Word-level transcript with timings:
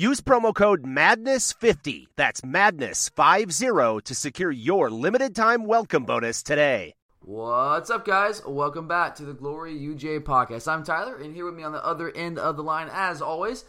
Use 0.00 0.22
promo 0.22 0.54
code 0.54 0.82
MADNESS50, 0.84 2.06
that's 2.16 2.40
MADNESS50, 2.40 4.02
to 4.04 4.14
secure 4.14 4.50
your 4.50 4.88
limited 4.88 5.36
time 5.36 5.66
welcome 5.66 6.04
bonus 6.04 6.42
today. 6.42 6.94
What's 7.20 7.90
up, 7.90 8.06
guys? 8.06 8.40
Welcome 8.46 8.88
back 8.88 9.14
to 9.16 9.26
the 9.26 9.34
Glory 9.34 9.78
UGA 9.78 10.20
podcast. 10.20 10.66
I'm 10.72 10.84
Tyler, 10.84 11.18
and 11.18 11.34
here 11.34 11.44
with 11.44 11.54
me 11.54 11.64
on 11.64 11.72
the 11.72 11.84
other 11.84 12.10
end 12.16 12.38
of 12.38 12.56
the 12.56 12.62
line, 12.62 12.88
as 12.90 13.20
always, 13.20 13.66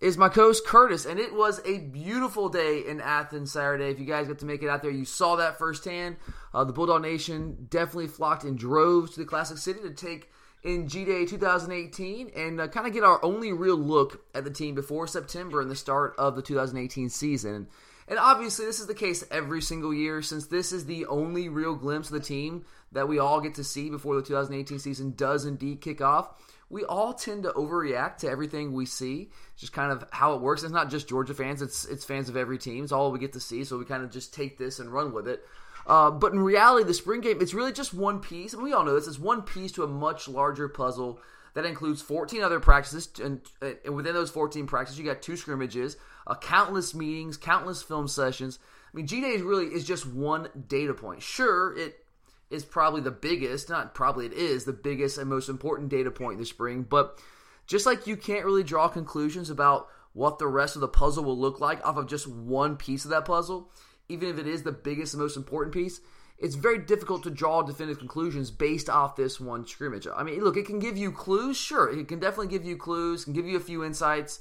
is 0.00 0.16
my 0.16 0.30
co-host 0.30 0.66
Curtis. 0.66 1.04
And 1.04 1.20
it 1.20 1.34
was 1.34 1.60
a 1.66 1.80
beautiful 1.80 2.48
day 2.48 2.82
in 2.88 3.02
Athens 3.02 3.52
Saturday. 3.52 3.90
If 3.90 4.00
you 4.00 4.06
guys 4.06 4.26
got 4.26 4.38
to 4.38 4.46
make 4.46 4.62
it 4.62 4.70
out 4.70 4.80
there, 4.80 4.90
you 4.90 5.04
saw 5.04 5.36
that 5.36 5.58
firsthand. 5.58 6.16
Uh, 6.54 6.64
the 6.64 6.72
Bulldog 6.72 7.02
Nation 7.02 7.66
definitely 7.68 8.06
flocked 8.06 8.44
in 8.44 8.56
droves 8.56 9.10
to 9.10 9.20
the 9.20 9.26
Classic 9.26 9.58
City 9.58 9.80
to 9.80 9.90
take 9.90 10.30
in 10.64 10.88
G 10.88 11.04
Day 11.04 11.26
2018 11.26 12.30
and 12.34 12.60
uh, 12.60 12.68
kind 12.68 12.86
of 12.86 12.92
get 12.92 13.04
our 13.04 13.22
only 13.22 13.52
real 13.52 13.76
look 13.76 14.24
at 14.34 14.44
the 14.44 14.50
team 14.50 14.74
before 14.74 15.06
September 15.06 15.60
and 15.60 15.70
the 15.70 15.76
start 15.76 16.14
of 16.18 16.34
the 16.34 16.42
2018 16.42 17.10
season. 17.10 17.68
And 18.08 18.18
obviously, 18.18 18.66
this 18.66 18.80
is 18.80 18.86
the 18.86 18.94
case 18.94 19.24
every 19.30 19.62
single 19.62 19.94
year 19.94 20.20
since 20.20 20.46
this 20.46 20.72
is 20.72 20.86
the 20.86 21.06
only 21.06 21.48
real 21.48 21.74
glimpse 21.74 22.08
of 22.08 22.14
the 22.14 22.26
team 22.26 22.64
that 22.92 23.08
we 23.08 23.18
all 23.18 23.40
get 23.40 23.54
to 23.54 23.64
see 23.64 23.90
before 23.90 24.16
the 24.16 24.22
2018 24.22 24.78
season 24.78 25.14
does 25.16 25.44
indeed 25.44 25.80
kick 25.80 26.00
off. 26.00 26.30
We 26.70 26.84
all 26.84 27.14
tend 27.14 27.44
to 27.44 27.50
overreact 27.50 28.18
to 28.18 28.28
everything 28.28 28.72
we 28.72 28.86
see. 28.86 29.30
It's 29.52 29.60
just 29.60 29.72
kind 29.72 29.92
of 29.92 30.04
how 30.10 30.34
it 30.34 30.40
works. 30.40 30.62
It's 30.62 30.72
not 30.72 30.90
just 30.90 31.08
Georgia 31.08 31.34
fans; 31.34 31.62
it's 31.62 31.84
it's 31.84 32.04
fans 32.04 32.28
of 32.28 32.36
every 32.36 32.58
team. 32.58 32.82
It's 32.82 32.92
all 32.92 33.12
we 33.12 33.18
get 33.18 33.34
to 33.34 33.40
see. 33.40 33.64
So 33.64 33.78
we 33.78 33.84
kind 33.84 34.02
of 34.02 34.10
just 34.10 34.34
take 34.34 34.58
this 34.58 34.78
and 34.80 34.90
run 34.90 35.12
with 35.12 35.28
it. 35.28 35.44
Uh, 35.86 36.10
but 36.10 36.32
in 36.32 36.40
reality, 36.40 36.86
the 36.86 36.94
spring 36.94 37.20
game, 37.20 37.38
it's 37.40 37.54
really 37.54 37.72
just 37.72 37.92
one 37.92 38.20
piece, 38.20 38.54
and 38.54 38.62
we 38.62 38.72
all 38.72 38.84
know 38.84 38.94
this, 38.94 39.06
it's 39.06 39.18
one 39.18 39.42
piece 39.42 39.72
to 39.72 39.82
a 39.82 39.88
much 39.88 40.28
larger 40.28 40.68
puzzle 40.68 41.20
that 41.54 41.64
includes 41.64 42.02
14 42.02 42.42
other 42.42 42.58
practices, 42.58 43.08
and, 43.22 43.40
and 43.60 43.94
within 43.94 44.14
those 44.14 44.30
14 44.30 44.66
practices, 44.66 44.98
you 44.98 45.04
got 45.04 45.22
two 45.22 45.36
scrimmages, 45.36 45.96
uh, 46.26 46.34
countless 46.34 46.94
meetings, 46.94 47.36
countless 47.36 47.82
film 47.82 48.08
sessions. 48.08 48.58
I 48.92 48.96
mean, 48.96 49.06
G 49.06 49.20
Day 49.20 49.36
really 49.42 49.66
is 49.66 49.84
just 49.84 50.06
one 50.06 50.48
data 50.68 50.94
point. 50.94 51.22
Sure, 51.22 51.76
it 51.76 52.04
is 52.50 52.64
probably 52.64 53.00
the 53.00 53.10
biggest, 53.10 53.68
not 53.68 53.94
probably 53.94 54.26
it 54.26 54.32
is 54.32 54.64
the 54.64 54.72
biggest 54.72 55.18
and 55.18 55.28
most 55.28 55.48
important 55.48 55.90
data 55.90 56.10
point 56.10 56.38
this 56.38 56.50
spring, 56.50 56.82
but 56.82 57.20
just 57.66 57.86
like 57.86 58.06
you 58.06 58.16
can't 58.16 58.44
really 58.44 58.62
draw 58.62 58.88
conclusions 58.88 59.50
about 59.50 59.88
what 60.12 60.38
the 60.38 60.46
rest 60.46 60.76
of 60.76 60.80
the 60.80 60.88
puzzle 60.88 61.24
will 61.24 61.38
look 61.38 61.60
like 61.60 61.84
off 61.86 61.96
of 61.96 62.06
just 62.06 62.26
one 62.28 62.76
piece 62.76 63.04
of 63.04 63.10
that 63.10 63.24
puzzle, 63.24 63.70
even 64.08 64.28
if 64.28 64.38
it 64.38 64.46
is 64.46 64.62
the 64.62 64.72
biggest 64.72 65.14
and 65.14 65.22
most 65.22 65.36
important 65.36 65.74
piece, 65.74 66.00
it's 66.38 66.56
very 66.56 66.78
difficult 66.78 67.22
to 67.22 67.30
draw 67.30 67.62
definitive 67.62 67.98
conclusions 67.98 68.50
based 68.50 68.90
off 68.90 69.16
this 69.16 69.40
one 69.40 69.66
scrimmage. 69.66 70.06
I 70.14 70.22
mean, 70.24 70.42
look, 70.42 70.56
it 70.56 70.66
can 70.66 70.78
give 70.78 70.96
you 70.96 71.12
clues, 71.12 71.56
sure, 71.56 71.88
it 71.88 72.08
can 72.08 72.18
definitely 72.18 72.48
give 72.48 72.64
you 72.64 72.76
clues, 72.76 73.24
can 73.24 73.32
give 73.32 73.46
you 73.46 73.56
a 73.56 73.60
few 73.60 73.84
insights, 73.84 74.40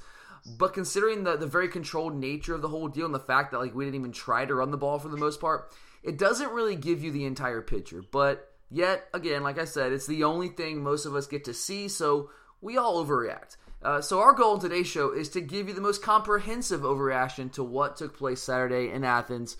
but 0.58 0.74
considering 0.74 1.24
the, 1.24 1.38
the 1.38 1.48
very 1.48 1.70
controlled 1.70 2.16
nature 2.16 2.56
of 2.56 2.62
the 2.62 2.68
whole 2.68 2.88
deal 2.88 3.06
and 3.06 3.16
the 3.16 3.20
fact 3.20 3.52
that 3.52 3.60
like 3.60 3.76
we 3.76 3.86
didn't 3.86 4.00
even 4.00 4.12
try 4.12 4.44
to 4.46 4.56
run 4.56 4.72
the 4.72 4.78
ball 4.78 5.00
for 5.00 5.10
the 5.10 5.18
most 5.18 5.40
part, 5.40 5.72
it 6.02 6.18
doesn't 6.18 6.52
really 6.52 6.76
give 6.76 7.04
you 7.04 7.12
the 7.12 7.26
entire 7.26 7.62
picture. 7.62 8.04
But 8.12 8.52
yet, 8.70 9.08
again, 9.14 9.44
like 9.44 9.60
I 9.60 9.66
said, 9.66 9.94
it's 9.94 10.08
the 10.08 10.24
only 10.26 10.50
thing 10.50 10.84
most 10.84 11.06
of 11.06 11.16
us 11.16 11.28
get 11.28 11.46
to 11.46 11.54
see, 11.54 11.88
so 11.88 12.30
we 12.60 12.78
all 12.78 13.06
overreact. 13.06 13.58
Uh, 13.84 14.02
so 14.02 14.20
our 14.20 14.34
goal 14.34 14.56
in 14.56 14.62
today's 14.62 14.88
show 14.88 15.12
is 15.12 15.30
to 15.30 15.42
give 15.42 15.68
you 15.68 15.74
the 15.74 15.82
most 15.82 16.02
comprehensive 16.02 16.82
overreaction 16.82 17.52
to 17.52 17.64
what 17.64 17.98
took 17.98 18.18
place 18.18 18.42
Saturday 18.42 18.90
in 18.90 19.04
Athens 19.04 19.56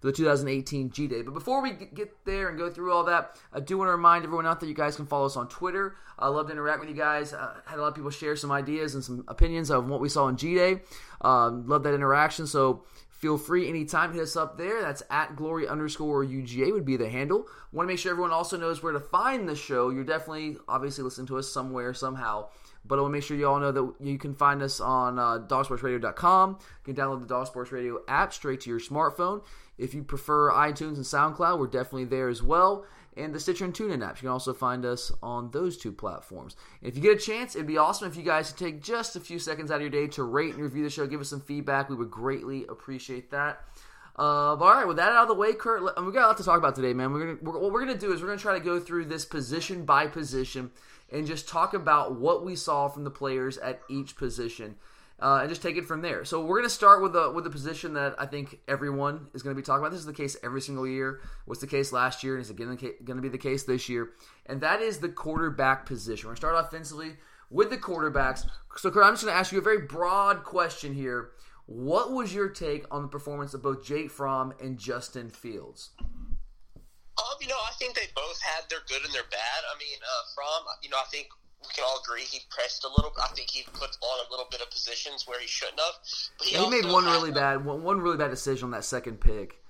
for 0.00 0.06
the 0.08 0.12
2018 0.12 0.90
G 0.90 1.06
Day. 1.06 1.22
But 1.22 1.34
before 1.34 1.62
we 1.62 1.72
get 1.72 2.24
there 2.24 2.48
and 2.48 2.58
go 2.58 2.70
through 2.70 2.92
all 2.92 3.04
that, 3.04 3.36
I 3.52 3.60
do 3.60 3.76
want 3.78 3.88
to 3.88 3.92
remind 3.92 4.24
everyone 4.24 4.46
out 4.46 4.60
there 4.60 4.68
you 4.68 4.74
guys 4.74 4.96
can 4.96 5.06
follow 5.06 5.26
us 5.26 5.36
on 5.36 5.48
Twitter. 5.48 5.96
I 6.18 6.28
love 6.28 6.46
to 6.46 6.52
interact 6.52 6.80
with 6.80 6.88
you 6.88 6.94
guys. 6.94 7.32
Uh, 7.32 7.54
had 7.64 7.78
a 7.78 7.82
lot 7.82 7.88
of 7.88 7.94
people 7.94 8.10
share 8.10 8.36
some 8.36 8.52
ideas 8.52 8.94
and 8.94 9.02
some 9.02 9.24
opinions 9.26 9.70
of 9.70 9.88
what 9.88 10.00
we 10.00 10.08
saw 10.08 10.28
in 10.28 10.36
G 10.36 10.54
Day. 10.54 10.80
Um, 11.20 11.66
love 11.66 11.82
that 11.82 11.94
interaction. 11.94 12.46
So 12.46 12.84
Feel 13.24 13.38
free 13.38 13.70
anytime 13.70 14.12
hit 14.12 14.20
us 14.20 14.36
up 14.36 14.58
there. 14.58 14.82
That's 14.82 15.02
at 15.08 15.34
glory 15.34 15.66
underscore 15.66 16.26
UGA 16.26 16.74
would 16.74 16.84
be 16.84 16.98
the 16.98 17.08
handle. 17.08 17.46
Want 17.72 17.86
to 17.86 17.90
make 17.90 17.98
sure 17.98 18.10
everyone 18.10 18.32
also 18.32 18.58
knows 18.58 18.82
where 18.82 18.92
to 18.92 19.00
find 19.00 19.48
the 19.48 19.56
show. 19.56 19.88
You're 19.88 20.04
definitely 20.04 20.58
obviously 20.68 21.04
listening 21.04 21.28
to 21.28 21.38
us 21.38 21.50
somewhere 21.50 21.94
somehow. 21.94 22.48
But 22.84 22.98
I 22.98 23.02
want 23.02 23.12
to 23.12 23.16
make 23.16 23.24
sure 23.24 23.36
you 23.36 23.48
all 23.48 23.60
know 23.60 23.72
that 23.72 23.94
you 24.00 24.18
can 24.18 24.34
find 24.34 24.62
us 24.62 24.80
on 24.80 25.18
uh, 25.18 25.38
dogsportsradio.com. 25.46 26.58
You 26.60 26.94
can 26.94 27.02
download 27.02 27.20
the 27.20 27.26
Dog 27.26 27.46
Sports 27.46 27.72
Radio 27.72 28.00
app 28.08 28.32
straight 28.34 28.60
to 28.62 28.70
your 28.70 28.80
smartphone. 28.80 29.42
If 29.78 29.94
you 29.94 30.02
prefer 30.02 30.50
iTunes 30.50 30.96
and 30.96 31.04
SoundCloud, 31.04 31.58
we're 31.58 31.66
definitely 31.66 32.04
there 32.04 32.28
as 32.28 32.42
well 32.42 32.84
and 33.16 33.34
the 33.34 33.40
Stitcher 33.40 33.64
and 33.64 33.74
TuneIn 33.74 33.98
apps. 33.98 34.16
You 34.16 34.22
can 34.22 34.28
also 34.28 34.52
find 34.52 34.84
us 34.84 35.12
on 35.22 35.50
those 35.50 35.76
two 35.76 35.92
platforms. 35.92 36.56
And 36.80 36.88
if 36.88 36.96
you 36.96 37.02
get 37.02 37.16
a 37.16 37.20
chance, 37.20 37.54
it'd 37.54 37.66
be 37.66 37.78
awesome 37.78 38.08
if 38.08 38.16
you 38.16 38.22
guys 38.22 38.52
could 38.52 38.58
take 38.58 38.82
just 38.82 39.16
a 39.16 39.20
few 39.20 39.38
seconds 39.38 39.70
out 39.70 39.76
of 39.76 39.80
your 39.82 39.90
day 39.90 40.06
to 40.08 40.22
rate 40.24 40.54
and 40.54 40.62
review 40.62 40.82
the 40.82 40.90
show, 40.90 41.06
give 41.06 41.20
us 41.20 41.30
some 41.30 41.40
feedback. 41.40 41.88
We 41.88 41.96
would 41.96 42.10
greatly 42.10 42.66
appreciate 42.66 43.30
that. 43.30 43.60
Uh, 44.16 44.54
all 44.54 44.56
right, 44.56 44.86
with 44.86 44.96
that 44.96 45.10
out 45.10 45.22
of 45.22 45.28
the 45.28 45.34
way, 45.34 45.52
Kurt, 45.54 45.82
we 45.82 46.12
got 46.12 46.24
a 46.24 46.28
lot 46.28 46.36
to 46.36 46.44
talk 46.44 46.58
about 46.58 46.76
today, 46.76 46.92
man. 46.92 47.12
We're 47.12 47.20
gonna 47.20 47.38
we're, 47.42 47.58
what 47.58 47.72
we're 47.72 47.84
gonna 47.84 47.98
do 47.98 48.12
is 48.12 48.20
we're 48.20 48.28
gonna 48.28 48.38
try 48.38 48.56
to 48.56 48.64
go 48.64 48.78
through 48.78 49.06
this 49.06 49.24
position 49.24 49.84
by 49.84 50.06
position 50.06 50.70
and 51.12 51.26
just 51.26 51.48
talk 51.48 51.74
about 51.74 52.18
what 52.18 52.44
we 52.44 52.56
saw 52.56 52.88
from 52.88 53.04
the 53.04 53.10
players 53.10 53.58
at 53.58 53.80
each 53.88 54.16
position 54.16 54.76
uh, 55.20 55.38
and 55.40 55.48
just 55.48 55.62
take 55.62 55.76
it 55.76 55.84
from 55.84 56.02
there. 56.02 56.24
So 56.24 56.44
we're 56.44 56.58
going 56.58 56.68
to 56.68 56.74
start 56.74 57.02
with 57.02 57.12
the 57.12 57.30
with 57.30 57.46
a 57.46 57.50
position 57.50 57.94
that 57.94 58.14
I 58.18 58.26
think 58.26 58.58
everyone 58.66 59.28
is 59.32 59.42
going 59.42 59.54
to 59.54 59.60
be 59.60 59.64
talking 59.64 59.80
about. 59.80 59.92
This 59.92 60.00
is 60.00 60.06
the 60.06 60.12
case 60.12 60.36
every 60.42 60.60
single 60.60 60.86
year. 60.86 61.20
Was 61.46 61.60
the 61.60 61.66
case 61.66 61.92
last 61.92 62.24
year, 62.24 62.34
and 62.34 62.42
is 62.42 62.50
again 62.50 62.76
going 62.76 63.16
to 63.16 63.22
be 63.22 63.28
the 63.28 63.38
case 63.38 63.62
this 63.62 63.88
year. 63.88 64.10
And 64.46 64.60
that 64.60 64.80
is 64.80 64.98
the 64.98 65.08
quarterback 65.08 65.86
position. 65.86 66.26
We're 66.26 66.34
going 66.34 66.36
to 66.36 66.40
start 66.40 66.64
offensively 66.66 67.16
with 67.50 67.70
the 67.70 67.78
quarterbacks. 67.78 68.46
So, 68.76 68.90
Kurt, 68.90 69.04
I'm 69.04 69.12
just 69.12 69.24
going 69.24 69.34
to 69.34 69.38
ask 69.38 69.52
you 69.52 69.58
a 69.58 69.62
very 69.62 69.86
broad 69.86 70.44
question 70.44 70.94
here. 70.94 71.30
What 71.66 72.12
was 72.12 72.34
your 72.34 72.48
take 72.48 72.84
on 72.90 73.02
the 73.02 73.08
performance 73.08 73.54
of 73.54 73.62
both 73.62 73.86
Jake 73.86 74.10
Fromm 74.10 74.52
and 74.60 74.76
Justin 74.76 75.30
Fields? 75.30 75.90
Um, 77.18 77.36
you 77.40 77.48
know, 77.48 77.60
I 77.62 77.72
think 77.78 77.94
they 77.94 78.10
both 78.14 78.40
had 78.42 78.68
their 78.70 78.82
good 78.88 79.04
and 79.04 79.14
their 79.14 79.28
bad. 79.30 79.60
I 79.70 79.78
mean, 79.78 79.98
uh, 80.02 80.22
Fromm, 80.34 80.66
you 80.82 80.90
know, 80.90 80.98
I 80.98 81.06
think 81.10 81.28
we 81.62 81.72
can 81.74 81.84
all 81.86 82.00
agree 82.04 82.22
he 82.22 82.40
pressed 82.50 82.84
a 82.84 82.88
little. 82.88 83.12
I 83.22 83.28
think 83.34 83.50
he 83.50 83.62
put 83.72 83.96
on 84.02 84.26
a 84.26 84.30
little 84.30 84.46
bit 84.50 84.60
of 84.60 84.70
positions 84.70 85.26
where 85.26 85.40
he 85.40 85.46
shouldn't 85.46 85.78
have. 85.78 85.94
But 86.38 86.46
he, 86.48 86.56
yeah, 86.56 86.64
he 86.64 86.70
made 86.70 86.90
one 86.90 87.04
really 87.04 87.30
bad 87.30 87.64
one, 87.64 87.82
one 87.82 88.00
really 88.00 88.16
bad 88.16 88.30
decision 88.30 88.66
on 88.66 88.70
that 88.72 88.84
second 88.84 89.20
pick. 89.20 89.60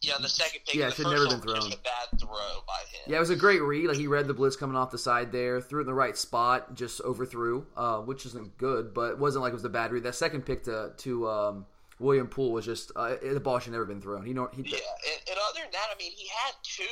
Yeah, 0.00 0.14
the 0.20 0.28
second 0.28 0.60
pick. 0.64 0.74
Yeah, 0.74 0.88
it 0.88 0.94
should 0.94 1.06
never 1.06 1.26
been 1.26 1.40
thrown. 1.40 1.56
a 1.56 1.76
bad 1.76 2.20
throw 2.20 2.62
by 2.66 2.80
him. 2.90 3.06
Yeah, 3.08 3.16
it 3.16 3.20
was 3.20 3.30
a 3.30 3.36
great 3.36 3.62
read. 3.62 3.88
Like 3.88 3.96
he 3.96 4.06
read 4.06 4.28
the 4.28 4.34
blitz 4.34 4.54
coming 4.54 4.76
off 4.76 4.90
the 4.90 4.98
side 4.98 5.32
there, 5.32 5.60
threw 5.60 5.80
it 5.80 5.82
in 5.82 5.86
the 5.88 5.94
right 5.94 6.16
spot, 6.16 6.74
just 6.74 7.00
overthrew, 7.00 7.66
uh, 7.76 7.98
which 7.98 8.24
isn't 8.26 8.58
good, 8.58 8.94
but 8.94 9.12
it 9.12 9.18
wasn't 9.18 9.42
like 9.42 9.50
it 9.50 9.54
was 9.54 9.64
a 9.64 9.68
bad 9.68 9.90
read. 9.90 10.04
That 10.04 10.14
second 10.14 10.42
pick 10.46 10.64
to 10.64 10.92
to 10.98 11.28
um, 11.28 11.66
William 11.98 12.28
Poole 12.28 12.52
was 12.52 12.64
just 12.64 12.92
uh, 12.96 13.16
the 13.22 13.40
ball 13.40 13.58
should 13.58 13.72
never 13.72 13.84
been 13.84 14.00
thrown. 14.00 14.24
He 14.24 14.32
know 14.32 14.48
he. 14.52 14.62
Yeah, 14.62 14.76
and, 14.76 15.30
and 15.30 15.38
other 15.50 15.60
than 15.62 15.72
that, 15.72 15.88
I 15.94 15.98
mean, 15.98 16.12
he 16.12 16.28
had 16.28 16.54
two 16.62 16.84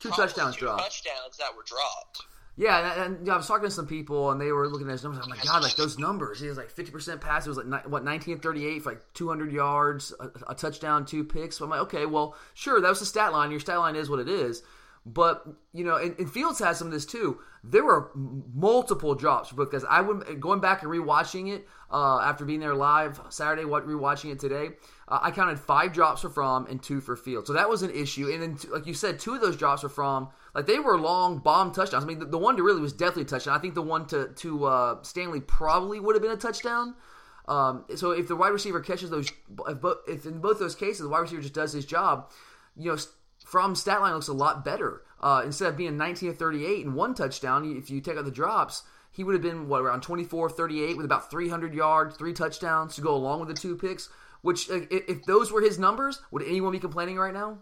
two 0.00 0.10
touchdowns 0.10 0.56
two 0.56 0.66
dropped. 0.66 0.82
Touchdowns 0.82 1.36
that 1.38 1.56
were 1.56 1.64
dropped. 1.64 2.22
Yeah, 2.58 3.04
and, 3.04 3.18
and 3.18 3.30
I 3.30 3.36
was 3.36 3.46
talking 3.46 3.66
to 3.66 3.70
some 3.70 3.86
people, 3.86 4.32
and 4.32 4.40
they 4.40 4.50
were 4.50 4.66
looking 4.68 4.88
at 4.88 4.92
his 4.92 5.04
numbers. 5.04 5.22
I'm 5.22 5.30
like, 5.30 5.44
God, 5.44 5.62
like 5.62 5.76
those 5.76 5.96
numbers. 5.96 6.40
He 6.40 6.48
was 6.48 6.58
like 6.58 6.74
50% 6.74 7.20
pass. 7.20 7.46
It 7.46 7.50
was 7.50 7.58
like 7.58 7.66
what 7.84 8.02
1938 8.02 8.82
for 8.82 8.90
like 8.90 9.02
200 9.14 9.52
yards, 9.52 10.12
a, 10.18 10.30
a 10.48 10.54
touchdown, 10.56 11.06
two 11.06 11.22
picks. 11.22 11.56
So 11.56 11.64
I'm 11.64 11.70
like, 11.70 11.82
okay, 11.82 12.04
well, 12.04 12.36
sure, 12.54 12.80
that 12.80 12.88
was 12.88 12.98
the 12.98 13.06
stat 13.06 13.32
line. 13.32 13.52
Your 13.52 13.60
stat 13.60 13.78
line 13.78 13.94
is 13.94 14.10
what 14.10 14.18
it 14.18 14.28
is. 14.28 14.64
But 15.14 15.46
you 15.72 15.84
know, 15.84 15.96
and, 15.96 16.14
and, 16.18 16.30
Fields 16.30 16.58
has 16.58 16.78
some 16.78 16.88
of 16.88 16.92
this 16.92 17.06
too. 17.06 17.38
There 17.64 17.84
were 17.84 18.10
multiple 18.14 19.14
drops 19.14 19.52
because. 19.52 19.84
I 19.88 20.02
went 20.02 20.40
going 20.40 20.60
back 20.60 20.82
and 20.82 20.90
rewatching 20.90 21.52
it 21.54 21.66
uh, 21.90 22.18
after 22.18 22.44
being 22.44 22.60
there 22.60 22.74
live 22.74 23.20
Saturday. 23.30 23.64
What 23.64 23.86
rewatching 23.86 24.30
it 24.32 24.38
today, 24.38 24.70
uh, 25.06 25.20
I 25.22 25.30
counted 25.30 25.58
five 25.58 25.92
drops 25.92 26.22
for 26.22 26.30
Fromm 26.30 26.66
and 26.68 26.82
two 26.82 27.00
for 27.00 27.16
Fields. 27.16 27.46
So 27.46 27.54
that 27.54 27.68
was 27.70 27.82
an 27.82 27.90
issue. 27.90 28.28
And 28.28 28.42
then, 28.42 28.58
like 28.70 28.86
you 28.86 28.94
said, 28.94 29.18
two 29.18 29.34
of 29.34 29.40
those 29.40 29.56
drops 29.56 29.82
were 29.82 29.88
from 29.88 30.28
like 30.54 30.66
they 30.66 30.78
were 30.78 30.98
long 30.98 31.38
bomb 31.38 31.72
touchdowns. 31.72 32.04
I 32.04 32.06
mean, 32.06 32.18
the, 32.18 32.26
the 32.26 32.38
one 32.38 32.56
to 32.56 32.62
really 32.62 32.80
was 32.80 32.92
definitely 32.92 33.22
a 33.22 33.26
touchdown. 33.26 33.56
I 33.56 33.60
think 33.60 33.74
the 33.74 33.82
one 33.82 34.06
to 34.08 34.28
to 34.28 34.64
uh, 34.64 35.02
Stanley 35.02 35.40
probably 35.40 36.00
would 36.00 36.16
have 36.16 36.22
been 36.22 36.32
a 36.32 36.36
touchdown. 36.36 36.94
Um, 37.46 37.86
so 37.96 38.10
if 38.10 38.28
the 38.28 38.36
wide 38.36 38.50
receiver 38.50 38.80
catches 38.80 39.08
those, 39.08 39.32
if, 39.68 39.78
if 40.06 40.26
in 40.26 40.40
both 40.40 40.58
those 40.58 40.74
cases 40.74 41.00
the 41.00 41.08
wide 41.08 41.20
receiver 41.20 41.40
just 41.40 41.54
does 41.54 41.72
his 41.72 41.86
job, 41.86 42.30
you 42.76 42.90
know 42.90 42.98
Fromm 43.48 43.74
stat 43.74 44.00
line 44.02 44.12
looks 44.12 44.28
a 44.28 44.34
lot 44.34 44.64
better. 44.64 45.02
Uh, 45.20 45.42
instead 45.44 45.68
of 45.68 45.76
being 45.76 45.96
19 45.96 46.28
or 46.28 46.32
38 46.34 46.84
and 46.84 46.94
one 46.94 47.14
touchdown, 47.14 47.64
if 47.76 47.88
you 47.88 48.00
take 48.00 48.18
out 48.18 48.24
the 48.26 48.30
drops, 48.30 48.82
he 49.10 49.24
would 49.24 49.32
have 49.32 49.42
been 49.42 49.68
what 49.68 49.80
around 49.80 50.02
24, 50.02 50.50
38 50.50 50.96
with 50.96 51.06
about 51.06 51.30
300 51.30 51.72
yards, 51.74 52.16
three 52.16 52.34
touchdowns 52.34 52.94
to 52.94 53.00
go 53.00 53.14
along 53.14 53.40
with 53.40 53.48
the 53.48 53.54
two 53.54 53.74
picks. 53.74 54.10
Which, 54.42 54.68
if 54.70 55.24
those 55.24 55.50
were 55.50 55.62
his 55.62 55.78
numbers, 55.78 56.20
would 56.30 56.42
anyone 56.42 56.72
be 56.72 56.78
complaining 56.78 57.16
right 57.16 57.34
now? 57.34 57.58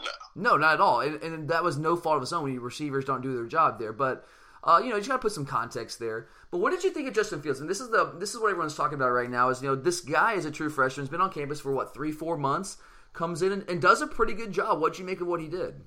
No, 0.00 0.10
no, 0.34 0.56
not 0.56 0.74
at 0.74 0.80
all. 0.80 1.00
And, 1.00 1.22
and 1.22 1.48
that 1.48 1.62
was 1.62 1.76
no 1.76 1.96
fault 1.96 2.16
of 2.16 2.22
his 2.22 2.32
own 2.32 2.44
when 2.44 2.58
receivers 2.58 3.04
don't 3.04 3.20
do 3.20 3.34
their 3.34 3.46
job 3.46 3.78
there. 3.78 3.92
But 3.92 4.26
uh, 4.64 4.80
you 4.82 4.90
know, 4.90 4.96
you 4.96 5.06
got 5.06 5.14
to 5.14 5.18
put 5.18 5.32
some 5.32 5.46
context 5.46 5.98
there. 5.98 6.28
But 6.50 6.58
what 6.58 6.70
did 6.70 6.82
you 6.82 6.90
think 6.90 7.06
of 7.08 7.14
Justin 7.14 7.42
Fields? 7.42 7.60
And 7.60 7.70
this 7.70 7.80
is 7.80 7.90
the 7.90 8.12
this 8.18 8.34
is 8.34 8.40
what 8.40 8.50
everyone's 8.50 8.74
talking 8.74 8.96
about 8.96 9.10
right 9.10 9.30
now. 9.30 9.50
Is 9.50 9.62
you 9.62 9.68
know 9.68 9.76
this 9.76 10.00
guy 10.00 10.32
is 10.32 10.44
a 10.44 10.50
true 10.50 10.70
freshman. 10.70 11.04
He's 11.04 11.10
been 11.10 11.20
on 11.20 11.30
campus 11.30 11.60
for 11.60 11.72
what 11.72 11.94
three, 11.94 12.10
four 12.10 12.36
months 12.36 12.78
comes 13.12 13.42
in 13.42 13.52
and, 13.52 13.68
and 13.68 13.80
does 13.80 14.02
a 14.02 14.06
pretty 14.06 14.34
good 14.34 14.52
job. 14.52 14.80
What'd 14.80 14.98
you 14.98 15.04
make 15.04 15.20
of 15.20 15.26
what 15.26 15.40
he 15.40 15.48
did? 15.48 15.82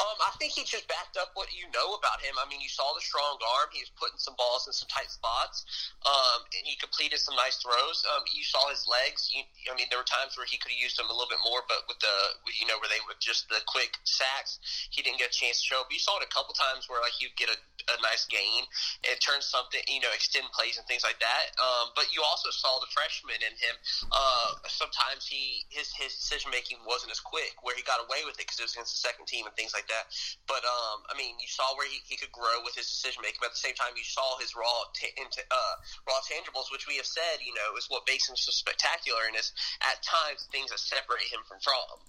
Um, 0.00 0.16
I 0.22 0.32
think 0.38 0.54
he 0.54 0.62
just 0.64 0.86
backed 0.86 1.16
up 1.16 1.32
what 1.34 1.50
you 1.54 1.66
know 1.72 1.96
about 1.96 2.20
him. 2.20 2.36
I 2.40 2.48
mean, 2.48 2.60
you 2.60 2.70
saw 2.70 2.92
the 2.94 3.04
strong 3.04 3.38
arm. 3.60 3.68
He 3.72 3.82
was 3.82 3.92
putting 3.96 4.18
some 4.18 4.36
balls 4.36 4.66
in 4.66 4.72
some 4.72 4.88
tight 4.90 5.10
spots. 5.10 5.64
Um, 6.04 6.44
and 6.52 6.64
he 6.64 6.76
completed 6.76 7.20
some 7.20 7.36
nice 7.36 7.56
throws. 7.60 8.04
Um, 8.14 8.24
you 8.32 8.44
saw 8.44 8.68
his 8.68 8.84
legs. 8.84 9.32
You, 9.32 9.42
I 9.70 9.74
mean, 9.76 9.88
there 9.88 10.00
were 10.00 10.06
times 10.06 10.36
where 10.36 10.46
he 10.46 10.60
could 10.60 10.72
have 10.72 10.80
used 10.80 11.00
them 11.00 11.08
a 11.08 11.14
little 11.14 11.30
bit 11.30 11.40
more, 11.42 11.64
but 11.66 11.86
with 11.88 12.00
the, 12.00 12.16
you 12.60 12.68
know, 12.68 12.76
where 12.78 12.90
they 12.92 13.00
were 13.08 13.16
just 13.18 13.48
the 13.48 13.60
quick 13.64 13.96
sacks, 14.04 14.60
he 14.92 15.00
didn't 15.00 15.18
get 15.18 15.32
a 15.32 15.36
chance 15.36 15.60
to 15.60 15.64
show. 15.64 15.80
But 15.86 15.96
you 15.96 16.02
saw 16.02 16.20
it 16.20 16.26
a 16.26 16.32
couple 16.32 16.52
times 16.52 16.86
where 16.86 17.00
like 17.00 17.16
he'd 17.16 17.34
get 17.40 17.48
a, 17.48 17.56
a 17.56 17.96
nice 18.04 18.28
gain 18.28 18.68
and 19.08 19.16
turn 19.20 19.40
something, 19.40 19.80
you 19.88 20.00
know, 20.04 20.12
extend 20.12 20.48
plays 20.52 20.76
and 20.76 20.86
things 20.86 21.04
like 21.04 21.18
that. 21.20 21.52
Um, 21.56 21.96
but 21.96 22.12
you 22.12 22.20
also 22.24 22.52
saw 22.52 22.80
the 22.80 22.90
freshman 22.92 23.40
in 23.40 23.54
him. 23.56 23.74
Uh, 24.12 24.60
sometimes 24.68 25.24
he 25.24 25.64
his 25.72 25.92
his 25.96 26.12
decision 26.16 26.52
making 26.52 26.78
wasn't 26.84 27.12
as 27.12 27.20
quick, 27.20 27.56
where 27.64 27.76
he 27.76 27.82
got 27.82 28.00
away 28.04 28.24
with 28.24 28.36
it 28.36 28.44
because 28.44 28.60
it 28.60 28.66
was 28.66 28.74
against 28.76 28.96
the 28.96 29.02
second 29.02 29.26
team 29.26 29.48
and 29.54 29.62
things 29.62 29.70
like 29.70 29.86
that. 29.86 30.10
But 30.50 30.66
um, 30.66 31.06
I 31.06 31.14
mean, 31.14 31.38
you 31.38 31.46
saw 31.46 31.70
where 31.78 31.86
he, 31.86 32.02
he 32.10 32.18
could 32.18 32.34
grow 32.34 32.58
with 32.66 32.74
his 32.74 32.90
decision 32.90 33.22
making. 33.22 33.38
But 33.38 33.54
at 33.54 33.56
the 33.56 33.62
same 33.70 33.78
time, 33.78 33.94
you 33.94 34.02
saw 34.02 34.34
his 34.42 34.58
raw 34.58 34.90
t- 34.98 35.14
uh, 35.14 35.74
raw 36.10 36.18
tangibles, 36.26 36.74
which 36.74 36.90
we 36.90 36.98
have 36.98 37.06
said, 37.06 37.38
you 37.46 37.54
know, 37.54 37.78
is 37.78 37.86
what 37.86 38.02
makes 38.10 38.26
him 38.26 38.34
so 38.34 38.50
spectacular, 38.50 39.30
and 39.30 39.38
is 39.38 39.54
at 39.86 40.02
times 40.02 40.50
things 40.50 40.74
that 40.74 40.82
separate 40.82 41.30
him 41.30 41.46
from 41.46 41.62
Fromm. 41.62 42.02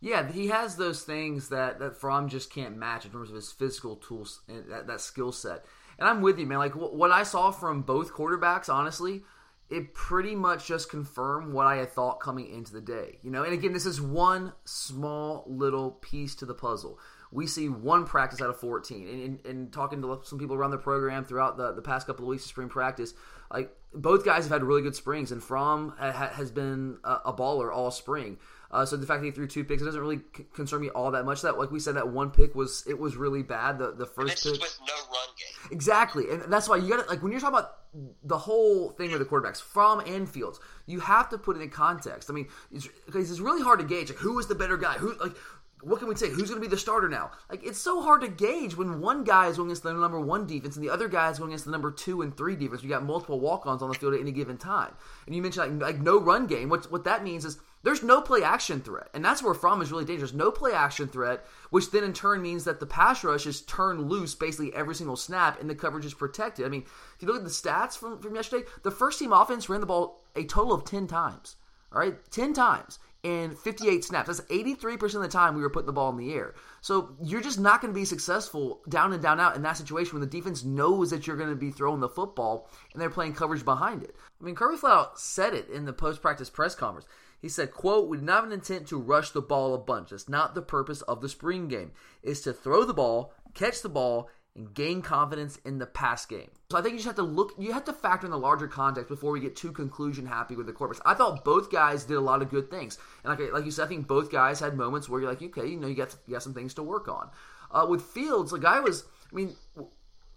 Yeah, 0.00 0.30
he 0.30 0.48
has 0.48 0.76
those 0.76 1.04
things 1.04 1.48
that 1.48 1.78
that 1.78 2.00
Fromm 2.00 2.28
just 2.28 2.48
can't 2.48 2.76
match 2.76 3.04
in 3.04 3.12
terms 3.12 3.28
of 3.28 3.36
his 3.36 3.52
physical 3.52 3.96
tools 3.96 4.40
and 4.48 4.64
that, 4.72 4.86
that 4.88 5.00
skill 5.00 5.32
set. 5.32 5.64
And 5.98 6.08
I'm 6.08 6.22
with 6.22 6.38
you, 6.38 6.46
man. 6.46 6.58
Like 6.58 6.74
what 6.74 7.12
I 7.12 7.22
saw 7.22 7.50
from 7.50 7.82
both 7.82 8.12
quarterbacks, 8.12 8.72
honestly, 8.72 9.22
it 9.70 9.94
pretty 9.94 10.34
much 10.34 10.66
just 10.66 10.90
confirmed 10.90 11.52
what 11.52 11.66
I 11.66 11.76
had 11.76 11.90
thought 11.90 12.20
coming 12.20 12.52
into 12.52 12.72
the 12.72 12.80
day. 12.80 13.18
You 13.22 13.30
know, 13.30 13.42
and 13.42 13.52
again, 13.52 13.72
this 13.72 13.86
is 13.86 14.00
one 14.00 14.52
small 14.64 15.44
little 15.46 15.92
piece 15.92 16.34
to 16.36 16.46
the 16.46 16.54
puzzle. 16.54 16.98
We 17.32 17.46
see 17.46 17.68
one 17.68 18.04
practice 18.04 18.40
out 18.40 18.50
of 18.50 18.60
14. 18.60 19.08
And, 19.08 19.22
and, 19.22 19.46
and 19.46 19.72
talking 19.72 20.02
to 20.02 20.20
some 20.24 20.38
people 20.38 20.54
around 20.54 20.70
the 20.70 20.78
program 20.78 21.24
throughout 21.24 21.56
the, 21.56 21.72
the 21.72 21.82
past 21.82 22.06
couple 22.06 22.24
of 22.26 22.28
weeks 22.28 22.44
of 22.44 22.50
spring 22.50 22.68
practice, 22.68 23.14
like 23.50 23.74
both 23.94 24.24
guys 24.24 24.44
have 24.44 24.52
had 24.52 24.62
really 24.64 24.82
good 24.82 24.96
springs, 24.96 25.32
and 25.32 25.42
Fromm 25.42 25.94
has 25.98 26.50
been 26.50 26.98
a, 27.04 27.20
a 27.26 27.32
baller 27.32 27.72
all 27.72 27.90
spring. 27.90 28.38
Uh, 28.70 28.84
so 28.84 28.96
the 28.96 29.06
fact 29.06 29.20
that 29.20 29.26
he 29.26 29.30
threw 29.30 29.46
two 29.46 29.62
picks 29.62 29.82
it 29.82 29.84
doesn't 29.84 30.00
really 30.00 30.20
c- 30.36 30.44
concern 30.52 30.80
me 30.80 30.90
all 30.90 31.12
that 31.12 31.24
much. 31.24 31.42
That 31.42 31.58
like 31.58 31.70
we 31.70 31.78
said, 31.78 31.94
that 31.94 32.08
one 32.08 32.30
pick 32.30 32.56
was 32.56 32.82
it 32.88 32.98
was 32.98 33.16
really 33.16 33.42
bad. 33.44 33.78
The 33.78 33.92
the 33.92 34.06
first 34.06 34.42
pick 34.42 34.60
with 34.60 34.78
no 34.86 34.94
run 34.94 35.28
game. 35.38 35.70
Exactly, 35.70 36.28
and 36.30 36.52
that's 36.52 36.68
why 36.68 36.76
you 36.76 36.88
got 36.88 37.04
to 37.04 37.08
like 37.08 37.22
when 37.22 37.30
you're 37.30 37.40
talking 37.40 37.56
about 37.56 37.76
the 38.22 38.38
whole 38.38 38.90
thing 38.90 39.12
with 39.12 39.20
the 39.20 39.24
quarterbacks 39.24 39.60
Fromm 39.62 40.00
and 40.00 40.28
Fields, 40.28 40.60
you 40.86 41.00
have 41.00 41.28
to 41.30 41.38
put 41.38 41.56
it 41.56 41.62
in 41.62 41.70
context. 41.70 42.30
I 42.30 42.32
mean, 42.32 42.48
it's, 42.72 42.88
it's 43.14 43.40
really 43.40 43.62
hard 43.62 43.78
to 43.80 43.84
gauge 43.84 44.10
like 44.10 44.18
who 44.18 44.38
is 44.38 44.46
the 44.46 44.54
better 44.54 44.76
guy. 44.76 44.94
Who 44.94 45.14
like 45.18 45.36
what 45.84 45.98
can 45.98 46.08
we 46.08 46.16
say? 46.16 46.30
Who's 46.30 46.48
going 46.48 46.60
to 46.60 46.66
be 46.66 46.70
the 46.70 46.78
starter 46.78 47.08
now? 47.08 47.30
Like 47.50 47.64
it's 47.64 47.78
so 47.78 48.00
hard 48.00 48.22
to 48.22 48.28
gauge 48.28 48.76
when 48.76 49.00
one 49.00 49.22
guy 49.22 49.48
is 49.48 49.56
going 49.56 49.68
against 49.68 49.82
the 49.82 49.92
number 49.92 50.18
one 50.18 50.46
defense 50.46 50.76
and 50.76 50.84
the 50.84 50.90
other 50.90 51.08
guy 51.08 51.30
is 51.30 51.38
going 51.38 51.50
against 51.50 51.66
the 51.66 51.70
number 51.70 51.90
two 51.90 52.22
and 52.22 52.36
three 52.36 52.56
defense. 52.56 52.82
You 52.82 52.88
got 52.88 53.04
multiple 53.04 53.38
walk-ons 53.38 53.82
on 53.82 53.88
the 53.88 53.94
field 53.94 54.14
at 54.14 54.20
any 54.20 54.32
given 54.32 54.56
time, 54.56 54.94
and 55.26 55.34
you 55.34 55.42
mentioned 55.42 55.80
like, 55.80 55.94
like 55.94 56.02
no 56.02 56.20
run 56.20 56.46
game. 56.46 56.68
What 56.68 56.90
what 56.90 57.04
that 57.04 57.22
means 57.22 57.44
is 57.44 57.58
there's 57.84 58.02
no 58.02 58.20
play 58.20 58.42
action 58.42 58.80
threat. 58.80 59.08
And 59.14 59.24
that's 59.24 59.42
where 59.42 59.54
Fromm 59.54 59.82
is 59.82 59.92
really 59.92 60.06
dangerous. 60.06 60.32
No 60.32 60.50
play 60.50 60.72
action 60.72 61.06
threat, 61.06 61.44
which 61.70 61.90
then 61.90 62.02
in 62.02 62.14
turn 62.14 62.42
means 62.42 62.64
that 62.64 62.80
the 62.80 62.86
pass 62.86 63.22
rush 63.22 63.46
is 63.46 63.60
turned 63.60 64.10
loose 64.10 64.34
basically 64.34 64.74
every 64.74 64.94
single 64.94 65.16
snap 65.16 65.60
and 65.60 65.68
the 65.68 65.74
coverage 65.74 66.06
is 66.06 66.14
protected. 66.14 66.64
I 66.64 66.70
mean, 66.70 66.82
if 67.14 67.22
you 67.22 67.28
look 67.28 67.36
at 67.36 67.44
the 67.44 67.50
stats 67.50 67.96
from, 67.96 68.18
from 68.18 68.34
yesterday, 68.34 68.66
the 68.82 68.90
first 68.90 69.18
team 69.18 69.32
offense 69.32 69.68
ran 69.68 69.80
the 69.80 69.86
ball 69.86 70.24
a 70.34 70.44
total 70.44 70.72
of 70.72 70.84
10 70.84 71.06
times. 71.06 71.56
All 71.92 72.00
right, 72.00 72.16
10 72.30 72.54
times 72.54 72.98
in 73.22 73.54
58 73.54 74.04
snaps. 74.04 74.26
That's 74.28 74.40
83% 74.42 75.14
of 75.14 75.22
the 75.22 75.28
time 75.28 75.54
we 75.54 75.62
were 75.62 75.70
putting 75.70 75.86
the 75.86 75.92
ball 75.92 76.10
in 76.10 76.16
the 76.16 76.32
air. 76.34 76.54
So 76.80 77.16
you're 77.22 77.40
just 77.40 77.58
not 77.58 77.80
going 77.80 77.92
to 77.92 77.98
be 77.98 78.04
successful 78.04 78.82
down 78.88 79.12
and 79.12 79.22
down 79.22 79.40
out 79.40 79.56
in 79.56 79.62
that 79.62 79.76
situation 79.76 80.12
when 80.12 80.20
the 80.20 80.26
defense 80.26 80.62
knows 80.62 81.10
that 81.10 81.26
you're 81.26 81.36
going 81.36 81.50
to 81.50 81.56
be 81.56 81.70
throwing 81.70 82.00
the 82.00 82.08
football 82.08 82.68
and 82.92 83.00
they're 83.00 83.10
playing 83.10 83.34
coverage 83.34 83.64
behind 83.64 84.02
it. 84.02 84.14
I 84.40 84.44
mean, 84.44 84.54
Kirby 84.54 84.76
Smart 84.76 85.18
said 85.18 85.54
it 85.54 85.70
in 85.70 85.86
the 85.86 85.92
post 85.92 86.20
practice 86.20 86.50
press 86.50 86.74
conference. 86.74 87.06
He 87.44 87.50
said, 87.50 87.72
quote, 87.72 88.08
we 88.08 88.16
did 88.16 88.24
not 88.24 88.36
have 88.36 88.44
an 88.44 88.52
intent 88.52 88.86
to 88.88 88.96
rush 88.96 89.32
the 89.32 89.42
ball 89.42 89.74
a 89.74 89.78
bunch. 89.78 90.08
That's 90.08 90.30
not 90.30 90.54
the 90.54 90.62
purpose 90.62 91.02
of 91.02 91.20
the 91.20 91.28
spring 91.28 91.68
game. 91.68 91.92
Is 92.22 92.40
to 92.40 92.54
throw 92.54 92.86
the 92.86 92.94
ball, 92.94 93.34
catch 93.52 93.82
the 93.82 93.90
ball, 93.90 94.30
and 94.56 94.72
gain 94.72 95.02
confidence 95.02 95.58
in 95.62 95.76
the 95.76 95.84
pass 95.84 96.24
game. 96.24 96.48
So 96.70 96.78
I 96.78 96.80
think 96.80 96.92
you 96.92 97.00
just 97.00 97.06
have 97.06 97.16
to 97.16 97.22
look, 97.22 97.52
you 97.58 97.74
have 97.74 97.84
to 97.84 97.92
factor 97.92 98.26
in 98.26 98.30
the 98.30 98.38
larger 98.38 98.66
context 98.66 99.10
before 99.10 99.30
we 99.30 99.40
get 99.40 99.56
too 99.56 99.72
conclusion 99.72 100.24
happy 100.24 100.56
with 100.56 100.64
the 100.64 100.72
corpus. 100.72 101.02
I 101.04 101.12
thought 101.12 101.44
both 101.44 101.70
guys 101.70 102.04
did 102.04 102.16
a 102.16 102.20
lot 102.22 102.40
of 102.40 102.48
good 102.48 102.70
things. 102.70 102.96
And 103.22 103.38
like, 103.38 103.52
like 103.52 103.66
you 103.66 103.70
said, 103.70 103.84
I 103.84 103.88
think 103.88 104.06
both 104.06 104.32
guys 104.32 104.58
had 104.58 104.74
moments 104.74 105.10
where 105.10 105.20
you're 105.20 105.28
like, 105.28 105.42
okay, 105.42 105.66
you 105.66 105.76
know, 105.76 105.86
you 105.86 105.96
got, 105.96 106.16
you 106.26 106.32
got 106.32 106.42
some 106.42 106.54
things 106.54 106.72
to 106.74 106.82
work 106.82 107.08
on. 107.08 107.28
Uh, 107.70 107.84
with 107.86 108.00
Fields, 108.00 108.52
the 108.52 108.58
guy 108.58 108.80
was, 108.80 109.04
I 109.30 109.36
mean, 109.36 109.54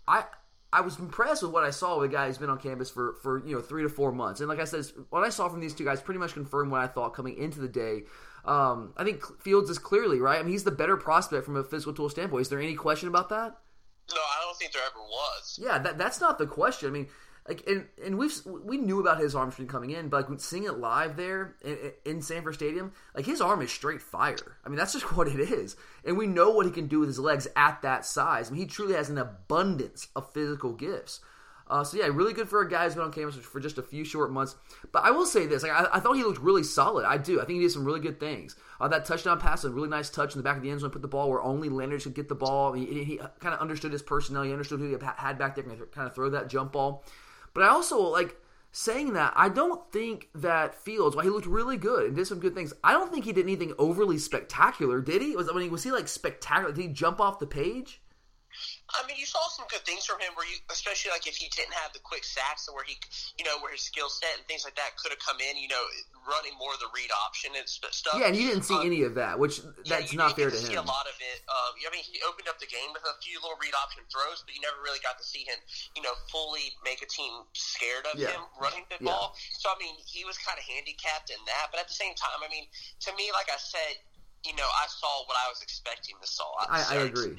I, 0.05 0.25
I 0.71 0.81
was 0.81 0.99
impressed 0.99 1.43
with 1.43 1.51
what 1.51 1.63
I 1.63 1.69
saw 1.69 1.99
with 1.99 2.11
a 2.11 2.13
guy 2.13 2.27
who's 2.27 2.37
been 2.37 2.49
on 2.49 2.59
campus 2.59 2.89
for, 2.89 3.15
for 3.21 3.45
you 3.45 3.55
know 3.55 3.61
three 3.61 3.83
to 3.83 3.89
four 3.89 4.11
months, 4.11 4.41
and 4.41 4.49
like 4.49 4.59
I 4.59 4.65
said, 4.65 4.85
what 5.09 5.23
I 5.23 5.29
saw 5.29 5.47
from 5.47 5.61
these 5.61 5.73
two 5.73 5.85
guys 5.85 6.01
pretty 6.01 6.19
much 6.19 6.33
confirmed 6.33 6.71
what 6.71 6.81
I 6.81 6.87
thought 6.87 7.13
coming 7.13 7.37
into 7.37 7.59
the 7.59 7.69
day. 7.69 8.03
Um, 8.43 8.93
I 8.95 9.03
think 9.03 9.23
Fields 9.41 9.69
is 9.69 9.77
clearly 9.77 10.19
right. 10.19 10.39
I 10.39 10.43
mean, 10.43 10.51
he's 10.51 10.63
the 10.63 10.71
better 10.71 10.97
prospect 10.97 11.45
from 11.45 11.57
a 11.57 11.63
physical 11.63 11.93
tool 11.93 12.09
standpoint. 12.09 12.41
Is 12.41 12.49
there 12.49 12.59
any 12.59 12.75
question 12.75 13.07
about 13.07 13.29
that? 13.29 13.57
No, 14.09 14.21
I 14.21 14.41
don't 14.43 14.57
think 14.57 14.71
there 14.71 14.83
ever 14.85 14.99
was. 14.99 15.59
Yeah, 15.61 15.79
that, 15.79 15.97
that's 15.97 16.21
not 16.21 16.37
the 16.37 16.47
question. 16.47 16.89
I 16.89 16.91
mean, 16.91 17.07
like 17.47 17.65
and 17.67 17.85
and 18.03 18.17
we've 18.17 18.33
we 18.45 18.77
knew 18.77 18.99
about 18.99 19.19
his 19.19 19.35
arm 19.35 19.51
strength 19.51 19.71
coming 19.71 19.91
in, 19.91 20.09
but 20.09 20.29
like 20.29 20.39
seeing 20.39 20.65
it 20.65 20.79
live 20.79 21.15
there 21.15 21.55
in, 21.63 21.93
in 22.05 22.21
Sanford 22.21 22.55
Stadium, 22.55 22.91
like 23.15 23.25
his 23.25 23.41
arm 23.41 23.61
is 23.61 23.71
straight 23.71 24.01
fire. 24.01 24.57
I 24.65 24.69
mean, 24.69 24.77
that's 24.77 24.93
just 24.93 25.15
what 25.15 25.27
it 25.27 25.39
is, 25.39 25.75
and 26.03 26.17
we 26.17 26.27
know 26.27 26.49
what 26.49 26.65
he 26.65 26.71
can 26.71 26.87
do 26.87 26.99
with 26.99 27.09
his 27.09 27.19
legs 27.19 27.47
at 27.55 27.81
that 27.83 28.05
size. 28.05 28.49
I 28.49 28.51
mean, 28.51 28.61
he 28.61 28.67
truly 28.67 28.95
has 28.95 29.09
an 29.09 29.17
abundance 29.17 30.07
of 30.15 30.31
physical 30.33 30.73
gifts. 30.73 31.21
Uh, 31.69 31.83
so 31.83 31.97
yeah, 31.97 32.05
really 32.05 32.33
good 32.33 32.47
for 32.47 32.61
a 32.61 32.69
guy 32.69 32.85
who's 32.85 32.95
been 32.95 33.03
on 33.03 33.11
campus 33.11 33.35
for 33.35 33.59
just 33.59 33.77
a 33.77 33.81
few 33.81 34.05
short 34.05 34.31
months. 34.31 34.55
But 34.91 35.03
I 35.03 35.11
will 35.11 35.25
say 35.25 35.45
this: 35.45 35.63
like, 35.63 35.71
I, 35.71 35.87
I, 35.93 35.99
thought 35.99 36.13
he 36.13 36.23
looked 36.23 36.39
really 36.39 36.63
solid. 36.63 37.05
I 37.05 37.17
do. 37.17 37.41
I 37.41 37.45
think 37.45 37.57
he 37.57 37.63
did 37.63 37.71
some 37.71 37.83
really 37.83 37.99
good 37.99 38.19
things. 38.19 38.55
Uh, 38.79 38.87
that 38.87 39.05
touchdown 39.05 39.39
pass, 39.39 39.63
a 39.63 39.69
really 39.69 39.89
nice 39.89 40.09
touch 40.09 40.33
in 40.33 40.39
the 40.39 40.43
back 40.43 40.55
of 40.55 40.63
the 40.63 40.69
end 40.69 40.79
zone, 40.79 40.91
put 40.91 41.01
the 41.01 41.07
ball 41.09 41.29
where 41.29 41.41
only 41.41 41.67
Landers 41.67 42.03
could 42.03 42.13
get 42.13 42.29
the 42.29 42.35
ball. 42.35 42.71
He, 42.71 43.03
he 43.03 43.17
kind 43.39 43.53
of 43.53 43.59
understood 43.59 43.91
his 43.91 44.01
personnel. 44.01 44.43
He 44.43 44.51
understood 44.51 44.79
who 44.79 44.87
he 44.87 44.97
had 45.17 45.37
back 45.37 45.55
there, 45.55 45.65
and 45.65 45.91
kind 45.91 46.07
of 46.07 46.15
throw 46.15 46.29
that 46.29 46.47
jump 46.47 46.71
ball. 46.71 47.03
But 47.57 47.65
I 47.65 47.69
also 47.69 47.99
like 47.99 48.39
saying 48.71 49.13
that 49.13 49.33
I 49.35 49.49
don't 49.49 49.91
think 49.91 50.29
that 50.35 50.75
Fields, 50.75 51.15
while 51.15 51.25
he 51.25 51.31
looked 51.31 51.47
really 51.47 51.75
good 51.75 52.05
and 52.05 52.15
did 52.15 52.27
some 52.27 52.39
good 52.39 52.53
things, 52.53 52.71
I 52.83 52.91
don't 52.91 53.11
think 53.11 53.25
he 53.25 53.33
did 53.33 53.45
anything 53.45 53.73
overly 53.79 54.19
spectacular. 54.19 55.01
Did 55.01 55.23
he? 55.23 55.35
Was 55.35 55.49
I 55.49 55.53
mean, 55.53 55.71
was 55.71 55.81
he 55.81 55.89
like 55.89 56.07
spectacular? 56.07 56.71
Did 56.71 56.81
he 56.83 56.87
jump 56.89 57.19
off 57.19 57.39
the 57.39 57.47
page? 57.47 57.99
I 58.95 59.03
mean, 59.03 59.19
you 59.19 59.27
saw 59.27 59.43
some 59.51 59.67
good 59.67 59.83
things 59.83 60.07
from 60.07 60.23
him, 60.23 60.31
where 60.39 60.47
you, 60.47 60.55
especially 60.71 61.11
like 61.11 61.27
if 61.27 61.35
he 61.35 61.51
didn't 61.51 61.75
have 61.75 61.91
the 61.91 61.99
quick 61.99 62.23
sacks, 62.23 62.71
where 62.71 62.87
he, 62.87 62.95
you 63.35 63.43
know, 63.43 63.59
where 63.59 63.75
his 63.75 63.83
skill 63.83 64.07
set 64.07 64.31
and 64.39 64.47
things 64.47 64.63
like 64.63 64.79
that 64.79 64.95
could 64.95 65.11
have 65.11 65.19
come 65.19 65.43
in, 65.43 65.59
you 65.59 65.67
know, 65.67 65.83
running 66.23 66.55
more 66.55 66.71
of 66.71 66.79
the 66.79 66.87
read 66.95 67.11
option 67.27 67.51
and 67.59 67.67
stuff. 67.67 68.15
Yeah, 68.15 68.31
and 68.31 68.35
you 68.35 68.47
didn't 68.47 68.63
see 68.63 68.79
um, 68.79 68.87
any 68.87 69.03
of 69.03 69.19
that, 69.19 69.35
which 69.35 69.59
that's 69.83 70.15
yeah, 70.15 70.23
not 70.23 70.39
fair 70.39 70.47
to 70.47 70.55
him. 70.55 70.71
see 70.71 70.79
a 70.79 70.87
lot 70.87 71.03
of 71.03 71.19
it. 71.19 71.39
Um, 71.51 71.75
I 71.83 71.91
mean, 71.91 72.03
he 72.03 72.23
opened 72.23 72.47
up 72.47 72.63
the 72.63 72.71
game 72.71 72.95
with 72.95 73.03
a 73.03 73.15
few 73.19 73.43
little 73.43 73.59
read 73.59 73.75
option 73.75 74.07
throws, 74.07 74.47
but 74.47 74.55
you 74.55 74.63
never 74.63 74.79
really 74.79 75.03
got 75.03 75.19
to 75.19 75.25
see 75.27 75.43
him, 75.43 75.59
you 75.95 76.03
know, 76.03 76.15
fully 76.31 76.71
make 76.87 77.03
a 77.03 77.09
team 77.11 77.43
scared 77.51 78.07
of 78.07 78.15
yeah. 78.15 78.39
him 78.39 78.43
running 78.55 78.87
the 78.87 79.03
yeah. 79.03 79.11
ball. 79.11 79.35
So 79.59 79.67
I 79.67 79.75
mean, 79.83 79.99
he 80.07 80.23
was 80.23 80.39
kind 80.39 80.55
of 80.55 80.63
handicapped 80.63 81.27
in 81.27 81.39
that, 81.47 81.75
but 81.75 81.83
at 81.83 81.91
the 81.91 81.97
same 81.97 82.15
time, 82.15 82.39
I 82.39 82.47
mean, 82.47 82.71
to 83.03 83.11
me, 83.19 83.35
like 83.35 83.51
I 83.51 83.59
said 83.59 83.99
you 84.45 84.55
know, 84.55 84.63
I 84.63 84.87
saw 84.87 85.23
what 85.25 85.37
I 85.45 85.49
was 85.49 85.61
expecting 85.61 86.15
to 86.21 86.27
saw. 86.27 86.45
I, 86.69 86.85
I 86.91 86.95
agree. 87.03 87.35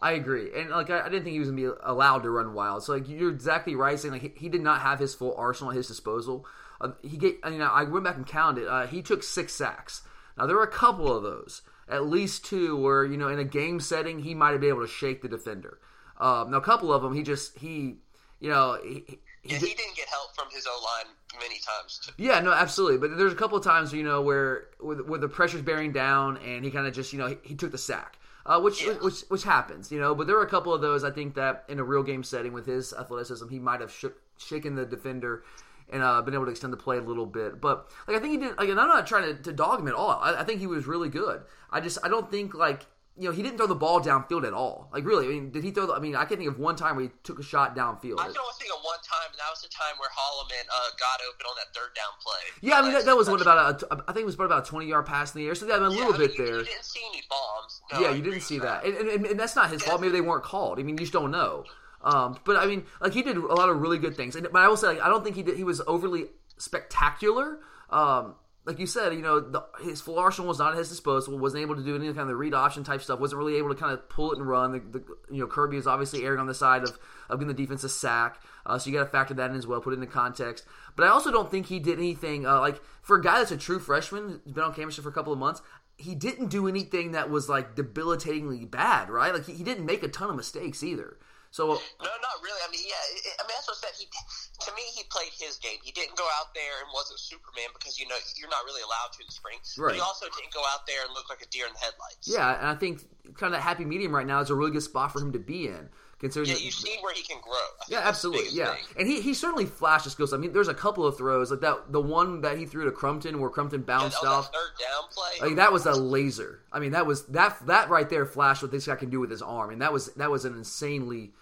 I 0.00 0.12
agree, 0.12 0.50
and 0.56 0.70
like 0.70 0.90
I, 0.90 1.00
I, 1.00 1.08
didn't 1.08 1.24
think 1.24 1.34
he 1.34 1.38
was 1.38 1.48
gonna 1.48 1.62
be 1.62 1.70
allowed 1.84 2.24
to 2.24 2.30
run 2.30 2.54
wild. 2.54 2.82
So 2.82 2.94
like 2.94 3.08
you're 3.08 3.30
exactly 3.30 3.76
right 3.76 3.98
saying 3.98 4.12
like 4.12 4.22
he, 4.22 4.32
he 4.36 4.48
did 4.48 4.60
not 4.60 4.80
have 4.80 4.98
his 4.98 5.14
full 5.14 5.34
arsenal 5.36 5.70
at 5.70 5.76
his 5.76 5.86
disposal. 5.86 6.44
Uh, 6.80 6.90
he 7.02 7.16
get, 7.16 7.36
I 7.44 7.50
mean, 7.50 7.62
I 7.62 7.84
went 7.84 8.04
back 8.04 8.16
and 8.16 8.26
counted. 8.26 8.66
Uh, 8.66 8.88
he 8.88 9.00
took 9.00 9.22
six 9.22 9.52
sacks. 9.52 10.02
Now 10.36 10.46
there 10.46 10.56
were 10.56 10.64
a 10.64 10.70
couple 10.70 11.16
of 11.16 11.22
those, 11.22 11.62
at 11.88 12.06
least 12.06 12.44
two, 12.44 12.76
where 12.76 13.04
you 13.04 13.16
know 13.16 13.28
in 13.28 13.38
a 13.38 13.44
game 13.44 13.78
setting 13.78 14.20
he 14.20 14.34
might 14.34 14.50
have 14.50 14.60
been 14.60 14.70
able 14.70 14.86
to 14.86 14.92
shake 14.92 15.22
the 15.22 15.28
defender. 15.28 15.78
Um, 16.18 16.50
now 16.50 16.56
a 16.56 16.62
couple 16.62 16.92
of 16.92 17.02
them 17.02 17.14
he 17.14 17.22
just 17.22 17.58
he, 17.58 17.98
you 18.40 18.50
know. 18.50 18.78
He, 18.82 19.20
yeah, 19.44 19.58
he 19.58 19.66
didn't 19.66 19.96
get 19.96 20.08
help 20.08 20.34
from 20.34 20.48
his 20.52 20.66
O 20.66 20.84
line 20.84 21.14
many 21.40 21.60
times. 21.60 22.00
Too. 22.04 22.12
Yeah, 22.16 22.40
no, 22.40 22.52
absolutely. 22.52 22.98
But 22.98 23.16
there's 23.16 23.32
a 23.32 23.36
couple 23.36 23.58
of 23.58 23.64
times, 23.64 23.92
you 23.92 24.02
know, 24.02 24.22
where 24.22 24.68
where, 24.80 24.98
where 24.98 25.18
the 25.18 25.28
pressure's 25.28 25.62
bearing 25.62 25.92
down, 25.92 26.36
and 26.38 26.64
he 26.64 26.70
kind 26.70 26.86
of 26.86 26.94
just, 26.94 27.12
you 27.12 27.18
know, 27.18 27.28
he, 27.28 27.38
he 27.42 27.54
took 27.54 27.72
the 27.72 27.78
sack 27.78 28.18
uh, 28.46 28.60
which 28.60 28.84
yeah. 28.84 28.94
which 28.94 29.20
which 29.28 29.44
happens, 29.44 29.92
you 29.92 30.00
know. 30.00 30.14
But 30.14 30.26
there 30.26 30.36
were 30.36 30.42
a 30.42 30.50
couple 30.50 30.74
of 30.74 30.80
those 30.80 31.04
I 31.04 31.10
think 31.10 31.34
that 31.34 31.64
in 31.68 31.78
a 31.78 31.84
real 31.84 32.02
game 32.02 32.22
setting 32.22 32.52
with 32.52 32.66
his 32.66 32.92
athleticism, 32.92 33.48
he 33.48 33.58
might 33.58 33.80
have 33.80 33.92
shook, 33.92 34.20
shaken 34.36 34.74
the 34.74 34.84
defender 34.84 35.44
and 35.90 36.02
uh, 36.02 36.22
been 36.22 36.34
able 36.34 36.46
to 36.46 36.50
extend 36.50 36.72
the 36.72 36.78
play 36.78 36.98
a 36.98 37.02
little 37.02 37.26
bit. 37.26 37.60
But 37.60 37.90
like 38.08 38.16
I 38.16 38.20
think 38.20 38.32
he 38.32 38.38
did. 38.38 38.58
Like, 38.58 38.68
and 38.68 38.80
I'm 38.80 38.88
not 38.88 39.06
trying 39.06 39.36
to, 39.36 39.42
to 39.42 39.52
dog 39.52 39.80
him 39.80 39.88
at 39.88 39.94
all. 39.94 40.10
I, 40.10 40.40
I 40.40 40.44
think 40.44 40.60
he 40.60 40.66
was 40.66 40.86
really 40.86 41.08
good. 41.08 41.42
I 41.70 41.80
just 41.80 41.98
I 42.02 42.08
don't 42.08 42.30
think 42.30 42.54
like 42.54 42.86
you 43.18 43.28
know, 43.28 43.34
he 43.34 43.42
didn't 43.42 43.58
throw 43.58 43.66
the 43.66 43.74
ball 43.74 44.00
downfield 44.00 44.46
at 44.46 44.54
all. 44.54 44.88
Like, 44.92 45.04
really, 45.04 45.26
I 45.26 45.28
mean, 45.28 45.50
did 45.50 45.62
he 45.62 45.70
throw? 45.70 45.86
The, 45.86 45.92
I 45.92 45.98
mean, 45.98 46.16
I 46.16 46.24
can 46.24 46.38
think 46.38 46.48
of 46.48 46.58
one 46.58 46.76
time 46.76 46.96
where 46.96 47.04
he 47.06 47.10
took 47.24 47.38
a 47.38 47.42
shot 47.42 47.76
downfield. 47.76 48.18
I 48.18 48.28
can 48.28 48.38
only 48.40 48.56
think 48.58 48.72
of 48.72 48.80
one 48.82 48.98
time, 49.04 49.28
and 49.30 49.38
that 49.38 49.50
was 49.50 49.60
the 49.60 49.68
time 49.68 49.94
where 50.00 50.08
Holloman 50.08 50.64
uh, 50.70 50.90
got 50.98 51.20
open 51.28 51.44
on 51.44 51.56
that 51.58 51.74
third 51.74 51.94
down 51.94 52.12
play. 52.24 52.40
Yeah, 52.62 52.78
I 52.78 52.82
mean, 52.82 52.92
that, 52.94 53.04
that 53.04 53.16
was 53.16 53.28
what 53.28 53.42
about 53.42 53.82
a, 53.82 54.02
I 54.08 54.12
think 54.12 54.22
it 54.22 54.26
was 54.26 54.34
about 54.34 54.66
a 54.66 54.68
twenty 54.68 54.86
yard 54.86 55.04
pass 55.04 55.34
in 55.34 55.42
the 55.42 55.46
air. 55.46 55.54
So 55.54 55.66
yeah, 55.66 55.74
I 55.74 55.78
mean, 55.80 55.88
a 55.88 55.90
little 55.90 56.12
yeah, 56.12 56.18
bit 56.18 56.38
you, 56.38 56.46
there. 56.46 56.58
You 56.58 56.64
didn't 56.64 56.84
see 56.84 57.00
any 57.12 57.22
bombs. 57.28 57.82
No, 57.92 58.00
yeah, 58.00 58.10
you 58.12 58.22
didn't 58.22 58.40
see 58.40 58.58
that, 58.60 58.84
and, 58.84 58.96
and, 58.96 59.26
and, 59.26 59.38
that's 59.38 59.56
not 59.56 59.70
his 59.70 59.82
yeah. 59.82 59.88
fault. 59.88 60.00
Maybe 60.00 60.12
they 60.12 60.20
weren't 60.22 60.44
called. 60.44 60.78
I 60.78 60.82
mean, 60.82 60.96
you 60.96 61.00
just 61.00 61.12
don't 61.12 61.30
know. 61.30 61.64
Um, 62.02 62.38
but 62.44 62.56
I 62.56 62.66
mean, 62.66 62.84
like 63.00 63.12
he 63.12 63.22
did 63.22 63.36
a 63.36 63.40
lot 63.40 63.68
of 63.68 63.80
really 63.80 63.98
good 63.98 64.16
things. 64.16 64.36
And, 64.36 64.48
but 64.50 64.62
I 64.62 64.68
will 64.68 64.76
say, 64.76 64.88
like, 64.88 65.00
I 65.00 65.08
don't 65.08 65.22
think 65.22 65.36
he 65.36 65.42
did. 65.42 65.56
He 65.56 65.64
was 65.64 65.82
overly 65.86 66.26
spectacular. 66.56 67.58
Um, 67.90 68.36
like 68.64 68.78
you 68.78 68.86
said, 68.86 69.12
you 69.12 69.22
know, 69.22 69.40
the, 69.40 69.64
his 69.82 70.00
full 70.00 70.18
arsenal 70.18 70.46
was 70.46 70.60
not 70.60 70.72
at 70.72 70.78
his 70.78 70.88
disposal. 70.88 71.36
wasn't 71.36 71.62
able 71.62 71.74
to 71.74 71.82
do 71.82 71.96
any 71.96 72.06
kind 72.06 72.20
of 72.20 72.28
the 72.28 72.36
read 72.36 72.54
option 72.54 72.84
type 72.84 73.02
stuff. 73.02 73.18
wasn't 73.18 73.38
really 73.38 73.56
able 73.56 73.70
to 73.70 73.74
kind 73.74 73.92
of 73.92 74.08
pull 74.08 74.32
it 74.32 74.38
and 74.38 74.48
run. 74.48 74.72
The, 74.72 74.98
the 74.98 75.04
you 75.30 75.40
know, 75.40 75.48
Kirby 75.48 75.76
is 75.76 75.86
obviously 75.86 76.24
erring 76.24 76.38
on 76.38 76.46
the 76.46 76.54
side 76.54 76.84
of 76.84 76.96
of 77.28 77.40
giving 77.40 77.54
the 77.54 77.60
defense 77.60 77.82
a 77.82 77.88
sack. 77.88 78.40
Uh, 78.64 78.78
so 78.78 78.88
you 78.88 78.96
got 78.96 79.04
to 79.04 79.10
factor 79.10 79.34
that 79.34 79.50
in 79.50 79.56
as 79.56 79.66
well. 79.66 79.80
Put 79.80 79.94
it 79.94 79.96
into 79.96 80.06
context. 80.06 80.64
But 80.94 81.06
I 81.06 81.08
also 81.08 81.32
don't 81.32 81.50
think 81.50 81.66
he 81.66 81.80
did 81.80 81.98
anything 81.98 82.46
uh, 82.46 82.60
like 82.60 82.80
for 83.02 83.16
a 83.16 83.22
guy 83.22 83.38
that's 83.38 83.50
a 83.50 83.56
true 83.56 83.80
freshman, 83.80 84.40
has 84.44 84.52
been 84.52 84.64
on 84.64 84.74
campus 84.74 84.96
for 84.96 85.08
a 85.08 85.12
couple 85.12 85.32
of 85.32 85.38
months. 85.38 85.62
He 85.96 86.14
didn't 86.14 86.48
do 86.48 86.68
anything 86.68 87.12
that 87.12 87.30
was 87.30 87.48
like 87.48 87.74
debilitatingly 87.74 88.70
bad, 88.70 89.10
right? 89.10 89.32
Like 89.32 89.46
he, 89.46 89.54
he 89.54 89.64
didn't 89.64 89.86
make 89.86 90.02
a 90.02 90.08
ton 90.08 90.30
of 90.30 90.36
mistakes 90.36 90.82
either. 90.82 91.18
So 91.52 91.68
uh, 91.68 91.76
no, 92.00 92.08
not 92.08 92.36
really. 92.40 92.56
I 92.64 92.72
mean, 92.72 92.80
yeah. 92.80 92.96
I 93.36 93.44
mean, 93.44 93.52
that's 93.52 93.68
what 93.68 93.76
I 93.76 93.84
said. 93.84 93.94
He, 94.00 94.08
to 94.08 94.70
me, 94.72 94.82
he 94.96 95.04
played 95.12 95.36
his 95.36 95.60
game. 95.60 95.76
He 95.84 95.92
didn't 95.92 96.16
go 96.16 96.24
out 96.40 96.56
there 96.56 96.80
and 96.80 96.88
wasn't 96.96 97.20
Superman 97.20 97.68
because 97.76 98.00
you 98.00 98.08
know 98.08 98.16
you're 98.40 98.48
not 98.48 98.64
really 98.64 98.80
allowed 98.80 99.12
to 99.12 99.20
in 99.20 99.28
the 99.28 99.36
spring. 99.36 99.60
Right. 99.76 99.92
But 99.92 99.94
he 99.96 100.00
also 100.00 100.26
didn't 100.32 100.56
go 100.56 100.64
out 100.72 100.88
there 100.88 101.04
and 101.04 101.12
look 101.12 101.28
like 101.28 101.44
a 101.44 101.48
deer 101.52 101.68
in 101.68 101.76
the 101.76 101.84
headlights. 101.84 102.24
Yeah, 102.24 102.56
and 102.56 102.68
I 102.72 102.74
think 102.74 103.04
kind 103.36 103.52
of 103.52 103.60
that 103.60 103.68
happy 103.68 103.84
medium 103.84 104.16
right 104.16 104.26
now 104.26 104.40
is 104.40 104.48
a 104.48 104.56
really 104.56 104.72
good 104.72 104.82
spot 104.82 105.12
for 105.12 105.20
him 105.20 105.32
to 105.36 105.38
be 105.38 105.68
in. 105.68 105.92
Considering 106.22 106.56
yeah, 106.56 106.62
you've 106.62 106.72
seen 106.72 107.00
where 107.02 107.12
he 107.12 107.22
can 107.24 107.38
grow. 107.42 107.52
Yeah, 107.88 107.98
absolutely. 107.98 108.46
Yeah, 108.52 108.76
thing. 108.76 108.84
and 109.00 109.08
he, 109.08 109.20
he 109.20 109.34
certainly 109.34 109.66
flashed 109.66 110.04
his 110.04 110.12
skills. 110.12 110.32
I 110.32 110.36
mean, 110.36 110.52
there's 110.52 110.68
a 110.68 110.74
couple 110.74 111.04
of 111.04 111.18
throws 111.18 111.50
like 111.50 111.60
that. 111.62 111.90
The 111.90 112.00
one 112.00 112.42
that 112.42 112.56
he 112.56 112.64
threw 112.64 112.84
to 112.84 112.92
Crumpton, 112.92 113.40
where 113.40 113.50
Crumpton 113.50 113.82
bounced 113.82 114.18
yeah, 114.22 114.28
off. 114.28 114.46
third 114.46 114.70
down 114.80 115.10
play. 115.10 115.48
Like 115.48 115.56
that 115.56 115.72
was 115.72 115.84
a 115.84 115.92
laser. 115.92 116.60
I 116.72 116.78
mean, 116.78 116.92
that 116.92 117.06
was 117.06 117.26
that 117.26 117.66
that 117.66 117.90
right 117.90 118.08
there 118.08 118.24
flashed 118.24 118.62
what 118.62 118.70
this 118.70 118.86
guy 118.86 118.94
can 118.94 119.10
do 119.10 119.18
with 119.18 119.32
his 119.32 119.42
arm, 119.42 119.70
and 119.70 119.82
that 119.82 119.92
was 119.92 120.14
that 120.14 120.30
was 120.30 120.44
an 120.44 120.54
insanely 120.54 121.32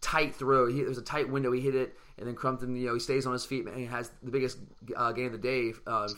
tight 0.00 0.34
throw. 0.34 0.66
He, 0.66 0.80
it 0.80 0.88
was 0.88 0.98
a 0.98 1.02
tight 1.02 1.28
window. 1.28 1.52
He 1.52 1.60
hit 1.60 1.74
it, 1.74 1.96
and 2.18 2.26
then 2.26 2.34
Crumpton, 2.34 2.76
you 2.76 2.86
know, 2.86 2.94
he 2.94 3.00
stays 3.00 3.26
on 3.26 3.32
his 3.32 3.44
feet 3.44 3.66
and 3.66 3.76
he 3.76 3.86
has 3.86 4.10
the 4.22 4.30
biggest 4.30 4.58
uh, 4.96 5.12
gain 5.12 5.26
of 5.26 5.32
the 5.32 5.38
day 5.38 5.72
uh, 5.86 6.08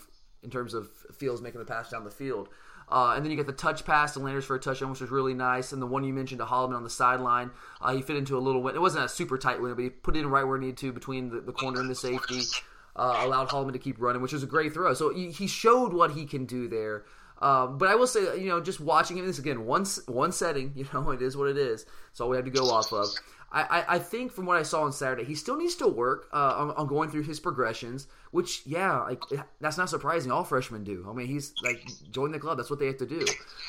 in 0.42 0.50
terms 0.50 0.74
of 0.74 0.88
Fields 1.16 1.40
making 1.40 1.60
the 1.60 1.64
pass 1.64 1.90
down 1.90 2.04
the 2.04 2.10
field. 2.10 2.48
Uh, 2.88 3.14
and 3.16 3.24
then 3.24 3.30
you 3.30 3.36
get 3.36 3.46
the 3.46 3.52
touch 3.52 3.86
pass 3.86 4.12
to 4.12 4.20
Landers 4.20 4.44
for 4.44 4.54
a 4.54 4.60
touchdown, 4.60 4.90
which 4.90 5.00
was 5.00 5.10
really 5.10 5.32
nice. 5.32 5.72
And 5.72 5.80
the 5.80 5.86
one 5.86 6.04
you 6.04 6.12
mentioned 6.12 6.40
to 6.40 6.44
Holloman 6.44 6.76
on 6.76 6.84
the 6.84 6.90
sideline, 6.90 7.50
uh, 7.80 7.94
he 7.94 8.02
fit 8.02 8.16
into 8.16 8.36
a 8.36 8.40
little 8.40 8.62
window. 8.62 8.80
It 8.80 8.82
wasn't 8.82 9.06
a 9.06 9.08
super 9.08 9.38
tight 9.38 9.62
window, 9.62 9.74
but 9.74 9.82
he 9.82 9.90
put 9.90 10.14
it 10.14 10.20
in 10.20 10.26
right 10.26 10.44
where 10.44 10.58
he 10.58 10.66
needed 10.66 10.76
to 10.78 10.92
between 10.92 11.30
the, 11.30 11.40
the 11.40 11.52
corner 11.52 11.80
and 11.80 11.88
the 11.88 11.94
safety. 11.94 12.42
Uh, 12.94 13.22
allowed 13.24 13.48
Holloman 13.48 13.72
to 13.72 13.78
keep 13.78 13.98
running, 13.98 14.20
which 14.20 14.34
was 14.34 14.42
a 14.42 14.46
great 14.46 14.74
throw. 14.74 14.92
So 14.92 15.14
he, 15.14 15.30
he 15.30 15.46
showed 15.46 15.94
what 15.94 16.10
he 16.10 16.26
can 16.26 16.44
do 16.44 16.68
there. 16.68 17.04
Um, 17.40 17.78
but 17.78 17.88
I 17.88 17.94
will 17.94 18.06
say, 18.06 18.38
you 18.38 18.50
know, 18.50 18.60
just 18.60 18.80
watching 18.80 19.16
him, 19.16 19.26
this 19.26 19.38
again, 19.38 19.64
one 19.64 19.86
one 20.06 20.30
setting, 20.30 20.72
you 20.76 20.86
know, 20.92 21.10
it 21.10 21.22
is 21.22 21.36
what 21.36 21.48
it 21.48 21.56
is. 21.56 21.84
That's 21.84 22.20
all 22.20 22.28
we 22.28 22.36
have 22.36 22.44
to 22.44 22.50
go 22.50 22.70
off 22.70 22.92
of. 22.92 23.08
I, 23.54 23.84
I, 23.86 23.98
think 23.98 24.32
from 24.32 24.46
what 24.46 24.56
I 24.56 24.62
saw 24.62 24.84
on 24.84 24.92
Saturday, 24.92 25.24
he 25.24 25.34
still 25.34 25.58
needs 25.58 25.74
to 25.76 25.86
work 25.86 26.26
uh, 26.32 26.54
on, 26.56 26.70
on, 26.70 26.86
going 26.86 27.10
through 27.10 27.24
his 27.24 27.38
progressions. 27.38 28.06
Which, 28.30 28.62
yeah, 28.64 29.02
like 29.02 29.22
that's 29.60 29.76
not 29.76 29.90
surprising. 29.90 30.32
All 30.32 30.42
freshmen 30.42 30.84
do. 30.84 31.06
I 31.06 31.12
mean, 31.12 31.26
he's 31.26 31.52
like 31.62 31.86
join 32.10 32.32
the 32.32 32.38
club. 32.38 32.56
That's 32.56 32.70
what 32.70 32.78
they 32.78 32.86
have 32.86 32.96
to 32.98 33.06
do. 33.06 33.26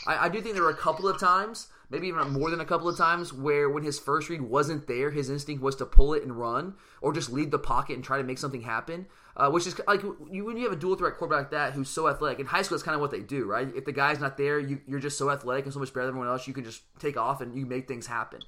I, 0.07 0.25
I 0.25 0.29
do 0.29 0.39
think 0.39 0.53
there 0.53 0.63
were 0.63 0.69
a 0.69 0.75
couple 0.75 1.09
of 1.09 1.19
times, 1.19 1.67
maybe 1.89 2.07
even 2.07 2.29
more 2.31 2.49
than 2.49 2.61
a 2.61 2.65
couple 2.65 2.87
of 2.87 2.95
times, 2.95 3.33
where 3.33 3.69
when 3.69 3.83
his 3.83 3.99
first 3.99 4.29
read 4.29 4.41
wasn't 4.41 4.87
there, 4.87 5.11
his 5.11 5.29
instinct 5.29 5.61
was 5.61 5.75
to 5.75 5.85
pull 5.85 6.13
it 6.13 6.23
and 6.23 6.39
run, 6.39 6.75
or 7.01 7.11
just 7.11 7.29
leave 7.29 7.51
the 7.51 7.59
pocket 7.59 7.95
and 7.95 8.05
try 8.05 8.17
to 8.17 8.23
make 8.23 8.37
something 8.37 8.61
happen. 8.61 9.05
Uh, 9.35 9.49
which 9.49 9.67
is 9.67 9.75
like 9.85 10.01
you, 10.31 10.45
when 10.45 10.55
you 10.55 10.63
have 10.63 10.71
a 10.71 10.79
dual 10.79 10.95
threat 10.95 11.17
quarterback 11.17 11.45
like 11.45 11.51
that 11.51 11.73
who's 11.73 11.89
so 11.89 12.07
athletic 12.07 12.39
in 12.39 12.45
high 12.45 12.61
school, 12.61 12.75
it's 12.75 12.83
kind 12.83 12.95
of 12.95 13.01
what 13.01 13.11
they 13.11 13.19
do, 13.19 13.45
right? 13.45 13.67
If 13.75 13.83
the 13.83 13.91
guy's 13.91 14.19
not 14.19 14.37
there, 14.37 14.59
you, 14.59 14.79
you're 14.87 14.99
just 14.99 15.17
so 15.17 15.29
athletic 15.29 15.65
and 15.65 15.73
so 15.73 15.79
much 15.79 15.91
better 15.91 16.05
than 16.05 16.11
everyone 16.11 16.29
else, 16.29 16.47
you 16.47 16.53
can 16.53 16.63
just 16.63 16.83
take 16.99 17.17
off 17.17 17.41
and 17.41 17.57
you 17.57 17.65
make 17.65 17.85
things 17.87 18.07
happen. 18.07 18.39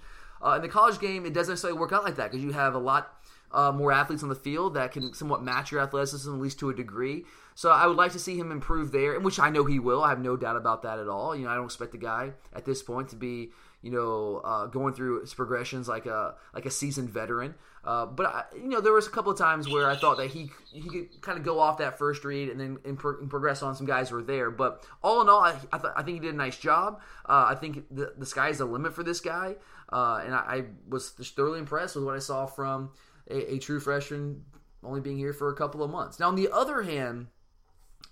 Uh, 0.44 0.54
in 0.58 0.62
the 0.62 0.68
college 0.68 1.00
game, 1.00 1.26
it 1.26 1.34
doesn't 1.34 1.54
necessarily 1.54 1.80
work 1.80 1.92
out 1.92 2.04
like 2.04 2.16
that 2.16 2.32
because 2.32 2.44
you 2.44 2.52
have 2.52 2.76
a 2.76 2.80
lot 2.80 3.14
uh, 3.52 3.72
more 3.72 3.92
athletes 3.92 4.24
on 4.24 4.30
the 4.30 4.36
field 4.36 4.74
that 4.74 4.92
can 4.92 5.14
somewhat 5.14 5.44
match 5.44 5.72
your 5.72 5.82
athleticism, 5.82 6.34
at 6.34 6.40
least 6.40 6.60
to 6.60 6.70
a 6.70 6.76
degree. 6.76 7.26
So 7.56 7.72
I 7.72 7.88
would 7.88 7.96
like 7.96 8.12
to 8.12 8.20
see 8.20 8.38
him 8.38 8.52
improve 8.52 8.92
there, 8.92 9.18
which 9.20 9.40
I 9.40 9.50
know 9.50 9.64
he 9.64 9.80
will. 9.80 10.04
I 10.04 10.10
have 10.10 10.20
no 10.20 10.36
doubt 10.36 10.58
about 10.58 10.84
that 10.84 11.00
at 11.00 11.08
all. 11.08 11.36
You 11.36 11.46
know, 11.46 11.52
I 11.52 11.56
don't 11.56 11.66
expect 11.66 11.94
the 11.94 11.98
guy 11.98 12.34
at 12.54 12.66
this 12.66 12.84
point 12.84 13.10
to 13.10 13.16
be, 13.16 13.52
you 13.86 13.92
know, 13.92 14.42
uh, 14.44 14.66
going 14.66 14.96
through 14.96 15.22
his 15.22 15.36
progressions 15.36 15.88
like 15.88 16.08
a 16.08 16.34
like 16.56 16.66
a 16.66 16.72
seasoned 16.72 17.08
veteran. 17.12 17.54
Uh, 17.84 18.08
but 18.08 18.26
I, 18.26 18.44
you 18.56 18.68
know, 18.68 18.82
there 18.82 18.94
was 18.94 19.06
a 19.06 19.12
couple 19.12 19.32
of 19.32 19.38
times 19.38 19.70
where 19.70 19.88
I 19.88 19.96
thought 19.96 20.18
that 20.18 20.32
he 20.32 20.50
he 20.74 20.90
could 20.90 21.22
kind 21.22 21.38
of 21.38 21.46
go 21.46 21.60
off 21.60 21.78
that 21.78 22.00
first 22.00 22.26
read 22.26 22.50
and 22.50 22.60
then 22.60 22.80
and, 22.84 22.98
pro- 22.98 23.20
and 23.20 23.30
progress 23.30 23.62
on 23.62 23.76
some 23.76 23.86
guys 23.86 24.10
who 24.10 24.16
were 24.16 24.24
there. 24.24 24.50
But 24.50 24.84
all 25.04 25.22
in 25.22 25.30
all, 25.30 25.40
I 25.40 25.56
I, 25.72 25.78
th- 25.78 25.94
I 25.96 26.02
think 26.02 26.16
he 26.16 26.20
did 26.20 26.34
a 26.34 26.38
nice 26.38 26.58
job. 26.58 27.00
Uh, 27.30 27.46
I 27.48 27.54
think 27.54 27.86
the 27.92 28.16
the 28.18 28.26
sky's 28.26 28.58
the 28.58 28.66
limit 28.66 28.96
for 28.96 29.04
this 29.04 29.20
guy, 29.20 29.56
uh, 29.94 30.22
and 30.26 30.34
I, 30.34 30.40
I, 30.40 30.64
was 30.90 31.12
just 31.12 31.36
thoroughly 31.36 31.60
impressed 31.60 31.96
with 31.96 32.06
what 32.06 32.16
I 32.16 32.20
saw 32.20 32.48
from 32.48 32.90
a, 33.30 33.54
a, 33.54 33.60
true 33.60 33.80
freshman 33.80 34.46
only 34.84 35.02
being 35.02 35.20
here 35.20 35.32
for 35.32 35.50
a 35.50 35.56
couple 35.56 35.84
of 35.84 35.92
months. 35.92 36.20
Now, 36.20 36.30
on 36.30 36.36
the 36.36 36.50
other 36.52 36.82
hand. 36.82 37.28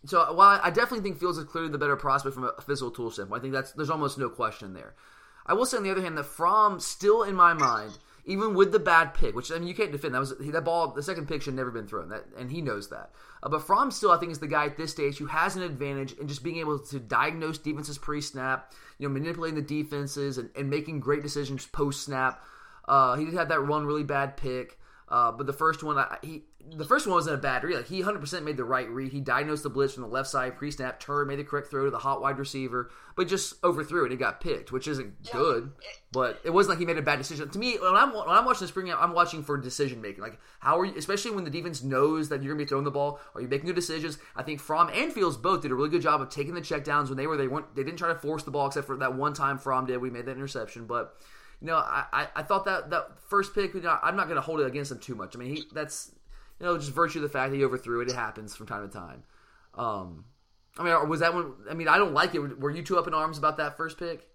So 0.05 0.33
while 0.33 0.59
I 0.61 0.69
definitely 0.69 0.99
think 0.99 1.17
Fields 1.17 1.37
is 1.37 1.45
clearly 1.45 1.71
the 1.71 1.77
better 1.77 1.95
prospect 1.95 2.35
from 2.35 2.43
a 2.43 2.61
physical 2.61 2.91
tool 2.91 3.09
standpoint, 3.09 3.39
I 3.39 3.41
think 3.41 3.53
that's 3.53 3.71
there's 3.71 3.89
almost 3.89 4.17
no 4.17 4.27
question 4.27 4.73
there. 4.73 4.95
I 5.45 5.53
will 5.53 5.65
say 5.65 5.77
on 5.77 5.83
the 5.83 5.91
other 5.91 6.01
hand 6.01 6.17
that 6.17 6.25
Fromm 6.25 6.79
still 6.79 7.23
in 7.23 7.35
my 7.35 7.53
mind 7.53 7.97
even 8.25 8.53
with 8.53 8.71
the 8.71 8.79
bad 8.79 9.13
pick, 9.13 9.35
which 9.35 9.51
I 9.51 9.59
mean 9.59 9.67
you 9.67 9.73
can't 9.73 9.91
defend 9.91 10.13
that 10.13 10.19
was 10.19 10.33
that 10.37 10.65
ball. 10.65 10.89
The 10.89 11.03
second 11.03 11.27
pick 11.27 11.41
should 11.41 11.55
never 11.55 11.71
been 11.71 11.87
thrown, 11.87 12.09
that, 12.09 12.25
and 12.37 12.51
he 12.51 12.61
knows 12.61 12.89
that. 12.89 13.11
Uh, 13.41 13.49
but 13.49 13.63
Fromm 13.63 13.91
still, 13.91 14.11
I 14.11 14.17
think, 14.17 14.31
is 14.31 14.39
the 14.39 14.47
guy 14.47 14.65
at 14.65 14.77
this 14.77 14.91
stage 14.91 15.17
who 15.17 15.25
has 15.25 15.55
an 15.55 15.63
advantage 15.63 16.13
in 16.13 16.27
just 16.27 16.43
being 16.43 16.57
able 16.57 16.79
to 16.79 16.99
diagnose 16.99 17.57
defenses 17.57 17.97
pre-snap, 17.97 18.73
you 18.97 19.07
know, 19.07 19.13
manipulating 19.13 19.55
the 19.55 19.61
defenses 19.61 20.37
and, 20.37 20.49
and 20.55 20.69
making 20.69 21.01
great 21.01 21.21
decisions 21.21 21.65
post-snap. 21.65 22.41
Uh, 22.87 23.15
he 23.15 23.25
did 23.25 23.33
have 23.33 23.49
that 23.49 23.67
one 23.67 23.85
really 23.85 24.03
bad 24.03 24.37
pick, 24.37 24.79
uh, 25.09 25.31
but 25.31 25.45
the 25.45 25.53
first 25.53 25.83
one, 25.83 25.97
I, 25.97 26.17
he 26.21 26.43
the 26.71 26.85
first 26.85 27.05
one 27.05 27.15
wasn't 27.15 27.35
a 27.35 27.41
bad 27.41 27.63
read. 27.63 27.75
Like 27.75 27.87
he 27.87 28.01
100% 28.01 28.43
made 28.43 28.57
the 28.57 28.63
right 28.63 28.89
read. 28.89 29.11
He 29.11 29.19
diagnosed 29.19 29.63
the 29.63 29.69
blitz 29.69 29.93
from 29.93 30.03
the 30.03 30.09
left 30.09 30.29
side, 30.29 30.55
pre-snap, 30.55 30.99
turned, 30.99 31.27
made 31.27 31.39
the 31.39 31.43
correct 31.43 31.69
throw 31.69 31.85
to 31.85 31.91
the 31.91 31.97
hot 31.97 32.21
wide 32.21 32.37
receiver, 32.37 32.89
but 33.15 33.27
just 33.27 33.61
overthrew 33.63 34.05
it. 34.05 34.11
He 34.11 34.17
got 34.17 34.39
picked, 34.39 34.71
which 34.71 34.87
isn't 34.87 35.13
yeah. 35.23 35.31
good. 35.33 35.71
But 36.11 36.39
it 36.43 36.51
wasn't 36.51 36.71
like 36.71 36.79
he 36.79 36.85
made 36.85 36.97
a 36.97 37.01
bad 37.01 37.17
decision. 37.17 37.49
To 37.49 37.59
me, 37.59 37.77
when 37.79 37.95
I'm 37.95 38.13
when 38.13 38.29
I'm 38.29 38.45
watching 38.45 38.61
the 38.61 38.67
spring 38.69 38.85
game, 38.85 38.95
I'm 38.97 39.13
watching 39.13 39.43
for 39.43 39.57
decision 39.57 40.01
making. 40.01 40.23
Like 40.23 40.39
how 40.59 40.79
are 40.79 40.85
you, 40.85 40.93
especially 40.97 41.31
when 41.31 41.43
the 41.43 41.49
defense 41.49 41.83
knows 41.83 42.29
that 42.29 42.41
you're 42.41 42.53
gonna 42.53 42.63
be 42.63 42.67
throwing 42.67 42.85
the 42.85 42.91
ball. 42.91 43.19
Are 43.35 43.41
you 43.41 43.47
making 43.47 43.67
good 43.67 43.75
decisions? 43.75 44.17
I 44.35 44.43
think 44.43 44.59
Fromm 44.59 44.89
and 44.93 45.11
Fields 45.11 45.37
both 45.37 45.61
did 45.61 45.71
a 45.71 45.75
really 45.75 45.89
good 45.89 46.01
job 46.01 46.21
of 46.21 46.29
taking 46.29 46.53
the 46.53 46.61
checkdowns 46.61 47.09
when 47.09 47.17
they 47.17 47.27
were 47.27 47.37
they 47.37 47.47
weren't 47.47 47.75
they 47.75 47.83
didn't 47.83 47.97
try 47.97 48.09
to 48.09 48.15
force 48.15 48.43
the 48.43 48.51
ball 48.51 48.67
except 48.67 48.87
for 48.87 48.97
that 48.97 49.15
one 49.15 49.33
time 49.33 49.57
Fromm 49.57 49.85
did. 49.85 49.97
We 49.97 50.09
made 50.09 50.25
that 50.25 50.31
interception, 50.37 50.87
but. 50.87 51.15
You 51.61 51.67
know, 51.67 51.77
I, 51.77 52.27
I 52.35 52.43
thought 52.43 52.65
that 52.65 52.89
that 52.89 53.21
first 53.29 53.55
pick. 53.55 53.73
You 53.73 53.79
know, 53.79 53.97
I'm 54.03 54.17
not 54.17 54.25
going 54.25 54.35
to 54.35 54.41
hold 54.41 54.59
it 54.59 54.67
against 54.67 54.91
him 54.91 54.99
too 54.99 55.15
much. 55.15 55.33
I 55.33 55.39
mean, 55.39 55.55
he 55.55 55.63
that's 55.71 56.11
you 56.63 56.69
know, 56.69 56.77
just 56.77 56.91
virtue 56.91 57.19
of 57.19 57.23
the 57.23 57.29
fact 57.29 57.51
that 57.51 57.57
he 57.57 57.65
overthrew 57.65 57.99
it. 57.99 58.09
It 58.09 58.15
happens 58.15 58.55
from 58.55 58.67
time 58.67 58.89
to 58.89 58.97
time. 58.97 59.23
Um, 59.75 60.23
I 60.77 60.83
mean, 60.83 61.09
was 61.09 61.19
that 61.19 61.33
one? 61.33 61.51
I 61.69 61.73
mean, 61.73 61.89
I 61.89 61.97
don't 61.97 62.13
like 62.13 62.33
it. 62.35 62.39
Were 62.59 62.71
you 62.71 62.81
two 62.81 62.97
up 62.97 63.05
in 63.05 63.13
arms 63.13 63.37
about 63.37 63.57
that 63.57 63.75
first 63.75 63.99
pick? 63.99 64.29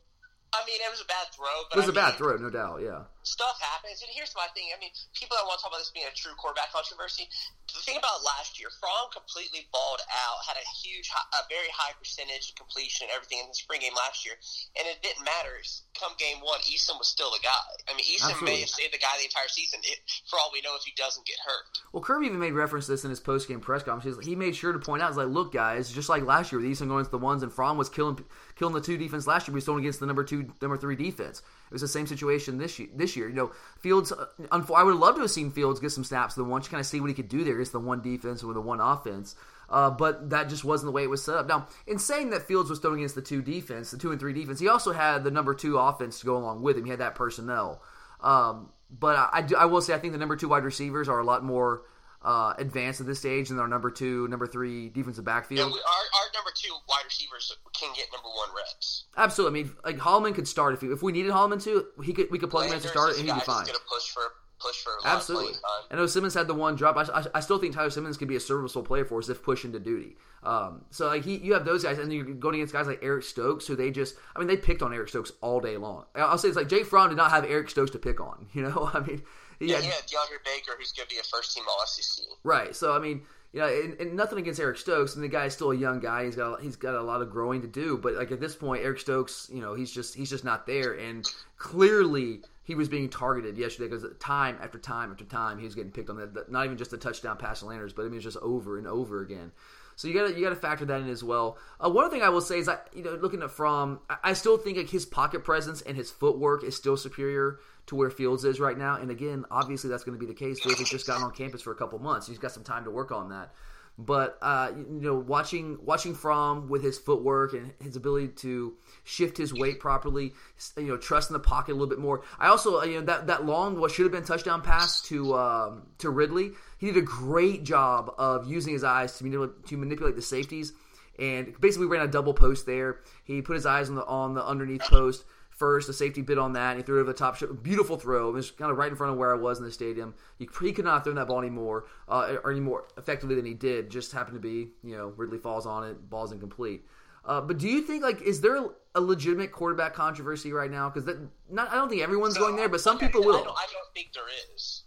I 0.52 0.64
mean, 0.64 0.80
it 0.80 0.88
was 0.88 1.04
a 1.04 1.08
bad 1.08 1.28
throw. 1.36 1.52
But 1.68 1.76
it 1.76 1.80
was 1.84 1.92
I 1.92 1.92
a 1.92 1.96
mean, 1.96 2.04
bad 2.08 2.14
throw, 2.16 2.32
no 2.40 2.48
doubt. 2.48 2.80
Yeah. 2.80 3.04
Stuff 3.20 3.60
happens, 3.60 4.00
and 4.00 4.08
here's 4.08 4.32
my 4.32 4.48
thing. 4.56 4.72
I 4.72 4.80
mean, 4.80 4.88
people 5.12 5.36
that 5.36 5.44
want 5.44 5.60
to 5.60 5.68
talk 5.68 5.76
about 5.76 5.84
this 5.84 5.92
being 5.92 6.08
a 6.08 6.16
true 6.16 6.32
quarterback 6.40 6.72
controversy, 6.72 7.28
the 7.68 7.84
thing 7.84 8.00
about 8.00 8.24
last 8.24 8.56
year, 8.56 8.72
Fromm 8.80 9.12
completely 9.12 9.68
balled 9.68 10.00
out, 10.08 10.40
had 10.48 10.56
a 10.56 10.64
huge, 10.80 11.12
a 11.12 11.44
very 11.52 11.68
high 11.68 11.92
percentage 12.00 12.48
of 12.48 12.56
completion 12.56 13.04
and 13.04 13.12
everything 13.12 13.44
in 13.44 13.52
the 13.52 13.58
spring 13.58 13.84
game 13.84 13.92
last 13.92 14.24
year, 14.24 14.32
and 14.80 14.88
it 14.88 15.04
didn't 15.04 15.28
matter. 15.28 15.60
Come 16.00 16.16
game 16.16 16.40
one, 16.40 16.64
Eason 16.64 16.96
was 16.96 17.12
still 17.12 17.28
the 17.28 17.44
guy. 17.44 17.68
I 17.84 17.92
mean, 17.92 18.08
Eason 18.08 18.32
Absolutely. 18.32 18.48
may 18.48 18.60
have 18.64 18.72
stayed 18.72 18.92
the 18.96 19.02
guy 19.02 19.12
the 19.20 19.28
entire 19.28 19.52
season, 19.52 19.84
it, 19.84 20.00
for 20.24 20.40
all 20.40 20.48
we 20.48 20.64
know, 20.64 20.72
if 20.80 20.88
he 20.88 20.96
doesn't 20.96 21.28
get 21.28 21.36
hurt. 21.44 21.84
Well, 21.92 22.00
Kirby 22.00 22.32
even 22.32 22.40
made 22.40 22.56
reference 22.56 22.88
to 22.88 22.96
this 22.96 23.04
in 23.04 23.12
his 23.12 23.20
post 23.20 23.44
game 23.44 23.60
press 23.60 23.84
conference. 23.84 24.24
He 24.24 24.32
made 24.32 24.56
sure 24.56 24.72
to 24.72 24.80
point 24.80 25.04
out, 25.04 25.12
"He's 25.12 25.20
like, 25.20 25.28
look, 25.28 25.52
guys, 25.52 25.92
just 25.92 26.08
like 26.08 26.24
last 26.24 26.48
year 26.48 26.60
with 26.64 26.70
Eason 26.70 26.88
going 26.88 27.04
to 27.04 27.10
the 27.10 27.20
ones 27.20 27.42
and 27.42 27.52
Fromm 27.52 27.76
was 27.76 27.92
killing 27.92 28.16
killing 28.58 28.74
the 28.74 28.80
two 28.80 28.96
defense 28.96 29.26
last 29.26 29.46
year, 29.46 29.52
we 29.52 29.58
was 29.58 29.64
throwing 29.64 29.80
against 29.80 30.00
the 30.00 30.06
number 30.06 30.24
two, 30.24 30.52
number 30.60 30.76
three 30.76 30.96
defense. 30.96 31.38
It 31.38 31.72
was 31.72 31.82
the 31.82 31.88
same 31.88 32.06
situation 32.06 32.58
this 32.58 32.78
year. 32.78 32.88
This 32.94 33.16
year, 33.16 33.28
you 33.28 33.34
know, 33.34 33.52
Fields. 33.80 34.12
Uh, 34.12 34.26
I 34.50 34.82
would 34.82 34.96
love 34.96 35.14
to 35.16 35.22
have 35.22 35.30
seen 35.30 35.50
Fields 35.50 35.80
get 35.80 35.92
some 35.92 36.04
snaps 36.04 36.34
the 36.34 36.44
one 36.44 36.62
to 36.62 36.70
kind 36.70 36.80
of 36.80 36.86
see 36.86 37.00
what 37.00 37.08
he 37.08 37.14
could 37.14 37.28
do 37.28 37.44
there 37.44 37.54
against 37.54 37.72
the 37.72 37.80
one 37.80 38.02
defense 38.02 38.42
with 38.42 38.54
the 38.54 38.60
one 38.60 38.80
offense. 38.80 39.36
Uh, 39.70 39.90
but 39.90 40.30
that 40.30 40.48
just 40.48 40.64
wasn't 40.64 40.86
the 40.86 40.92
way 40.92 41.02
it 41.02 41.10
was 41.10 41.22
set 41.22 41.34
up. 41.34 41.46
Now, 41.46 41.68
in 41.86 41.98
saying 41.98 42.30
that 42.30 42.42
Fields 42.42 42.70
was 42.70 42.78
throwing 42.78 43.00
against 43.00 43.14
the 43.14 43.22
two 43.22 43.42
defense, 43.42 43.90
the 43.90 43.98
two 43.98 44.10
and 44.10 44.18
three 44.18 44.32
defense, 44.32 44.58
he 44.58 44.68
also 44.68 44.92
had 44.92 45.24
the 45.24 45.30
number 45.30 45.54
two 45.54 45.76
offense 45.76 46.20
to 46.20 46.26
go 46.26 46.36
along 46.36 46.62
with 46.62 46.78
him. 46.78 46.84
He 46.84 46.90
had 46.90 47.00
that 47.00 47.14
personnel. 47.14 47.82
Um, 48.22 48.70
but 48.90 49.16
I, 49.16 49.28
I, 49.34 49.42
do, 49.42 49.56
I, 49.56 49.66
will 49.66 49.82
say, 49.82 49.92
I 49.92 49.98
think 49.98 50.14
the 50.14 50.18
number 50.18 50.36
two 50.36 50.48
wide 50.48 50.64
receivers 50.64 51.08
are 51.08 51.20
a 51.20 51.24
lot 51.24 51.44
more 51.44 51.82
uh, 52.22 52.54
advanced 52.58 53.00
at 53.00 53.06
this 53.06 53.20
stage 53.20 53.48
than 53.48 53.58
our 53.58 53.68
number 53.68 53.90
two, 53.90 54.26
number 54.28 54.46
three 54.46 54.88
defensive 54.88 55.24
backfield. 55.24 55.58
Yeah, 55.58 55.66
we, 55.66 55.72
our, 55.72 56.22
our 56.22 56.28
number 56.34 56.50
two 56.54 56.72
wide 56.88 57.04
receivers 57.04 57.56
can 57.78 57.92
get 57.94 58.06
number 58.12 58.28
one 58.28 58.48
reps. 58.56 59.04
Absolutely. 59.16 59.60
I 59.60 59.64
mean, 59.64 59.72
like 59.84 59.98
Holloman 59.98 60.34
could 60.34 60.48
start 60.48 60.74
if 60.74 60.80
he, 60.80 60.88
if 60.88 61.02
we 61.02 61.12
needed 61.12 61.32
Holloman 61.32 61.62
to, 61.64 61.86
he 62.04 62.12
could 62.12 62.30
we 62.30 62.38
could 62.38 62.50
plug 62.50 62.66
him 62.66 62.72
in 62.72 62.78
as 62.78 62.84
a 62.84 62.88
starter 62.88 63.14
and 63.16 63.24
he'd 63.24 63.34
be 63.34 63.40
fine. 63.40 63.66
To 63.66 63.72
push 63.88 64.10
for 64.10 64.22
push 64.58 64.82
for 64.82 64.92
absolutely. 65.04 65.54
I 65.90 65.96
know 65.96 66.06
Simmons 66.06 66.34
had 66.34 66.48
the 66.48 66.54
one 66.54 66.74
drop. 66.74 66.96
I, 66.96 67.02
I, 67.02 67.24
I, 67.36 67.40
still 67.40 67.58
think 67.58 67.74
Tyler 67.74 67.90
Simmons 67.90 68.16
could 68.16 68.28
be 68.28 68.36
a 68.36 68.40
serviceable 68.40 68.84
player 68.84 69.04
for 69.04 69.18
us 69.18 69.28
if 69.28 69.42
pushed 69.42 69.64
into 69.64 69.78
duty. 69.78 70.16
Um, 70.42 70.84
so 70.90 71.06
like 71.06 71.24
he, 71.24 71.36
you 71.36 71.54
have 71.54 71.64
those 71.64 71.82
guys, 71.82 71.98
and 71.98 72.12
you're 72.12 72.24
going 72.24 72.56
against 72.56 72.72
guys 72.72 72.86
like 72.86 73.00
Eric 73.02 73.24
Stokes, 73.24 73.66
who 73.66 73.76
they 73.76 73.90
just, 73.90 74.16
I 74.34 74.38
mean, 74.38 74.48
they 74.48 74.56
picked 74.56 74.82
on 74.82 74.92
Eric 74.92 75.08
Stokes 75.08 75.32
all 75.40 75.60
day 75.60 75.76
long. 75.76 76.04
I'll 76.14 76.38
say 76.38 76.48
it's 76.48 76.56
like 76.56 76.68
Jay 76.68 76.82
Fromm 76.82 77.08
did 77.08 77.16
not 77.16 77.30
have 77.30 77.44
Eric 77.44 77.70
Stokes 77.70 77.90
to 77.92 77.98
pick 77.98 78.20
on. 78.20 78.46
You 78.58 78.62
know, 78.62 78.90
I 78.92 78.98
mean, 78.98 79.22
yeah, 79.60 79.76
had, 79.76 79.84
yeah, 79.84 79.90
DeAndre 80.06 80.44
Baker, 80.44 80.72
who's 80.78 80.92
going 80.92 81.08
to 81.08 81.14
be 81.14 81.20
a 81.20 81.24
first 81.24 81.54
team 81.54 81.64
All 81.68 81.84
SEC. 81.86 82.24
Right. 82.44 82.74
So 82.74 82.94
I 82.94 82.98
mean, 82.98 83.22
you 83.52 83.60
know, 83.60 83.66
and, 83.68 83.94
and, 84.00 84.14
nothing 84.14 84.38
against 84.38 84.60
Eric 84.60 84.76
Stokes, 84.76 85.14
and 85.14 85.24
the 85.24 85.28
guy's 85.28 85.54
still 85.54 85.72
a 85.72 85.76
young 85.76 86.00
guy. 86.00 86.24
He's 86.26 86.36
got 86.36 86.60
he's 86.60 86.76
got 86.76 86.94
a 86.94 87.02
lot 87.02 87.22
of 87.22 87.30
growing 87.30 87.62
to 87.62 87.68
do, 87.68 87.96
but 87.96 88.14
like 88.14 88.30
at 88.30 88.40
this 88.40 88.54
point, 88.54 88.84
Eric 88.84 89.00
Stokes, 89.00 89.48
you 89.52 89.60
know, 89.60 89.74
he's 89.74 89.90
just 89.90 90.14
he's 90.14 90.30
just 90.30 90.44
not 90.44 90.66
there, 90.66 90.92
and 90.92 91.26
clearly 91.56 92.42
he 92.62 92.74
was 92.74 92.88
being 92.88 93.08
targeted 93.08 93.56
yesterday 93.56 93.88
because 93.88 94.06
time 94.18 94.58
after 94.62 94.78
time 94.78 95.10
after 95.10 95.24
time 95.24 95.58
he 95.58 95.64
was 95.64 95.74
getting 95.74 95.90
picked 95.90 96.10
on 96.10 96.16
that. 96.16 96.50
Not 96.50 96.66
even 96.66 96.76
just 96.76 96.90
the 96.90 96.98
touchdown 96.98 97.38
pass 97.38 97.62
and 97.62 97.70
landers, 97.70 97.94
but 97.94 98.02
I 98.02 98.08
mean 98.08 98.16
it's 98.16 98.24
just 98.24 98.36
over 98.38 98.76
and 98.76 98.86
over 98.86 99.22
again. 99.22 99.52
So 99.96 100.06
you 100.06 100.14
got 100.14 100.28
to 100.28 100.34
you 100.34 100.44
got 100.44 100.50
to 100.50 100.56
factor 100.56 100.84
that 100.84 101.00
in 101.00 101.08
as 101.08 101.24
well. 101.24 101.58
Uh, 101.84 101.90
one 101.90 102.08
thing 102.10 102.22
I 102.22 102.28
will 102.28 102.42
say 102.42 102.58
is 102.58 102.66
that 102.66 102.88
you 102.94 103.02
know 103.02 103.14
looking 103.14 103.42
at 103.42 103.50
Fromm, 103.50 104.00
I, 104.10 104.16
I 104.22 104.32
still 104.34 104.58
think 104.58 104.76
like 104.76 104.90
his 104.90 105.06
pocket 105.06 105.42
presence 105.42 105.80
and 105.80 105.96
his 105.96 106.10
footwork 106.10 106.62
is 106.62 106.76
still 106.76 106.96
superior 106.96 107.58
to 107.88 107.96
where 107.96 108.10
Fields 108.10 108.44
is 108.44 108.60
right 108.60 108.76
now. 108.76 108.96
And 108.96 109.10
again, 109.10 109.44
obviously 109.50 109.90
that's 109.90 110.04
going 110.04 110.18
to 110.18 110.24
be 110.24 110.30
the 110.30 110.38
case. 110.38 110.60
Fields 110.60 110.78
has 110.78 110.88
just 110.88 111.06
gotten 111.06 111.24
on 111.24 111.32
campus 111.32 111.62
for 111.62 111.72
a 111.72 111.76
couple 111.76 111.98
months. 111.98 112.26
He's 112.26 112.38
got 112.38 112.52
some 112.52 112.64
time 112.64 112.84
to 112.84 112.90
work 112.90 113.10
on 113.10 113.30
that. 113.30 113.52
But 114.00 114.38
uh, 114.40 114.70
you 114.76 115.00
know, 115.00 115.16
watching 115.16 115.76
watching 115.84 116.14
Fromm 116.14 116.68
with 116.68 116.84
his 116.84 116.98
footwork 116.98 117.52
and 117.52 117.72
his 117.82 117.96
ability 117.96 118.28
to 118.28 118.74
shift 119.02 119.36
his 119.36 119.52
weight 119.52 119.80
properly, 119.80 120.34
you 120.76 120.84
know, 120.84 120.96
trust 120.96 121.30
in 121.30 121.32
the 121.32 121.40
pocket 121.40 121.72
a 121.72 121.74
little 121.74 121.88
bit 121.88 121.98
more. 121.98 122.22
I 122.38 122.46
also, 122.46 122.78
uh, 122.80 122.84
you 122.84 123.00
know, 123.00 123.06
that 123.06 123.26
that 123.26 123.44
long 123.44 123.80
what 123.80 123.90
should 123.90 124.04
have 124.04 124.12
been 124.12 124.22
touchdown 124.22 124.62
pass 124.62 125.02
to 125.02 125.34
um, 125.34 125.82
to 125.98 126.10
Ridley. 126.10 126.52
He 126.78 126.86
did 126.86 126.96
a 126.96 127.00
great 127.00 127.64
job 127.64 128.14
of 128.18 128.48
using 128.48 128.72
his 128.72 128.84
eyes 128.84 129.18
to 129.18 129.24
manipulate, 129.24 129.66
to 129.66 129.76
manipulate 129.76 130.14
the 130.14 130.22
safeties, 130.22 130.72
and 131.18 131.60
basically 131.60 131.88
ran 131.88 132.02
a 132.02 132.08
double 132.08 132.34
post 132.34 132.66
there. 132.66 133.00
He 133.24 133.42
put 133.42 133.56
his 133.56 133.66
eyes 133.66 133.88
on 133.88 133.96
the 133.96 134.04
on 134.04 134.34
the 134.34 134.46
underneath 134.46 134.82
post 134.82 135.24
first. 135.58 135.86
The 135.86 135.92
safety 135.92 136.22
bit 136.22 136.38
on 136.38 136.52
that. 136.54 136.70
And 136.70 136.78
he 136.78 136.82
threw 136.84 136.98
it 136.98 137.00
over 137.02 137.12
the 137.12 137.18
top. 137.18 137.38
Beautiful 137.62 137.96
throw. 137.96 138.28
It 138.28 138.32
was 138.32 138.50
kind 138.50 138.70
of 138.70 138.78
right 138.78 138.90
in 138.90 138.96
front 138.96 139.12
of 139.12 139.18
where 139.18 139.32
I 139.32 139.36
was 139.36 139.58
in 139.58 139.64
the 139.64 139.72
stadium. 139.72 140.14
He, 140.38 140.48
he 140.60 140.72
could 140.72 140.84
not 140.84 140.94
have 140.94 141.04
thrown 141.04 141.16
that 141.16 141.26
ball 141.26 141.40
anymore 141.40 141.86
uh, 142.08 142.36
or 142.42 142.50
any 142.50 142.60
more 142.60 142.86
effectively 142.96 143.34
than 143.34 143.44
he 143.44 143.54
did. 143.54 143.90
Just 143.90 144.12
happened 144.12 144.36
to 144.36 144.40
be, 144.40 144.70
you 144.82 144.96
know, 144.96 145.12
Ridley 145.16 145.38
falls 145.38 145.66
on 145.66 145.84
it. 145.84 146.08
Ball's 146.08 146.32
incomplete. 146.32 146.84
Uh, 147.24 147.42
but 147.42 147.58
do 147.58 147.68
you 147.68 147.82
think 147.82 148.02
like 148.02 148.22
is 148.22 148.40
there 148.40 148.58
a 148.94 149.00
legitimate 149.00 149.52
quarterback 149.52 149.92
controversy 149.92 150.50
right 150.52 150.70
now? 150.70 150.88
Because 150.88 151.04
that 151.04 151.18
not 151.50 151.70
I 151.70 151.74
don't 151.74 151.90
think 151.90 152.02
everyone's 152.02 152.38
going 152.38 152.56
there, 152.56 152.70
but 152.70 152.80
some 152.80 152.96
okay, 152.96 153.06
people 153.06 153.22
will. 153.22 153.34
I 153.34 153.44
don't, 153.44 153.48
I 153.48 153.66
don't, 153.70 153.94
think 153.94 154.12
there 154.14 154.24
is. 154.54 154.84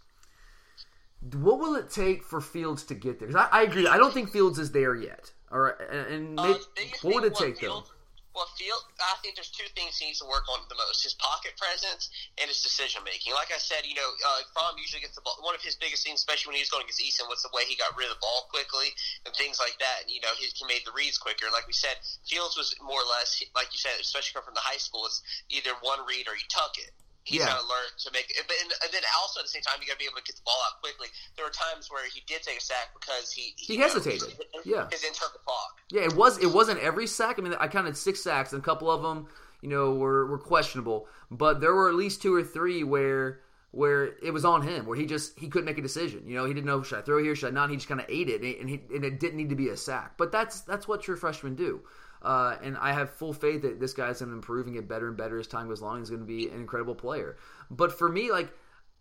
What 1.36 1.60
will 1.60 1.76
it 1.76 1.88
take 1.88 2.24
for 2.24 2.40
Fields 2.40 2.82
to 2.84 2.94
get 2.94 3.20
there? 3.20 3.28
Because 3.28 3.46
I, 3.52 3.60
I, 3.60 3.62
agree. 3.62 3.86
I 3.86 3.96
don't 3.96 4.12
think 4.12 4.30
Fields 4.30 4.58
is 4.58 4.72
there 4.72 4.96
yet. 4.96 5.32
All 5.52 5.60
right, 5.60 5.74
and, 5.88 6.06
and 6.06 6.40
uh, 6.40 6.54
what 7.02 7.14
would 7.14 7.24
it 7.24 7.36
take 7.36 7.60
though? 7.60 7.84
Well, 8.32 8.48
Field, 8.56 8.80
I 8.96 9.20
think 9.20 9.36
there's 9.36 9.52
two 9.52 9.68
things 9.76 10.00
he 10.00 10.08
needs 10.08 10.24
to 10.24 10.28
work 10.28 10.48
on 10.48 10.64
the 10.72 10.74
most: 10.74 11.04
his 11.04 11.12
pocket 11.20 11.52
presence 11.60 12.08
and 12.40 12.48
his 12.48 12.64
decision 12.64 13.04
making. 13.04 13.36
Like 13.36 13.52
I 13.52 13.60
said, 13.60 13.84
you 13.84 13.92
know, 13.92 14.08
uh, 14.08 14.40
Fromm 14.56 14.80
usually 14.80 15.04
gets 15.04 15.14
the 15.14 15.20
ball. 15.20 15.36
One 15.44 15.54
of 15.54 15.60
his 15.60 15.76
biggest 15.76 16.00
things, 16.00 16.24
especially 16.24 16.48
when 16.48 16.56
he 16.56 16.64
was 16.64 16.72
going 16.72 16.88
against 16.88 17.04
Eason, 17.04 17.28
was 17.28 17.44
the 17.44 17.52
way 17.52 17.68
he 17.68 17.76
got 17.76 17.92
rid 17.92 18.08
of 18.08 18.16
the 18.16 18.24
ball 18.24 18.48
quickly 18.48 18.88
and 19.28 19.36
things 19.36 19.60
like 19.60 19.76
that. 19.84 20.08
You 20.08 20.24
know, 20.24 20.32
he, 20.40 20.48
he 20.48 20.64
made 20.64 20.80
the 20.88 20.96
reads 20.96 21.20
quicker. 21.20 21.52
Like 21.52 21.68
we 21.68 21.76
said, 21.76 22.00
Fields 22.24 22.56
was 22.56 22.72
more 22.80 23.04
or 23.04 23.08
less, 23.20 23.36
like 23.52 23.68
you 23.68 23.80
said, 23.80 24.00
especially 24.00 24.32
coming 24.32 24.56
from 24.56 24.56
the 24.56 24.64
high 24.64 24.80
school, 24.80 25.04
it's 25.04 25.20
either 25.52 25.76
one 25.84 26.00
read 26.08 26.24
or 26.24 26.32
you 26.32 26.48
tuck 26.48 26.80
it 26.80 26.96
he's 27.24 27.40
yeah. 27.40 27.46
got 27.46 27.60
to 27.60 27.66
learn 27.66 27.90
to 27.98 28.10
make 28.12 28.30
it. 28.30 28.44
But 28.46 28.56
and, 28.62 28.72
and, 28.82 28.90
then 28.92 29.02
also 29.20 29.40
at 29.40 29.44
the 29.44 29.54
same 29.54 29.62
time, 29.62 29.78
you 29.80 29.86
got 29.86 29.94
to 29.94 29.98
be 29.98 30.04
able 30.04 30.16
to 30.16 30.24
get 30.24 30.36
the 30.36 30.42
ball 30.44 30.58
out 30.66 30.80
quickly. 30.80 31.08
There 31.36 31.44
were 31.44 31.52
times 31.52 31.90
where 31.90 32.04
he 32.08 32.22
did 32.26 32.42
take 32.42 32.58
a 32.58 32.60
sack 32.60 32.90
because 32.98 33.32
he 33.32 33.54
he, 33.56 33.74
he 33.74 33.80
hesitated. 33.80 34.34
Know, 34.54 34.60
yeah, 34.64 34.86
his 34.90 35.04
internal 35.04 35.38
clock. 35.44 35.80
Yeah, 35.90 36.02
it 36.02 36.14
was 36.14 36.38
it 36.38 36.52
wasn't 36.52 36.80
every 36.80 37.06
sack. 37.06 37.38
I 37.38 37.42
mean, 37.42 37.54
I 37.58 37.68
counted 37.68 37.96
six 37.96 38.22
sacks, 38.22 38.52
and 38.52 38.60
a 38.60 38.64
couple 38.64 38.90
of 38.90 39.02
them, 39.02 39.28
you 39.60 39.68
know, 39.68 39.94
were 39.94 40.26
were 40.26 40.38
questionable. 40.38 41.06
But 41.30 41.60
there 41.60 41.74
were 41.74 41.88
at 41.88 41.94
least 41.94 42.22
two 42.22 42.34
or 42.34 42.42
three 42.42 42.84
where 42.84 43.40
where 43.72 44.16
it 44.22 44.32
was 44.32 44.44
on 44.44 44.62
him, 44.62 44.86
where 44.86 44.96
he 44.96 45.06
just 45.06 45.38
he 45.38 45.48
couldn't 45.48 45.64
make 45.64 45.78
a 45.78 45.82
decision. 45.82 46.24
You 46.26 46.36
know, 46.36 46.44
he 46.44 46.52
didn't 46.52 46.66
know 46.66 46.82
should 46.82 46.98
I 46.98 47.02
throw 47.02 47.22
here, 47.22 47.34
should 47.34 47.48
I 47.48 47.52
not. 47.52 47.70
He 47.70 47.76
just 47.76 47.88
kind 47.88 48.00
of 48.00 48.06
ate 48.08 48.28
it, 48.28 48.42
and, 48.60 48.68
he, 48.68 48.80
and 48.94 49.04
it 49.04 49.18
didn't 49.18 49.38
need 49.38 49.48
to 49.48 49.56
be 49.56 49.70
a 49.70 49.76
sack. 49.76 50.18
But 50.18 50.30
that's 50.30 50.60
that's 50.60 50.86
what 50.86 51.02
true 51.02 51.16
freshmen 51.16 51.54
do. 51.54 51.80
Uh, 52.22 52.56
and 52.62 52.76
I 52.76 52.92
have 52.92 53.10
full 53.10 53.32
faith 53.32 53.62
that 53.62 53.80
this 53.80 53.92
guy's 53.92 54.20
going 54.20 54.30
to 54.30 54.36
improve 54.36 54.66
and 54.66 54.74
get 54.74 54.88
better 54.88 55.08
and 55.08 55.16
better 55.16 55.38
as 55.38 55.46
time 55.46 55.68
goes 55.68 55.80
along. 55.80 55.98
He's 55.98 56.10
going 56.10 56.22
to 56.22 56.26
be 56.26 56.48
an 56.48 56.54
incredible 56.54 56.94
player. 56.94 57.36
But 57.70 57.98
for 57.98 58.08
me, 58.08 58.30
like, 58.30 58.52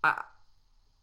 I, 0.04 0.24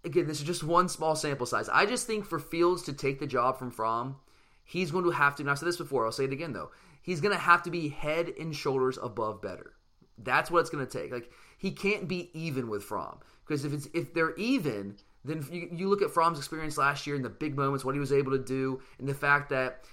again, 0.04 0.26
this 0.26 0.40
is 0.40 0.46
just 0.46 0.64
one 0.64 0.88
small 0.88 1.14
sample 1.14 1.46
size. 1.46 1.68
I 1.68 1.86
just 1.86 2.06
think 2.06 2.26
for 2.26 2.38
Fields 2.38 2.82
to 2.84 2.92
take 2.92 3.20
the 3.20 3.26
job 3.26 3.58
from 3.58 3.70
Fromm, 3.70 4.16
he's 4.64 4.90
going 4.90 5.04
to 5.04 5.10
have 5.10 5.36
to. 5.36 5.42
And 5.42 5.50
I've 5.50 5.58
said 5.58 5.68
this 5.68 5.76
before. 5.76 6.04
I'll 6.04 6.12
say 6.12 6.24
it 6.24 6.32
again 6.32 6.52
though. 6.52 6.70
He's 7.02 7.20
going 7.20 7.34
to 7.34 7.40
have 7.40 7.62
to 7.62 7.70
be 7.70 7.88
head 7.88 8.32
and 8.38 8.54
shoulders 8.54 8.98
above 9.00 9.40
better. 9.40 9.72
That's 10.18 10.50
what 10.50 10.60
it's 10.60 10.70
going 10.70 10.86
to 10.86 10.98
take. 10.98 11.12
Like 11.12 11.30
he 11.56 11.70
can't 11.70 12.08
be 12.08 12.30
even 12.34 12.68
with 12.68 12.82
Fromm 12.82 13.20
because 13.46 13.64
if 13.64 13.72
it's 13.72 13.88
if 13.94 14.12
they're 14.12 14.34
even, 14.34 14.96
then 15.24 15.44
you, 15.50 15.68
you 15.72 15.88
look 15.88 16.02
at 16.02 16.10
Fromm's 16.10 16.38
experience 16.38 16.76
last 16.76 17.06
year 17.06 17.16
and 17.16 17.24
the 17.24 17.30
big 17.30 17.56
moments, 17.56 17.84
what 17.84 17.94
he 17.94 18.00
was 18.00 18.12
able 18.12 18.32
to 18.32 18.38
do, 18.38 18.80
and 18.98 19.08
the 19.08 19.14
fact 19.14 19.50
that 19.50 19.84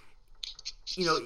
you 0.94 1.06
know, 1.06 1.20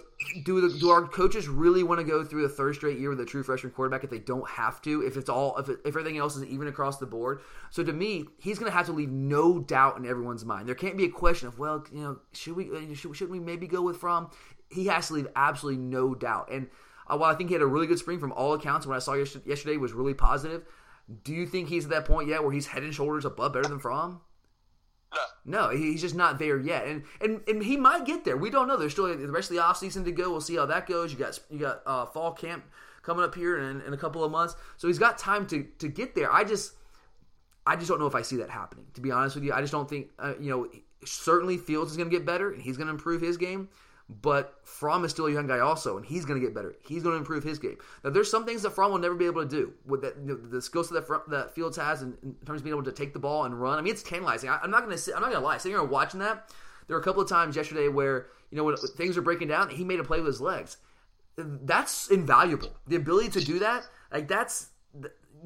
do 0.43 0.61
the, 0.61 0.79
do 0.79 0.89
our 0.89 1.05
coaches 1.05 1.49
really 1.49 1.83
want 1.83 1.99
to 1.99 2.05
go 2.05 2.23
through 2.23 2.43
the 2.43 2.49
third 2.49 2.75
straight 2.75 2.97
year 2.97 3.09
with 3.09 3.19
a 3.19 3.25
true 3.25 3.43
freshman 3.43 3.73
quarterback 3.73 4.05
if 4.05 4.09
they 4.09 4.19
don't 4.19 4.47
have 4.47 4.81
to? 4.83 5.05
If 5.05 5.17
it's 5.17 5.29
all 5.29 5.57
if, 5.57 5.67
it, 5.67 5.79
if 5.83 5.87
everything 5.87 6.17
else 6.17 6.37
is 6.37 6.45
even 6.45 6.69
across 6.69 6.97
the 6.97 7.05
board? 7.05 7.41
So 7.69 7.83
to 7.83 7.91
me, 7.91 8.25
he's 8.39 8.57
going 8.57 8.71
to 8.71 8.77
have 8.77 8.85
to 8.85 8.93
leave 8.93 9.11
no 9.11 9.59
doubt 9.59 9.97
in 9.97 10.05
everyone's 10.05 10.45
mind. 10.45 10.67
There 10.67 10.75
can't 10.75 10.97
be 10.97 11.03
a 11.05 11.09
question 11.09 11.49
of 11.49 11.59
well, 11.59 11.85
you 11.91 12.01
know, 12.01 12.19
should 12.31 12.55
we 12.55 12.71
uh, 12.71 12.95
should, 12.95 13.15
should 13.15 13.29
we 13.29 13.39
maybe 13.39 13.67
go 13.67 13.81
with 13.81 13.97
Fromm? 13.97 14.31
He 14.71 14.85
has 14.87 15.07
to 15.07 15.15
leave 15.15 15.27
absolutely 15.35 15.81
no 15.83 16.15
doubt. 16.15 16.49
And 16.51 16.69
uh, 17.07 17.17
while 17.17 17.31
I 17.31 17.35
think 17.35 17.49
he 17.49 17.53
had 17.53 17.61
a 17.61 17.67
really 17.67 17.87
good 17.87 17.99
spring 17.99 18.19
from 18.19 18.31
all 18.31 18.53
accounts, 18.53 18.87
what 18.87 18.95
I 18.95 18.99
saw 18.99 19.13
yesterday 19.13 19.75
was 19.75 19.91
really 19.91 20.13
positive. 20.13 20.63
Do 21.23 21.33
you 21.33 21.45
think 21.45 21.67
he's 21.67 21.85
at 21.85 21.91
that 21.91 22.05
point 22.05 22.29
yet 22.29 22.43
where 22.43 22.51
he's 22.51 22.67
head 22.67 22.83
and 22.83 22.93
shoulders 22.93 23.25
above 23.25 23.53
better 23.53 23.67
than 23.67 23.79
Fromm? 23.79 24.21
No, 25.45 25.69
he's 25.69 26.01
just 26.01 26.15
not 26.15 26.37
there 26.37 26.59
yet, 26.59 26.85
and 26.85 27.03
and 27.21 27.41
and 27.47 27.63
he 27.63 27.77
might 27.77 28.05
get 28.05 28.23
there. 28.23 28.37
We 28.37 28.51
don't 28.51 28.67
know. 28.67 28.77
There's 28.77 28.91
still 28.91 29.07
the 29.07 29.31
rest 29.31 29.49
of 29.49 29.55
the 29.55 29.63
offseason 29.63 30.05
to 30.05 30.11
go. 30.11 30.29
We'll 30.29 30.41
see 30.41 30.55
how 30.55 30.67
that 30.67 30.85
goes. 30.85 31.11
You 31.11 31.17
got 31.17 31.39
you 31.49 31.57
got 31.57 31.81
uh, 31.85 32.05
fall 32.05 32.31
camp 32.31 32.63
coming 33.01 33.23
up 33.23 33.33
here 33.33 33.57
in, 33.57 33.81
in 33.81 33.93
a 33.93 33.97
couple 33.97 34.23
of 34.23 34.31
months, 34.31 34.55
so 34.77 34.87
he's 34.87 34.99
got 34.99 35.17
time 35.17 35.47
to 35.47 35.63
to 35.79 35.87
get 35.87 36.13
there. 36.13 36.31
I 36.31 36.43
just 36.43 36.73
I 37.65 37.75
just 37.75 37.87
don't 37.89 37.99
know 37.99 38.05
if 38.05 38.15
I 38.15 38.21
see 38.21 38.35
that 38.37 38.51
happening. 38.51 38.85
To 38.93 39.01
be 39.01 39.09
honest 39.09 39.35
with 39.35 39.43
you, 39.43 39.53
I 39.53 39.61
just 39.61 39.71
don't 39.71 39.89
think 39.89 40.09
uh, 40.19 40.33
you 40.39 40.49
know. 40.51 40.69
Certainly, 41.05 41.59
Fields 41.59 41.91
is 41.91 41.97
going 41.97 42.09
to 42.09 42.15
get 42.15 42.25
better, 42.25 42.51
and 42.51 42.61
he's 42.61 42.75
going 42.75 42.87
to 42.87 42.91
improve 42.91 43.21
his 43.21 43.37
game. 43.37 43.69
But 44.09 44.59
Fromm 44.63 45.05
is 45.05 45.11
still 45.11 45.27
a 45.27 45.31
young 45.31 45.45
guy 45.45 45.59
also, 45.59 45.95
and 45.95 46.03
he's 46.03 46.25
going 46.25 46.39
to 46.39 46.45
get 46.45 46.55
better. 46.55 46.75
He's 46.81 47.03
going 47.03 47.13
to 47.13 47.19
improve 47.19 47.43
his 47.43 47.59
game. 47.59 47.77
Now, 48.03 48.09
there's 48.09 48.29
some 48.29 48.43
things 48.43 48.63
that 48.63 48.71
Fromm 48.71 48.91
will 48.91 48.97
never 48.97 49.13
be 49.13 49.27
able 49.27 49.43
to 49.43 49.47
do 49.47 49.71
with 49.85 50.01
that, 50.01 50.15
you 50.17 50.25
know, 50.25 50.35
the 50.35 50.63
skills 50.63 50.89
that 50.89 51.07
that 51.27 51.53
Fields 51.53 51.77
has 51.77 52.01
in, 52.01 52.17
in, 52.23 52.35
terms 52.43 52.61
of 52.61 52.63
being 52.63 52.75
able 52.75 52.83
to 52.85 52.91
take 52.91 53.13
the 53.13 53.19
ball 53.19 53.45
and 53.45 53.61
run. 53.61 53.77
I 53.77 53.81
mean, 53.81 53.93
it's 53.93 54.01
tantalizing. 54.01 54.49
I, 54.49 54.63
am 54.63 54.71
not 54.71 54.83
going 54.83 54.97
to 54.97 55.15
I'm 55.15 55.21
not 55.21 55.29
going 55.29 55.41
to 55.41 55.47
lie. 55.47 55.57
Sitting 55.59 55.77
here 55.77 55.83
watching 55.83 56.21
that, 56.21 56.49
there 56.87 56.97
were 56.97 57.01
a 57.01 57.03
couple 57.03 57.21
of 57.21 57.29
times 57.29 57.55
yesterday 57.55 57.87
where 57.87 58.27
you 58.49 58.57
know 58.57 58.63
when 58.63 58.75
things 58.77 59.15
are 59.15 59.21
breaking 59.21 59.47
down, 59.47 59.69
he 59.69 59.83
made 59.83 59.99
a 59.99 60.03
play 60.03 60.17
with 60.17 60.27
his 60.27 60.41
legs. 60.41 60.77
That's 61.37 62.09
invaluable. 62.09 62.75
The 62.87 62.95
ability 62.95 63.29
to 63.39 63.45
do 63.45 63.59
that, 63.59 63.85
like 64.11 64.27
that's 64.27 64.69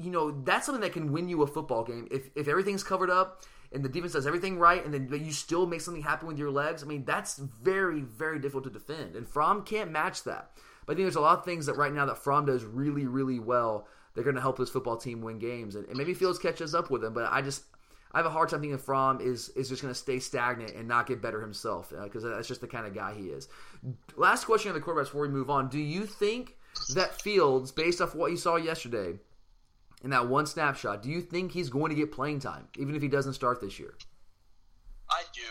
you 0.00 0.10
know 0.10 0.42
that's 0.42 0.64
something 0.64 0.80
that 0.80 0.94
can 0.94 1.12
win 1.12 1.28
you 1.28 1.42
a 1.42 1.46
football 1.46 1.84
game 1.84 2.08
if 2.10 2.30
if 2.34 2.48
everything's 2.48 2.82
covered 2.82 3.10
up 3.10 3.42
and 3.74 3.84
the 3.84 3.88
defense 3.88 4.12
does 4.12 4.26
everything 4.26 4.58
right, 4.58 4.84
and 4.84 4.94
then 4.94 5.24
you 5.24 5.32
still 5.32 5.66
make 5.66 5.80
something 5.80 6.02
happen 6.02 6.28
with 6.28 6.38
your 6.38 6.50
legs. 6.50 6.82
I 6.82 6.86
mean, 6.86 7.04
that's 7.04 7.36
very 7.36 8.00
very 8.00 8.38
difficult 8.38 8.64
to 8.64 8.70
defend, 8.70 9.16
and 9.16 9.26
Fromm 9.26 9.64
can't 9.64 9.90
match 9.90 10.22
that. 10.24 10.52
But 10.86 10.92
I 10.92 10.96
think 10.96 11.04
there's 11.06 11.16
a 11.16 11.20
lot 11.20 11.38
of 11.38 11.44
things 11.44 11.66
that 11.66 11.76
right 11.76 11.92
now 11.92 12.06
that 12.06 12.18
Fromm 12.18 12.46
does 12.46 12.64
really 12.64 13.06
really 13.06 13.40
well. 13.40 13.88
They're 14.14 14.24
going 14.24 14.36
to 14.36 14.42
help 14.42 14.58
this 14.58 14.70
football 14.70 14.96
team 14.96 15.22
win 15.22 15.40
games, 15.40 15.74
and, 15.74 15.88
and 15.88 15.98
maybe 15.98 16.14
Fields 16.14 16.38
catches 16.38 16.72
up 16.72 16.88
with 16.88 17.02
them. 17.02 17.14
But 17.14 17.32
I 17.32 17.42
just 17.42 17.64
I 18.12 18.18
have 18.18 18.26
a 18.26 18.30
hard 18.30 18.48
time 18.48 18.60
thinking 18.60 18.78
Fromm 18.78 19.20
is 19.20 19.48
is 19.50 19.68
just 19.68 19.82
going 19.82 19.92
to 19.92 19.98
stay 19.98 20.20
stagnant 20.20 20.74
and 20.76 20.86
not 20.86 21.08
get 21.08 21.20
better 21.20 21.40
himself 21.40 21.92
because 22.04 22.24
uh, 22.24 22.28
that's 22.28 22.48
just 22.48 22.60
the 22.60 22.68
kind 22.68 22.86
of 22.86 22.94
guy 22.94 23.12
he 23.12 23.24
is. 23.24 23.48
Last 24.16 24.44
question 24.44 24.70
on 24.70 24.78
the 24.78 24.80
quarterbacks 24.80 25.06
before 25.06 25.22
we 25.22 25.28
move 25.28 25.50
on: 25.50 25.68
Do 25.68 25.80
you 25.80 26.06
think 26.06 26.56
that 26.94 27.20
Fields, 27.20 27.72
based 27.72 28.00
off 28.00 28.14
what 28.14 28.30
you 28.30 28.36
saw 28.36 28.54
yesterday, 28.54 29.18
in 30.02 30.10
that 30.10 30.28
one 30.28 30.46
snapshot, 30.46 31.02
do 31.02 31.10
you 31.10 31.20
think 31.20 31.52
he's 31.52 31.70
going 31.70 31.90
to 31.90 31.94
get 31.94 32.12
playing 32.12 32.40
time, 32.40 32.68
even 32.76 32.94
if 32.94 33.02
he 33.02 33.08
doesn't 33.08 33.34
start 33.34 33.60
this 33.60 33.78
year? 33.78 33.94
I 35.10 35.22
do. 35.34 35.42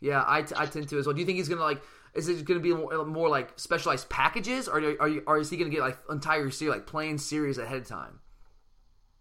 Yeah, 0.00 0.24
I, 0.26 0.42
t- 0.42 0.54
I 0.56 0.66
tend 0.66 0.88
to 0.88 0.98
as 0.98 1.06
well. 1.06 1.14
Do 1.14 1.20
you 1.20 1.26
think 1.26 1.38
he's 1.38 1.48
going 1.48 1.58
to 1.58 1.64
like? 1.64 1.82
Is 2.14 2.28
it 2.28 2.44
going 2.44 2.58
to 2.58 2.62
be 2.62 2.72
more, 2.72 3.04
more 3.04 3.28
like 3.28 3.52
specialized 3.56 4.08
packages, 4.08 4.68
or 4.68 4.80
are 5.00 5.08
you, 5.08 5.22
or 5.26 5.38
is 5.38 5.50
he 5.50 5.56
going 5.56 5.70
to 5.70 5.74
get 5.74 5.82
like 5.82 5.98
entire 6.08 6.50
series, 6.50 6.72
like 6.72 6.86
playing 6.86 7.18
series 7.18 7.58
ahead 7.58 7.78
of 7.78 7.86
time? 7.86 8.20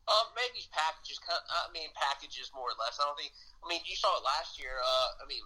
Um, 0.08 0.28
maybe 0.36 0.64
packages. 0.72 1.20
I 1.28 1.72
mean, 1.74 1.90
packages 1.96 2.52
more 2.56 2.70
or 2.72 2.78
less. 2.80 3.00
I 3.02 3.06
don't 3.08 3.18
think. 3.18 3.34
I 3.64 3.68
mean, 3.68 3.82
you 3.84 3.96
saw 3.96 4.16
it 4.16 4.24
last 4.24 4.60
year. 4.60 4.80
Uh, 4.80 5.24
I 5.24 5.28
mean, 5.28 5.42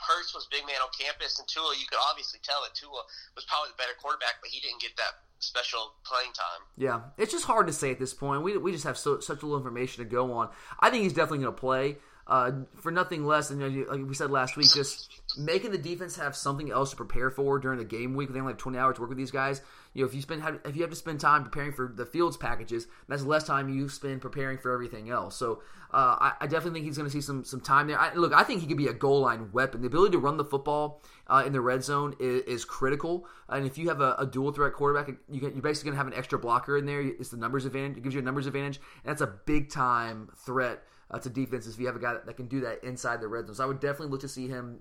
Hurts 0.00 0.34
was 0.34 0.48
big 0.50 0.66
man 0.66 0.80
on 0.82 0.88
campus, 0.98 1.38
and 1.38 1.46
Tua. 1.48 1.74
You 1.78 1.86
could 1.88 1.98
obviously 2.08 2.40
tell 2.42 2.62
that 2.62 2.74
Tua 2.74 3.02
was 3.36 3.44
probably 3.44 3.70
the 3.70 3.78
better 3.78 3.94
quarterback, 4.00 4.40
but 4.40 4.50
he 4.50 4.60
didn't 4.60 4.80
get 4.80 4.96
that 4.96 5.20
special 5.38 5.94
playing 6.04 6.32
time. 6.32 6.62
Yeah, 6.76 7.00
it's 7.18 7.32
just 7.32 7.44
hard 7.44 7.66
to 7.66 7.72
say 7.72 7.90
at 7.90 7.98
this 7.98 8.14
point. 8.14 8.42
We, 8.42 8.56
we 8.56 8.72
just 8.72 8.84
have 8.84 8.98
so, 8.98 9.20
such 9.20 9.42
little 9.42 9.56
information 9.56 10.04
to 10.04 10.10
go 10.10 10.32
on. 10.32 10.50
I 10.78 10.90
think 10.90 11.02
he's 11.02 11.12
definitely 11.12 11.44
going 11.44 11.54
to 11.54 11.60
play. 11.60 11.96
Uh, 12.26 12.52
for 12.76 12.92
nothing 12.92 13.26
less 13.26 13.48
than 13.48 13.60
you 13.60 13.84
know, 13.84 13.90
like 13.90 14.06
we 14.06 14.14
said 14.14 14.30
last 14.30 14.56
week, 14.56 14.68
just 14.72 15.10
making 15.36 15.72
the 15.72 15.78
defense 15.78 16.14
have 16.14 16.36
something 16.36 16.70
else 16.70 16.90
to 16.90 16.96
prepare 16.96 17.28
for 17.28 17.58
during 17.58 17.78
the 17.78 17.84
game 17.84 18.14
week. 18.14 18.32
They 18.32 18.38
only 18.38 18.52
have 18.52 18.58
twenty 18.58 18.78
hours 18.78 18.96
to 18.96 19.00
work 19.00 19.08
with 19.08 19.18
these 19.18 19.32
guys. 19.32 19.60
You 19.92 20.02
know, 20.02 20.08
if 20.08 20.14
you 20.14 20.22
spend 20.22 20.42
if 20.64 20.76
you 20.76 20.82
have 20.82 20.90
to 20.90 20.96
spend 20.96 21.20
time 21.20 21.42
preparing 21.42 21.72
for 21.72 21.92
the 21.94 22.06
fields 22.06 22.36
packages, 22.36 22.86
that's 23.08 23.24
less 23.24 23.44
time 23.44 23.68
you 23.68 23.88
spend 23.88 24.20
preparing 24.20 24.58
for 24.58 24.72
everything 24.72 25.10
else. 25.10 25.36
So 25.36 25.62
uh, 25.92 26.16
I, 26.20 26.32
I, 26.42 26.46
definitely 26.46 26.78
think 26.78 26.84
he's 26.86 26.96
going 26.96 27.10
to 27.10 27.12
see 27.12 27.20
some 27.20 27.44
some 27.44 27.60
time 27.60 27.88
there. 27.88 27.98
I, 27.98 28.14
look, 28.14 28.32
I 28.32 28.44
think 28.44 28.60
he 28.60 28.68
could 28.68 28.76
be 28.76 28.86
a 28.86 28.92
goal 28.92 29.20
line 29.22 29.50
weapon. 29.52 29.80
The 29.80 29.88
ability 29.88 30.12
to 30.12 30.18
run 30.18 30.36
the 30.36 30.44
football 30.44 31.02
uh, 31.26 31.42
in 31.44 31.52
the 31.52 31.60
red 31.60 31.82
zone 31.82 32.14
is, 32.20 32.42
is 32.42 32.64
critical. 32.64 33.26
And 33.48 33.66
if 33.66 33.76
you 33.76 33.88
have 33.88 34.00
a, 34.00 34.14
a 34.18 34.26
dual 34.26 34.52
threat 34.52 34.74
quarterback, 34.74 35.12
you 35.28 35.44
are 35.44 35.50
basically 35.50 35.88
going 35.88 35.94
to 35.94 35.98
have 35.98 36.06
an 36.06 36.14
extra 36.14 36.38
blocker 36.38 36.78
in 36.78 36.86
there. 36.86 37.00
It's 37.00 37.30
the 37.30 37.36
numbers 37.36 37.64
advantage. 37.64 37.98
It 37.98 38.02
gives 38.04 38.14
you 38.14 38.20
a 38.20 38.24
numbers 38.24 38.46
advantage. 38.46 38.80
And 39.04 39.10
that's 39.10 39.22
a 39.22 39.34
big 39.46 39.70
time 39.70 40.30
threat 40.36 40.84
uh, 41.10 41.18
to 41.18 41.28
defenses 41.28 41.74
if 41.74 41.80
you 41.80 41.86
have 41.86 41.96
a 41.96 42.00
guy 42.00 42.12
that, 42.12 42.26
that, 42.26 42.36
can 42.36 42.46
do 42.46 42.60
that 42.60 42.84
inside 42.84 43.20
the 43.20 43.28
red 43.28 43.46
zone. 43.46 43.56
So 43.56 43.64
I 43.64 43.66
would 43.66 43.80
definitely 43.80 44.08
look 44.08 44.20
to 44.20 44.28
see 44.28 44.46
him 44.46 44.78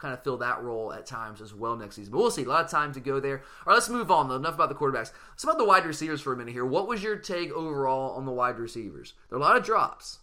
kind 0.00 0.14
of 0.14 0.22
fill 0.22 0.38
that 0.38 0.62
role 0.62 0.92
at 0.92 1.06
times 1.06 1.40
as 1.40 1.54
well 1.54 1.76
next 1.76 1.96
season. 1.96 2.12
But 2.12 2.18
we'll 2.18 2.30
see. 2.30 2.44
A 2.44 2.48
lot 2.48 2.64
of 2.64 2.70
time 2.70 2.92
to 2.92 3.00
go 3.00 3.20
there. 3.20 3.38
All 3.38 3.66
right, 3.66 3.74
let's 3.74 3.88
move 3.88 4.10
on 4.10 4.28
though. 4.28 4.36
Enough 4.36 4.54
about 4.54 4.68
the 4.68 4.74
quarterbacks. 4.74 5.12
Let's 5.30 5.44
about 5.44 5.58
the 5.58 5.64
wide 5.64 5.84
receivers 5.84 6.20
for 6.20 6.32
a 6.32 6.36
minute 6.36 6.52
here. 6.52 6.64
What 6.64 6.88
was 6.88 7.02
your 7.02 7.16
take 7.16 7.52
overall 7.52 8.16
on 8.16 8.24
the 8.24 8.32
wide 8.32 8.58
receivers? 8.58 9.14
There 9.28 9.38
are 9.38 9.40
a 9.40 9.44
lot 9.44 9.56
of 9.56 9.64
drops. 9.64 10.18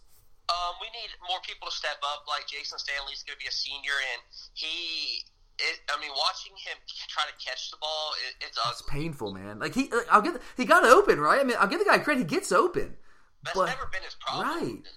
Um, 0.48 0.74
we 0.80 0.86
need 0.86 1.10
more 1.28 1.38
people 1.46 1.68
to 1.68 1.74
step 1.74 1.98
up. 2.02 2.24
Like 2.26 2.46
Jayson 2.46 2.78
Stanley's 2.78 3.22
going 3.22 3.38
to 3.38 3.44
be 3.44 3.48
a 3.48 3.52
senior, 3.52 3.92
and 4.14 4.22
he 4.54 5.24
it, 5.58 5.80
I 5.90 6.00
mean, 6.00 6.10
watching 6.16 6.52
him 6.52 6.76
try 7.08 7.24
to 7.24 7.44
catch 7.44 7.70
the 7.70 7.76
ball, 7.80 8.12
it, 8.28 8.46
it's 8.46 8.58
ugly. 8.58 8.70
It's 8.72 8.82
painful, 8.82 9.32
man. 9.32 9.58
Like 9.58 9.74
he, 9.74 9.90
I'll 10.10 10.22
get 10.22 10.40
he 10.56 10.64
got 10.64 10.84
open, 10.84 11.18
right? 11.20 11.40
I 11.40 11.44
mean, 11.44 11.56
I'll 11.58 11.66
give 11.66 11.80
the 11.80 11.84
guy 11.84 11.98
credit. 11.98 12.20
He 12.20 12.24
gets 12.26 12.52
open. 12.52 12.96
That's 13.44 13.56
but, 13.56 13.66
never 13.66 13.86
been 13.92 14.02
his 14.02 14.14
problem, 14.14 14.46
right? 14.46 14.88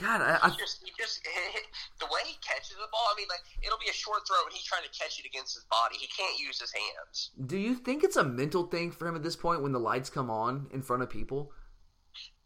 God, 0.00 0.24
I, 0.24 0.40
I 0.40 0.48
just, 0.56 0.80
he 0.80 0.90
just 0.96 1.20
the 2.00 2.08
way 2.08 2.24
he 2.24 2.34
catches 2.40 2.72
the 2.72 2.88
ball. 2.90 3.04
I 3.12 3.14
mean, 3.20 3.28
like 3.28 3.44
it'll 3.62 3.78
be 3.78 3.92
a 3.92 3.96
short 3.96 4.24
throw, 4.26 4.40
and 4.48 4.52
he's 4.52 4.64
trying 4.64 4.82
to 4.82 4.92
catch 4.96 5.20
it 5.20 5.26
against 5.28 5.54
his 5.54 5.64
body. 5.68 5.96
He 6.00 6.08
can't 6.08 6.40
use 6.40 6.58
his 6.58 6.72
hands. 6.72 7.30
Do 7.46 7.58
you 7.58 7.74
think 7.74 8.02
it's 8.02 8.16
a 8.16 8.24
mental 8.24 8.64
thing 8.64 8.90
for 8.90 9.06
him 9.06 9.14
at 9.14 9.22
this 9.22 9.36
point 9.36 9.62
when 9.62 9.72
the 9.72 9.78
lights 9.78 10.08
come 10.08 10.30
on 10.30 10.68
in 10.72 10.80
front 10.80 11.02
of 11.02 11.10
people? 11.10 11.52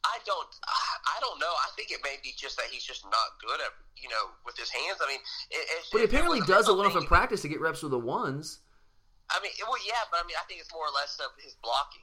I 0.04 0.18
don't. 0.26 0.48
I 0.66 1.20
don't 1.20 1.38
know. 1.38 1.48
I 1.48 1.70
think 1.76 1.90
it 1.90 2.00
may 2.02 2.16
be 2.22 2.34
just 2.36 2.56
that 2.56 2.66
he's 2.70 2.82
just 2.82 3.04
not 3.04 3.38
good 3.40 3.60
at 3.60 3.72
you 3.96 4.08
know 4.10 4.34
with 4.44 4.56
his 4.58 4.70
hands. 4.70 4.98
I 5.00 5.08
mean, 5.08 5.20
it, 5.50 5.86
but 5.92 5.98
he 5.98 6.04
apparently 6.04 6.40
does 6.40 6.68
a 6.68 6.72
enough 6.72 6.96
in 6.96 7.06
practice 7.06 7.42
to 7.42 7.48
get 7.48 7.60
reps 7.60 7.82
with 7.82 7.92
the 7.92 7.98
ones. 7.98 8.60
I 9.30 9.40
mean, 9.42 9.52
well, 9.62 9.78
yeah, 9.86 10.04
but 10.10 10.20
I 10.22 10.26
mean, 10.26 10.36
I 10.38 10.44
think 10.46 10.60
it's 10.60 10.72
more 10.72 10.84
or 10.84 10.92
less 10.92 11.18
of 11.22 11.32
his 11.42 11.56
blocking. 11.62 12.02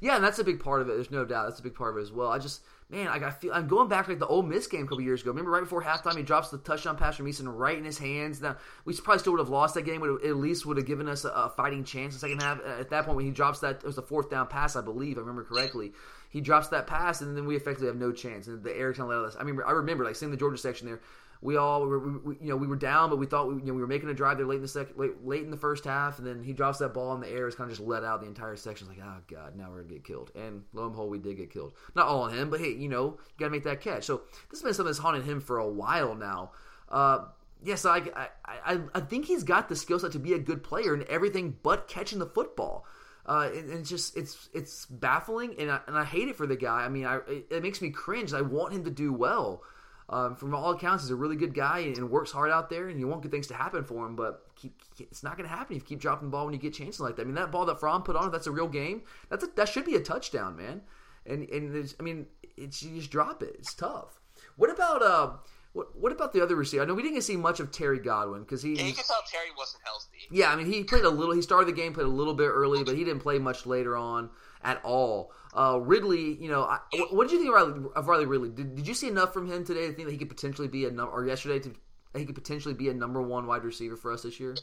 Yeah, 0.00 0.16
and 0.16 0.24
that's 0.24 0.38
a 0.38 0.44
big 0.44 0.60
part 0.60 0.80
of 0.80 0.88
it. 0.88 0.94
There's 0.94 1.10
no 1.10 1.24
doubt 1.24 1.48
that's 1.48 1.60
a 1.60 1.62
big 1.62 1.74
part 1.74 1.94
of 1.94 1.98
it 1.98 2.02
as 2.02 2.12
well. 2.12 2.28
I 2.28 2.38
just 2.38 2.62
man, 2.90 3.08
I 3.08 3.30
feel 3.30 3.52
I'm 3.52 3.68
going 3.68 3.88
back 3.88 4.08
like 4.08 4.18
the 4.18 4.26
Ole 4.26 4.42
Miss 4.42 4.66
game 4.66 4.84
a 4.84 4.84
couple 4.84 5.02
years 5.02 5.20
ago. 5.22 5.30
Remember 5.30 5.50
right 5.50 5.62
before 5.62 5.82
halftime, 5.82 6.16
he 6.16 6.22
drops 6.22 6.48
the 6.48 6.58
touchdown 6.58 6.96
pass 6.96 7.16
from 7.16 7.26
Eason 7.26 7.44
right 7.46 7.76
in 7.76 7.84
his 7.84 7.98
hands. 7.98 8.40
Now 8.40 8.56
we 8.84 8.94
probably 8.94 9.18
still 9.18 9.32
would 9.32 9.40
have 9.40 9.50
lost 9.50 9.74
that 9.74 9.82
game, 9.82 10.00
but 10.00 10.24
at 10.24 10.36
least 10.36 10.64
would 10.66 10.78
have 10.78 10.86
given 10.86 11.08
us 11.08 11.24
a, 11.24 11.30
a 11.30 11.50
fighting 11.50 11.84
chance 11.84 12.14
the 12.14 12.20
second 12.20 12.42
half. 12.42 12.64
At 12.64 12.90
that 12.90 13.04
point, 13.04 13.16
when 13.16 13.26
he 13.26 13.30
drops 13.30 13.60
that, 13.60 13.76
it 13.76 13.84
was 13.84 13.96
the 13.96 14.02
fourth 14.02 14.30
down 14.30 14.46
pass, 14.46 14.76
I 14.76 14.80
believe, 14.80 15.18
I 15.18 15.20
remember 15.20 15.44
correctly. 15.44 15.92
He 16.30 16.40
drops 16.40 16.68
that 16.68 16.86
pass, 16.86 17.20
and 17.20 17.36
then 17.36 17.46
we 17.46 17.56
effectively 17.56 17.86
have 17.86 17.96
no 17.96 18.12
chance. 18.12 18.48
And 18.48 18.62
the 18.62 18.76
air 18.76 18.92
kind 18.92 19.08
let 19.08 19.18
us. 19.18 19.36
I 19.38 19.44
mean, 19.44 19.58
I 19.66 19.72
remember 19.72 20.04
like 20.04 20.16
seeing 20.16 20.30
the 20.30 20.36
Georgia 20.36 20.58
section 20.58 20.86
there 20.86 21.00
we 21.40 21.56
all 21.56 21.86
were, 21.86 21.98
we, 21.98 22.36
you 22.40 22.48
know, 22.48 22.56
we 22.56 22.66
were 22.66 22.76
down, 22.76 23.10
but 23.10 23.16
we 23.16 23.26
thought 23.26 23.48
we, 23.48 23.54
you 23.60 23.66
know, 23.66 23.74
we 23.74 23.80
were 23.80 23.86
making 23.86 24.08
a 24.08 24.14
drive 24.14 24.38
there 24.38 24.46
late 24.46 24.56
in 24.56 24.62
the 24.62 24.68
second, 24.68 24.98
late, 24.98 25.24
late 25.24 25.42
in 25.42 25.50
the 25.50 25.56
first 25.56 25.84
half, 25.84 26.18
and 26.18 26.26
then 26.26 26.42
he 26.42 26.52
drops 26.52 26.78
that 26.78 26.94
ball 26.94 27.14
in 27.14 27.20
the 27.20 27.28
air. 27.28 27.46
It's 27.46 27.56
kind 27.56 27.70
of 27.70 27.76
just 27.76 27.86
let 27.86 28.04
out 28.04 28.20
the 28.20 28.26
entire 28.26 28.56
section. 28.56 28.88
It's 28.88 28.98
like, 28.98 29.06
oh 29.06 29.20
god, 29.28 29.56
now 29.56 29.70
we're 29.70 29.82
gonna 29.82 29.94
get 29.94 30.04
killed. 30.04 30.32
And 30.34 30.64
lo 30.72 30.84
and 30.84 30.92
behold, 30.92 31.10
we 31.10 31.18
did 31.18 31.36
get 31.36 31.52
killed. 31.52 31.74
Not 31.94 32.06
all 32.06 32.22
on 32.22 32.34
him, 32.34 32.50
but 32.50 32.60
hey, 32.60 32.72
you 32.72 32.88
know, 32.88 33.04
you 33.04 33.34
gotta 33.38 33.50
make 33.50 33.64
that 33.64 33.80
catch. 33.80 34.04
So 34.04 34.22
this 34.50 34.60
has 34.60 34.62
been 34.62 34.74
something 34.74 34.90
that's 34.90 34.98
haunted 34.98 35.24
him 35.24 35.40
for 35.40 35.58
a 35.58 35.68
while 35.68 36.14
now. 36.14 36.52
Uh, 36.88 37.26
yes, 37.62 37.84
I, 37.84 37.98
I, 38.16 38.28
I, 38.44 38.80
I 38.94 39.00
think 39.00 39.26
he's 39.26 39.44
got 39.44 39.68
the 39.68 39.76
skill 39.76 39.98
set 39.98 40.12
to 40.12 40.18
be 40.18 40.32
a 40.32 40.38
good 40.38 40.62
player 40.64 40.94
in 40.94 41.04
everything 41.08 41.56
but 41.62 41.86
catching 41.86 42.18
the 42.18 42.26
football. 42.26 42.84
Uh, 43.26 43.50
and, 43.54 43.70
and, 43.70 43.80
it's 43.80 43.90
just 43.90 44.16
it's 44.16 44.48
it's 44.54 44.86
baffling, 44.86 45.54
and 45.58 45.70
I, 45.70 45.80
and 45.86 45.98
I 45.98 46.04
hate 46.04 46.28
it 46.28 46.36
for 46.36 46.46
the 46.46 46.56
guy. 46.56 46.84
I 46.84 46.88
mean, 46.88 47.04
I, 47.04 47.16
it, 47.28 47.46
it 47.50 47.62
makes 47.62 47.82
me 47.82 47.90
cringe. 47.90 48.32
I 48.32 48.40
want 48.40 48.72
him 48.72 48.84
to 48.84 48.90
do 48.90 49.12
well 49.12 49.62
um, 50.10 50.36
from 50.36 50.54
all 50.54 50.72
accounts, 50.72 51.04
he's 51.04 51.10
a 51.10 51.16
really 51.16 51.36
good 51.36 51.54
guy 51.54 51.80
and, 51.80 52.10
works 52.10 52.32
hard 52.32 52.50
out 52.50 52.70
there, 52.70 52.88
and 52.88 52.98
you 52.98 53.06
want 53.06 53.22
good 53.22 53.30
things 53.30 53.46
to 53.48 53.54
happen 53.54 53.84
for 53.84 54.06
him. 54.06 54.16
But 54.16 54.42
keep, 54.56 54.80
it's 54.98 55.22
not 55.22 55.36
going 55.36 55.48
to 55.48 55.54
happen 55.54 55.76
if 55.76 55.82
you 55.82 55.86
keep 55.86 56.00
dropping 56.00 56.28
the 56.28 56.32
ball 56.32 56.46
when 56.46 56.54
you 56.54 56.60
get 56.60 56.72
chances 56.72 57.00
like 57.00 57.16
that. 57.16 57.22
I 57.22 57.24
mean, 57.26 57.34
that 57.34 57.52
ball 57.52 57.66
that 57.66 57.78
Fromm 57.78 58.02
put 58.02 58.16
on, 58.16 58.26
if 58.26 58.32
that's 58.32 58.46
a 58.46 58.50
real 58.50 58.68
game, 58.68 59.02
that's 59.28 59.44
a, 59.44 59.48
that 59.56 59.68
should 59.68 59.84
be 59.84 59.96
a 59.96 60.00
touchdown, 60.00 60.56
man. 60.56 60.80
And 61.26 61.48
and 61.50 61.94
I 62.00 62.02
mean, 62.02 62.26
it's 62.56 62.82
you 62.82 62.96
just 62.96 63.10
drop 63.10 63.42
it. 63.42 63.56
It's 63.58 63.74
tough. 63.74 64.20
What 64.56 64.70
about 64.70 65.02
uh? 65.02 65.30
What, 65.74 65.94
what 65.96 66.12
about 66.12 66.32
the 66.32 66.42
other 66.42 66.56
receiver? 66.56 66.82
I 66.82 66.86
know 66.86 66.94
we 66.94 67.02
didn't 67.02 67.20
see 67.20 67.36
much 67.36 67.60
of 67.60 67.70
Terry 67.70 67.98
Godwin 67.98 68.40
because 68.40 68.62
he. 68.62 68.72
Yeah, 68.72 68.84
you 68.84 68.94
can 68.94 69.04
tell 69.04 69.20
Terry 69.30 69.50
wasn't 69.56 69.82
healthy. 69.84 70.26
Yeah, 70.30 70.50
I 70.50 70.56
mean 70.56 70.66
he 70.66 70.82
played 70.82 71.04
a 71.04 71.10
little. 71.10 71.34
He 71.34 71.42
started 71.42 71.68
the 71.68 71.78
game, 71.78 71.92
played 71.92 72.06
a 72.06 72.08
little 72.08 72.32
bit 72.32 72.48
early, 72.48 72.82
but 72.82 72.96
he 72.96 73.04
didn't 73.04 73.20
play 73.20 73.38
much 73.38 73.66
later 73.66 73.94
on 73.94 74.30
at 74.62 74.80
all. 74.84 75.32
Uh, 75.54 75.78
Ridley, 75.80 76.36
you 76.40 76.48
know, 76.48 76.62
I, 76.62 76.78
what 77.10 77.28
did 77.28 77.32
you 77.32 77.38
think 77.38 77.48
of 77.48 77.54
Riley, 77.54 77.90
of 77.96 78.08
Riley 78.08 78.26
Ridley? 78.26 78.50
Did, 78.50 78.76
did 78.76 78.86
you 78.86 78.94
see 78.94 79.08
enough 79.08 79.32
from 79.32 79.50
him 79.50 79.64
today 79.64 79.86
to 79.86 79.92
think 79.92 80.06
that 80.06 80.12
he 80.12 80.18
could 80.18 80.28
potentially 80.28 80.68
be 80.68 80.84
a 80.84 80.90
number, 80.90 81.12
or 81.12 81.26
yesterday 81.26 81.58
to 81.60 81.74
he 82.16 82.24
could 82.24 82.34
potentially 82.34 82.74
be 82.74 82.88
a 82.88 82.94
number 82.94 83.20
one 83.22 83.46
wide 83.46 83.64
receiver 83.64 83.96
for 83.96 84.12
us 84.12 84.22
this 84.22 84.40
year? 84.40 84.56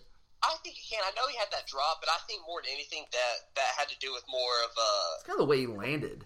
I 0.44 0.56
think 0.64 0.76
he 0.76 0.96
can. 0.96 1.04
I 1.06 1.12
know 1.16 1.28
he 1.30 1.38
had 1.38 1.48
that 1.52 1.68
drop, 1.68 2.02
but 2.02 2.10
I 2.10 2.18
think 2.28 2.42
more 2.48 2.62
than 2.62 2.72
anything 2.74 3.04
that 3.12 3.36
that 3.56 3.70
had 3.78 3.90
to 3.90 3.98
do 4.00 4.14
with 4.14 4.24
more 4.30 4.54
of 4.64 4.72
a. 4.72 4.92
It's 5.16 5.24
kind 5.24 5.40
of 5.40 5.48
the 5.48 5.50
way 5.50 5.60
he 5.60 5.68
landed. 5.68 6.26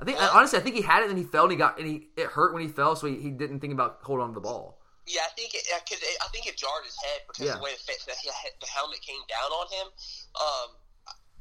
I 0.00 0.04
think 0.04 0.18
honestly, 0.18 0.58
I 0.58 0.62
think 0.62 0.76
he 0.76 0.82
had 0.82 1.00
it 1.00 1.10
and 1.10 1.10
then 1.10 1.18
he 1.18 1.24
fell 1.24 1.44
and 1.44 1.52
he 1.52 1.58
got 1.58 1.78
and 1.78 1.86
he 1.86 2.08
it 2.16 2.26
hurt 2.26 2.54
when 2.54 2.62
he 2.62 2.68
fell, 2.68 2.94
so 2.94 3.06
he, 3.06 3.16
he 3.16 3.30
didn't 3.30 3.60
think 3.60 3.72
about 3.72 3.98
holding 4.02 4.22
on 4.22 4.30
to 4.30 4.34
the 4.34 4.40
ball. 4.40 4.78
Yeah, 5.08 5.24
I 5.24 5.32
think 5.34 5.54
it, 5.54 5.64
cause 5.88 5.98
it, 5.98 6.16
I 6.20 6.28
think 6.28 6.46
it 6.46 6.56
jarred 6.60 6.84
his 6.84 6.94
head 7.00 7.24
because 7.26 7.46
yeah. 7.46 7.56
the 7.56 7.64
way 7.64 7.72
the, 7.72 7.92
the, 8.06 8.14
the 8.60 8.68
helmet 8.68 9.00
came 9.00 9.24
down 9.24 9.50
on 9.56 9.66
him. 9.72 9.86
Um, 10.36 10.68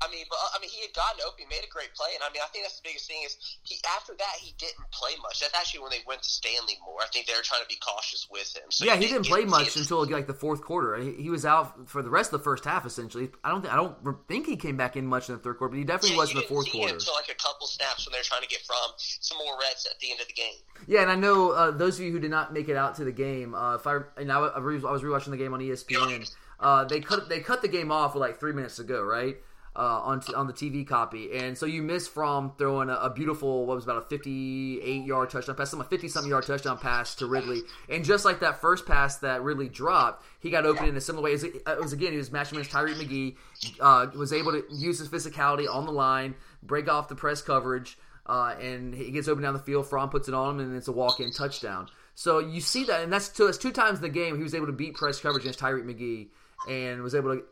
I 0.01 0.11
mean, 0.11 0.25
but 0.29 0.37
I 0.53 0.61
mean, 0.61 0.69
he 0.69 0.81
had 0.81 0.93
gotten 0.93 1.21
open. 1.25 1.45
He 1.45 1.49
made 1.49 1.65
a 1.65 1.71
great 1.73 1.89
play, 1.97 2.13
and 2.13 2.21
I 2.21 2.29
mean, 2.29 2.45
I 2.45 2.49
think 2.53 2.65
that's 2.65 2.77
the 2.77 2.85
biggest 2.85 3.09
thing 3.09 3.25
is 3.25 3.37
he. 3.63 3.81
After 3.97 4.13
that, 4.13 4.35
he 4.37 4.53
didn't 4.57 4.85
play 4.93 5.17
much. 5.21 5.39
That's 5.39 5.55
actually 5.55 5.81
when 5.81 5.89
they 5.89 6.05
went 6.05 6.21
to 6.21 6.29
Stanley 6.29 6.77
more. 6.85 7.01
I 7.01 7.07
think 7.09 7.25
they 7.25 7.33
were 7.33 7.41
trying 7.41 7.65
to 7.65 7.67
be 7.67 7.81
cautious 7.81 8.27
with 8.29 8.53
him. 8.53 8.69
So 8.69 8.85
yeah, 8.85 8.93
he, 8.95 9.07
didn't, 9.07 9.23
didn't 9.23 9.33
play 9.33 9.45
much 9.45 9.75
until 9.75 10.05
like 10.05 10.27
the 10.27 10.37
fourth 10.37 10.61
quarter. 10.61 10.97
He, 10.97 11.13
he, 11.23 11.29
was 11.29 11.45
out 11.45 11.89
for 11.89 12.01
the 12.01 12.09
rest 12.09 12.31
of 12.31 12.39
the 12.39 12.43
first 12.43 12.65
half. 12.65 12.85
Essentially, 12.85 13.29
I 13.43 13.49
don't 13.49 13.61
think 13.61 13.73
I 13.73 13.77
don't 13.77 13.97
think 14.27 14.45
he 14.45 14.55
came 14.55 14.77
back 14.77 14.97
in 14.97 15.07
much 15.07 15.29
in 15.29 15.35
the 15.35 15.41
third 15.41 15.57
quarter, 15.57 15.71
but 15.71 15.77
he 15.77 15.83
definitely 15.83 16.15
yeah, 16.15 16.21
was 16.21 16.31
in 16.31 16.37
the 16.37 16.43
fourth 16.43 16.69
quarter. 16.69 16.93
until 16.93 17.13
like 17.15 17.29
a 17.29 17.41
couple 17.41 17.65
snaps 17.65 18.05
when 18.05 18.13
they're 18.13 18.21
trying 18.21 18.43
to 18.43 18.47
get 18.47 18.61
Fromm 18.61 18.91
some 18.97 19.37
more 19.39 19.57
reps 19.59 19.87
at 19.89 19.99
the 19.99 20.11
end 20.11 20.21
of 20.21 20.27
the 20.27 20.33
game. 20.33 20.61
Yeah, 20.85 21.01
and 21.01 21.09
I 21.09 21.15
know 21.15 21.51
uh, 21.51 21.71
those 21.71 21.99
of 21.99 22.05
you 22.05 22.11
who 22.11 22.19
did 22.19 22.31
not 22.31 22.53
make 22.53 22.69
it 22.69 22.77
out 22.77 22.95
to 22.95 23.03
the 23.03 23.11
game. 23.11 23.55
Uh, 23.55 23.75
if 23.75 23.87
I 23.87 23.99
and 24.17 24.31
I, 24.31 24.37
I 24.37 24.59
was 24.59 25.01
rewatching 25.01 25.31
the 25.31 25.37
game 25.37 25.53
on 25.53 25.59
ESPN. 25.59 26.29
Uh, 26.59 26.85
they 26.85 26.99
cut 26.99 27.29
they 27.29 27.39
cut 27.39 27.61
the 27.61 27.67
game 27.67 27.91
off 27.91 28.15
with 28.15 28.21
like 28.21 28.39
three 28.39 28.53
minutes 28.53 28.77
to 28.77 28.83
go, 28.83 29.03
right? 29.03 29.37
Uh, 29.77 30.01
on 30.03 30.19
t- 30.21 30.33
on 30.33 30.47
the 30.47 30.53
TV 30.53 30.87
copy, 30.87 31.37
and 31.37 31.55
so 31.55 31.67
you 31.67 31.83
miss 31.83 32.07
Fromm 32.07 32.51
throwing 32.57 32.89
a, 32.89 32.95
a, 32.95 33.11
beautiful 33.11 33.67
what 33.67 33.75
was 33.75 33.83
about 33.83 33.97
a 33.97 34.01
58 34.01 35.05
yard 35.05 35.29
touchdown 35.29 35.55
pass, 35.55 35.69
some 35.69 35.79
a 35.79 35.83
50 35.83 36.07
something 36.07 36.31
yard 36.31 36.47
touchdown 36.47 36.79
pass 36.79 37.13
to 37.13 37.27
Ridley, 37.27 37.61
and 37.87 38.03
just 38.03 38.25
like 38.25 38.39
that 38.39 38.59
first 38.59 38.87
pass 38.87 39.17
that 39.17 39.43
Ridley 39.43 39.69
dropped, 39.69 40.25
he 40.39 40.49
got 40.49 40.65
open 40.65 40.87
in 40.87 40.97
a 40.97 41.01
similar 41.01 41.25
way. 41.25 41.33
It 41.33 41.79
was 41.79 41.93
again 41.93 42.11
he 42.11 42.17
was 42.17 42.31
matching 42.31 42.57
against 42.57 42.75
Tyrique 42.75 42.95
McGhee, 42.95 43.35
uh, 43.79 44.07
was 44.17 44.33
able 44.33 44.51
to 44.53 44.63
use 44.71 44.97
his 44.97 45.09
physicality 45.09 45.71
on 45.71 45.85
the 45.85 45.91
line, 45.91 46.33
break 46.63 46.89
off 46.89 47.07
the 47.07 47.15
press 47.15 47.43
coverage. 47.43 47.99
uh, 48.25 48.55
and 48.59 48.95
he 48.95 49.11
gets 49.11 49.27
open 49.27 49.43
down 49.43 49.53
the 49.53 49.59
field. 49.59 49.87
Fromm 49.87 50.09
puts 50.09 50.27
it 50.27 50.33
on 50.33 50.55
him, 50.55 50.59
and 50.59 50.75
it's 50.75 50.87
a 50.87 50.91
walk-in 50.91 51.31
touchdown. 51.31 51.87
So 52.15 52.39
you 52.39 52.61
see 52.61 52.83
that, 52.85 53.03
and 53.03 53.13
that's 53.13 53.29
two, 53.29 53.45
that's 53.45 53.59
two 53.59 53.71
times 53.71 53.99
in 53.99 54.01
the 54.01 54.09
game 54.09 54.37
he 54.37 54.43
was 54.43 54.55
able 54.55 54.65
to 54.65 54.73
beat 54.73 54.95
press 54.95 55.19
coverage 55.19 55.43
against 55.43 55.59
Tyrique 55.59 55.85
McGhee, 55.85 56.29
and 56.67 57.03
was 57.03 57.13
able 57.13 57.35
to 57.35 57.43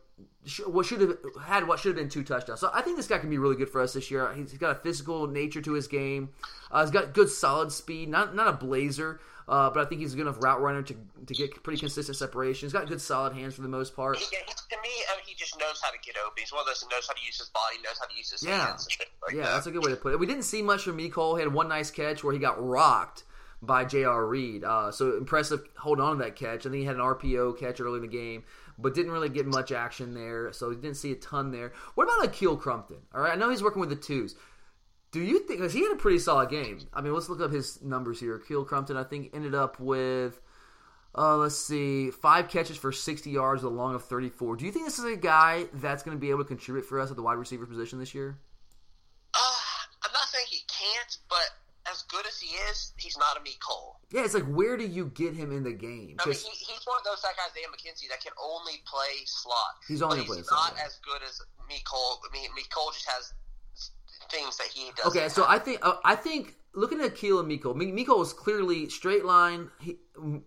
what 0.68 0.86
should 0.86 1.02
have 1.02 1.18
had 1.44 1.68
what 1.68 1.80
should 1.80 1.90
have 1.90 1.98
been 1.98 2.10
two 2.10 2.24
touchdowns. 2.24 2.60
So 2.60 2.70
I 2.74 2.82
think 2.82 2.98
this 2.98 3.08
guy 3.08 3.18
can 3.18 3.30
be 3.30 3.38
really 3.38 3.56
good 3.56 3.70
for 3.70 3.82
us 3.82 3.94
this 3.94 4.12
year. 4.12 4.32
He's 4.34 4.54
got 4.54 4.72
a 4.72 4.80
physical 4.80 5.28
nature 5.28 5.62
to 5.62 5.74
his 5.74 5.88
game. 5.88 6.30
Uh, 6.72 6.82
he's 6.82 6.92
got 6.92 7.14
good 7.14 7.30
solid 7.30 7.72
speed, 7.72 8.10
not 8.10 8.36
not 8.36 8.48
a 8.48 8.54
blazer, 8.54 9.20
uh, 9.48 9.70
but 9.70 9.86
I 9.86 9.90
think 9.90 10.02
he's 10.02 10.14
a 10.14 10.16
good 10.16 10.24
enough 10.24 10.42
route 10.42 10.62
runner 10.62 10.84
to, 10.84 10.96
to 11.26 11.34
get 11.34 11.62
pretty 11.64 11.80
consistent 11.80 12.18
separation. 12.18 12.68
He's 12.68 12.74
got 12.74 12.88
good 12.88 13.02
solid 13.02 13.34
hands 13.34 13.56
for 13.56 13.62
the 13.62 13.68
most 13.68 13.96
part. 13.96 14.18
He, 14.18 14.26
to 14.26 14.32
me, 14.84 14.90
I 15.12 15.18
mean, 15.18 15.26
he 15.26 15.36
just 15.36 15.60
knows 15.60 15.82
how 15.84 15.92
to 15.92 15.98
get 16.06 16.16
open. 16.26 16.36
He's 16.38 16.52
one 16.52 16.62
of 16.62 16.68
those 16.68 16.82
that 16.82 16.92
knows 16.92 17.08
how 17.08 17.14
to 17.14 17.26
use 17.26 17.40
his 17.40 17.50
body, 17.50 17.78
knows 17.84 17.98
how 18.00 18.06
to 18.06 18.16
use 18.16 18.32
his 18.32 18.44
yeah. 18.44 18.68
hands. 18.68 18.88
Like 19.24 19.36
yeah, 19.36 19.44
that. 19.44 19.52
that's 19.54 19.68
a 19.68 19.72
good 19.72 19.84
way 19.84 19.92
to 19.92 19.98
put 19.98 20.14
it. 20.14 20.20
We 20.20 20.28
didn't 20.28 20.44
see 20.44 20.62
much 20.62 20.84
from 20.84 20.98
Mecole. 20.98 21.38
He 21.38 21.44
had 21.44 21.54
one 21.54 21.68
nice 21.68 21.92
catch 21.92 22.24
where 22.24 22.34
he 22.34 22.40
got 22.40 22.64
rocked 22.64 23.24
by 23.62 23.86
J.R. 23.86 24.26
Reed. 24.26 24.64
Uh, 24.64 24.92
so 24.92 25.18
impressive 25.18 25.64
holding 25.78 26.04
on 26.04 26.18
to 26.18 26.24
that 26.24 26.36
catch. 26.36 26.66
I 26.66 26.70
think 26.70 26.76
he 26.76 26.86
had 26.86 26.96
an 26.96 27.02
RPO 27.02 27.60
catch 27.60 27.82
early 27.82 27.98
in 27.98 28.02
the 28.02 28.08
game 28.08 28.44
but 28.78 28.94
didn't 28.94 29.12
really 29.12 29.30
get 29.30 29.46
much 29.46 29.72
action 29.72 30.14
there, 30.14 30.52
so 30.52 30.70
he 30.70 30.76
didn't 30.76 30.98
see 30.98 31.12
a 31.12 31.16
ton 31.16 31.52
there. 31.52 31.74
What 31.96 32.06
about 32.06 32.32
Ahkil 32.32 32.60
Crumpton? 32.60 32.98
All 33.14 33.22
right, 33.22 33.34
I 33.34 33.36
know 33.36 33.50
he's 33.50 33.64
working 33.64 33.80
with 33.80 33.90
the 33.90 33.96
twos. 33.96 34.36
Do 35.12 35.22
you 35.22 35.40
think 35.40 35.62
because 35.62 35.74
he 35.74 35.84
had 35.84 35.94
a 35.94 35.96
pretty 35.96 36.20
solid 36.20 36.50
game? 36.50 36.80
I 36.94 37.02
mean, 37.02 37.14
let's 37.14 37.30
look 37.30 37.40
up 37.40 37.52
his 37.52 37.82
numbers 37.82 38.20
here. 38.20 38.38
Ahkil 38.38 38.68
Crumpton, 38.68 38.98
I 38.98 39.04
think, 39.04 39.32
ended 39.34 39.56
up 39.56 39.80
with. 39.80 40.42
Uh, 41.18 41.38
let's 41.38 41.56
see, 41.56 42.12
five 42.12 42.50
catches 42.50 42.76
for 42.76 42.92
60 42.92 43.30
yards 43.30 43.64
with 43.64 43.72
a 43.72 43.76
long 43.76 43.96
of 43.96 44.04
34. 44.04 44.58
Do 44.58 44.66
you 44.66 44.72
think 44.72 44.84
this 44.84 45.00
is 45.00 45.06
a 45.06 45.16
guy 45.16 45.66
that's 45.76 46.04
going 46.04 46.18
to 46.18 46.20
be 46.20 46.30
able 46.30 46.44
to 46.44 46.48
contribute 46.48 46.84
for 46.86 47.00
us 47.00 47.10
at 47.10 47.16
the 47.16 47.22
wide 47.22 47.38
receiver 47.38 47.66
position 47.66 48.00
this 48.00 48.14
year? 48.14 48.38
Uh, 49.34 49.40
I'm 50.04 50.12
not 50.12 50.28
saying 50.28 50.46
he 50.50 50.60
can't, 50.68 51.18
but 51.30 51.55
as 51.96 52.04
good 52.04 52.26
as 52.28 52.40
he 52.40 52.56
is, 52.70 52.94
he's 52.98 53.18
not 53.18 53.38
a 53.38 53.40
Mecole. 53.40 53.96
Yeah, 54.12 54.26
it's 54.26 54.34
like 54.34 54.46
where 54.46 54.78
do 54.78 54.86
you 54.86 55.08
get 55.16 55.34
him 55.34 55.52
in 55.52 55.64
the 55.64 55.72
game? 55.72 56.18
I 56.20 56.28
mean, 56.28 56.36
he, 56.36 56.50
he's 56.52 56.86
one 56.86 56.98
of 57.00 57.06
those 57.06 57.22
guys, 57.22 57.34
Isaiah 57.52 57.68
McKenzie 57.72 58.10
that 58.10 58.22
can 58.22 58.34
only 58.44 58.84
play 58.86 59.24
slot. 59.26 59.80
He's 59.88 60.02
only 60.02 60.20
he's 60.20 60.48
slot. 60.48 60.76
not 60.76 60.86
as 60.86 61.00
good 61.04 61.22
as 61.28 61.42
Mecole. 61.72 62.20
I 62.30 62.34
mean, 62.34 62.50
Mecole 62.52 62.94
just 62.94 63.08
has 63.10 63.34
things 64.30 64.58
that 64.58 64.68
he 64.74 64.92
does. 64.96 65.06
Okay, 65.08 65.30
so 65.30 65.46
I 65.48 65.58
think 65.60 65.80
uh, 65.82 65.96
I 66.04 66.16
think 66.16 66.56
looking 66.74 67.00
at 67.00 67.12
and 67.12 67.50
Mecole, 67.50 67.76
Mecole 67.76 68.22
is 68.22 68.34
clearly 68.34 68.90
straight 68.90 69.26
line. 69.26 69.70
He 69.80 69.98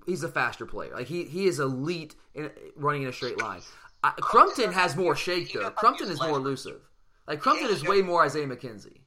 he's 0.06 0.22
a 0.22 0.28
faster 0.28 0.66
player. 0.66 0.94
Like 0.94 1.06
he 1.06 1.24
he 1.24 1.46
is 1.46 1.58
elite 1.58 2.14
in 2.34 2.50
running 2.76 3.02
in 3.02 3.08
a 3.08 3.12
straight 3.12 3.40
line. 3.40 3.60
I, 4.02 4.10
Crumpton 4.20 4.72
has 4.72 4.96
more 4.96 5.16
shake 5.16 5.52
though. 5.52 5.70
Crumpton 5.70 6.08
is 6.10 6.20
more 6.20 6.36
elusive. 6.36 6.80
Like 7.26 7.40
Crumpton 7.40 7.68
is 7.70 7.84
way 7.84 8.02
more 8.02 8.24
Isaiah 8.24 8.46
McKenzie. 8.46 9.00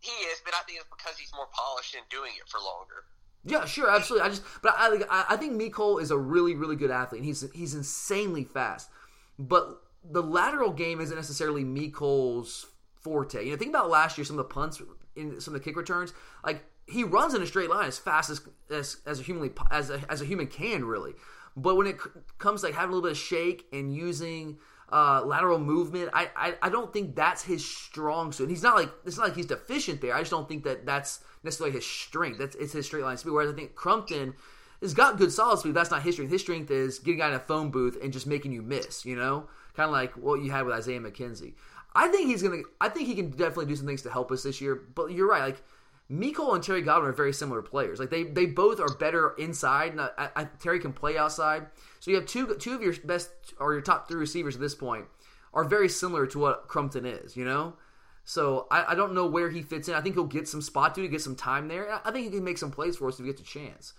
He 0.00 0.12
is, 0.26 0.40
but 0.44 0.54
I 0.54 0.62
think 0.66 0.80
it's 0.80 0.88
because 0.88 1.18
he's 1.18 1.32
more 1.34 1.48
polished 1.52 1.94
and 1.94 2.04
doing 2.08 2.32
it 2.36 2.48
for 2.48 2.58
longer. 2.58 3.04
Yeah, 3.44 3.64
sure, 3.64 3.90
absolutely. 3.90 4.26
I 4.26 4.30
just, 4.30 4.42
but 4.62 4.74
I, 4.76 5.24
I, 5.30 5.36
think 5.36 5.60
Mecole 5.60 6.02
is 6.02 6.10
a 6.10 6.18
really, 6.18 6.54
really 6.54 6.76
good 6.76 6.90
athlete. 6.90 7.20
And 7.20 7.26
he's 7.26 7.50
he's 7.52 7.74
insanely 7.74 8.44
fast, 8.44 8.90
but 9.38 9.80
the 10.04 10.22
lateral 10.22 10.72
game 10.72 11.00
isn't 11.00 11.16
necessarily 11.16 11.64
Mecole's 11.64 12.66
forte. 13.00 13.44
You 13.44 13.52
know, 13.52 13.56
think 13.56 13.70
about 13.70 13.90
last 13.90 14.18
year, 14.18 14.24
some 14.24 14.38
of 14.38 14.48
the 14.48 14.52
punts 14.52 14.82
in 15.16 15.40
some 15.40 15.54
of 15.54 15.60
the 15.60 15.64
kick 15.64 15.76
returns. 15.76 16.12
Like 16.44 16.64
he 16.86 17.04
runs 17.04 17.34
in 17.34 17.42
a 17.42 17.46
straight 17.46 17.70
line 17.70 17.86
as 17.86 17.98
fast 17.98 18.30
as 18.30 18.40
as, 18.70 18.98
as 19.06 19.20
a 19.20 19.22
humanly 19.22 19.50
as 19.70 19.90
a, 19.90 20.00
as 20.08 20.20
a 20.20 20.24
human 20.24 20.46
can, 20.46 20.84
really. 20.84 21.14
But 21.56 21.76
when 21.76 21.86
it 21.86 21.98
comes 22.38 22.60
to 22.60 22.68
like 22.68 22.74
having 22.74 22.90
a 22.90 22.94
little 22.94 23.08
bit 23.08 23.12
of 23.12 23.18
shake 23.18 23.66
and 23.72 23.94
using 23.94 24.58
uh, 24.90 25.22
lateral 25.24 25.58
movement. 25.58 26.10
I, 26.12 26.30
I 26.34 26.54
I 26.62 26.68
don't 26.68 26.92
think 26.92 27.14
that's 27.14 27.42
his 27.42 27.64
strong 27.64 28.32
suit. 28.32 28.48
He's 28.48 28.62
not 28.62 28.76
like 28.76 28.90
it's 29.04 29.16
not 29.16 29.24
like 29.24 29.36
he's 29.36 29.46
deficient 29.46 30.00
there. 30.00 30.14
I 30.14 30.20
just 30.20 30.30
don't 30.30 30.48
think 30.48 30.64
that 30.64 30.86
that's 30.86 31.20
necessarily 31.42 31.74
his 31.74 31.86
strength. 31.86 32.38
That's 32.38 32.56
it's 32.56 32.72
his 32.72 32.86
straight 32.86 33.04
line 33.04 33.16
speed. 33.16 33.32
Whereas 33.32 33.50
I 33.50 33.54
think 33.54 33.74
Crumpton 33.74 34.34
has 34.80 34.94
got 34.94 35.18
good 35.18 35.32
solid 35.32 35.58
speed. 35.58 35.74
That's 35.74 35.90
not 35.90 36.02
his 36.02 36.14
strength. 36.14 36.30
His 36.30 36.40
strength 36.40 36.70
is 36.70 36.98
getting 36.98 37.20
out 37.20 37.30
in 37.30 37.36
a 37.36 37.40
phone 37.40 37.70
booth 37.70 37.98
and 38.02 38.12
just 38.12 38.26
making 38.26 38.52
you 38.52 38.62
miss. 38.62 39.04
You 39.04 39.16
know, 39.16 39.48
kind 39.74 39.86
of 39.86 39.92
like 39.92 40.12
what 40.12 40.42
you 40.42 40.50
had 40.50 40.64
with 40.64 40.74
Isaiah 40.74 41.00
McKenzie. 41.00 41.54
I 41.94 42.08
think 42.08 42.28
he's 42.28 42.42
gonna. 42.42 42.62
I 42.80 42.88
think 42.88 43.08
he 43.08 43.14
can 43.14 43.30
definitely 43.30 43.66
do 43.66 43.76
some 43.76 43.86
things 43.86 44.02
to 44.02 44.10
help 44.10 44.30
us 44.32 44.42
this 44.42 44.60
year. 44.60 44.74
But 44.94 45.12
you're 45.12 45.28
right. 45.28 45.42
Like 45.42 45.62
Mecole 46.10 46.54
and 46.54 46.62
Terry 46.62 46.80
Godwin 46.82 47.10
are 47.10 47.14
very 47.14 47.32
similar 47.32 47.60
players. 47.60 47.98
Like 47.98 48.10
they 48.10 48.24
they 48.24 48.46
both 48.46 48.80
are 48.80 48.94
better 48.94 49.34
inside. 49.38 49.98
I, 49.98 50.30
I, 50.34 50.44
Terry 50.44 50.80
can 50.80 50.92
play 50.92 51.18
outside. 51.18 51.66
So 52.00 52.10
you 52.10 52.16
have 52.16 52.26
two 52.26 52.54
two 52.56 52.74
of 52.74 52.82
your 52.82 52.94
best 53.04 53.30
or 53.58 53.72
your 53.72 53.82
top 53.82 54.08
three 54.08 54.18
receivers 54.18 54.54
at 54.54 54.60
this 54.60 54.74
point 54.74 55.06
are 55.54 55.64
very 55.64 55.88
similar 55.88 56.26
to 56.26 56.38
what 56.38 56.68
Crumpton 56.68 57.06
is. 57.06 57.36
You 57.36 57.44
know. 57.44 57.74
So 58.24 58.66
I, 58.70 58.92
I 58.92 58.94
don't 58.94 59.14
know 59.14 59.26
where 59.26 59.48
he 59.48 59.62
fits 59.62 59.88
in. 59.88 59.94
I 59.94 60.02
think 60.02 60.14
he'll 60.14 60.24
get 60.24 60.46
some 60.46 60.60
spot 60.60 60.94
duty, 60.94 61.08
get 61.08 61.22
some 61.22 61.34
time 61.34 61.66
there. 61.66 61.98
I 62.04 62.10
think 62.10 62.26
he 62.26 62.30
can 62.30 62.44
make 62.44 62.58
some 62.58 62.70
plays 62.70 62.98
for 62.98 63.08
us 63.08 63.18
if 63.18 63.24
he 63.24 63.32
gets 63.32 63.40
a 63.40 63.44
chance. 63.44 63.94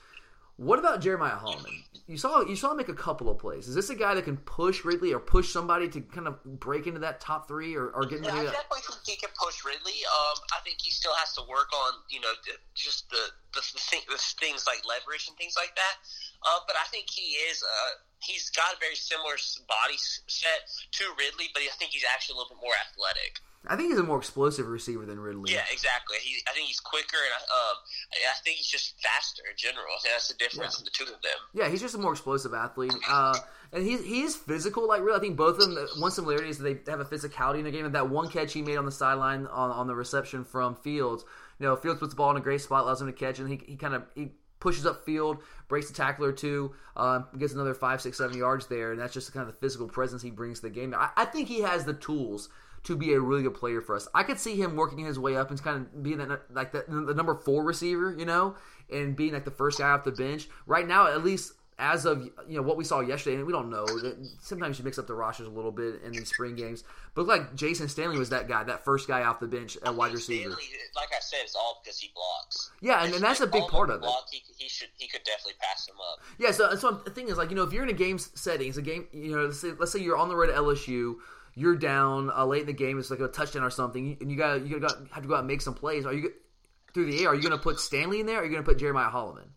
What 0.60 0.78
about 0.78 1.00
Jeremiah 1.00 1.38
Holloman? 1.40 1.88
You 2.06 2.18
saw 2.18 2.42
you 2.42 2.58
saw 2.58 2.72
him 2.72 2.78
make 2.78 2.90
a 2.90 2.94
couple 2.94 3.30
of 3.30 3.40
plays. 3.40 3.70
Is 3.70 3.76
this 3.76 3.90
a 3.90 3.96
guy 3.96 4.14
that 4.14 4.26
can 4.26 4.36
push 4.36 4.84
Ridley 4.84 5.14
or 5.14 5.20
push 5.20 5.54
somebody 5.54 5.88
to 5.88 6.02
kind 6.02 6.28
of 6.28 6.44
break 6.44 6.86
into 6.86 7.00
that 7.00 7.22
top 7.22 7.48
three 7.48 7.78
or, 7.78 7.88
or 7.90 8.04
get 8.04 8.20
into 8.20 8.28
Yeah, 8.28 8.42
I 8.42 8.44
definitely 8.44 8.84
think 8.84 9.00
he 9.06 9.16
can 9.16 9.30
push 9.40 9.64
Ridley. 9.64 10.04
Um, 10.04 10.36
I 10.52 10.60
think 10.66 10.82
he 10.82 10.92
still 10.92 11.16
has 11.16 11.34
to 11.36 11.42
work 11.48 11.72
on, 11.72 11.94
you 12.10 12.20
know, 12.20 12.28
just 12.76 13.10
the 13.10 13.32
the, 13.54 13.62
the, 13.62 13.80
thing, 13.80 14.02
the 14.10 14.18
things 14.18 14.66
like 14.68 14.84
leverage 14.84 15.30
and 15.30 15.38
things 15.38 15.56
like 15.56 15.74
that. 15.78 15.96
Uh, 16.44 16.60
but 16.68 16.76
I 16.76 16.88
think 16.88 17.10
he 17.10 17.36
is. 17.52 17.64
Uh, 17.64 17.92
he's 18.24 18.50
got 18.52 18.74
a 18.74 18.80
very 18.80 18.96
similar 18.96 19.36
body 19.68 19.98
set 19.98 20.68
to 20.92 21.04
Ridley, 21.18 21.52
but 21.54 21.64
I 21.64 21.72
think 21.78 21.92
he's 21.92 22.06
actually 22.08 22.36
a 22.36 22.38
little 22.38 22.56
bit 22.56 22.62
more 22.64 22.76
athletic. 22.88 23.40
I 23.68 23.76
think 23.76 23.90
he's 23.90 24.00
a 24.00 24.04
more 24.04 24.18
explosive 24.18 24.68
receiver 24.68 25.06
than 25.06 25.20
Ridley. 25.20 25.52
Yeah, 25.52 25.66
exactly. 25.70 26.16
He, 26.22 26.40
I 26.48 26.54
think 26.54 26.68
he's 26.68 26.80
quicker, 26.80 27.18
and 27.18 27.44
um, 27.52 27.76
I 28.14 28.40
think 28.44 28.56
he's 28.56 28.68
just 28.68 28.96
faster 29.02 29.44
in 29.50 29.58
general. 29.58 29.86
I 29.92 30.00
think 30.02 30.16
that's 30.16 30.28
the 30.30 30.36
difference 30.36 30.80
in 30.80 30.86
the 30.86 30.92
two 30.92 31.04
of 31.04 31.22
them. 31.22 31.40
Yeah, 31.54 31.68
he's 31.68 31.82
just 31.82 31.94
a 31.94 31.98
more 31.98 32.14
explosive 32.14 32.54
athlete. 32.54 32.94
Uh, 33.10 33.38
and 33.74 33.86
he's 33.86 34.04
he 34.04 34.22
is 34.22 34.36
physical. 34.36 34.88
Like 34.88 35.02
really, 35.02 35.18
I 35.18 35.20
think 35.20 35.36
both 35.36 35.60
of 35.60 35.70
them. 35.70 35.88
One 36.00 36.12
similarity 36.12 36.50
is 36.50 36.58
that 36.60 36.86
they 36.86 36.92
have 36.92 37.02
a 37.02 37.06
physicality 37.06 37.60
in 37.60 37.66
the 37.66 37.72
game. 37.72 37.86
And 37.86 37.96
that 37.96 38.10
one 38.10 38.30
catch 38.30 38.54
he 38.54 38.62
made 38.62 38.78
on 38.78 38.86
the 38.86 38.92
sideline 38.92 39.46
on, 39.48 39.72
on 39.72 39.88
the 39.88 39.96
reception 39.96 40.46
from 40.46 40.76
Fields. 40.76 41.26
You 41.60 41.66
know, 41.66 41.76
Fields 41.76 42.00
puts 42.00 42.14
the 42.14 42.18
ball 42.18 42.32
in 42.32 42.38
a 42.38 42.42
great 42.42 42.62
spot, 42.62 42.84
allows 42.84 43.02
him 43.02 43.08
to 43.08 43.14
catch, 43.14 43.40
and 43.40 43.50
he, 43.50 43.60
he 43.66 43.76
kind 43.76 43.94
of 43.94 44.04
he 44.16 44.32
pushes 44.60 44.86
up 44.86 45.06
field, 45.06 45.40
breaks 45.68 45.88
the 45.88 45.94
tackler 45.94 46.30
or 46.30 46.34
two, 46.34 46.74
uh, 46.96 47.20
gets 47.38 47.54
another 47.54 47.74
five, 47.74 48.02
six, 48.02 48.18
seven 48.18 48.38
yards 48.38 48.68
there, 48.68 48.92
and 48.92 49.00
that's 49.00 49.14
just 49.14 49.34
kind 49.34 49.48
of 49.48 49.54
the 49.54 49.60
physical 49.60 49.88
presence 49.88 50.22
he 50.22 50.32
brings 50.32 50.60
to 50.60 50.68
the 50.68 50.70
game. 50.70 50.94
I, 50.98 51.10
I 51.16 51.26
think 51.26 51.48
he 51.48 51.62
has 51.62 51.86
the 51.86 51.94
tools 51.94 52.50
to 52.84 52.96
be 52.96 53.14
a 53.14 53.20
really 53.20 53.44
good 53.44 53.54
player 53.54 53.82
for 53.82 53.96
us. 53.96 54.08
I 54.14 54.24
could 54.24 54.40
see 54.40 54.56
him 54.56 54.76
working 54.76 55.00
his 55.00 55.20
way 55.20 55.36
up 55.36 55.50
and 55.50 55.62
kind 55.62 55.78
of 55.78 56.04
being 56.04 56.18
that, 56.20 56.42
like 56.54 56.72
the, 56.72 56.86
the 56.88 57.14
number 57.14 57.36
four 57.36 57.64
receiver, 57.64 58.16
you 58.18 58.26
know, 58.26 58.56
and 58.90 59.16
being 59.16 59.34
like 59.34 59.46
the 59.46 59.52
first 59.52 59.80
guy 59.80 59.90
off 59.90 60.04
the 60.04 60.12
bench. 60.12 60.48
Right 60.66 60.88
now, 60.88 61.08
at 61.08 61.24
least 61.24 61.54
as 61.80 62.06
of 62.06 62.22
you 62.48 62.58
know 62.58 62.62
what 62.62 62.78
we 62.78 62.84
saw 62.84 63.00
yesterday, 63.00 63.38
and 63.38 63.46
we 63.46 63.54
don't 63.54 63.70
know. 63.70 63.86
that 63.86 64.18
Sometimes 64.42 64.78
you 64.78 64.86
mix 64.86 65.00
up 65.00 65.08
the 65.08 65.14
rosters 65.14 65.48
a 65.48 65.50
little 65.50 65.72
bit 65.72 66.02
in 66.04 66.12
these 66.12 66.30
spring 66.30 66.56
games, 66.56 66.84
but 67.16 67.26
like 67.26 67.56
Jayson 67.56 67.88
Stanley 67.88 68.20
was 68.20 68.30
that 68.30 68.48
guy, 68.48 68.64
that 68.66 68.84
first 68.84 69.08
guy 69.08 69.24
off 69.24 69.40
the 69.40 69.48
bench 69.48 69.78
at 69.86 69.96
wide 69.96 70.12
receiver. 70.12 70.52
Stanley, 70.52 70.66
like 70.96 71.08
I 71.16 71.20
said, 71.22 71.40
it's 71.44 71.56
all 71.56 71.82
because 71.82 71.98
he 71.98 72.12
blocks. 72.14 72.72
Yeah, 72.82 73.04
and, 73.04 73.14
and 73.14 73.24
that's 73.24 73.40
a 73.40 73.48
big 73.48 73.64
part 73.68 73.90
of 73.90 74.04
it. 74.04 74.10
He, 74.30 74.42
he 74.58 74.70
should. 74.70 74.90
He 74.98 75.08
could 75.08 75.24
definitely 75.24 75.54
pass 75.60 75.88
him 75.88 75.96
up. 75.96 76.20
Yeah, 76.38 76.52
so 76.52 76.76
so 76.76 76.92
the 76.92 77.12
thing 77.12 77.30
is 77.30 77.38
like 77.38 77.50
you 77.50 77.56
know 77.56 77.64
if 77.64 77.72
you're 77.72 77.84
in 77.84 77.90
a 77.90 77.94
game 77.94 78.20
setting, 78.20 78.68
it's 78.68 78.78
a 78.78 78.82
game. 78.82 79.08
You 79.14 79.36
know, 79.36 79.46
let's 79.46 79.62
say, 79.62 79.72
let's 79.80 79.92
say 79.92 80.00
you're 80.00 80.18
on 80.18 80.28
the 80.28 80.36
road 80.36 80.48
to 80.48 80.54
LSU, 80.54 81.16
you're 81.56 81.76
down 81.76 82.30
uh, 82.36 82.46
late 82.46 82.62
in 82.62 82.68
the 82.68 82.74
game, 82.74 83.00
it's 83.00 83.10
like 83.10 83.22
a 83.22 83.30
touchdown 83.30 83.64
or 83.64 83.70
something, 83.70 84.18
and 84.20 84.30
you 84.30 84.38
got 84.38 84.66
you 84.66 84.80
got 84.80 84.98
have 85.12 85.24
to 85.24 85.30
go 85.30 85.36
out 85.36 85.40
and 85.40 85.48
make 85.48 85.62
some 85.62 85.74
plays. 85.74 86.06
Are 86.06 86.14
you 86.14 86.34
through 86.94 87.12
the 87.12 87.24
air? 87.24 87.30
Are 87.30 87.36
you 87.36 87.42
going 87.42 87.52
to 87.54 87.58
put 87.58 87.80
Stanley 87.80 88.20
in 88.20 88.26
there? 88.26 88.38
or 88.38 88.42
Are 88.42 88.46
you 88.46 88.52
going 88.52 88.64
to 88.64 88.70
put 88.70 88.80
Jeremiah 88.80 89.10
Holloman? 89.10 89.48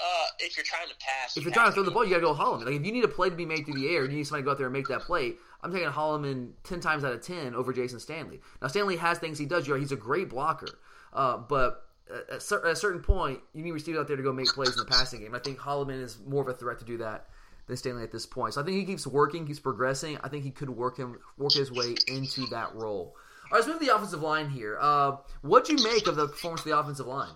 Uh, 0.00 0.26
if 0.38 0.56
you're 0.56 0.64
trying 0.64 0.88
to 0.88 0.94
pass, 1.00 1.36
If 1.36 1.42
you 1.42 1.48
you're 1.48 1.54
trying 1.54 1.68
to 1.68 1.72
throw 1.72 1.82
the 1.82 1.90
ball, 1.90 2.04
you 2.04 2.10
got 2.10 2.16
to 2.16 2.22
go 2.22 2.34
Holloman. 2.34 2.66
Like 2.66 2.74
if 2.74 2.86
you 2.86 2.92
need 2.92 3.04
a 3.04 3.08
play 3.08 3.30
to 3.30 3.36
be 3.36 3.46
made 3.46 3.64
through 3.64 3.80
the 3.80 3.88
air, 3.88 4.04
you 4.04 4.16
need 4.16 4.24
somebody 4.24 4.42
to 4.42 4.44
go 4.44 4.50
out 4.52 4.58
there 4.58 4.66
and 4.66 4.72
make 4.72 4.88
that 4.88 5.02
play. 5.02 5.34
I'm 5.62 5.72
taking 5.72 5.88
Holloman 5.88 6.52
ten 6.62 6.80
times 6.80 7.04
out 7.04 7.12
of 7.12 7.22
ten 7.22 7.54
over 7.54 7.72
Jayson 7.72 8.00
Stanley. 8.00 8.40
Now 8.62 8.68
Stanley 8.68 8.96
has 8.96 9.18
things 9.18 9.38
he 9.38 9.46
does. 9.46 9.66
You're 9.66 9.78
he's 9.78 9.92
a 9.92 9.96
great 9.96 10.28
blocker, 10.28 10.78
uh, 11.12 11.38
but 11.38 11.88
at, 12.30 12.42
cer- 12.42 12.64
at 12.64 12.72
a 12.72 12.76
certain 12.76 13.00
point, 13.00 13.40
you 13.54 13.62
need 13.62 13.72
receivers 13.72 14.00
out 14.00 14.06
there 14.06 14.16
to 14.16 14.22
go 14.22 14.32
make 14.32 14.48
plays 14.48 14.70
in 14.72 14.78
the 14.78 14.84
passing 14.84 15.20
game. 15.20 15.34
I 15.34 15.40
think 15.40 15.58
Holloman 15.58 16.00
is 16.02 16.18
more 16.26 16.42
of 16.42 16.48
a 16.48 16.54
threat 16.54 16.78
to 16.78 16.84
do 16.84 16.98
that 16.98 17.26
than 17.66 17.76
Stanley 17.76 18.02
at 18.02 18.12
this 18.12 18.26
point. 18.26 18.54
So 18.54 18.62
I 18.62 18.64
think 18.64 18.76
he 18.76 18.84
keeps 18.84 19.06
working, 19.06 19.46
keeps 19.46 19.60
progressing. 19.60 20.18
I 20.22 20.28
think 20.28 20.44
he 20.44 20.50
could 20.50 20.70
work 20.70 20.96
him 20.96 21.18
work 21.36 21.52
his 21.52 21.70
way 21.72 21.96
into 22.06 22.46
that 22.46 22.74
role. 22.74 23.14
All 23.50 23.58
right, 23.58 23.58
let's 23.58 23.66
move 23.66 23.78
to 23.80 23.86
the 23.86 23.94
offensive 23.94 24.22
line 24.22 24.50
here. 24.50 24.78
Uh, 24.80 25.16
what 25.42 25.64
do 25.64 25.74
you 25.74 25.82
make 25.82 26.06
of 26.06 26.16
the 26.16 26.28
performance 26.28 26.60
of 26.60 26.66
the 26.66 26.78
offensive 26.78 27.06
line? 27.06 27.32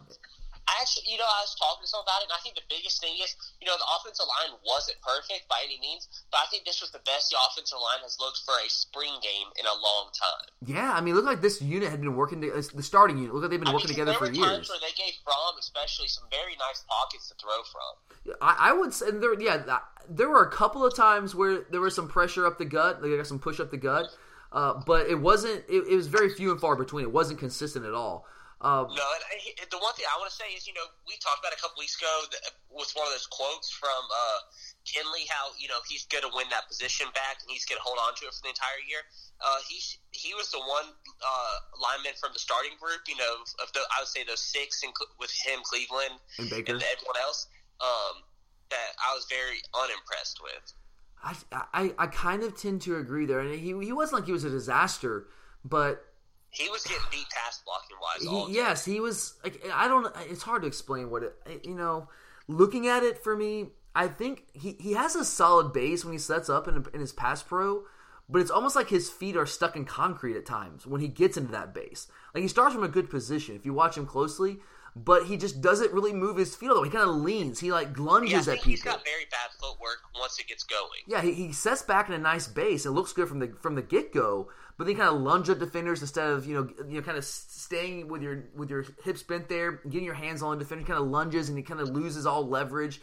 I 0.69 0.79
actually, 0.81 1.11
you 1.11 1.19
know, 1.19 1.27
I 1.27 1.43
was 1.43 1.55
talking 1.59 1.83
to 1.83 1.89
someone 1.91 2.07
about 2.07 2.23
it, 2.23 2.31
and 2.31 2.37
I 2.39 2.41
think 2.43 2.55
the 2.55 2.67
biggest 2.71 3.03
thing 3.03 3.19
is, 3.19 3.35
you 3.59 3.67
know, 3.67 3.75
the 3.75 3.89
offensive 3.99 4.27
line 4.31 4.55
wasn't 4.63 5.03
perfect 5.03 5.51
by 5.51 5.59
any 5.67 5.79
means, 5.83 6.07
but 6.31 6.39
I 6.39 6.47
think 6.55 6.63
this 6.65 6.79
was 6.79 6.95
the 6.95 7.03
best 7.03 7.35
the 7.35 7.39
offensive 7.39 7.83
line 7.83 7.99
has 8.07 8.15
looked 8.23 8.47
for 8.47 8.55
a 8.55 8.69
spring 8.71 9.19
game 9.19 9.51
in 9.59 9.67
a 9.67 9.75
long 9.75 10.15
time. 10.15 10.47
Yeah, 10.63 10.95
I 10.95 11.03
mean, 11.03 11.15
it 11.15 11.17
looked 11.19 11.27
like 11.27 11.43
this 11.43 11.59
unit 11.61 11.91
had 11.91 11.99
been 11.99 12.15
working. 12.15 12.41
To, 12.47 12.51
the 12.55 12.83
starting 12.83 13.19
unit 13.19 13.35
looked 13.35 13.51
like 13.51 13.51
they've 13.51 13.63
been 13.63 13.75
I 13.75 13.75
working 13.75 13.91
mean, 13.91 14.07
together 14.07 14.15
there 14.15 14.23
for 14.23 14.31
were 14.31 14.39
years. 14.39 14.67
times 14.67 14.71
where 14.71 14.83
they 14.83 14.95
gave 14.95 15.19
Fromm, 15.27 15.59
especially, 15.59 16.07
some 16.07 16.31
very 16.31 16.55
nice 16.55 16.87
pockets 16.87 17.29
to 17.31 17.35
throw 17.43 17.59
from. 17.67 18.39
I, 18.41 18.71
I 18.71 18.73
would 18.73 18.95
say 18.95 19.11
there, 19.11 19.35
yeah, 19.35 19.83
there 20.09 20.31
were 20.31 20.47
a 20.47 20.51
couple 20.51 20.87
of 20.87 20.95
times 20.95 21.35
where 21.35 21.67
there 21.71 21.81
was 21.81 21.95
some 21.95 22.09
pressure 22.09 22.47
up 22.47 22.59
the 22.59 22.65
gut. 22.65 23.03
They 23.03 23.17
got 23.17 23.27
some 23.27 23.39
push 23.39 23.59
up 23.59 23.71
the 23.71 23.83
gut, 23.83 24.07
uh, 24.53 24.75
but 24.87 25.09
it 25.09 25.19
wasn't. 25.19 25.65
It, 25.69 25.85
it 25.91 25.97
was 25.97 26.07
very 26.07 26.31
few 26.31 26.51
and 26.53 26.61
far 26.61 26.77
between. 26.77 27.05
It 27.05 27.13
wasn't 27.13 27.39
consistent 27.41 27.85
at 27.85 27.95
all. 27.95 28.27
Um, 28.63 28.95
no, 28.95 29.03
and 29.03 29.25
I, 29.27 29.37
the 29.59 29.83
one 29.83 29.91
thing 29.99 30.07
I 30.07 30.15
want 30.23 30.31
to 30.31 30.39
say 30.39 30.55
is, 30.55 30.71
you 30.71 30.75
know, 30.79 30.87
we 31.03 31.19
talked 31.19 31.43
about 31.43 31.51
a 31.51 31.59
couple 31.59 31.83
weeks 31.83 31.99
ago 31.99 32.31
that, 32.31 32.55
with 32.71 32.95
one 32.95 33.11
of 33.11 33.13
those 33.13 33.27
quotes 33.27 33.75
from 33.75 33.91
uh, 33.91 34.39
Kindley, 34.87 35.27
how 35.27 35.51
you 35.59 35.67
know 35.67 35.83
he's 35.91 36.07
going 36.07 36.23
to 36.23 36.31
win 36.31 36.47
that 36.55 36.71
position 36.71 37.11
back 37.11 37.43
and 37.43 37.51
he's 37.51 37.67
going 37.67 37.83
to 37.83 37.83
hold 37.83 37.99
on 37.99 38.15
to 38.23 38.31
it 38.31 38.33
for 38.39 38.47
the 38.47 38.55
entire 38.55 38.79
year. 38.87 39.03
Uh, 39.43 39.59
he 39.67 39.83
he 40.15 40.31
was 40.39 40.55
the 40.55 40.63
one 40.63 40.95
uh, 40.95 41.57
lineman 41.75 42.15
from 42.23 42.31
the 42.31 42.39
starting 42.39 42.79
group, 42.79 43.03
you 43.11 43.19
know, 43.19 43.43
of 43.59 43.75
the 43.75 43.83
I 43.91 44.07
would 44.07 44.11
say 44.15 44.23
those 44.23 44.39
six, 44.39 44.79
with 45.19 45.35
him, 45.43 45.59
Cleveland, 45.67 46.23
and 46.39 46.47
Baker, 46.47 46.79
and 46.79 46.87
everyone 46.87 47.19
else, 47.19 47.51
um, 47.83 48.23
that 48.71 48.95
I 49.03 49.11
was 49.19 49.27
very 49.27 49.59
unimpressed 49.75 50.39
with. 50.39 50.71
I, 51.19 51.35
I 51.75 51.83
I 51.99 52.07
kind 52.07 52.47
of 52.47 52.55
tend 52.55 52.87
to 52.87 53.03
agree 53.03 53.27
there, 53.27 53.43
and 53.43 53.51
he 53.59 53.75
he 53.83 53.91
wasn't 53.91 54.23
like 54.23 54.31
he 54.31 54.33
was 54.33 54.47
a 54.47 54.55
disaster, 54.55 55.27
but 55.67 56.12
he 56.53 56.69
was 56.69 56.83
getting 56.85 57.03
beat 57.11 57.27
pass 57.31 57.63
blocking 57.65 57.97
wise. 58.01 58.49
He, 58.49 58.55
yes, 58.55 58.85
he 58.85 59.01
was. 59.01 59.35
Like, 59.43 59.65
I 59.73 59.89
don't. 59.89 60.15
It's 60.29 60.43
hard 60.43 60.63
to 60.63 60.69
explain 60.69 61.11
what 61.11 61.23
it. 61.23 61.35
You 61.65 61.75
know, 61.75 62.09
looking 62.47 62.87
at 62.87 63.03
it 63.03 63.25
for 63.25 63.35
me, 63.35 63.69
I 63.95 64.07
think 64.07 64.45
he, 64.53 64.77
he 64.79 64.93
has 64.93 65.17
a 65.17 65.25
solid 65.25 65.73
base 65.73 66.05
when 66.05 66.13
he 66.13 66.19
sets 66.19 66.51
up 66.51 66.69
in, 66.69 66.85
in 66.93 67.01
his 67.01 67.13
pass 67.13 67.43
pro, 67.43 67.85
but 68.29 68.43
it's 68.43 68.51
almost 68.51 68.77
like 68.77 68.91
his 68.91 69.09
feet 69.09 69.37
are 69.37 69.47
stuck 69.47 69.77
in 69.77 69.87
concrete 69.87 70.37
at 70.37 70.45
times 70.45 70.87
when 70.87 71.01
he 71.01 71.09
gets 71.09 71.39
into 71.39 71.53
that 71.53 71.73
base. 71.73 72.07
Like 72.35 72.43
he 72.43 72.49
starts 72.49 72.75
from 72.75 72.85
a 72.85 72.89
good 72.89 73.09
position 73.09 73.57
if 73.57 73.65
you 73.65 73.73
watch 73.73 73.97
him 73.97 74.05
closely, 74.05 74.59
but 74.95 75.25
he 75.25 75.39
just 75.39 75.63
doesn't 75.63 75.93
really 75.93 76.13
move 76.13 76.37
his 76.37 76.55
feet. 76.55 76.69
Although 76.69 76.83
he 76.83 76.91
kind 76.91 77.09
of 77.09 77.17
leans, 77.17 77.61
he 77.61 77.73
like 77.73 77.99
lunges 77.99 78.47
yeah, 78.47 78.53
at 78.53 78.59
people. 78.59 78.73
He's 78.73 78.83
got 78.83 79.05
very 79.05 79.25
bad 79.31 79.51
footwork 79.59 80.01
once 80.19 80.39
it 80.39 80.49
gets 80.49 80.65
going. 80.65 81.01
Yeah, 81.07 81.23
he, 81.23 81.33
he 81.33 81.53
sets 81.53 81.83
back 81.83 82.09
in 82.09 82.15
a 82.15 82.19
nice 82.19 82.47
base. 82.47 82.85
It 82.85 82.91
looks 82.91 83.15
good 83.15 83.29
from 83.29 83.39
the 83.39 83.55
from 83.61 83.75
the 83.75 83.83
get 83.83 84.13
go, 84.13 84.49
but 84.79 84.87
then 84.87 84.97
kind 84.97 85.15
of 85.15 85.21
lunge 85.21 85.49
at 85.51 85.59
defenders 85.59 86.01
instead 86.01 86.29
of 86.29 86.47
you 86.47 86.55
know 86.55 86.87
you 86.89 86.97
know 86.97 87.03
kind 87.03 87.19
of 87.19 87.25
staying 87.25 88.09
with 88.09 88.23
your 88.23 88.45
with 88.57 88.71
your 88.71 88.85
hips 89.05 89.23
bent 89.23 89.49
there, 89.49 89.81
getting 89.89 90.05
your 90.05 90.15
hands 90.15 90.43
on 90.43 90.59
the 90.59 90.65
defender. 90.65 90.85
Kind 90.85 91.01
of 91.01 91.09
lunges 91.09 91.49
and 91.49 91.59
he 91.59 91.65
kind 91.65 91.81
of 91.81 91.91
loses 91.91 92.27
all 92.27 92.47
leverage, 92.47 93.01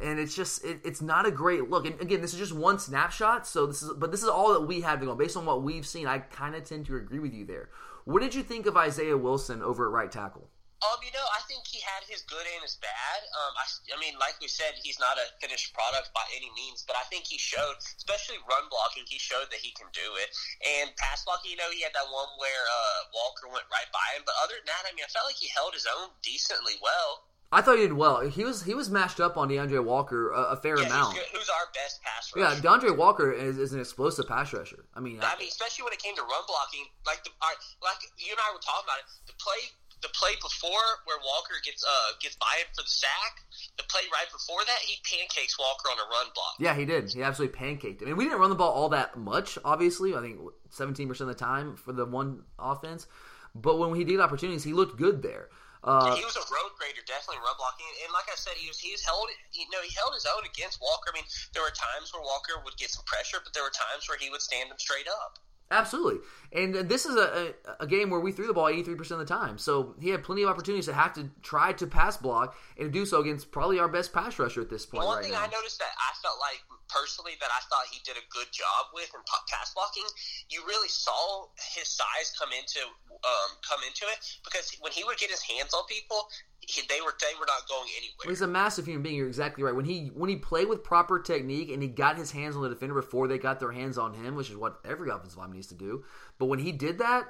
and 0.00 0.18
it's 0.18 0.34
just 0.34 0.64
it, 0.64 0.80
it's 0.84 1.02
not 1.02 1.26
a 1.26 1.30
great 1.30 1.68
look. 1.68 1.86
And 1.86 2.00
again, 2.00 2.20
this 2.20 2.32
is 2.32 2.38
just 2.38 2.52
one 2.52 2.78
snapshot, 2.78 3.46
so 3.46 3.66
this 3.66 3.82
is 3.82 3.92
but 3.96 4.10
this 4.10 4.22
is 4.22 4.28
all 4.28 4.52
that 4.52 4.66
we 4.66 4.80
have 4.82 5.00
to 5.00 5.06
go 5.06 5.14
based 5.14 5.36
on 5.36 5.46
what 5.46 5.62
we've 5.62 5.86
seen. 5.86 6.06
I 6.06 6.18
kind 6.18 6.54
of 6.54 6.64
tend 6.64 6.86
to 6.86 6.96
agree 6.96 7.18
with 7.18 7.34
you 7.34 7.44
there. 7.44 7.70
What 8.04 8.22
did 8.22 8.34
you 8.34 8.42
think 8.42 8.66
of 8.66 8.76
Isaiah 8.76 9.16
Wilson 9.16 9.62
over 9.62 9.86
at 9.86 9.92
right 9.92 10.10
tackle? 10.10 10.48
Um, 10.78 11.02
you 11.02 11.10
know, 11.10 11.26
I 11.34 11.42
think 11.50 11.66
he 11.66 11.82
had 11.82 12.06
his 12.06 12.22
good 12.30 12.46
and 12.46 12.62
his 12.62 12.78
bad. 12.78 13.18
Um, 13.34 13.52
I, 13.58 13.66
I 13.94 13.96
mean, 13.98 14.14
like 14.22 14.38
we 14.38 14.46
said, 14.46 14.78
he's 14.78 15.02
not 15.02 15.18
a 15.18 15.26
finished 15.42 15.74
product 15.74 16.14
by 16.14 16.22
any 16.30 16.46
means, 16.54 16.86
but 16.86 16.94
I 16.94 17.02
think 17.10 17.26
he 17.26 17.34
showed, 17.34 17.82
especially 17.82 18.38
run 18.46 18.70
blocking, 18.70 19.02
he 19.10 19.18
showed 19.18 19.50
that 19.50 19.58
he 19.58 19.74
can 19.74 19.90
do 19.90 20.06
it. 20.22 20.30
And 20.62 20.94
pass 20.94 21.26
blocking, 21.26 21.50
you 21.50 21.58
know, 21.58 21.66
he 21.74 21.82
had 21.82 21.90
that 21.98 22.06
one 22.06 22.30
where 22.38 22.64
uh, 22.70 23.10
Walker 23.10 23.50
went 23.50 23.66
right 23.74 23.90
by 23.90 24.06
him. 24.14 24.22
But 24.22 24.38
other 24.38 24.54
than 24.54 24.70
that, 24.70 24.86
I 24.86 24.94
mean, 24.94 25.02
I 25.02 25.10
felt 25.10 25.26
like 25.26 25.40
he 25.42 25.50
held 25.50 25.74
his 25.74 25.90
own 25.90 26.14
decently 26.22 26.78
well. 26.78 27.26
I 27.50 27.64
thought 27.64 27.80
he 27.80 27.88
did 27.88 27.96
well. 27.96 28.20
He 28.20 28.44
was 28.44 28.62
he 28.62 28.74
was 28.76 28.90
mashed 28.92 29.20
up 29.24 29.40
on 29.40 29.48
D'Andre 29.48 29.80
Walker 29.80 30.30
a, 30.36 30.52
a 30.52 30.56
fair 30.56 30.76
yeah, 30.78 30.84
amount. 30.84 31.16
Who's 31.32 31.48
our 31.48 31.72
best 31.72 32.02
pass 32.04 32.28
rusher? 32.36 32.44
Yeah, 32.44 32.60
D'Andre 32.60 32.92
Walker 32.92 33.32
is, 33.32 33.56
is 33.56 33.72
an 33.72 33.80
explosive 33.80 34.28
pass 34.28 34.52
rusher. 34.52 34.84
I 34.94 35.00
mean, 35.00 35.16
I, 35.24 35.32
I 35.32 35.38
mean, 35.40 35.48
especially 35.48 35.88
when 35.88 35.96
it 35.96 35.98
came 35.98 36.14
to 36.16 36.22
run 36.28 36.44
blocking, 36.44 36.84
like 37.08 37.24
the 37.24 37.32
like 37.80 38.04
you 38.20 38.36
and 38.36 38.40
I 38.44 38.52
were 38.52 38.60
talking 38.60 38.84
about 38.84 39.00
it. 39.00 39.08
The 39.26 39.32
play 39.40 39.64
the 40.02 40.08
play 40.14 40.34
before 40.40 40.86
where 41.04 41.18
Walker 41.24 41.54
gets 41.64 41.84
uh 41.84 42.12
gets 42.20 42.36
by 42.36 42.50
him 42.58 42.66
for 42.74 42.82
the 42.82 42.88
sack, 42.88 43.42
the 43.76 43.84
play 43.84 44.02
right 44.12 44.30
before 44.30 44.60
that, 44.66 44.78
he 44.82 45.00
pancakes 45.02 45.58
Walker 45.58 45.88
on 45.90 45.98
a 45.98 46.06
run 46.10 46.30
block. 46.34 46.54
Yeah, 46.58 46.74
he 46.74 46.84
did. 46.84 47.12
He 47.12 47.22
absolutely 47.22 47.58
pancaked 47.58 48.02
him. 48.02 48.08
I 48.08 48.10
mean, 48.10 48.16
we 48.16 48.24
didn't 48.24 48.40
run 48.40 48.50
the 48.50 48.56
ball 48.56 48.72
all 48.72 48.88
that 48.90 49.16
much, 49.16 49.58
obviously. 49.64 50.14
I 50.14 50.20
think 50.20 50.38
seventeen 50.70 51.08
percent 51.08 51.30
of 51.30 51.36
the 51.36 51.44
time 51.44 51.76
for 51.76 51.92
the 51.92 52.04
one 52.04 52.44
offense, 52.58 53.06
but 53.54 53.78
when 53.78 53.94
he 53.94 54.04
did 54.04 54.20
opportunities, 54.20 54.64
he 54.64 54.72
looked 54.72 54.98
good 54.98 55.22
there. 55.22 55.48
Uh, 55.82 56.10
he 56.18 56.26
was 56.26 56.34
a 56.34 56.42
road 56.50 56.74
grader, 56.74 56.98
definitely 57.06 57.38
run 57.38 57.54
blocking, 57.54 57.86
and 58.02 58.10
like 58.10 58.26
I 58.26 58.34
said, 58.34 58.58
he 58.58 58.66
was 58.66 58.82
he 58.82 58.90
was 58.90 59.02
held 59.02 59.30
you 59.54 59.62
know 59.70 59.78
he 59.78 59.94
held 59.94 60.10
his 60.14 60.26
own 60.26 60.42
against 60.42 60.82
Walker. 60.82 61.14
I 61.14 61.14
mean, 61.14 61.28
there 61.54 61.62
were 61.62 61.74
times 61.74 62.10
where 62.10 62.22
Walker 62.22 62.58
would 62.66 62.74
get 62.76 62.90
some 62.90 63.06
pressure, 63.06 63.38
but 63.38 63.54
there 63.54 63.62
were 63.62 63.74
times 63.74 64.10
where 64.10 64.18
he 64.18 64.26
would 64.26 64.42
stand 64.42 64.70
him 64.70 64.78
straight 64.78 65.06
up. 65.06 65.38
Absolutely. 65.70 66.20
And 66.52 66.74
this 66.88 67.04
is 67.04 67.16
a, 67.16 67.52
a, 67.66 67.84
a, 67.84 67.86
game 67.86 68.08
where 68.08 68.20
we 68.20 68.32
threw 68.32 68.46
the 68.46 68.54
ball 68.54 68.66
83% 68.66 69.10
of 69.10 69.18
the 69.18 69.24
time. 69.26 69.58
So 69.58 69.94
he 70.00 70.08
had 70.08 70.24
plenty 70.24 70.42
of 70.42 70.48
opportunities 70.48 70.86
to 70.86 70.94
have 70.94 71.12
to 71.14 71.28
try 71.42 71.72
to 71.74 71.86
pass 71.86 72.16
block 72.16 72.56
and 72.78 72.90
do 72.90 73.04
so 73.04 73.20
against 73.20 73.50
probably 73.50 73.78
our 73.78 73.88
best 73.88 74.12
pass 74.12 74.38
rusher 74.38 74.62
at 74.62 74.70
this 74.70 74.86
point. 74.86 75.04
one 75.04 75.16
right 75.16 75.24
thing 75.24 75.34
now. 75.34 75.40
I 75.40 75.48
noticed 75.48 75.78
that 75.78 75.92
I 75.98 76.16
felt 76.22 76.38
like 76.40 76.64
personally 76.88 77.36
that 77.40 77.50
I 77.52 77.60
thought 77.68 77.84
he 77.92 78.00
did 78.04 78.16
a 78.16 78.24
good 78.32 78.48
job 78.50 78.90
with 78.92 79.12
in 79.14 79.20
pass 79.48 79.72
blocking, 79.74 80.08
you 80.48 80.64
really 80.66 80.88
saw 80.88 81.46
his 81.76 81.88
size 81.88 82.32
come 82.38 82.50
into 82.56 82.80
um, 83.24 83.50
come 83.66 83.80
into 83.86 84.06
it 84.08 84.18
because 84.44 84.72
when 84.80 84.92
he 84.92 85.04
would 85.04 85.18
get 85.18 85.30
his 85.30 85.42
hands 85.42 85.74
on 85.74 85.84
people, 85.88 86.28
he, 86.60 86.82
they 86.88 87.00
were 87.00 87.14
they 87.20 87.34
were 87.38 87.46
not 87.46 87.68
going 87.68 87.88
anywhere. 87.96 88.24
Well, 88.24 88.30
he's 88.30 88.42
a 88.42 88.48
massive 88.48 88.86
human 88.86 89.02
being. 89.02 89.16
You're 89.16 89.28
exactly 89.28 89.64
right. 89.64 89.74
When 89.74 89.84
he 89.84 90.10
when 90.14 90.30
he 90.30 90.36
played 90.36 90.68
with 90.68 90.82
proper 90.82 91.20
technique 91.20 91.70
and 91.70 91.82
he 91.82 91.88
got 91.88 92.16
his 92.16 92.30
hands 92.30 92.56
on 92.56 92.62
the 92.62 92.68
defender 92.68 92.94
before 92.94 93.28
they 93.28 93.38
got 93.38 93.60
their 93.60 93.72
hands 93.72 93.98
on 93.98 94.14
him, 94.14 94.34
which 94.34 94.50
is 94.50 94.56
what 94.56 94.80
every 94.84 95.10
offensive 95.10 95.38
lineman 95.38 95.57
to 95.66 95.74
do. 95.74 96.04
But 96.38 96.46
when 96.46 96.60
he 96.60 96.72
did 96.72 96.98
that, 96.98 97.24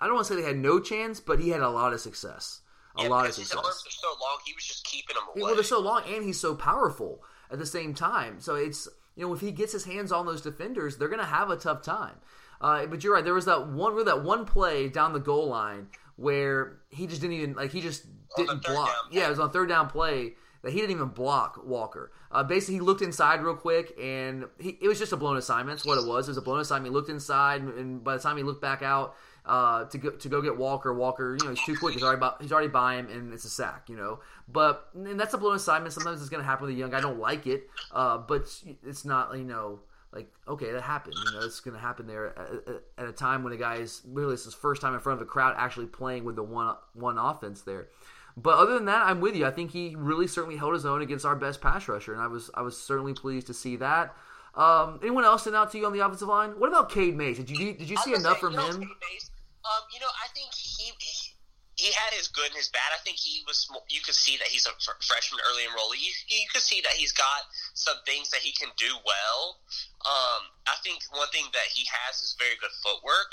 I 0.00 0.06
don't 0.06 0.14
want 0.14 0.26
to 0.26 0.34
say 0.34 0.40
they 0.40 0.46
had 0.46 0.56
no 0.56 0.80
chance, 0.80 1.20
but 1.20 1.38
he 1.38 1.50
had 1.50 1.60
a 1.60 1.70
lot 1.70 1.92
of 1.92 2.00
success. 2.00 2.62
A 2.98 3.02
yeah, 3.02 3.08
lot 3.08 3.26
of 3.26 3.34
success. 3.34 3.52
His 3.52 3.56
arms 3.56 3.84
are 3.86 3.90
so 3.90 4.08
long, 4.08 4.38
he 4.44 4.54
was 4.54 4.64
just 4.64 4.84
keeping 4.84 5.14
them 5.14 5.24
away. 5.28 5.42
Well, 5.42 5.54
they're 5.54 5.64
so 5.64 5.80
long, 5.80 6.02
and 6.08 6.24
he's 6.24 6.40
so 6.40 6.54
powerful 6.54 7.22
at 7.50 7.58
the 7.58 7.66
same 7.66 7.94
time. 7.94 8.40
So 8.40 8.54
it's 8.54 8.88
you 9.14 9.26
know 9.26 9.34
if 9.34 9.40
he 9.40 9.52
gets 9.52 9.72
his 9.72 9.84
hands 9.84 10.12
on 10.12 10.26
those 10.26 10.40
defenders, 10.40 10.96
they're 10.96 11.08
going 11.08 11.20
to 11.20 11.26
have 11.26 11.50
a 11.50 11.56
tough 11.56 11.82
time. 11.82 12.16
Uh, 12.60 12.86
but 12.86 13.04
you're 13.04 13.12
right. 13.12 13.24
There 13.24 13.34
was 13.34 13.44
that 13.44 13.68
one, 13.68 14.02
that 14.06 14.24
one 14.24 14.46
play 14.46 14.88
down 14.88 15.12
the 15.12 15.20
goal 15.20 15.48
line 15.48 15.88
where 16.16 16.78
he 16.88 17.06
just 17.06 17.20
didn't 17.20 17.36
even 17.36 17.54
like 17.54 17.72
he 17.72 17.80
just 17.80 18.06
didn't 18.36 18.62
block. 18.62 18.94
Yeah, 19.10 19.26
it 19.26 19.30
was 19.30 19.38
on 19.38 19.50
third 19.50 19.68
down 19.68 19.88
play 19.88 20.34
that 20.62 20.72
he 20.72 20.80
didn't 20.80 20.92
even 20.92 21.08
block 21.08 21.60
Walker. 21.64 22.12
Uh, 22.30 22.42
basically, 22.42 22.74
he 22.74 22.80
looked 22.80 23.02
inside 23.02 23.42
real 23.42 23.54
quick, 23.54 23.94
and 24.00 24.46
he, 24.58 24.78
it 24.80 24.88
was 24.88 24.98
just 24.98 25.12
a 25.12 25.16
blown 25.16 25.36
assignment. 25.36 25.78
That's 25.78 25.86
what 25.86 25.98
it 25.98 26.06
was. 26.06 26.28
It 26.28 26.32
was 26.32 26.38
a 26.38 26.42
blown 26.42 26.60
assignment. 26.60 26.92
He 26.92 26.94
looked 26.94 27.10
inside, 27.10 27.62
and 27.62 28.02
by 28.02 28.16
the 28.16 28.22
time 28.22 28.36
he 28.36 28.42
looked 28.42 28.62
back 28.62 28.82
out 28.82 29.14
uh, 29.44 29.84
to 29.84 29.98
go 29.98 30.10
to 30.10 30.28
go 30.28 30.42
get 30.42 30.56
Walker, 30.56 30.92
Walker, 30.92 31.36
you 31.40 31.46
know, 31.46 31.54
he's 31.54 31.64
too 31.64 31.76
quick. 31.76 31.94
He's 31.94 32.02
already 32.02 32.20
by, 32.20 32.32
he's 32.40 32.52
already 32.52 32.68
by 32.68 32.96
him, 32.96 33.08
and 33.08 33.32
it's 33.32 33.44
a 33.44 33.50
sack. 33.50 33.88
You 33.88 33.96
know, 33.96 34.20
but 34.48 34.88
and 34.94 35.18
that's 35.18 35.34
a 35.34 35.38
blown 35.38 35.56
assignment. 35.56 35.92
Sometimes 35.92 36.20
it's 36.20 36.30
going 36.30 36.42
to 36.42 36.46
happen 36.46 36.66
with 36.66 36.74
a 36.74 36.78
young 36.78 36.90
guy. 36.90 36.98
I 36.98 37.00
don't 37.00 37.20
like 37.20 37.46
it, 37.46 37.68
uh, 37.92 38.18
but 38.18 38.46
it's 38.84 39.04
not 39.04 39.36
you 39.36 39.44
know 39.44 39.80
like 40.12 40.32
okay 40.48 40.72
that 40.72 40.82
happened 40.82 41.14
you 41.26 41.32
know 41.32 41.44
it's 41.44 41.60
going 41.60 41.74
to 41.74 41.80
happen 41.80 42.06
there 42.06 42.38
at, 42.38 42.82
at, 42.96 43.08
a 43.08 43.12
time 43.12 43.42
when 43.42 43.52
a 43.52 43.56
guy 43.56 43.76
is 43.76 44.02
really 44.06 44.34
it's 44.34 44.44
his 44.44 44.54
first 44.54 44.80
time 44.80 44.94
in 44.94 45.00
front 45.00 45.20
of 45.20 45.26
a 45.26 45.28
crowd 45.28 45.54
actually 45.58 45.86
playing 45.86 46.24
with 46.24 46.36
the 46.36 46.42
one 46.42 46.74
one 46.94 47.18
offense 47.18 47.62
there 47.62 47.88
but 48.36 48.58
other 48.58 48.74
than 48.74 48.84
that 48.86 49.06
i'm 49.06 49.20
with 49.20 49.34
you 49.34 49.46
i 49.46 49.50
think 49.50 49.70
he 49.70 49.94
really 49.96 50.26
certainly 50.26 50.56
held 50.56 50.74
his 50.74 50.86
own 50.86 51.02
against 51.02 51.24
our 51.24 51.36
best 51.36 51.60
pass 51.60 51.88
rusher 51.88 52.12
and 52.12 52.22
i 52.22 52.26
was 52.26 52.50
i 52.54 52.62
was 52.62 52.80
certainly 52.80 53.14
pleased 53.14 53.46
to 53.46 53.54
see 53.54 53.76
that 53.76 54.14
um, 54.54 55.00
anyone 55.02 55.22
else 55.22 55.42
stand 55.42 55.54
out 55.54 55.70
to 55.72 55.78
you 55.78 55.84
on 55.84 55.92
the 55.92 56.00
offensive 56.00 56.28
line 56.28 56.52
what 56.58 56.68
about 56.68 56.90
Cade 56.90 57.14
Mays 57.14 57.36
did 57.36 57.50
you 57.50 57.74
did 57.74 57.90
you 57.90 57.96
see 57.98 58.14
enough 58.14 58.38
from 58.38 58.54
him 58.54 58.60
um, 58.60 59.82
you 59.92 60.00
know 60.00 60.08
i 60.24 60.28
think 60.34 60.48
he, 60.54 60.92
he 60.98 61.36
he 61.76 61.92
had 61.92 62.12
his 62.14 62.28
good 62.28 62.46
and 62.46 62.56
his 62.56 62.68
bad. 62.68 62.88
I 62.92 62.98
think 63.04 63.18
he 63.18 63.44
was. 63.46 63.68
You 63.88 64.00
could 64.00 64.14
see 64.14 64.36
that 64.38 64.48
he's 64.48 64.66
a 64.66 64.72
freshman, 64.80 65.40
early 65.48 65.62
enrollee. 65.64 66.00
You, 66.00 66.12
you 66.28 66.48
could 66.52 66.62
see 66.62 66.80
that 66.80 66.92
he's 66.92 67.12
got 67.12 67.44
some 67.74 67.96
things 68.06 68.30
that 68.30 68.40
he 68.40 68.52
can 68.52 68.68
do 68.78 68.88
well. 69.04 69.60
Um, 70.08 70.48
I 70.66 70.74
think 70.82 71.00
one 71.12 71.28
thing 71.28 71.44
that 71.52 71.68
he 71.72 71.86
has 71.92 72.16
is 72.22 72.34
very 72.38 72.56
good 72.60 72.72
footwork. 72.82 73.30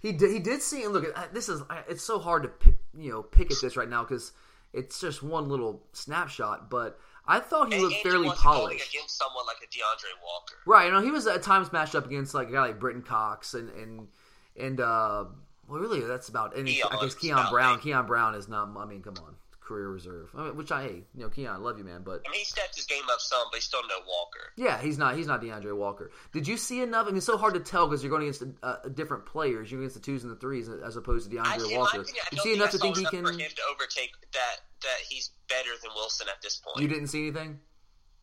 He 0.00 0.10
did. 0.10 0.32
He 0.32 0.40
did 0.40 0.60
see 0.60 0.82
and 0.82 0.92
look 0.92 1.06
at 1.16 1.32
this 1.32 1.48
is. 1.48 1.62
It's 1.88 2.02
so 2.02 2.18
hard 2.18 2.42
to 2.42 2.48
pick, 2.48 2.81
you 2.96 3.10
know 3.10 3.22
pick 3.22 3.50
at 3.50 3.58
this 3.60 3.76
right 3.76 3.88
now 3.88 4.02
because 4.02 4.32
it's 4.72 5.00
just 5.00 5.22
one 5.22 5.48
little 5.48 5.82
snapshot, 5.92 6.70
but. 6.70 6.98
I 7.24 7.38
thought 7.38 7.68
he 7.68 7.74
and, 7.74 7.82
looked 7.84 7.94
and 7.94 8.02
fairly 8.02 8.26
he 8.26 8.34
polished 8.34 8.92
against 8.92 9.16
someone 9.16 9.46
like 9.46 9.58
a 9.58 9.70
D'Andre 9.70 10.10
Walker. 10.24 10.56
Right, 10.66 10.86
you 10.86 10.90
know, 10.90 11.00
he 11.00 11.12
was 11.12 11.28
at 11.28 11.40
times 11.40 11.70
matched 11.70 11.94
up 11.94 12.04
against 12.04 12.34
like 12.34 12.48
a 12.48 12.50
guy 12.50 12.62
like 12.62 12.80
Brenton 12.80 13.04
Cox 13.04 13.54
and 13.54 13.70
and 13.70 14.08
and 14.56 14.80
uh, 14.80 15.26
well, 15.68 15.80
really, 15.80 16.00
that's 16.00 16.28
about. 16.28 16.56
And 16.56 16.66
Keon 16.66 16.88
I 16.90 17.00
guess 17.00 17.14
Keon 17.14 17.46
Brown. 17.50 17.78
Keon 17.80 18.06
Brown 18.06 18.34
is 18.34 18.48
not. 18.48 18.70
I 18.76 18.84
mean, 18.84 19.02
come 19.02 19.14
on, 19.18 19.36
career 19.72 19.88
reserve. 19.88 20.28
I 20.36 20.44
mean, 20.44 20.56
which 20.56 20.70
I 20.70 20.82
hey, 20.82 21.04
you 21.14 21.22
know, 21.22 21.30
Keon, 21.30 21.54
I 21.54 21.58
love 21.58 21.78
you, 21.78 21.84
man, 21.84 22.02
but 22.04 22.22
I 22.26 22.30
mean, 22.30 22.40
he 22.40 22.44
stepped 22.44 22.76
his 22.76 22.84
game 22.84 23.04
up 23.10 23.20
some, 23.20 23.46
but 23.50 23.56
he's 23.56 23.64
still 23.64 23.80
no 23.88 23.96
Walker. 24.06 24.52
Yeah, 24.56 24.80
he's 24.80 24.98
not. 24.98 25.16
He's 25.16 25.26
not 25.26 25.40
D'Andre 25.40 25.72
Walker. 25.72 26.10
Did 26.32 26.46
you 26.46 26.56
see 26.56 26.82
enough? 26.82 27.06
I 27.06 27.08
mean, 27.08 27.16
it's 27.18 27.26
so 27.26 27.38
hard 27.38 27.54
to 27.54 27.60
tell 27.60 27.86
because 27.86 28.02
you're 28.02 28.10
going 28.10 28.22
against 28.22 28.44
uh, 28.62 28.76
different 28.94 29.24
players. 29.24 29.70
You're 29.70 29.80
against 29.80 29.96
the 29.96 30.02
twos 30.02 30.24
and 30.24 30.32
the 30.32 30.36
threes 30.36 30.68
as 30.68 30.96
opposed 30.96 31.30
to 31.30 31.36
D'Andre 31.36 31.74
I, 31.74 31.78
Walker. 31.78 32.00
Opinion, 32.02 32.24
you 32.32 32.38
see 32.38 32.54
enough 32.54 32.70
to 32.72 32.78
think 32.78 32.98
he 32.98 33.04
can. 33.06 33.24
For 33.24 33.32
him 33.32 33.38
to 33.40 33.62
overtake 33.72 34.12
that, 34.32 34.56
that 34.82 34.98
he's 35.08 35.30
better 35.48 35.70
than 35.82 35.90
Wilson 35.94 36.26
at 36.28 36.42
this 36.42 36.56
point. 36.56 36.82
You 36.82 36.88
didn't 36.88 37.08
see 37.08 37.22
anything. 37.22 37.58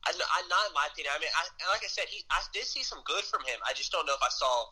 I, 0.06 0.12
I 0.12 0.42
not 0.48 0.70
in 0.70 0.74
my 0.74 0.88
opinion. 0.94 1.12
I 1.16 1.20
mean, 1.20 1.30
I, 1.34 1.72
like 1.74 1.84
I 1.84 1.90
said, 1.90 2.06
he 2.08 2.24
I 2.32 2.40
did 2.54 2.64
see 2.64 2.84
some 2.84 3.00
good 3.06 3.24
from 3.26 3.42
him. 3.42 3.60
I 3.68 3.74
just 3.74 3.92
don't 3.92 4.06
know 4.06 4.14
if 4.14 4.24
I 4.24 4.30
saw. 4.30 4.66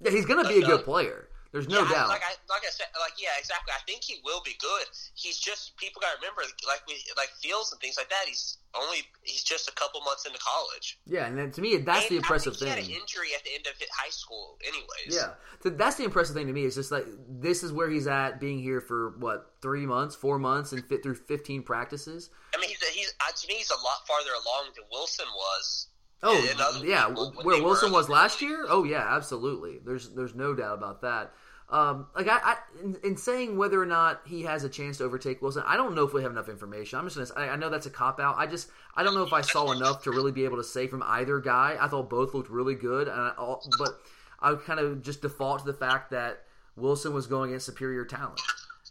Yeah, 0.00 0.10
he's 0.12 0.26
going 0.26 0.44
to 0.44 0.48
be 0.48 0.60
a 0.60 0.66
good 0.66 0.84
player. 0.84 1.28
There's 1.50 1.68
no 1.68 1.80
yeah, 1.80 2.04
doubt. 2.04 2.08
Like 2.08 2.20
I, 2.20 2.36
like 2.52 2.62
I 2.66 2.70
said, 2.70 2.86
like 3.00 3.16
yeah, 3.16 3.32
exactly. 3.38 3.72
I 3.72 3.80
think 3.86 4.04
he 4.04 4.20
will 4.22 4.42
be 4.44 4.52
good. 4.60 4.84
He's 5.14 5.38
just 5.38 5.76
people 5.78 6.00
got 6.00 6.12
to 6.12 6.16
remember, 6.20 6.42
like 6.66 6.82
we 6.86 7.00
like 7.16 7.30
Fields 7.40 7.72
and 7.72 7.80
things 7.80 7.96
like 7.96 8.10
that. 8.10 8.24
He's 8.26 8.58
only 8.76 8.98
he's 9.22 9.42
just 9.42 9.66
a 9.68 9.72
couple 9.72 10.00
months 10.02 10.26
into 10.26 10.38
college. 10.38 10.98
Yeah, 11.06 11.26
and 11.26 11.38
then 11.38 11.50
to 11.52 11.62
me, 11.62 11.78
that's 11.78 12.04
And 12.04 12.10
the 12.10 12.16
impressive 12.16 12.52
I 12.54 12.56
thing. 12.56 12.68
He 12.68 12.74
had 12.74 12.84
an 12.84 12.90
injury 13.00 13.28
at 13.34 13.44
the 13.44 13.54
end 13.54 13.66
of 13.66 13.72
high 13.96 14.10
school, 14.10 14.58
anyways. 14.60 15.16
Yeah, 15.16 15.40
so 15.62 15.70
that's 15.70 15.96
the 15.96 16.04
impressive 16.04 16.36
thing 16.36 16.48
to 16.48 16.52
me. 16.52 16.64
Is 16.64 16.74
just 16.74 16.92
like 16.92 17.06
this 17.40 17.62
is 17.62 17.72
where 17.72 17.88
he's 17.88 18.06
at, 18.06 18.40
being 18.40 18.58
here 18.60 18.82
for 18.82 19.16
what 19.18 19.54
three 19.62 19.86
months, 19.86 20.14
four 20.14 20.38
months, 20.38 20.72
and 20.72 20.84
fit 20.84 21.02
through 21.02 21.14
fifteen 21.14 21.62
practices. 21.62 22.28
I 22.54 22.60
mean, 22.60 22.68
he's, 22.68 22.82
he's 22.88 23.12
to 23.12 23.48
me 23.48 23.54
he's 23.54 23.70
a 23.70 23.80
lot 23.80 24.06
farther 24.06 24.30
along 24.44 24.72
than 24.76 24.84
Wilson 24.92 25.26
was. 25.34 25.88
Oh 26.22 26.34
yeah, 26.84 27.06
people 27.06 27.32
where 27.42 27.62
Wilson 27.62 27.92
was 27.92 28.08
last 28.08 28.42
year. 28.42 28.66
Oh 28.68 28.84
yeah, 28.84 29.14
absolutely. 29.14 29.78
There's 29.84 30.10
there's 30.10 30.34
no 30.34 30.54
doubt 30.54 30.78
about 30.78 31.02
that. 31.02 31.32
Um, 31.70 32.06
like 32.16 32.28
I, 32.28 32.38
I 32.42 32.56
in, 32.82 32.96
in 33.04 33.16
saying 33.16 33.58
whether 33.58 33.80
or 33.80 33.86
not 33.86 34.22
he 34.26 34.42
has 34.44 34.64
a 34.64 34.70
chance 34.70 34.98
to 34.98 35.04
overtake 35.04 35.42
Wilson, 35.42 35.62
I 35.66 35.76
don't 35.76 35.94
know 35.94 36.04
if 36.04 36.14
we 36.14 36.22
have 36.22 36.32
enough 36.32 36.48
information. 36.48 36.98
I'm 36.98 37.08
just 37.08 37.34
gonna. 37.34 37.46
I, 37.46 37.52
I 37.52 37.56
know 37.56 37.68
that's 37.68 37.86
a 37.86 37.90
cop 37.90 38.20
out. 38.20 38.36
I 38.38 38.46
just 38.46 38.70
I 38.96 39.02
don't 39.02 39.14
know 39.14 39.22
if 39.22 39.32
I 39.32 39.42
saw 39.42 39.70
enough 39.72 40.02
to 40.04 40.10
really 40.10 40.32
be 40.32 40.44
able 40.44 40.56
to 40.56 40.64
say 40.64 40.86
from 40.86 41.02
either 41.04 41.40
guy. 41.40 41.76
I 41.78 41.86
thought 41.86 42.08
both 42.08 42.34
looked 42.34 42.50
really 42.50 42.74
good, 42.74 43.06
and 43.06 43.20
I, 43.20 43.32
all, 43.38 43.62
but 43.78 44.00
I 44.40 44.54
kind 44.54 44.80
of 44.80 45.02
just 45.02 45.20
default 45.20 45.60
to 45.60 45.66
the 45.66 45.74
fact 45.74 46.10
that 46.10 46.44
Wilson 46.74 47.12
was 47.12 47.26
going 47.26 47.50
against 47.50 47.66
superior 47.66 48.04
talent. 48.04 48.40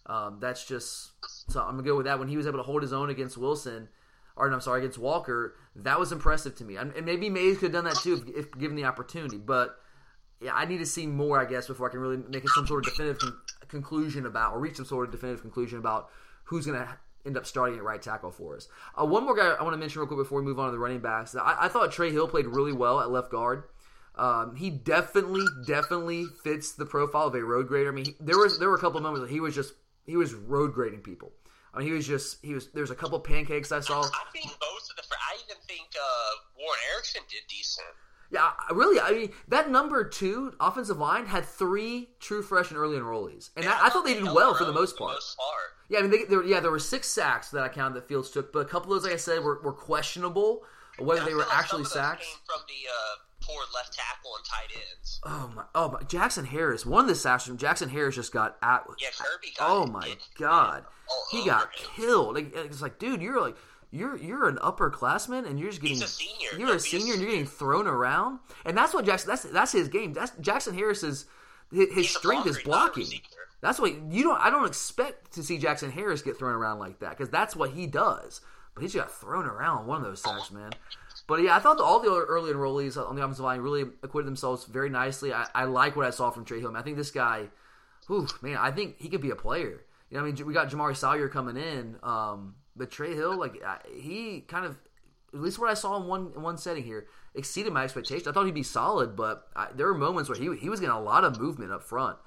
Um, 0.05 0.37
that's 0.39 0.65
just 0.65 1.11
so 1.51 1.61
I'm 1.61 1.71
gonna 1.71 1.83
go 1.83 1.97
with 1.97 2.05
that. 2.05 2.19
When 2.19 2.27
he 2.27 2.37
was 2.37 2.45
able 2.45 2.59
to 2.59 2.63
hold 2.63 2.83
his 2.83 2.93
own 2.93 3.09
against 3.09 3.37
Wilson, 3.37 3.89
or 4.35 4.47
no, 4.49 4.55
I'm 4.55 4.61
sorry, 4.61 4.81
against 4.81 4.99
Walker, 4.99 5.55
that 5.83 5.99
was 5.99 6.11
impressive 6.11 6.55
to 6.55 6.63
me. 6.63 6.75
And 6.75 6.93
maybe 7.05 7.29
Mays 7.29 7.57
could 7.57 7.73
have 7.73 7.83
done 7.83 7.85
that 7.85 8.01
too 8.01 8.23
if, 8.27 8.45
if 8.45 8.51
given 8.57 8.75
the 8.75 8.85
opportunity. 8.85 9.37
But 9.37 9.77
yeah, 10.41 10.53
I 10.53 10.65
need 10.65 10.77
to 10.79 10.85
see 10.85 11.07
more, 11.07 11.39
I 11.39 11.45
guess, 11.45 11.67
before 11.67 11.87
I 11.87 11.91
can 11.91 11.99
really 11.99 12.17
make 12.17 12.47
some 12.49 12.67
sort 12.67 12.85
of 12.85 12.91
definitive 12.91 13.19
con- 13.19 13.37
conclusion 13.67 14.25
about, 14.25 14.53
or 14.53 14.59
reach 14.59 14.77
some 14.77 14.85
sort 14.85 15.07
of 15.07 15.11
definitive 15.11 15.41
conclusion 15.41 15.79
about 15.79 16.09
who's 16.45 16.65
going 16.65 16.79
to 16.79 16.87
end 17.25 17.37
up 17.37 17.45
starting 17.45 17.77
at 17.77 17.83
right 17.83 18.01
tackle 18.01 18.31
for 18.31 18.55
us. 18.55 18.67
Uh, 18.99 19.05
one 19.05 19.25
more 19.25 19.35
guy 19.35 19.47
I 19.47 19.63
want 19.63 19.73
to 19.73 19.77
mention 19.77 19.99
real 19.99 20.07
quick 20.07 20.19
before 20.19 20.39
we 20.39 20.45
move 20.45 20.59
on 20.59 20.67
to 20.67 20.71
the 20.71 20.79
running 20.79 20.99
backs. 20.99 21.35
I, 21.35 21.57
I 21.61 21.67
thought 21.67 21.91
Trey 21.91 22.11
Hill 22.11 22.27
played 22.27 22.47
really 22.47 22.73
well 22.73 22.99
at 22.99 23.09
left 23.09 23.31
guard. 23.31 23.63
Um, 24.15 24.55
he 24.55 24.71
definitely, 24.71 25.45
definitely 25.67 26.25
fits 26.43 26.71
the 26.71 26.85
profile 26.85 27.27
of 27.27 27.35
a 27.35 27.43
road 27.43 27.67
grader. 27.67 27.89
I 27.89 27.91
mean, 27.91 28.05
he, 28.05 28.15
there 28.19 28.37
was 28.37 28.57
there 28.57 28.69
were 28.69 28.75
a 28.75 28.79
couple 28.79 28.97
of 28.97 29.03
moments 29.03 29.27
that 29.27 29.31
he 29.31 29.39
was 29.39 29.53
just 29.53 29.73
he 30.05 30.15
was 30.15 30.33
road 30.33 30.73
grading 30.73 31.01
people. 31.01 31.31
I 31.77 31.81
mean, 31.81 31.89
he 31.89 31.93
was 31.93 32.07
just 32.07 32.43
he 32.43 32.55
was. 32.55 32.69
There's 32.73 32.89
a 32.89 32.95
couple 32.95 33.19
pancakes 33.19 33.71
I 33.71 33.81
saw. 33.81 34.01
I 34.01 34.23
think 34.33 34.45
most 34.45 34.89
of 34.89 34.95
the. 34.95 35.03
I 35.13 35.37
even 35.45 35.61
think 35.67 35.87
uh, 35.95 36.31
Warren 36.57 36.79
Ericson 36.91 37.21
did 37.29 37.41
decent. 37.47 37.85
Yeah, 38.31 38.49
really. 38.71 38.99
I 38.99 39.11
mean, 39.11 39.31
that 39.47 39.69
number 39.69 40.03
two 40.03 40.53
offensive 40.59 40.97
line 40.97 41.27
had 41.27 41.45
three 41.45 42.09
true 42.19 42.41
fresh 42.41 42.71
and 42.71 42.79
early 42.79 42.97
enrollees, 42.97 43.51
and 43.55 43.67
I, 43.67 43.85
I 43.85 43.89
thought 43.89 44.05
they 44.05 44.15
did 44.15 44.23
well 44.23 44.55
for 44.55 44.65
the 44.65 44.73
most 44.73 44.97
part. 44.97 45.13
most 45.13 45.37
part. 45.37 45.71
Yeah, 45.87 45.99
I 45.99 46.01
mean, 46.01 46.11
they, 46.11 46.23
there, 46.23 46.43
yeah, 46.43 46.59
there 46.59 46.71
were 46.71 46.79
six 46.79 47.07
sacks 47.07 47.51
that 47.51 47.63
I 47.63 47.69
counted 47.69 47.93
that 47.95 48.07
Fields 48.07 48.31
took, 48.31 48.51
but 48.51 48.59
a 48.59 48.65
couple 48.65 48.91
of 48.91 49.01
those, 49.01 49.09
like 49.09 49.13
I 49.13 49.17
said, 49.17 49.43
were, 49.43 49.61
were 49.61 49.71
questionable 49.71 50.63
whether 50.97 51.21
I 51.21 51.25
they 51.25 51.33
were 51.33 51.41
like 51.41 51.57
actually 51.57 51.85
some 51.85 52.01
of 52.01 52.07
those 52.09 52.19
sacks. 52.19 52.25
Came 52.25 52.41
from 52.45 52.61
the 52.67 52.89
uh, 52.89 53.15
poor 53.47 53.63
left 53.73 53.93
tackle 53.93 54.31
and 54.35 54.45
tight 54.45 54.75
ends. 54.75 55.19
Oh 55.23 55.51
my! 55.55 55.63
Oh 55.73 55.91
my! 55.91 56.01
Jackson 56.03 56.45
Harris. 56.45 56.85
won 56.85 57.07
this 57.07 57.23
from 57.23 57.57
Jackson 57.57 57.89
Harris 57.89 58.15
just 58.15 58.33
got 58.33 58.57
at. 58.61 58.85
Yeah, 58.99 59.07
Kirby 59.17 59.53
got 59.57 59.69
Oh 59.69 59.85
my 59.85 60.07
It- 60.07 60.17
god! 60.37 60.85
all 61.09 61.25
He 61.31 61.41
oh, 61.41 61.45
got 61.45 61.63
him. 61.75 61.89
killed. 61.95 62.35
Like, 62.35 62.55
it's 62.55 62.81
like, 62.81 62.99
dude, 62.99 63.21
you're 63.21 63.41
like. 63.41 63.55
You're 63.89 64.17
you're 64.17 64.49
an 64.49 64.57
upperclassman 64.57 65.47
and 65.47 65.57
you're 65.57 65.69
just 65.69 65.81
getting 65.81 66.03
a. 66.03 66.59
You're 66.59 66.75
a 66.75 66.79
senior 66.79 67.13
and 67.13 67.21
you're 67.21 67.31
getting 67.31 67.45
thrown 67.45 67.87
around, 67.87 68.39
and 68.65 68.77
that's 68.77 68.93
what 68.93 69.05
Jackson. 69.05 69.29
That's 69.29 69.43
that's 69.43 69.71
his 69.71 69.87
game. 69.87 70.11
That's 70.11 70.33
Jackson 70.41 70.73
Harris's 70.75 71.25
his, 71.71 71.93
his 71.93 72.09
strength 72.09 72.47
is 72.47 72.57
he's 72.57 72.67
not 72.67 72.89
a 72.89 72.91
blocking. 72.91 73.21
That's 73.61 73.79
what 73.79 73.95
you 74.11 74.23
don't. 74.23 74.39
I 74.39 74.49
don't 74.49 74.67
expect 74.67 75.33
to 75.33 75.43
see 75.43 75.57
Jackson 75.57 75.91
Harris 75.91 76.21
get 76.21 76.37
thrown 76.37 76.53
around 76.53 76.79
like 76.79 76.99
that 76.99 77.11
because 77.11 77.29
that's 77.29 77.55
what 77.55 77.71
he 77.71 77.87
does. 77.87 78.41
But 78.73 78.83
he's 78.83 78.93
got 78.93 79.11
thrown 79.11 79.45
around 79.45 79.87
one 79.87 80.01
of 80.01 80.03
those 80.07 80.21
oh, 80.25 80.37
sacks, 80.37 80.51
man. 80.51 80.71
But 81.27 81.41
yeah, 81.41 81.57
I 81.57 81.59
thought 81.59 81.81
all 81.81 81.99
the 81.99 82.09
early 82.09 82.53
enrollees 82.53 82.97
on 82.97 83.15
the 83.15 83.21
offensive 83.21 83.43
line 83.43 83.59
really 83.59 83.81
acquitted 84.01 84.27
themselves 84.27 84.63
very 84.63 84.89
nicely. 84.89 85.33
I, 85.33 85.45
I 85.53 85.65
like 85.65 85.95
what 85.95 86.05
I 86.05 86.09
saw 86.09 86.29
from 86.29 86.45
Trey 86.45 86.61
Hill. 86.61 86.75
I 86.77 86.81
think 86.81 86.95
this 86.95 87.11
guy, 87.11 87.47
whew, 88.07 88.27
man, 88.41 88.57
I 88.57 88.71
think 88.71 88.95
he 88.97 89.09
could 89.09 89.21
be 89.21 89.31
a 89.31 89.35
player. 89.35 89.83
You 90.09 90.17
know, 90.17 90.23
I 90.23 90.31
mean, 90.31 90.45
we 90.45 90.53
got 90.53 90.69
Jamaree 90.69 90.95
Salyer 90.95 91.27
coming 91.27 91.57
in, 91.57 91.97
um, 92.01 92.55
but 92.77 92.89
Trey 92.89 93.13
Hill, 93.13 93.37
like 93.37 93.61
he 93.93 94.41
kind 94.47 94.65
of, 94.65 94.77
at 95.33 95.41
least 95.41 95.59
what 95.59 95.69
I 95.69 95.73
saw 95.73 95.97
in 96.01 96.07
one 96.07 96.31
in 96.33 96.41
one 96.41 96.57
setting 96.57 96.83
here, 96.83 97.07
exceeded 97.35 97.73
my 97.73 97.83
expectations. 97.83 98.25
I 98.25 98.31
thought 98.31 98.45
he'd 98.45 98.55
be 98.55 98.63
solid, 98.63 99.17
but 99.17 99.49
I, 99.53 99.67
there 99.75 99.87
were 99.87 99.97
moments 99.97 100.29
where 100.29 100.39
he 100.39 100.55
he 100.55 100.69
was 100.69 100.79
getting 100.79 100.95
a 100.95 101.01
lot 101.01 101.25
of 101.25 101.37
movement 101.41 101.73
up 101.73 101.83
front 101.83 102.17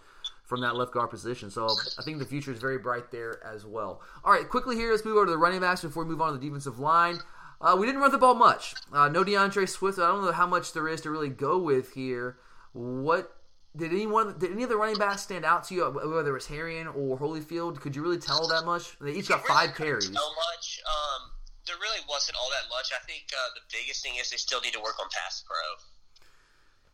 from 0.44 0.61
that 0.61 0.76
left 0.76 0.92
guard 0.92 1.09
position. 1.09 1.51
So 1.51 1.68
I 1.98 2.03
think 2.03 2.18
the 2.18 2.26
future 2.26 2.53
is 2.53 2.59
very 2.59 2.76
bright 2.76 3.11
there 3.11 3.40
as 3.46 3.64
well. 3.64 4.03
All 4.24 4.32
right, 4.32 4.46
quickly 4.46 4.76
here, 4.76 4.90
let's 4.90 5.05
move 5.05 5.16
over 5.16 5.24
to 5.24 5.30
the 5.30 5.38
running 5.38 5.61
backs 5.61 5.80
before 5.80 6.05
we 6.05 6.11
move 6.11 6.20
on 6.20 6.32
to 6.32 6.38
the 6.38 6.44
defensive 6.44 6.78
line. 6.78 7.18
Uh, 7.61 7.77
we 7.79 7.87
didn't 7.87 8.01
run 8.01 8.11
the 8.11 8.19
ball 8.19 8.35
much. 8.35 8.75
Uh, 8.93 9.09
no 9.09 9.23
D'Andre 9.23 9.67
Swift. 9.67 9.99
I 9.99 10.09
don't 10.09 10.25
know 10.25 10.33
how 10.33 10.47
much 10.47 10.73
there 10.73 10.89
is 10.89 11.03
to 11.03 11.11
really 11.11 11.29
go 11.29 11.59
with 11.59 11.93
here. 11.93 12.39
What 12.73 13.37
did 13.77 13.93
anyone? 13.93 14.39
Did 14.39 14.53
any 14.53 14.63
of 14.63 14.69
the 14.69 14.77
running 14.77 14.97
backs 14.97 15.23
stand 15.23 15.45
out 15.45 15.65
to 15.65 15.75
you? 15.75 15.85
Whether 15.85 16.31
it 16.31 16.33
was 16.33 16.47
Herrien 16.47 16.87
or 16.95 17.19
Holyfield, 17.19 17.81
could 17.81 17.95
you 17.95 18.03
really 18.03 18.19
tell 18.19 18.49
that 18.49 18.65
much? 18.65 18.99
They 19.01 19.13
each 19.13 19.29
got 19.29 19.47
five 19.47 19.75
carries. 19.75 20.09
tell 20.09 20.35
much. 20.53 20.81
Um, 20.87 21.31
there 21.67 21.77
really 21.77 22.01
wasn't 22.09 22.37
all 22.39 22.49
that 22.51 22.69
much. 22.71 22.91
I 22.95 23.05
think 23.07 23.25
uh, 23.33 23.55
the 23.55 23.61
biggest 23.71 24.03
thing 24.03 24.15
is 24.19 24.31
they 24.31 24.39
still 24.39 24.61
need 24.61 24.73
to 24.73 24.81
work 24.81 24.99
on 25.01 25.07
pass 25.11 25.45
pro. 25.47 25.57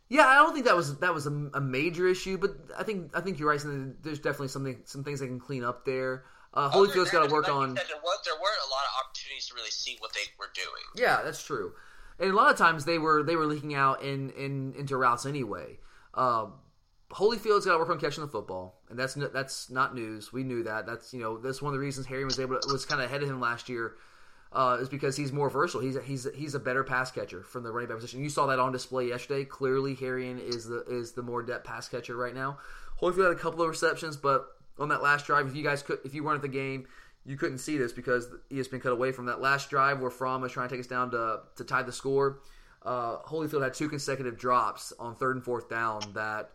Yeah, 0.09 0.27
I 0.27 0.35
don't 0.35 0.53
think 0.53 0.65
that 0.65 0.75
was 0.75 0.97
that 0.99 1.13
was 1.13 1.27
a, 1.27 1.49
a 1.53 1.61
major 1.61 2.07
issue, 2.07 2.37
but 2.37 2.55
I 2.77 2.83
think 2.83 3.15
I 3.15 3.21
think 3.21 3.39
you're 3.39 3.49
right. 3.49 3.61
There's 4.03 4.19
definitely 4.19 4.49
something 4.49 4.81
some 4.85 5.03
things 5.03 5.19
they 5.19 5.27
can 5.27 5.39
clean 5.39 5.63
up 5.63 5.85
there. 5.85 6.25
Uh, 6.57 6.71
Holyfield's 6.71 7.11
got 7.11 7.23
to 7.23 7.31
work 7.31 7.47
like 7.47 7.55
on. 7.55 7.77
said, 7.77 7.85
there, 7.87 8.01
was, 8.03 8.19
there 8.25 8.33
weren't 8.33 8.57
a 8.65 8.69
lot 8.71 8.81
of 8.81 9.05
opportunities 9.05 9.47
to 9.47 9.53
really 9.53 9.69
see 9.69 9.95
what 9.99 10.11
they 10.13 10.21
were 10.39 10.49
doing. 10.55 10.83
Yeah, 10.95 11.21
that's 11.23 11.43
true. 11.43 11.73
And 12.19 12.31
a 12.31 12.35
lot 12.35 12.51
of 12.51 12.57
times 12.57 12.83
they 12.83 12.97
were 12.97 13.21
they 13.21 13.35
were 13.35 13.45
leaking 13.45 13.75
out 13.75 14.01
in, 14.01 14.31
in 14.31 14.73
into 14.75 14.97
routes 14.97 15.27
anyway. 15.27 15.77
Uh, 16.15 16.47
Holyfield's 17.11 17.67
got 17.67 17.73
to 17.73 17.77
work 17.77 17.91
on 17.91 17.99
catching 17.99 18.23
the 18.23 18.27
football, 18.27 18.81
and 18.89 18.97
that's 18.97 19.15
no, 19.15 19.27
that's 19.27 19.69
not 19.69 19.93
news. 19.93 20.33
We 20.33 20.43
knew 20.43 20.63
that. 20.63 20.87
That's 20.87 21.13
you 21.13 21.21
know 21.21 21.37
that's 21.37 21.61
one 21.61 21.75
of 21.75 21.79
the 21.79 21.85
reasons 21.85 22.07
Harry 22.07 22.25
was 22.25 22.39
able 22.39 22.59
to, 22.59 22.73
was 22.73 22.87
kind 22.87 23.01
of 23.01 23.05
ahead 23.07 23.21
of 23.21 23.29
him 23.29 23.39
last 23.39 23.69
year. 23.69 23.93
Uh, 24.51 24.79
is 24.81 24.89
because 24.89 25.15
he's 25.15 25.31
more 25.31 25.51
versatile. 25.51 25.81
He's 25.81 25.97
a, 25.97 26.01
he's 26.01 26.25
a, 26.25 26.31
he's 26.33 26.55
a 26.55 26.59
better 26.59 26.83
pass 26.83 27.11
catcher 27.11 27.43
from 27.43 27.63
the 27.63 27.71
running 27.71 27.89
back 27.89 27.97
position. 27.97 28.23
You 28.23 28.29
saw 28.29 28.47
that 28.47 28.57
on 28.57 28.71
display 28.71 29.09
yesterday. 29.09 29.45
Clearly, 29.45 29.95
Herrien 29.95 30.39
is 30.39 30.65
the 30.65 30.83
is 30.89 31.11
the 31.11 31.21
more 31.21 31.43
depth 31.43 31.65
pass 31.65 31.87
catcher 31.87 32.15
right 32.15 32.33
now. 32.33 32.57
Holyfield 32.99 33.25
had 33.25 33.33
a 33.33 33.35
couple 33.35 33.61
of 33.61 33.69
receptions, 33.69 34.17
but 34.17 34.56
on 34.79 34.89
that 34.89 35.01
last 35.01 35.25
drive, 35.25 35.47
if 35.47 35.55
you 35.55 35.63
guys 35.63 35.83
could, 35.83 35.99
if 36.03 36.13
you 36.13 36.23
weren't 36.23 36.37
at 36.37 36.41
the 36.41 36.47
game, 36.47 36.87
you 37.25 37.35
couldn't 37.35 37.57
see 37.57 37.77
this 37.77 37.91
because 37.91 38.27
he 38.49 38.57
has 38.57 38.67
been 38.67 38.79
cut 38.79 38.91
away 38.91 39.11
from 39.11 39.25
that 39.25 39.41
last 39.41 39.69
drive 39.69 39.99
where 39.99 40.09
Fromm 40.09 40.41
was 40.41 40.51
trying 40.51 40.69
to 40.69 40.75
take 40.75 40.79
us 40.79 40.87
down 40.87 41.11
to 41.11 41.41
to 41.55 41.63
tie 41.63 41.83
the 41.83 41.91
score. 41.91 42.39
Uh, 42.83 43.17
Holyfield 43.23 43.63
had 43.63 43.73
two 43.73 43.89
consecutive 43.89 44.37
drops 44.37 44.93
on 44.97 45.15
third 45.15 45.35
and 45.35 45.43
fourth 45.43 45.69
down 45.69 46.01
that 46.13 46.51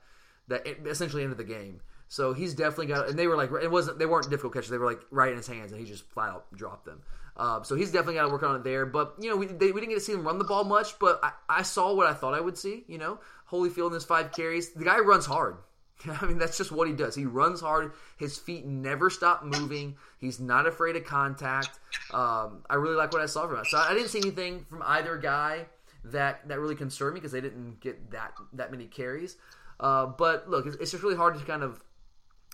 that 0.48 0.66
essentially 0.86 1.22
ended 1.22 1.38
the 1.38 1.44
game. 1.44 1.80
So 2.08 2.34
he's 2.34 2.52
definitely 2.52 2.88
got, 2.88 3.08
and 3.08 3.18
they 3.18 3.26
were 3.26 3.36
like, 3.36 3.50
it 3.62 3.70
wasn't, 3.70 3.98
they 3.98 4.04
weren't 4.04 4.28
difficult 4.28 4.52
catches. 4.52 4.68
They 4.68 4.76
were 4.76 4.84
like 4.84 5.00
right 5.10 5.30
in 5.30 5.38
his 5.38 5.46
hands, 5.46 5.72
and 5.72 5.80
he 5.80 5.86
just 5.86 6.04
flat 6.10 6.28
out 6.28 6.52
dropped 6.54 6.84
them. 6.84 7.00
Uh, 7.38 7.62
so 7.62 7.74
he's 7.74 7.90
definitely 7.90 8.14
got 8.14 8.26
to 8.26 8.28
work 8.28 8.42
on 8.42 8.54
it 8.54 8.64
there. 8.64 8.84
But 8.84 9.14
you 9.18 9.30
know, 9.30 9.36
we, 9.36 9.46
they, 9.46 9.72
we 9.72 9.80
didn't 9.80 9.90
get 9.90 9.94
to 9.94 10.00
see 10.00 10.12
him 10.12 10.22
run 10.22 10.36
the 10.36 10.44
ball 10.44 10.64
much, 10.64 10.98
but 10.98 11.20
I, 11.22 11.32
I 11.48 11.62
saw 11.62 11.94
what 11.94 12.06
I 12.06 12.12
thought 12.12 12.34
I 12.34 12.40
would 12.40 12.58
see. 12.58 12.84
You 12.86 12.98
know, 12.98 13.18
Holyfield 13.50 13.88
in 13.88 13.94
his 13.94 14.04
five 14.04 14.30
carries, 14.32 14.72
the 14.72 14.84
guy 14.84 14.98
runs 14.98 15.24
hard. 15.24 15.56
I 16.20 16.26
mean, 16.26 16.38
that's 16.38 16.56
just 16.56 16.72
what 16.72 16.88
he 16.88 16.94
does. 16.94 17.14
He 17.14 17.24
runs 17.24 17.60
hard. 17.60 17.92
His 18.16 18.38
feet 18.38 18.66
never 18.66 19.10
stop 19.10 19.44
moving. 19.44 19.96
He's 20.18 20.40
not 20.40 20.66
afraid 20.66 20.96
of 20.96 21.04
contact. 21.04 21.78
Um, 22.12 22.64
I 22.68 22.74
really 22.74 22.96
like 22.96 23.12
what 23.12 23.22
I 23.22 23.26
saw 23.26 23.46
from 23.46 23.58
him. 23.58 23.64
So 23.66 23.78
I 23.78 23.94
didn't 23.94 24.08
see 24.08 24.18
anything 24.18 24.66
from 24.68 24.82
either 24.84 25.16
guy 25.16 25.66
that 26.04 26.48
that 26.48 26.58
really 26.58 26.74
concerned 26.74 27.14
me 27.14 27.20
because 27.20 27.32
they 27.32 27.40
didn't 27.40 27.80
get 27.80 28.10
that 28.10 28.32
that 28.54 28.70
many 28.70 28.86
carries. 28.86 29.36
Uh, 29.78 30.06
but 30.06 30.48
look, 30.48 30.66
it's, 30.66 30.76
it's 30.76 30.90
just 30.90 31.02
really 31.02 31.16
hard 31.16 31.38
to 31.38 31.44
kind 31.44 31.62
of 31.62 31.82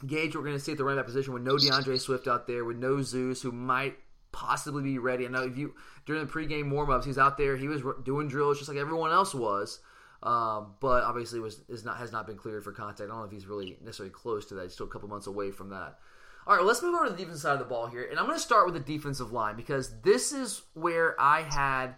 gauge 0.07 0.35
what 0.35 0.43
we're 0.43 0.49
going 0.49 0.59
to 0.59 0.65
see 0.65 0.73
at 0.73 0.79
the 0.79 0.85
running 0.85 0.99
back 0.99 1.07
position 1.07 1.33
with 1.33 1.43
no 1.43 1.59
D'Andre 1.59 1.97
Swift 1.99 2.29
out 2.29 2.47
there, 2.47 2.65
with 2.65 2.77
no 2.77 3.03
Zeus, 3.03 3.43
who 3.43 3.53
might 3.53 3.97
possibly 4.33 4.83
be 4.83 4.99
ready. 4.99 5.27
I 5.27 5.29
know 5.29 5.43
if 5.43 5.57
you 5.57 5.75
during 6.07 6.25
the 6.25 6.33
pregame 6.33 6.71
warmups, 6.71 7.05
he's 7.05 7.19
out 7.19 7.37
there. 7.37 7.57
He 7.57 7.69
was 7.69 7.83
doing 8.05 8.29
drills 8.29 8.59
just 8.59 8.69
like 8.69 8.79
everyone 8.79 9.11
else 9.11 9.35
was, 9.35 9.81
um, 10.23 10.75
but 10.81 11.05
obviously 11.05 11.41
was 11.41 11.61
is 11.69 11.85
not 11.85 11.99
has 11.99 12.13
not 12.13 12.27
been 12.27 12.37
cleared 12.37 12.65
for 12.65 12.73
contact. 12.73 13.03
I 13.03 13.07
don't 13.07 13.19
know 13.19 13.25
if 13.25 13.33
he's 13.33 13.47
really 13.47 13.77
necessarily 13.85 14.13
close 14.13 14.47
to 14.47 14.55
that. 14.55 14.65
He's 14.65 14.73
still 14.75 14.87
a 14.87 14.91
couple 14.91 15.09
months 15.09 15.27
away 15.27 15.51
from 15.51 15.71
that. 15.71 15.99
All 16.47 16.55
right, 16.55 16.61
well, 16.61 16.69
let's 16.69 16.83
move 16.83 16.95
over 16.95 17.05
to 17.05 17.11
the 17.11 17.17
defensive 17.17 17.43
side 17.43 17.53
of 17.53 17.59
the 17.59 17.67
ball 17.67 17.87
here, 17.89 18.07
and 18.09 18.19
I'm 18.19 18.25
going 18.25 18.39
to 18.39 18.43
start 18.43 18.65
with 18.65 18.75
the 18.75 18.81
defensive 18.81 19.33
line 19.33 19.55
because 19.55 20.01
this 20.01 20.33
is 20.33 20.63
where 20.73 21.15
I 21.21 21.43
had 21.43 21.95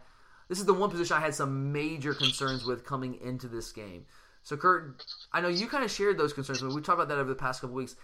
this 0.49 0.59
is 0.59 0.67
the 0.67 0.75
one 0.75 0.91
position 0.91 1.17
I 1.17 1.21
had 1.21 1.35
some 1.35 1.73
major 1.73 2.13
concerns 2.13 2.65
with 2.65 2.85
coming 2.85 3.15
into 3.21 3.47
this 3.47 3.71
game. 3.71 4.07
So, 4.43 4.57
Kurt, 4.57 5.05
I 5.33 5.41
know 5.41 5.49
you 5.49 5.69
kind 5.69 5.85
of 5.85 5.93
shared 5.93 6.19
those 6.19 6.33
concerns. 6.33 6.61
When 6.61 6.75
we 6.75 6.83
talked 6.83 6.99
about 6.99 7.09
that 7.09 7.19
over 7.19 7.29
the 7.29 7.37
past 7.37 7.61
couple 7.61 7.77
weeks, 7.77 7.95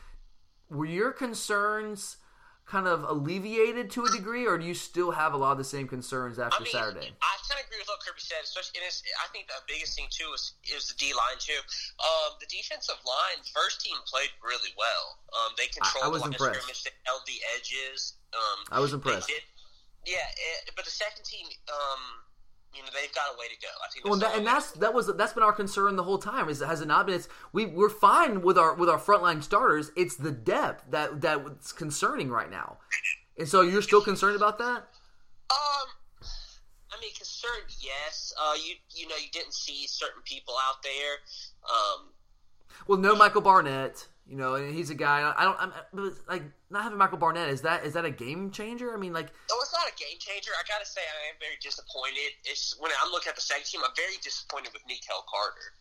were 0.71 0.87
your 0.87 1.11
concerns 1.11 2.19
kind 2.67 2.87
of 2.91 3.07
alleviated 3.07 3.91
to 3.95 4.05
a 4.05 4.11
degree, 4.11 4.45
or 4.47 4.59
do 4.59 4.67
you 4.67 4.75
still 4.75 5.13
have 5.15 5.33
a 5.33 5.37
lot 5.39 5.53
of 5.53 5.59
the 5.59 5.65
same 5.65 5.87
concerns 5.87 6.39
after 6.39 6.61
I 6.61 6.65
mean, 6.67 6.73
Saturday? 6.75 7.15
I 7.23 7.33
kind 7.47 7.63
of 7.63 7.67
agree 7.71 7.79
with 7.79 7.87
what 7.87 8.03
Kirby 8.03 8.19
said. 8.19 8.43
Especially, 8.43 8.83
and 8.83 8.91
I 9.23 9.27
think 9.31 9.47
the 9.47 9.63
biggest 9.71 9.95
thing 9.95 10.11
too 10.11 10.27
is 10.35 10.59
is 10.67 10.91
the 10.91 10.95
D 10.99 11.15
line 11.15 11.39
too. 11.39 11.57
Um, 12.03 12.35
the 12.43 12.51
defensive 12.51 12.99
line, 13.07 13.39
first 13.55 13.81
team 13.81 13.95
played 14.11 14.35
really 14.43 14.75
well. 14.75 15.23
Um, 15.31 15.55
they 15.55 15.71
controlled 15.71 16.05
I 16.05 16.09
was 16.11 16.23
the 16.27 16.31
line 16.31 16.35
of 16.35 16.41
impressed. 16.43 16.67
scrimmage. 16.67 16.83
They 16.85 16.95
held 17.07 17.23
the 17.31 17.39
edges. 17.55 18.19
Um, 18.35 18.59
I 18.75 18.81
was 18.83 18.93
impressed. 18.93 19.29
did- 19.31 19.47
yeah, 20.07 20.23
it, 20.23 20.71
but 20.79 20.85
the 20.87 20.95
second 20.95 21.25
team, 21.27 21.47
um, 21.67 22.03
you 22.77 22.83
know, 22.83 22.89
they've 22.95 23.15
got 23.15 23.35
a 23.35 23.39
way 23.39 23.47
to 23.49 23.61
go. 23.61 23.69
I 23.85 23.89
think. 23.93 24.05
Well, 24.05 24.19
that, 24.19 24.37
and 24.37 24.47
that's 24.47 24.73
that 24.73 24.93
was 24.93 25.07
that's 25.17 25.33
been 25.33 25.43
our 25.43 25.53
concern 25.53 25.97
the 25.97 26.03
whole 26.03 26.19
time. 26.19 26.49
Is 26.49 26.61
has 26.61 26.81
it 26.81 26.89
not 26.89 27.07
been? 27.07 27.17
It's 27.17 27.29
we 27.53 27.67
we're 27.67 27.89
fine 27.89 28.43
with 28.43 28.59
our 28.59 28.75
with 28.75 28.89
our 28.89 28.99
frontline 28.99 29.43
starters. 29.43 29.91
It's 29.97 30.17
the 30.17 30.31
depth 30.31 30.91
that 30.91 31.21
that's 31.21 31.73
concerning 31.73 32.31
right 32.31 32.51
now. 32.51 32.79
And 33.39 33.49
so 33.49 33.61
you're 33.63 33.83
still 33.83 34.03
concerned 34.03 34.37
about 34.37 34.59
that? 34.59 34.89
Um, 35.51 35.89
I 36.91 37.01
mean, 37.01 37.13
concerned, 37.15 37.75
yes. 37.81 38.33
Uh, 38.41 38.55
you 38.55 38.75
you 38.95 39.09
know, 39.09 39.17
you 39.17 39.31
didn't 39.33 39.55
see 39.55 39.87
certain 39.87 40.23
people 40.25 40.55
out 40.69 40.83
there. 40.83 41.17
Um, 41.69 42.09
Well, 42.87 42.99
no 42.99 43.15
Michael 43.15 43.43
Barnett. 43.43 44.07
You 44.29 44.37
know, 44.37 44.55
and 44.57 44.75
he's 44.75 44.91
a 44.91 44.95
guy. 44.95 45.33
I 45.37 45.45
don't. 45.45 45.57
I'm 45.61 45.73
like 46.29 46.43
not 46.69 46.83
having 46.83 46.99
Michael 46.99 47.19
Barnett. 47.19 47.49
Is 47.49 47.61
that 47.63 47.85
is 47.87 47.93
that 47.95 48.05
a 48.05 48.11
game 48.11 48.51
changer? 48.51 48.93
I 48.93 48.97
mean, 48.97 49.13
like 49.13 49.29
Oh, 49.53 49.59
it's 49.63 49.73
not 49.73 49.87
a 49.87 49.95
game 49.95 50.19
changer. 50.19 50.51
I 50.59 50.67
gotta 50.67 50.85
say, 50.85 51.01
I 51.01 51.31
am 51.31 51.37
very 51.39 51.55
disappointed. 51.63 52.35
It's 52.45 52.75
when 52.81 52.91
I'm 53.05 53.13
looking 53.13 53.31
at 53.31 53.37
the 53.37 53.41
second 53.43 53.67
team, 53.67 53.83
I'm 53.85 53.95
very 53.97 54.17
disappointed 54.23 54.73
with 54.73 54.83
Michail 54.89 55.23
Carter. 55.31 55.75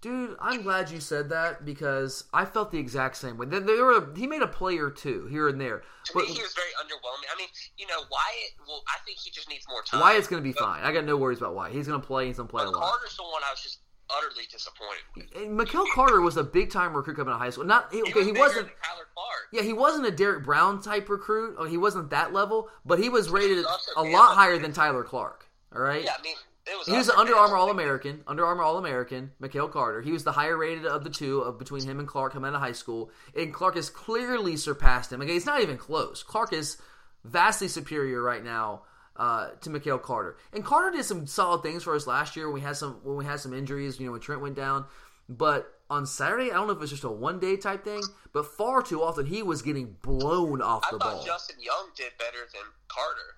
Dude, 0.00 0.36
I'm 0.40 0.62
glad 0.62 0.90
you 0.90 0.98
said 0.98 1.28
that 1.28 1.66
because 1.66 2.24
I 2.32 2.46
felt 2.46 2.70
the 2.70 2.78
exact 2.78 3.16
same 3.18 3.36
way. 3.36 3.44
There, 3.46 3.60
there 3.60 3.84
were, 3.84 4.14
he 4.16 4.26
made 4.26 4.40
a 4.40 4.46
play 4.46 4.78
or 4.78 4.88
two 4.88 5.26
here 5.26 5.46
and 5.48 5.60
there, 5.60 5.82
To 6.06 6.12
but 6.14 6.22
me, 6.24 6.32
he 6.32 6.40
was 6.40 6.54
very 6.54 6.70
underwhelming. 6.80 7.28
I 7.30 7.36
mean, 7.36 7.48
you 7.76 7.86
know, 7.86 7.98
Wyatt. 8.10 8.52
Well, 8.66 8.82
I 8.88 8.96
think 9.04 9.18
he 9.18 9.30
just 9.30 9.50
needs 9.50 9.66
more 9.68 9.82
time. 9.82 10.00
Wyatt's 10.00 10.26
going 10.26 10.42
to 10.42 10.48
be 10.48 10.54
But- 10.54 10.64
fine. 10.64 10.84
I 10.84 10.92
got 10.92 11.04
no 11.04 11.18
worries 11.18 11.36
about 11.36 11.54
Wyatt. 11.54 11.74
He's 11.74 11.86
going 11.86 12.00
to 12.00 12.06
play. 12.06 12.28
He's 12.28 12.38
going 12.38 12.46
to 12.48 12.50
play 12.50 12.64
a 12.64 12.70
lot. 12.70 12.80
Carter's 12.80 13.14
the 13.14 13.24
one 13.24 13.42
I 13.44 13.50
was 13.50 13.60
just 13.60 13.80
utterly 14.16 14.44
disappointed 14.50 15.02
with. 15.16 15.42
And 15.42 15.56
Michail 15.56 15.84
Carter 15.94 16.20
was 16.20 16.36
a 16.36 16.44
big 16.44 16.70
time 16.70 16.96
recruit 16.96 17.16
coming 17.16 17.32
out 17.32 17.36
of 17.36 17.40
high 17.40 17.50
school. 17.50 17.64
Not 17.64 17.92
he, 17.92 17.98
He 17.98 18.02
okay, 18.02 18.12
was 18.14 18.26
he 18.26 18.32
wasn't. 18.32 18.66
than 18.66 18.74
Tyler 18.82 19.06
Clark. 19.14 19.48
Yeah, 19.52 19.62
he 19.62 19.72
wasn't 19.72 20.06
a 20.06 20.10
Derrick 20.10 20.44
Brown 20.44 20.82
type 20.82 21.08
recruit. 21.08 21.56
Oh, 21.58 21.64
he 21.64 21.76
wasn't 21.76 22.10
that 22.10 22.32
level, 22.32 22.68
but 22.84 22.98
he 22.98 23.08
was 23.08 23.30
rated 23.30 23.64
also 23.64 23.92
a 23.96 24.02
lot 24.02 24.34
higher 24.36 24.58
than 24.58 24.72
Tyler 24.72 25.04
Clark. 25.04 25.46
All 25.74 25.82
right. 25.82 26.04
Yeah, 26.04 26.14
I 26.18 26.22
mean, 26.22 26.34
was. 26.78 26.86
He 26.86 26.96
was 26.96 27.08
an 27.08 27.14
Under. 27.16 27.34
Armour 27.34 27.56
All 27.56 27.70
American. 27.70 28.22
Under 28.26 28.44
Armour 28.46 28.62
All 28.62 28.78
American. 28.78 29.32
Michail 29.38 29.68
Carter. 29.68 30.02
He 30.02 30.12
was 30.12 30.24
the 30.24 30.32
higher 30.32 30.56
rated 30.56 30.86
of 30.86 31.04
the 31.04 31.10
two 31.10 31.40
of 31.40 31.58
between 31.58 31.84
him 31.84 31.98
and 31.98 32.08
Clark 32.08 32.32
coming 32.32 32.48
out 32.48 32.54
of 32.54 32.60
high 32.60 32.72
school. 32.72 33.10
And 33.36 33.52
Clark 33.52 33.76
has 33.76 33.90
clearly 33.90 34.56
surpassed 34.56 35.12
him. 35.12 35.20
Again, 35.20 35.36
it's 35.36 35.46
not 35.46 35.62
even 35.62 35.76
close. 35.76 36.22
Clark 36.22 36.52
is 36.52 36.76
vastly 37.24 37.68
superior 37.68 38.22
right 38.22 38.42
now 38.42 38.82
uh, 39.20 39.50
to 39.60 39.68
Michail 39.68 39.98
Carter. 39.98 40.38
And 40.54 40.64
Carter 40.64 40.96
did 40.96 41.04
some 41.04 41.26
solid 41.26 41.62
things 41.62 41.84
for 41.84 41.94
us 41.94 42.06
last 42.06 42.36
year 42.36 42.46
when 42.46 42.54
we 42.54 42.60
had 42.62 42.76
some 42.76 43.00
when 43.04 43.16
we 43.16 43.26
had 43.26 43.38
some 43.38 43.52
injuries. 43.52 44.00
You 44.00 44.06
know, 44.06 44.12
when 44.12 44.20
Trent 44.20 44.40
went 44.40 44.56
down. 44.56 44.86
But 45.28 45.72
on 45.90 46.06
Saturday, 46.06 46.50
I 46.50 46.54
don't 46.54 46.66
know 46.66 46.72
if 46.72 46.82
it's 46.82 46.90
just 46.90 47.04
a 47.04 47.10
one 47.10 47.38
day 47.38 47.56
type 47.56 47.84
thing, 47.84 48.02
but 48.32 48.46
far 48.46 48.82
too 48.82 49.02
often 49.02 49.26
he 49.26 49.42
was 49.42 49.60
getting 49.60 49.96
blown 50.02 50.62
off 50.62 50.84
I 50.88 50.92
the 50.92 50.98
thought 50.98 51.16
ball. 51.16 51.24
Justin 51.24 51.56
Young 51.60 51.90
did 51.94 52.12
better 52.18 52.48
than 52.52 52.62
Carter. 52.88 53.36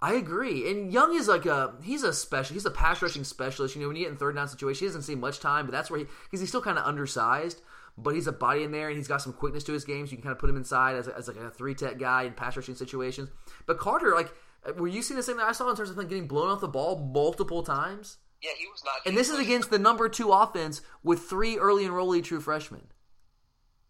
I 0.00 0.14
agree. 0.14 0.70
And 0.70 0.92
Young 0.92 1.12
is 1.14 1.26
like 1.26 1.44
a 1.44 1.74
he's 1.82 2.04
a 2.04 2.12
special 2.12 2.54
he's 2.54 2.64
a 2.64 2.70
pass 2.70 3.02
rushing 3.02 3.24
specialist. 3.24 3.74
You 3.74 3.82
know, 3.82 3.88
when 3.88 3.96
you 3.96 4.04
get 4.04 4.12
in 4.12 4.16
third 4.16 4.36
down 4.36 4.46
situation, 4.46 4.86
he 4.86 4.86
doesn't 4.86 5.02
see 5.02 5.16
much 5.16 5.40
time, 5.40 5.66
but 5.66 5.72
that's 5.72 5.90
where 5.90 5.98
he 5.98 6.06
because 6.24 6.38
he's 6.38 6.50
still 6.50 6.62
kind 6.62 6.78
of 6.78 6.86
undersized, 6.86 7.60
but 7.98 8.14
he's 8.14 8.28
a 8.28 8.32
body 8.32 8.62
in 8.62 8.70
there 8.70 8.88
and 8.88 8.96
he's 8.96 9.08
got 9.08 9.20
some 9.20 9.32
quickness 9.32 9.64
to 9.64 9.72
his 9.72 9.84
game, 9.84 10.06
so 10.06 10.12
you 10.12 10.18
can 10.18 10.22
kind 10.22 10.32
of 10.32 10.38
put 10.38 10.48
him 10.48 10.56
inside 10.56 10.94
as, 10.94 11.08
a, 11.08 11.16
as 11.16 11.26
like 11.26 11.36
a 11.36 11.50
three 11.50 11.74
tech 11.74 11.98
guy 11.98 12.22
in 12.22 12.32
pass 12.32 12.56
rushing 12.56 12.76
situations. 12.76 13.28
But 13.66 13.78
Carter, 13.78 14.14
like, 14.14 14.32
Uh, 14.66 14.72
were 14.74 14.88
you 14.88 15.02
seeing 15.02 15.16
the 15.16 15.22
same 15.22 15.36
thing 15.36 15.44
I 15.44 15.52
saw 15.52 15.70
in 15.70 15.76
terms 15.76 15.90
of 15.90 15.98
him 15.98 16.08
getting 16.08 16.28
blown 16.28 16.48
off 16.48 16.60
the 16.60 16.68
ball 16.68 16.98
multiple 16.98 17.62
times? 17.62 18.18
Yeah, 18.42 18.50
he 18.56 18.66
was 18.66 18.82
not. 18.84 19.06
And 19.06 19.16
this 19.16 19.28
is 19.28 19.38
against 19.38 19.70
the 19.70 19.78
number 19.78 20.08
two 20.08 20.32
offense 20.32 20.80
with 21.02 21.22
three 21.22 21.58
early 21.58 21.84
enrollee 21.84 22.22
true 22.22 22.40
freshmen 22.40 22.88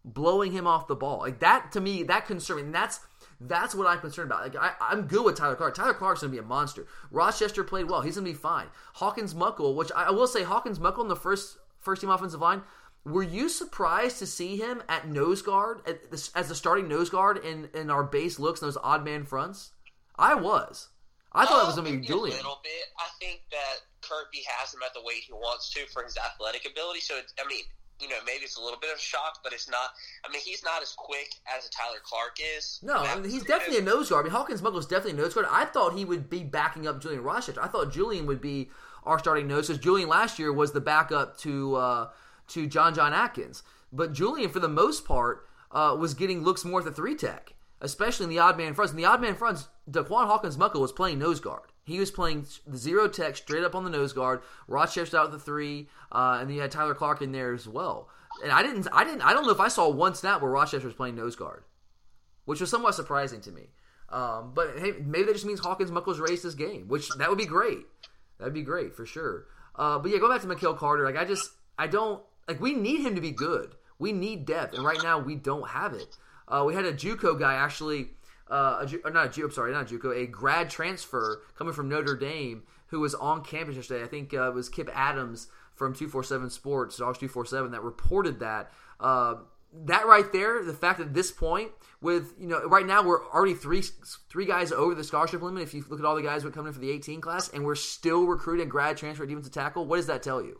blowing 0.03 0.51
him 0.51 0.67
off 0.67 0.87
the 0.87 0.95
ball. 0.95 1.19
Like 1.19 1.39
that 1.39 1.71
to 1.73 1.81
me, 1.81 2.03
that 2.03 2.25
concern. 2.25 2.59
And 2.59 2.75
that's 2.75 2.99
that's 3.39 3.73
what 3.73 3.87
I'm 3.87 3.99
concerned 3.99 4.31
about. 4.31 4.43
Like 4.43 4.55
I, 4.55 4.73
I'm 4.81 5.03
good 5.03 5.23
with 5.23 5.35
Tyler 5.35 5.55
Clark. 5.55 5.75
Tyler 5.75 5.93
Clark's 5.93 6.21
gonna 6.21 6.31
be 6.31 6.39
a 6.39 6.43
monster. 6.43 6.87
Rochester 7.11 7.63
played 7.63 7.89
well. 7.89 8.01
He's 8.01 8.15
gonna 8.15 8.25
be 8.25 8.33
fine. 8.33 8.67
Hawkins 8.95 9.35
Muckle, 9.35 9.75
which 9.75 9.91
I, 9.95 10.05
I 10.05 10.11
will 10.11 10.27
say, 10.27 10.43
Hawkins 10.43 10.79
Muckle 10.79 11.03
in 11.03 11.09
the 11.09 11.15
first 11.15 11.57
first 11.79 12.01
team 12.01 12.09
offensive 12.09 12.41
line. 12.41 12.63
Were 13.05 13.23
you 13.23 13.47
surprised 13.47 14.19
to 14.19 14.25
see 14.25 14.57
him 14.57 14.83
at 14.89 15.07
nose 15.07 15.41
guard 15.41 15.81
at 15.87 16.11
this, 16.11 16.31
as 16.35 16.49
the 16.49 16.55
starting 16.55 16.87
nose 16.87 17.09
guard 17.09 17.37
in 17.37 17.69
in 17.73 17.89
our 17.89 18.03
base 18.03 18.39
looks 18.39 18.61
and 18.61 18.67
those 18.67 18.77
odd 18.83 19.05
man 19.05 19.23
fronts? 19.23 19.71
I 20.19 20.35
was. 20.35 20.89
I 21.31 21.45
thought 21.45 21.63
it 21.63 21.67
was 21.67 21.75
gonna 21.75 21.91
be 21.91 22.05
Julian. 22.05 22.35
A 22.35 22.41
little 22.41 22.59
bit. 22.63 22.85
I 22.97 23.07
think 23.19 23.41
that 23.51 23.85
Kirby 24.01 24.43
has 24.47 24.73
him 24.73 24.81
at 24.85 24.93
the 24.93 25.01
weight 25.03 25.23
he 25.27 25.33
wants 25.33 25.69
to 25.73 25.85
for 25.93 26.03
his 26.03 26.17
athletic 26.17 26.65
ability. 26.69 26.99
So, 27.01 27.15
it's, 27.17 27.33
I 27.39 27.47
mean, 27.47 27.63
you 28.01 28.09
know, 28.09 28.15
maybe 28.25 28.43
it's 28.43 28.57
a 28.57 28.61
little 28.61 28.79
bit 28.79 28.91
of 28.91 28.97
a 28.97 29.01
shock, 29.01 29.39
but 29.43 29.53
it's 29.53 29.69
not. 29.69 29.91
I 30.25 30.31
mean, 30.31 30.41
he's 30.43 30.63
not 30.63 30.81
as 30.81 30.93
quick 30.97 31.29
as 31.45 31.67
a 31.67 31.69
Tyler 31.69 31.99
Clark 32.03 32.37
is. 32.57 32.79
No, 32.81 32.95
I 32.95 33.15
mean, 33.19 33.29
he's 33.29 33.43
definitely 33.43 33.79
a 33.79 33.81
nose 33.81 34.09
guard. 34.09 34.25
I 34.25 34.29
mean, 34.29 34.35
Hawkins 34.35 34.61
Muckle's 34.61 34.87
definitely 34.87 35.19
a 35.19 35.23
nose 35.23 35.33
guard. 35.33 35.47
I 35.49 35.65
thought 35.65 35.93
he 35.93 36.05
would 36.05 36.29
be 36.29 36.43
backing 36.43 36.87
up 36.87 37.01
Julian 37.01 37.23
Rochester. 37.23 37.61
I 37.61 37.67
thought 37.67 37.91
Julian 37.91 38.25
would 38.25 38.41
be 38.41 38.69
our 39.03 39.19
starting 39.19 39.47
nose 39.47 39.67
because 39.67 39.81
Julian 39.81 40.09
last 40.09 40.39
year 40.39 40.51
was 40.51 40.71
the 40.71 40.81
backup 40.81 41.37
to 41.39 41.75
uh, 41.75 42.09
to 42.49 42.67
John 42.67 42.93
John 42.93 43.13
Atkins. 43.13 43.63
But 43.91 44.13
Julian, 44.13 44.49
for 44.49 44.59
the 44.59 44.69
most 44.69 45.05
part, 45.05 45.47
uh, 45.71 45.95
was 45.99 46.13
getting 46.13 46.43
looks 46.43 46.63
more 46.63 46.79
at 46.79 46.85
the 46.85 46.91
three 46.91 47.15
tech, 47.15 47.53
especially 47.81 48.25
in 48.25 48.29
the 48.29 48.39
odd 48.39 48.57
man 48.57 48.73
fronts. 48.73 48.91
In 48.91 48.97
the 48.97 49.05
odd 49.05 49.21
man 49.21 49.35
fronts, 49.35 49.67
Daquan 49.89 50.27
Hawkins 50.27 50.57
Muckle 50.57 50.81
was 50.81 50.91
playing 50.91 51.19
nose 51.19 51.39
guard. 51.39 51.71
He 51.83 51.99
was 51.99 52.11
playing 52.11 52.45
zero 52.75 53.07
tech 53.07 53.37
straight 53.37 53.63
up 53.63 53.75
on 53.75 53.83
the 53.83 53.89
nose 53.89 54.13
guard. 54.13 54.41
Rochester 54.67 55.17
out 55.17 55.31
with 55.31 55.39
the 55.39 55.45
three, 55.45 55.89
uh, 56.11 56.37
and 56.39 56.49
then 56.49 56.55
you 56.55 56.61
had 56.61 56.71
Tyler 56.71 56.93
Clark 56.93 57.21
in 57.21 57.31
there 57.31 57.53
as 57.53 57.67
well. 57.67 58.09
And 58.43 58.51
I 58.51 58.61
didn't, 58.61 58.87
I 58.93 59.03
didn't, 59.03 59.21
I 59.21 59.33
don't 59.33 59.45
know 59.45 59.51
if 59.51 59.59
I 59.59 59.69
saw 59.69 59.89
one 59.89 60.13
snap 60.13 60.41
where 60.41 60.51
Rochester 60.51 60.87
was 60.87 60.95
playing 60.95 61.15
nose 61.15 61.35
guard 61.35 61.63
which 62.49 62.59
was 62.59 62.71
somewhat 62.71 62.95
surprising 62.95 63.39
to 63.39 63.51
me. 63.51 63.69
Um, 64.09 64.53
but 64.55 64.79
hey, 64.79 64.93
maybe 65.05 65.25
that 65.25 65.33
just 65.33 65.45
means 65.45 65.59
Hawkins 65.59 65.91
Muckles 65.91 66.19
raised 66.19 66.41
his 66.41 66.55
game, 66.55 66.87
which 66.87 67.07
that 67.19 67.29
would 67.29 67.37
be 67.37 67.45
great. 67.45 67.85
That'd 68.39 68.55
be 68.55 68.63
great 68.63 68.95
for 68.95 69.05
sure. 69.05 69.45
Uh, 69.75 69.99
but 69.99 70.09
yeah, 70.09 70.17
go 70.17 70.27
back 70.27 70.41
to 70.41 70.47
Michail 70.47 70.73
Carter. 70.73 71.05
Like 71.05 71.15
I 71.15 71.25
just, 71.25 71.51
I 71.77 71.85
don't 71.85 72.23
like. 72.47 72.59
We 72.59 72.73
need 72.73 73.01
him 73.01 73.13
to 73.13 73.21
be 73.21 73.29
good. 73.29 73.75
We 73.99 74.13
need 74.13 74.47
depth, 74.47 74.73
and 74.73 74.83
right 74.83 74.97
now 75.03 75.19
we 75.19 75.35
don't 75.35 75.69
have 75.69 75.93
it. 75.93 76.17
Uh, 76.49 76.63
we 76.65 76.73
had 76.73 76.85
a 76.85 76.93
JUCO 76.93 77.39
guy 77.39 77.53
actually, 77.53 78.09
uh, 78.49 78.79
a, 78.81 78.85
Ju- 78.85 79.01
not 79.05 79.37
a 79.37 79.43
I'm 79.43 79.51
sorry, 79.51 79.71
not 79.71 79.89
a 79.89 79.95
JUCO, 79.95 80.23
a 80.23 80.27
grad 80.27 80.69
transfer 80.69 81.43
coming 81.57 81.73
from 81.73 81.87
Notre 81.87 82.15
Dame 82.15 82.63
who 82.87 82.99
was 82.99 83.13
on 83.15 83.43
campus 83.43 83.75
yesterday. 83.75 84.03
I 84.03 84.07
think 84.07 84.33
uh, 84.33 84.49
it 84.49 84.53
was 84.53 84.67
Kipp 84.67 84.89
Adams 84.93 85.47
from 85.75 85.93
247 85.93 86.49
Sports, 86.49 86.97
Dawgs 86.97 87.19
247, 87.19 87.71
that 87.71 87.81
reported 87.81 88.39
that. 88.39 88.71
Uh, 88.99 89.35
that 89.85 90.07
right 90.07 90.31
there, 90.31 90.63
the 90.63 90.73
fact 90.73 90.97
that 90.97 91.07
at 91.07 91.13
this 91.13 91.31
point, 91.31 91.71
with 92.01 92.33
you 92.39 92.47
know, 92.47 92.65
right 92.65 92.85
now 92.85 93.03
we're 93.03 93.23
already 93.29 93.53
three 93.53 93.83
three 94.29 94.45
guys 94.45 94.71
over 94.71 94.95
the 94.95 95.03
scholarship 95.03 95.41
limit. 95.41 95.61
If 95.61 95.73
you 95.73 95.85
look 95.87 95.99
at 95.99 96.05
all 96.05 96.15
the 96.15 96.23
guys 96.23 96.41
who 96.41 96.47
are 96.47 96.51
coming 96.51 96.69
in 96.69 96.73
for 96.73 96.79
the 96.79 96.89
18 96.89 97.21
class, 97.21 97.49
and 97.49 97.63
we're 97.63 97.75
still 97.75 98.25
recruiting 98.25 98.67
grad 98.67 98.97
transfer 98.97 99.25
defensive 99.25 99.53
tackle, 99.53 99.85
what 99.85 99.97
does 99.97 100.07
that 100.07 100.23
tell 100.23 100.41
you? 100.41 100.59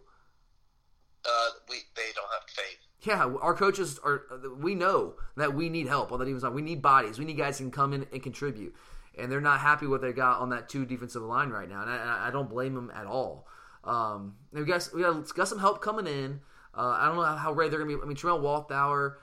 Uh, 1.25 1.49
we 1.69 1.77
they 1.95 2.09
don't 2.13 2.29
have 2.31 2.47
faith. 2.49 2.77
Yeah, 3.01 3.33
our 3.41 3.53
coaches 3.53 3.99
are. 4.03 4.23
We 4.59 4.75
know 4.75 5.15
that 5.37 5.53
we 5.53 5.69
need 5.69 5.87
help 5.87 6.11
on 6.11 6.19
that 6.19 6.25
defensive 6.25 6.49
line. 6.49 6.55
We 6.55 6.61
need 6.61 6.81
bodies. 6.81 7.17
We 7.17 7.25
need 7.25 7.37
guys 7.37 7.57
who 7.57 7.65
can 7.65 7.71
come 7.71 7.93
in 7.93 8.05
and 8.11 8.21
contribute. 8.21 8.75
And 9.17 9.31
they're 9.31 9.41
not 9.41 9.59
happy 9.59 9.87
what 9.87 10.01
they 10.01 10.11
got 10.11 10.39
on 10.39 10.49
that 10.49 10.69
two 10.69 10.85
defensive 10.85 11.21
line 11.21 11.49
right 11.49 11.67
now, 11.67 11.81
and 11.81 11.89
I, 11.89 12.27
I 12.27 12.31
don't 12.31 12.49
blame 12.49 12.73
them 12.73 12.91
at 12.93 13.05
all. 13.05 13.47
Um, 13.83 14.35
we 14.51 14.63
got 14.65 14.89
we 14.93 15.01
got, 15.01 15.33
got 15.33 15.47
some 15.47 15.59
help 15.59 15.81
coming 15.81 16.07
in. 16.07 16.41
Uh, 16.77 16.95
I 16.99 17.07
don't 17.07 17.15
know 17.15 17.23
how, 17.23 17.51
ready 17.51 17.69
they're 17.69 17.79
to 17.79 17.85
be. 17.85 17.95
I 17.95 18.05
mean, 18.05 18.15
Tramel 18.15 18.41
Walthour, 18.41 19.15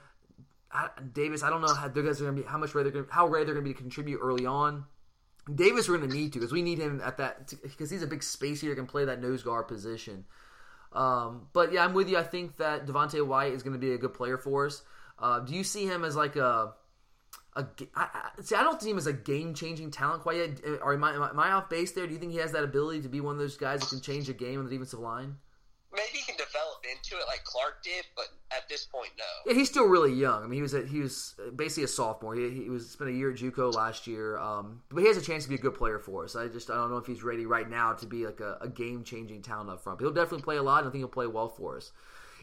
Davis. 1.13 1.43
I 1.43 1.49
don't 1.49 1.61
know 1.61 1.73
how 1.73 1.87
guys 1.87 2.21
are 2.21 2.25
to 2.25 2.31
be. 2.31 2.43
How 2.43 2.57
much 2.57 2.75
ready 2.75 2.89
they're 2.89 3.03
gonna, 3.03 3.13
how 3.13 3.27
ready 3.27 3.45
they're 3.45 3.55
to 3.55 3.61
be 3.61 3.73
to 3.73 3.79
contribute 3.79 4.19
early 4.21 4.45
on. 4.45 4.85
Davis, 5.53 5.87
we're 5.87 5.97
to 5.97 6.07
need 6.07 6.33
to 6.33 6.39
because 6.39 6.51
we 6.51 6.61
need 6.61 6.77
him 6.77 7.01
at 7.03 7.17
that 7.17 7.53
because 7.63 7.89
he's 7.89 8.03
a 8.03 8.07
big 8.07 8.21
space 8.21 8.59
here, 8.59 8.75
can 8.75 8.85
play 8.85 9.05
that 9.05 9.21
nose 9.21 9.43
guard 9.43 9.67
position. 9.67 10.25
Um, 10.93 11.47
but 11.53 11.71
yeah, 11.71 11.83
I'm 11.83 11.93
with 11.93 12.09
you. 12.09 12.17
I 12.17 12.23
think 12.23 12.57
that 12.57 12.85
Devonte 12.85 13.25
Wyatt 13.25 13.53
is 13.53 13.63
going 13.63 13.73
to 13.73 13.79
be 13.79 13.93
a 13.93 13.97
good 13.97 14.13
player 14.13 14.37
for 14.37 14.65
us. 14.65 14.83
Uh, 15.19 15.39
do 15.39 15.53
you 15.53 15.63
see 15.63 15.85
him 15.85 16.03
as 16.05 16.15
like 16.15 16.35
a 16.35 16.73
a 17.55 17.65
I, 17.95 18.07
I, 18.13 18.41
see? 18.41 18.55
I 18.55 18.63
don't 18.63 18.81
see 18.81 18.91
him 18.91 18.97
as 18.97 19.07
a 19.07 19.13
game 19.13 19.53
changing 19.53 19.91
talent 19.91 20.21
quite 20.23 20.37
yet. 20.37 20.61
Uh, 20.65 20.91
am 20.91 21.03
I- 21.03 21.15
am 21.15 21.39
I 21.39 21.51
off 21.53 21.69
base 21.69 21.91
there? 21.91 22.05
Do 22.07 22.13
you 22.13 22.19
think 22.19 22.31
he 22.31 22.37
has 22.37 22.51
that 22.51 22.63
ability 22.63 23.01
to 23.01 23.09
be 23.09 23.19
one 23.19 23.33
of 23.33 23.39
those 23.39 23.57
guys 23.57 23.79
that 23.79 23.89
can 23.89 24.01
change 24.01 24.29
a 24.29 24.33
game 24.33 24.59
on 24.59 24.65
the 24.65 24.71
defensive 24.71 24.99
line? 24.99 25.37
Maybe 25.91 26.05
he 26.13 26.21
can 26.23 26.35
develop 26.37 26.66
into 26.83 27.15
it 27.15 27.25
like 27.27 27.43
Clark 27.43 27.83
did, 27.83 28.05
but 28.15 28.25
at 28.55 28.67
this 28.69 28.85
point, 28.85 29.09
no. 29.17 29.23
Yeah, 29.51 29.57
he's 29.57 29.69
still 29.69 29.85
really 29.85 30.13
young. 30.13 30.43
I 30.43 30.47
mean, 30.47 30.57
he 30.57 30.61
was 30.61 30.73
a, 30.73 30.85
he 30.85 30.99
was 30.99 31.35
basically 31.55 31.83
a 31.83 31.87
sophomore. 31.87 32.35
He, 32.35 32.49
he 32.49 32.69
was 32.69 32.89
spent 32.89 33.09
a 33.09 33.13
year 33.13 33.31
at 33.31 33.37
JUCO 33.37 33.73
last 33.73 34.07
year, 34.07 34.37
um, 34.37 34.81
but 34.89 35.01
he 35.01 35.07
has 35.07 35.17
a 35.17 35.21
chance 35.21 35.43
to 35.43 35.49
be 35.49 35.55
a 35.55 35.59
good 35.59 35.75
player 35.75 35.99
for 35.99 36.23
us. 36.23 36.35
I 36.35 36.47
just 36.47 36.69
I 36.69 36.75
don't 36.75 36.89
know 36.89 36.97
if 36.97 37.05
he's 37.05 37.23
ready 37.23 37.45
right 37.45 37.69
now 37.69 37.93
to 37.93 38.05
be 38.05 38.25
like 38.25 38.39
a, 38.39 38.57
a 38.61 38.69
game 38.69 39.03
changing 39.03 39.41
talent 39.41 39.69
up 39.69 39.83
front. 39.83 39.99
But 39.99 40.05
he'll 40.05 40.13
definitely 40.13 40.43
play 40.43 40.57
a 40.57 40.63
lot, 40.63 40.79
and 40.79 40.89
I 40.89 40.91
think 40.91 41.01
he'll 41.01 41.07
play 41.07 41.27
well 41.27 41.49
for 41.49 41.77
us. 41.77 41.91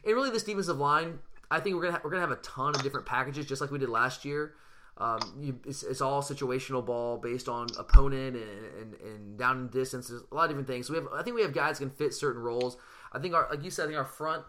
And 0.05 0.14
really, 0.14 0.30
this 0.30 0.45
defensive 0.45 0.78
line, 0.78 1.18
I 1.51 1.61
think 1.61 1.76
we're 1.76 1.82
gonna 1.82 1.95
ha- 1.95 2.01
we're 2.05 2.11
gonna 2.11 2.22
have 2.22 2.30
a 2.30 2.37
ton 2.37 2.74
of 2.74 2.82
different 2.82 3.07
packages, 3.07 3.47
just 3.47 3.61
like 3.61 3.70
we 3.70 3.78
did 3.78 3.89
last 3.89 4.24
year. 4.24 4.55
Um, 4.97 5.18
you, 5.41 5.59
it's, 5.66 5.82
it's, 5.82 6.01
all 6.01 6.22
situational 6.22 6.85
ball 6.85 7.18
based 7.18 7.49
on 7.49 7.66
opponent 7.76 8.37
and, 8.37 8.64
and, 8.80 8.95
and 9.01 9.37
down 9.37 9.59
in 9.59 9.68
distances, 9.68 10.22
a 10.30 10.35
lot 10.35 10.45
of 10.45 10.51
different 10.51 10.68
things. 10.68 10.87
So 10.87 10.93
we 10.93 11.01
have, 11.01 11.09
I 11.12 11.24
think 11.24 11.35
we 11.35 11.43
have 11.43 11.53
guys 11.53 11.80
can 11.80 11.91
fit 11.91 12.14
certain 12.14 12.41
roles. 12.41 12.76
I 13.14 13.20
think 13.20 13.34
our, 13.34 13.46
like 13.50 13.64
you 13.64 13.70
said, 13.70 13.84
I 13.84 13.86
think 13.86 13.98
our 13.98 14.04
front 14.04 14.44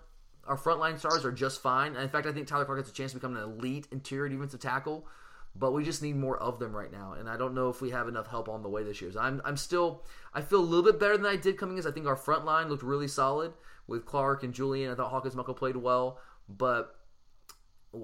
our 0.48 0.58
frontline 0.58 1.00
stars 1.00 1.26
are 1.26 1.32
just 1.32 1.62
fine. 1.62 1.94
And 1.94 2.04
in 2.04 2.10
fact, 2.10 2.28
I 2.28 2.32
think 2.32 2.48
Tyler 2.48 2.66
Clark 2.66 2.80
has 2.80 2.90
a 2.90 2.94
chance 2.94 3.12
to 3.12 3.18
become 3.18 3.36
an 3.36 3.44
elite 3.44 3.88
interior 3.92 4.30
defensive 4.30 4.60
tackle, 4.60 5.08
but 5.56 5.72
we 5.72 5.84
just 5.84 6.02
need 6.02 6.16
more 6.16 6.38
of 6.38 6.60
them 6.60 6.76
right 6.76 6.92
now. 6.92 7.14
And 7.14 7.30
I 7.30 7.38
don't 7.38 7.56
know 7.56 7.70
if 7.70 7.82
we 7.82 7.90
have 7.92 8.08
enough 8.08 8.28
help 8.28 8.48
on 8.48 8.62
the 8.62 8.70
way 8.70 8.84
this 8.84 9.02
year. 9.02 9.12
So 9.12 9.20
I'm, 9.20 9.42
I'm 9.44 9.58
still, 9.58 10.04
I 10.34 10.42
feel 10.42 10.60
a 10.60 10.62
little 10.62 10.84
bit 10.84 11.00
better 11.00 11.18
than 11.18 11.26
I 11.26 11.36
did 11.36 11.58
coming 11.58 11.78
in. 11.78 11.88
I 11.88 11.92
think 11.92 12.06
our 12.06 12.16
front 12.16 12.46
line 12.46 12.70
looked 12.70 12.84
really 12.84 13.08
solid 13.08 13.54
with 13.88 14.06
Clark 14.06 14.44
and 14.44 14.54
Julian. 14.54 14.92
I 14.92 14.96
thought 14.96 15.10
Hawkins 15.10 15.36
Muckle 15.36 15.56
played 15.56 15.78
well, 15.78 16.20
but 16.48 16.96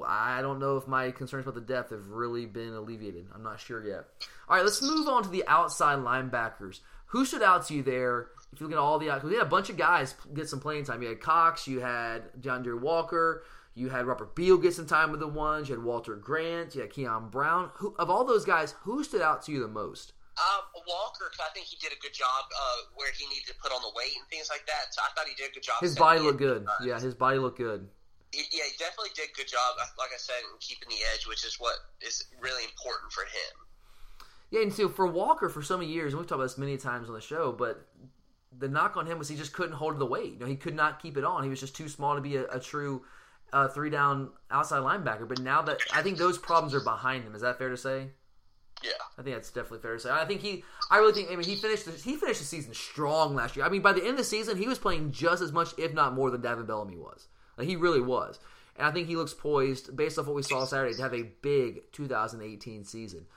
I 0.07 0.41
don't 0.41 0.59
know 0.59 0.78
if 0.78 0.88
my 0.88 1.12
concerns 1.12 1.45
about 1.45 1.55
the 1.55 1.62
depth 1.62 1.91
have 1.91 2.07
really 2.07 2.45
been 2.45 2.74
alleviated. 2.74 3.28
I'm 3.36 3.43
not 3.43 3.59
sure 3.59 3.86
yet. 3.86 4.05
All 4.47 4.55
right, 4.55 4.64
let's 4.64 4.82
move 4.82 5.07
on 5.07 5.24
to 5.24 5.30
the 5.30 5.43
outside 5.47 5.99
linebackers. 5.99 6.80
Who 7.07 7.26
stood 7.26 7.43
out 7.43 7.68
to 7.68 7.74
you 7.74 7.84
there? 7.84 8.30
If 8.54 8.60
you 8.60 8.68
look 8.68 8.74
at 8.74 8.80
all 8.80 8.99
the, 8.99 9.06
we 9.24 9.34
had 9.34 9.43
a 9.43 9.45
bunch 9.45 9.70
of 9.70 9.78
guys 9.78 10.14
get 10.34 10.49
some 10.49 10.60
playing 10.60 10.84
time. 10.84 11.02
You 11.02 11.10
had 11.10 11.22
Cox, 11.22 11.68
you 11.68 11.80
had 11.80 12.41
D'Andre 12.41 12.74
Walker, 12.74 13.43
you 13.76 13.89
had 13.89 14.06
Robert 14.06 14.36
Beal 14.36 14.58
get 14.58 14.74
some 14.74 14.86
time 14.86 15.12
with 15.12 15.22
the 15.22 15.28
ones. 15.28 15.70
You 15.70 15.76
had 15.76 15.84
Walter 15.84 16.16
Grant, 16.16 16.76
you 16.76 16.82
had 16.82 16.91
Keon 16.91 17.30
Brown. 17.30 17.72
Who 17.76 17.95
of 17.97 18.10
all 18.10 18.26
those 18.26 18.43
guys, 18.43 18.76
who 18.82 19.04
stood 19.04 19.22
out 19.22 19.43
to 19.43 19.52
you 19.52 19.62
the 19.62 19.68
most? 19.68 20.14
Um, 20.38 20.64
Walker, 20.88 21.32
I 21.39 21.54
think 21.54 21.68
he 21.68 21.78
did 21.78 21.91
a 21.91 22.02
good 22.02 22.14
job 22.14 22.45
uh, 22.52 22.91
where 22.95 23.12
he 23.16 23.28
needed 23.28 23.47
to 23.47 23.56
put 23.62 23.72
on 23.72 23.82
the 23.82 23.91
weight 23.95 24.16
and 24.18 24.28
things 24.30 24.49
like 24.49 24.66
that. 24.66 24.91
So 24.91 25.02
I 25.02 25.14
thought 25.14 25.28
he 25.28 25.36
did 25.36 25.52
a 25.52 25.54
good 25.54 25.64
job. 25.64 25.82
His 25.82 25.95
body 25.95 26.20
looked 26.20 26.39
good. 26.39 26.66
Yeah, 26.84 26.99
his 26.99 27.14
body 27.14 27.38
looked 27.38 27.58
good. 27.58 27.88
He, 28.32 28.43
yeah, 28.52 28.64
he 28.64 28.78
definitely 28.78 29.12
did 29.14 29.30
a 29.30 29.38
good 29.38 29.47
job. 29.47 29.76
Like 29.99 30.10
I 30.14 30.18
said, 30.18 30.36
in 30.39 30.58
keeping 30.60 30.89
the 30.89 31.04
edge, 31.14 31.28
which 31.28 31.45
is 31.45 31.58
what 31.60 31.76
is 32.02 32.26
really 32.39 32.64
important 32.64 33.12
for 33.12 33.24
him. 33.24 33.54
Yeah, 34.52 34.62
and 34.64 34.74
so 34.74 34.89
for 34.89 35.06
Walker, 35.06 35.47
for 35.47 35.62
so 35.62 35.78
many 35.78 35.91
years, 35.91 36.14
and 36.14 36.20
we've 36.20 36.28
talked 36.28 36.39
about 36.39 36.47
this 36.47 36.58
many 36.58 36.78
times 36.78 37.08
on 37.08 37.14
the 37.14 37.22
show, 37.22 37.52
but 37.52 37.88
the 38.58 38.68
knock 38.68 38.97
on 38.97 39.06
him 39.06 39.18
was 39.18 39.30
he 39.30 39.36
just 39.36 39.54
couldn't 39.54 39.76
hold 39.76 39.99
the 39.99 40.06
weight. 40.06 40.34
You 40.34 40.39
know, 40.39 40.45
he 40.45 40.56
could 40.56 40.76
not 40.76 41.02
keep 41.02 41.18
it 41.18 41.24
on. 41.24 41.43
He 41.43 41.49
was 41.49 41.60
just 41.60 41.76
too 41.76 41.88
small 41.88 42.16
to 42.16 42.22
be 42.22 42.36
a, 42.36 42.47
a 42.47 42.60
true 42.60 43.04
uh, 43.54 43.68
three 43.68 43.89
down 43.89 44.30
outside 44.49 44.82
linebacker. 44.82 45.28
But 45.28 45.39
now 45.39 45.62
that 45.64 45.80
I 45.93 46.02
think 46.02 46.18
those 46.18 46.38
problems 46.38 46.74
are 46.74 46.82
behind 46.82 47.24
him, 47.24 47.36
is 47.36 47.41
that 47.41 47.58
fair 47.58 47.70
to 47.70 47.78
say? 47.78 48.08
Yeah, 48.84 48.91
I 49.18 49.22
think 49.22 49.36
that's 49.36 49.52
definitely 49.52 49.80
fair 49.80 49.93
to 49.93 49.99
say. 49.99 50.10
I 50.10 50.26
think 50.26 50.41
he, 50.41 50.64
I 50.89 50.97
really 50.97 51.14
think, 51.14 51.32
I 51.32 51.36
mean, 51.36 51.47
he 51.47 51.56
finished 51.56 51.86
the, 51.86 51.91
he 51.91 52.16
finished 52.16 52.39
the 52.39 52.45
season 52.45 52.74
strong 52.74 53.36
last 53.36 53.56
year. 53.56 53.64
I 53.64 53.70
mean, 53.70 53.84
by 53.84 53.93
the 53.93 54.02
end 54.02 54.12
of 54.12 54.18
the 54.18 54.24
season, 54.24 54.58
he 54.58 54.68
was 54.68 54.80
playing 54.80 55.12
just 55.12 55.41
as 55.41 55.52
much, 55.52 55.78
if 55.78 55.93
not 55.93 56.14
more, 56.14 56.32
than 56.32 56.41
Davin 56.41 56.66
Bellamy 56.66 56.97
was. 56.97 57.28
Like 57.58 57.68
he 57.68 57.76
really 57.76 58.02
was, 58.02 58.39
and 58.76 58.88
I 58.88 58.91
think 58.91 59.08
he 59.08 59.16
looks 59.16 59.36
poised, 59.36 59.95
based 59.95 60.18
off 60.18 60.26
what 60.26 60.36
we 60.36 60.41
saw 60.41 60.66
Saturday, 60.66 60.95
to 60.95 61.02
have 61.02 61.14
a 61.14 61.30
big 61.41 61.91
2018 61.91 62.84
season. 62.84 63.28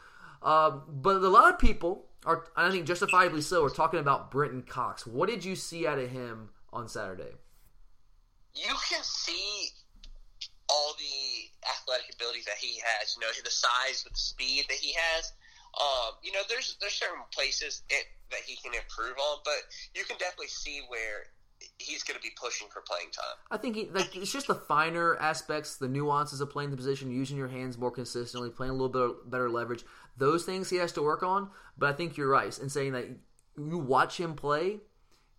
Uh, 0.43 0.71
but 0.89 1.17
a 1.17 1.29
lot 1.29 1.53
of 1.53 1.59
people 1.59 2.07
are, 2.25 2.47
I 2.57 2.71
think 2.71 2.87
justifiably 2.87 3.41
so, 3.41 3.63
We're 3.63 3.71
talking 3.71 4.01
about 4.01 4.31
Brenton 4.31 4.63
Cox. 4.63 5.07
What 5.07 5.29
did 5.29 5.45
you 5.45 5.57
see 5.57 5.87
out 5.87 5.99
of 5.99 6.11
him 6.11 6.51
on 6.73 6.89
Saturday? 6.89 7.35
You 8.55 8.75
can 8.89 9.03
see 9.03 9.69
all 10.69 10.95
the 10.99 11.69
athletic 11.71 12.15
abilities 12.15 12.45
that 12.47 12.57
he 12.59 12.81
has. 12.81 13.17
You 13.17 13.21
know, 13.21 13.33
the 13.43 13.51
size, 13.51 14.05
the 14.05 14.11
speed 14.15 14.65
that 14.69 14.79
he 14.79 14.95
has. 14.97 15.33
Um, 15.81 16.15
you 16.23 16.33
know, 16.33 16.41
there's 16.49 16.77
there's 16.81 16.95
certain 16.95 17.25
places 17.33 17.83
it, 17.91 18.05
that 18.31 18.41
he 18.47 18.57
can 18.57 18.73
improve 18.75 19.17
on, 19.19 19.39
but 19.45 19.59
you 19.95 20.05
can 20.05 20.17
definitely 20.19 20.49
see 20.49 20.83
where 20.89 21.27
he's 21.79 22.03
going 22.03 22.17
to 22.17 22.23
be 22.23 22.31
pushing 22.41 22.69
for 22.73 22.83
playing 22.87 23.11
time. 23.11 23.37
I 23.51 23.57
think 23.57 23.77
he, 23.77 23.89
like 23.93 24.15
it's 24.17 24.33
just 24.33 24.47
the 24.47 24.55
finer 24.55 25.17
aspects, 25.17 25.77
the 25.77 25.89
nuances 25.89 26.41
of 26.41 26.51
playing 26.51 26.71
the 26.71 26.77
position, 26.77 27.11
using 27.11 27.37
your 27.37 27.49
hands 27.49 27.77
more 27.77 27.91
consistently, 27.91 28.51
playing 28.51 28.71
a 28.71 28.75
little 28.75 28.89
bit 28.89 29.31
better 29.31 29.51
leverage. 29.51 29.85
Those 30.17 30.45
things 30.45 30.71
he 30.71 30.77
has 30.77 30.93
to 30.93 31.03
work 31.03 31.23
on. 31.23 31.51
But 31.77 31.91
I 31.91 31.93
think 31.93 32.17
you're 32.17 32.29
right 32.29 32.57
in 32.59 32.69
saying 32.69 32.93
that 32.93 33.07
you 33.57 33.79
watch 33.79 34.19
him 34.19 34.35
play, 34.35 34.81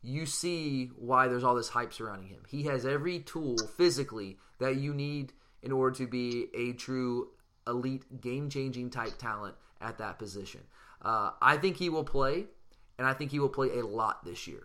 you 0.01 0.26
see 0.26 0.91
why 0.97 1.28
there's 1.28 1.43
all 1.43 1.55
this 1.55 1.69
hype 1.69 1.93
surrounding 1.93 2.28
him. 2.28 2.43
He 2.47 2.63
has 2.63 2.86
every 2.86 3.19
tool 3.19 3.57
physically 3.78 4.38
that 4.59 4.76
you 4.76 4.93
need 4.93 5.34
in 5.63 5.71
order 5.71 5.95
to 5.97 6.07
be 6.07 6.47
a 6.53 6.73
true 6.73 7.30
elite, 7.67 8.21
game 8.21 8.49
changing 8.49 8.91
type 8.91 9.17
talent 9.17 9.55
at 9.82 9.97
that 9.97 10.19
position. 10.19 10.61
Uh, 11.01 11.32
I 11.41 11.57
think 11.57 11.78
he 11.78 11.89
will 11.89 12.03
play, 12.03 12.45
and 12.97 13.07
I 13.07 13.13
think 13.13 13.32
he 13.32 13.39
will 13.39 13.49
play 13.49 13.80
a 13.80 13.86
lot 13.86 14.23
this 14.23 14.47
year. 14.47 14.63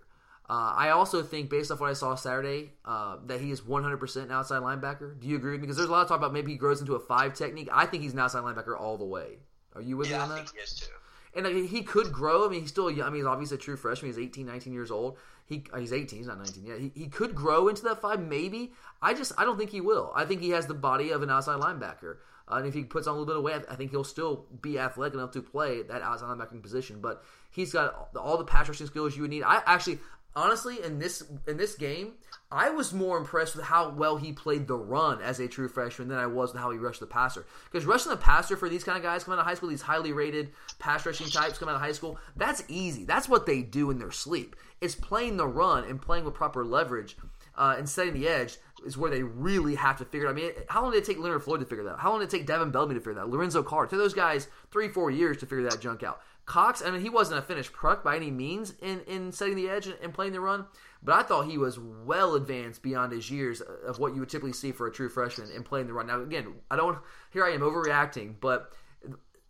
Uh, 0.49 0.75
I 0.77 0.91
also 0.91 1.23
think, 1.23 1.49
based 1.49 1.71
off 1.71 1.81
what 1.81 1.91
I 1.91 1.93
saw 1.93 2.17
Saturday, 2.17 2.73
uh, 2.85 3.19
that 3.27 3.41
he 3.41 3.53
is 3.53 3.61
100% 3.61 4.23
an 4.25 4.33
outside 4.33 4.63
linebacker. 4.63 5.19
Do 5.21 5.29
you 5.29 5.37
agree 5.37 5.53
with 5.53 5.61
me? 5.61 5.67
Because 5.67 5.77
there's 5.77 5.89
a 5.89 5.93
lot 5.93 6.03
of 6.03 6.09
talk 6.09 6.19
about 6.19 6.33
maybe 6.33 6.51
he 6.51 6.59
grows 6.59 6.81
into 6.81 6.95
a 6.95 7.01
five 7.01 7.35
technique. 7.35 7.69
I 7.73 7.87
think 7.87 8.03
he's 8.03 8.15
an 8.15 8.19
outside 8.19 8.43
linebacker 8.43 8.79
all 8.79 8.99
the 8.99 9.05
way. 9.05 9.39
Are 9.75 9.83
you 9.83 9.97
with 9.97 10.11
yeah, 10.11 10.19
me 10.19 10.23
on 10.23 10.31
I 10.31 10.35
that? 10.35 10.45
think 10.47 10.57
he 10.57 10.63
is 10.63 10.73
too. 10.75 10.87
And 11.33 11.47
he 11.69 11.83
could 11.83 12.13
grow. 12.13 12.45
I 12.45 12.51
mean, 12.51 12.63
he's 12.63 12.71
still 12.71 12.91
young. 12.91 13.07
I 13.07 13.11
mean, 13.11 13.21
he's 13.21 13.27
obviously 13.27 13.57
a 13.57 13.61
true 13.61 13.77
freshman. 13.77 14.11
He's 14.11 14.19
18, 14.19 14.47
19 14.47 14.73
years 14.73 14.91
old. 14.91 15.17
He 15.47 15.65
uh, 15.73 15.79
he's 15.79 15.93
18. 15.93 16.19
He's 16.19 16.27
not 16.27 16.39
19 16.39 16.67
yet. 16.67 16.81
He, 16.81 16.93
he 16.95 17.07
could 17.07 17.35
grow 17.35 17.69
into 17.69 17.83
that 17.83 18.01
five, 18.01 18.21
maybe. 18.21 18.73
I 19.01 19.15
just 19.15 19.33
I 19.39 19.45
don't 19.45 19.57
think 19.57 19.71
he 19.71 19.81
will. 19.81 20.13
I 20.15 20.25
think 20.25 20.41
he 20.41 20.51
has 20.51 20.67
the 20.67 20.75
body 20.75 21.11
of 21.11 21.23
an 21.23 21.31
outside 21.31 21.61
linebacker. 21.61 22.17
Uh, 22.51 22.57
and 22.57 22.67
if 22.67 22.75
he 22.75 22.83
puts 22.83 23.07
on 23.07 23.15
a 23.15 23.19
little 23.19 23.27
bit 23.27 23.37
of 23.37 23.43
weight, 23.45 23.63
I 23.71 23.77
think 23.77 23.93
he'll 23.93 24.03
still 24.03 24.47
be 24.61 24.79
athletic 24.79 25.15
enough 25.15 25.31
to 25.33 25.43
play 25.43 25.83
that 25.83 26.03
outside 26.03 26.27
linebacker 26.27 26.61
position. 26.61 27.01
But 27.01 27.23
he's 27.51 27.73
got 27.73 28.09
all 28.17 28.39
the 28.39 28.45
pass 28.45 28.69
rushing 28.69 28.89
skills 28.89 29.15
you 29.15 29.23
would 29.23 29.31
need. 29.31 29.45
I 29.45 29.63
actually, 29.67 30.01
honestly, 30.35 30.83
in 30.83 30.99
this 30.99 31.23
in 31.47 31.57
this 31.57 31.75
game, 31.75 32.15
I 32.51 32.71
was 32.71 32.93
more 32.93 33.17
impressed 33.17 33.55
with 33.55 33.65
how 33.65 33.91
well 33.91 34.17
he 34.17 34.33
played 34.33 34.67
the 34.67 34.77
run 34.77 35.21
as 35.23 35.39
a 35.39 35.49
true 35.49 35.69
freshman 35.69 36.09
than 36.09 36.19
I 36.19 36.27
was 36.27 36.53
with 36.53 36.61
how 36.61 36.71
he 36.71 36.79
rushed 36.79 37.01
the 37.01 37.07
passer. 37.07 37.47
Because 37.71 37.87
rushing 37.87 38.11
the 38.11 38.17
passer 38.17 38.57
for 38.57 38.69
these 38.69 38.85
kind 38.85 38.97
of 38.97 39.05
guys 39.05 39.25
coming 39.25 39.39
out 39.39 39.43
of 39.43 39.47
high 39.47 39.55
school, 39.55 39.69
these 39.69 39.83
highly 39.83 40.13
rated 40.13 40.51
pass 40.79 41.07
rushing 41.07 41.29
types 41.29 41.59
coming 41.59 41.73
out 41.73 41.77
of 41.77 41.83
high 41.83 41.93
school, 41.93 42.19
that's 42.37 42.65
easy. 42.69 43.05
That's 43.05 43.29
what 43.29 43.47
they 43.47 43.63
do 43.63 43.91
in 43.91 43.99
their 43.99 44.11
sleep. 44.11 44.57
It's 44.81 44.95
playing 44.95 45.37
the 45.37 45.47
run 45.47 45.85
and 45.85 46.01
playing 46.01 46.25
with 46.25 46.35
proper 46.35 46.65
leverage 46.65 47.17
uh, 47.57 47.75
and 47.77 47.89
setting 47.89 48.15
the 48.15 48.27
edge 48.27 48.57
is 48.85 48.97
where 48.97 49.11
they 49.11 49.23
really 49.23 49.75
have 49.75 49.99
to 49.99 50.05
figure 50.05 50.27
it 50.27 50.31
out. 50.31 50.37
I 50.37 50.41
mean, 50.41 50.53
how 50.69 50.83
long 50.83 50.93
did 50.93 51.03
it 51.03 51.07
take 51.07 51.19
Leonard 51.19 51.43
Floyd 51.43 51.61
to 51.61 51.67
figure 51.67 51.85
that 51.85 51.93
out? 51.93 52.01
How 52.01 52.11
long 52.11 52.21
did 52.21 52.33
it 52.33 52.37
take 52.37 52.47
Davin 52.47 52.73
Bellamy 52.73 52.95
to 52.95 53.01
figure 53.01 53.15
that 53.15 53.21
out? 53.21 53.31
Lorenzo 53.31 53.63
Carr. 53.63 53.87
To 53.87 53.97
those 53.97 54.15
guys, 54.15 54.49
three, 54.71 54.89
four 54.89 55.11
years 55.11 55.37
to 55.39 55.47
figure 55.47 55.69
that 55.69 55.81
junk 55.81 56.03
out. 56.03 56.23
Cox, 56.51 56.83
I 56.85 56.91
mean, 56.91 57.01
he 57.01 57.09
wasn't 57.09 57.39
a 57.39 57.43
finished 57.43 57.73
product 57.73 58.03
by 58.03 58.17
any 58.17 58.33
means 58.33 58.75
in, 58.83 59.03
in 59.03 59.31
setting 59.31 59.55
the 59.55 59.69
edge 59.69 59.87
and, 59.87 60.13
playing 60.13 60.33
the 60.33 60.41
run, 60.41 60.67
but 61.01 61.15
I 61.15 61.23
thought 61.23 61.43
he 61.47 61.57
was 61.57 61.79
well 61.79 62.35
advanced 62.35 62.83
beyond 62.83 63.13
his 63.13 63.31
years 63.31 63.61
of 63.61 64.01
what 64.01 64.15
you 64.15 64.19
would 64.19 64.31
typically 64.31 64.53
see 64.53 64.73
for 64.73 64.89
a 64.89 64.93
true 64.93 65.09
freshman 65.09 65.53
in 65.53 65.63
playing 65.63 65.87
the 65.87 65.93
run. 65.93 66.09
Now, 66.09 66.21
again, 66.21 66.55
I 66.69 66.75
don't, 66.75 66.99
here 67.33 67.45
I 67.45 67.51
am 67.51 67.61
overreacting, 67.61 68.35
but 68.41 68.73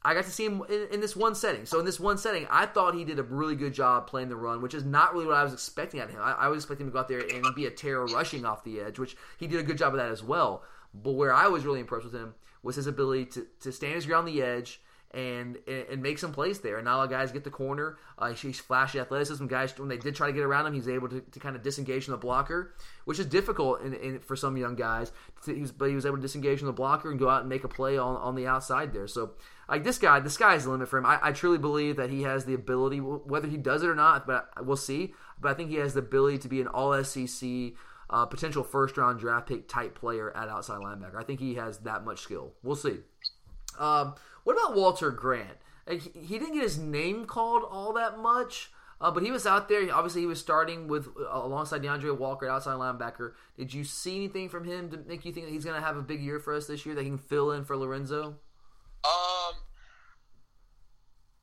I 0.02 0.12
got 0.12 0.26
to 0.26 0.30
see 0.30 0.44
him 0.44 0.62
in, 0.68 0.88
in, 0.92 1.00
this 1.00 1.16
one 1.16 1.34
setting. 1.34 1.64
So 1.64 1.78
in 1.78 1.86
this 1.86 1.98
one 1.98 2.18
setting, 2.18 2.46
I 2.50 2.66
thought 2.66 2.94
he 2.94 3.06
did 3.06 3.18
a 3.18 3.22
really 3.22 3.56
good 3.56 3.72
job 3.72 4.06
playing 4.06 4.28
the 4.28 4.36
run, 4.36 4.60
which 4.60 4.74
is 4.74 4.84
not 4.84 5.14
really 5.14 5.24
what 5.24 5.36
I 5.36 5.42
was 5.42 5.54
expecting 5.54 6.00
out 6.00 6.10
of 6.10 6.14
him. 6.14 6.20
I, 6.22 6.32
I 6.32 6.48
was 6.48 6.64
expecting 6.64 6.84
him 6.84 6.90
to 6.90 6.92
go 6.92 7.00
out 7.00 7.08
there 7.08 7.20
and 7.20 7.54
be 7.54 7.64
a 7.64 7.70
terror 7.70 8.04
rushing 8.08 8.44
off 8.44 8.62
the 8.62 8.78
edge, 8.78 8.98
which 8.98 9.16
he 9.38 9.46
did 9.46 9.58
a 9.58 9.62
good 9.62 9.78
job 9.78 9.94
of 9.94 10.00
that 10.00 10.12
as 10.12 10.22
well. 10.22 10.64
But 10.92 11.12
where 11.12 11.32
I 11.32 11.48
was 11.48 11.64
really 11.64 11.80
impressed 11.80 12.04
with 12.04 12.14
him 12.14 12.34
was 12.62 12.76
his 12.76 12.86
ability 12.86 13.24
to, 13.24 13.46
to 13.60 13.72
stand 13.72 13.94
his 13.94 14.04
ground 14.04 14.28
on 14.28 14.34
the 14.34 14.42
edge 14.42 14.82
and 15.12 15.58
and 15.66 16.02
make 16.02 16.18
some 16.18 16.32
plays 16.32 16.60
there. 16.60 16.78
And 16.78 16.86
a 16.86 16.96
lot 16.96 17.04
of 17.04 17.10
guys 17.10 17.32
get 17.32 17.42
the 17.42 17.50
corner. 17.50 17.98
Uh, 18.18 18.32
he's 18.32 18.60
flashy 18.60 19.00
athleticism. 19.00 19.46
Guys, 19.46 19.76
when 19.78 19.88
they 19.88 19.96
did 19.96 20.14
try 20.14 20.28
to 20.28 20.32
get 20.32 20.42
around 20.42 20.66
him, 20.66 20.74
he's 20.74 20.88
able 20.88 21.08
to, 21.08 21.20
to 21.20 21.40
kind 21.40 21.56
of 21.56 21.62
disengage 21.62 22.04
from 22.04 22.12
the 22.12 22.18
blocker, 22.18 22.74
which 23.06 23.18
is 23.18 23.26
difficult 23.26 23.82
in, 23.82 23.94
in, 23.94 24.20
for 24.20 24.36
some 24.36 24.56
young 24.56 24.76
guys. 24.76 25.10
He 25.44 25.60
was, 25.60 25.72
but 25.72 25.88
he 25.88 25.94
was 25.96 26.06
able 26.06 26.16
to 26.16 26.22
disengage 26.22 26.58
from 26.60 26.66
the 26.66 26.72
blocker 26.72 27.10
and 27.10 27.18
go 27.18 27.28
out 27.28 27.40
and 27.40 27.48
make 27.48 27.64
a 27.64 27.68
play 27.68 27.98
on, 27.98 28.16
on 28.16 28.36
the 28.36 28.46
outside 28.46 28.92
there. 28.92 29.08
So, 29.08 29.32
like 29.68 29.82
this 29.82 29.98
guy, 29.98 30.20
the 30.20 30.30
sky's 30.30 30.64
the 30.64 30.70
limit 30.70 30.88
for 30.88 30.98
him. 30.98 31.06
I, 31.06 31.18
I 31.20 31.32
truly 31.32 31.58
believe 31.58 31.96
that 31.96 32.10
he 32.10 32.22
has 32.22 32.44
the 32.44 32.54
ability, 32.54 32.98
whether 32.98 33.48
he 33.48 33.56
does 33.56 33.82
it 33.82 33.88
or 33.88 33.96
not, 33.96 34.26
but 34.28 34.64
we'll 34.64 34.76
see. 34.76 35.14
But 35.40 35.50
I 35.50 35.54
think 35.54 35.70
he 35.70 35.76
has 35.76 35.94
the 35.94 36.00
ability 36.00 36.38
to 36.38 36.48
be 36.48 36.60
an 36.60 36.68
All 36.68 37.02
SEC. 37.02 37.48
Uh, 38.12 38.26
potential 38.26 38.64
first 38.64 38.96
round 38.96 39.20
draft 39.20 39.46
pick 39.46 39.68
type 39.68 39.94
player 39.96 40.36
at 40.36 40.48
outside 40.48 40.80
linebacker. 40.80 41.14
I 41.14 41.22
think 41.22 41.38
he 41.38 41.54
has 41.54 41.78
that 41.78 42.04
much 42.04 42.18
skill. 42.22 42.52
We'll 42.60 42.74
see. 42.74 42.96
Um, 43.78 44.14
what 44.44 44.56
about 44.56 44.76
Walter 44.76 45.10
Grant? 45.10 45.58
He 45.88 46.38
didn't 46.38 46.54
get 46.54 46.62
his 46.62 46.78
name 46.78 47.24
called 47.24 47.64
all 47.68 47.92
that 47.94 48.18
much, 48.18 48.70
uh, 49.00 49.10
but 49.10 49.22
he 49.22 49.30
was 49.30 49.46
out 49.46 49.68
there. 49.68 49.92
Obviously, 49.92 50.20
he 50.20 50.26
was 50.26 50.38
starting 50.38 50.86
with 50.86 51.08
uh, 51.18 51.30
alongside 51.32 51.82
D'Andre 51.82 52.10
Walker, 52.10 52.46
outside 52.48 52.74
linebacker. 52.74 53.32
Did 53.56 53.72
you 53.74 53.82
see 53.82 54.16
anything 54.16 54.48
from 54.48 54.64
him 54.64 54.90
to 54.90 54.98
make 54.98 55.24
you 55.24 55.32
think 55.32 55.46
that 55.46 55.52
he's 55.52 55.64
going 55.64 55.80
to 55.80 55.84
have 55.86 55.96
a 55.96 56.02
big 56.02 56.20
year 56.20 56.38
for 56.38 56.54
us 56.54 56.66
this 56.66 56.84
year? 56.84 56.94
That 56.94 57.02
he 57.02 57.08
can 57.08 57.18
fill 57.18 57.50
in 57.50 57.64
for 57.64 57.76
Lorenzo? 57.76 58.36
Um, 59.04 59.54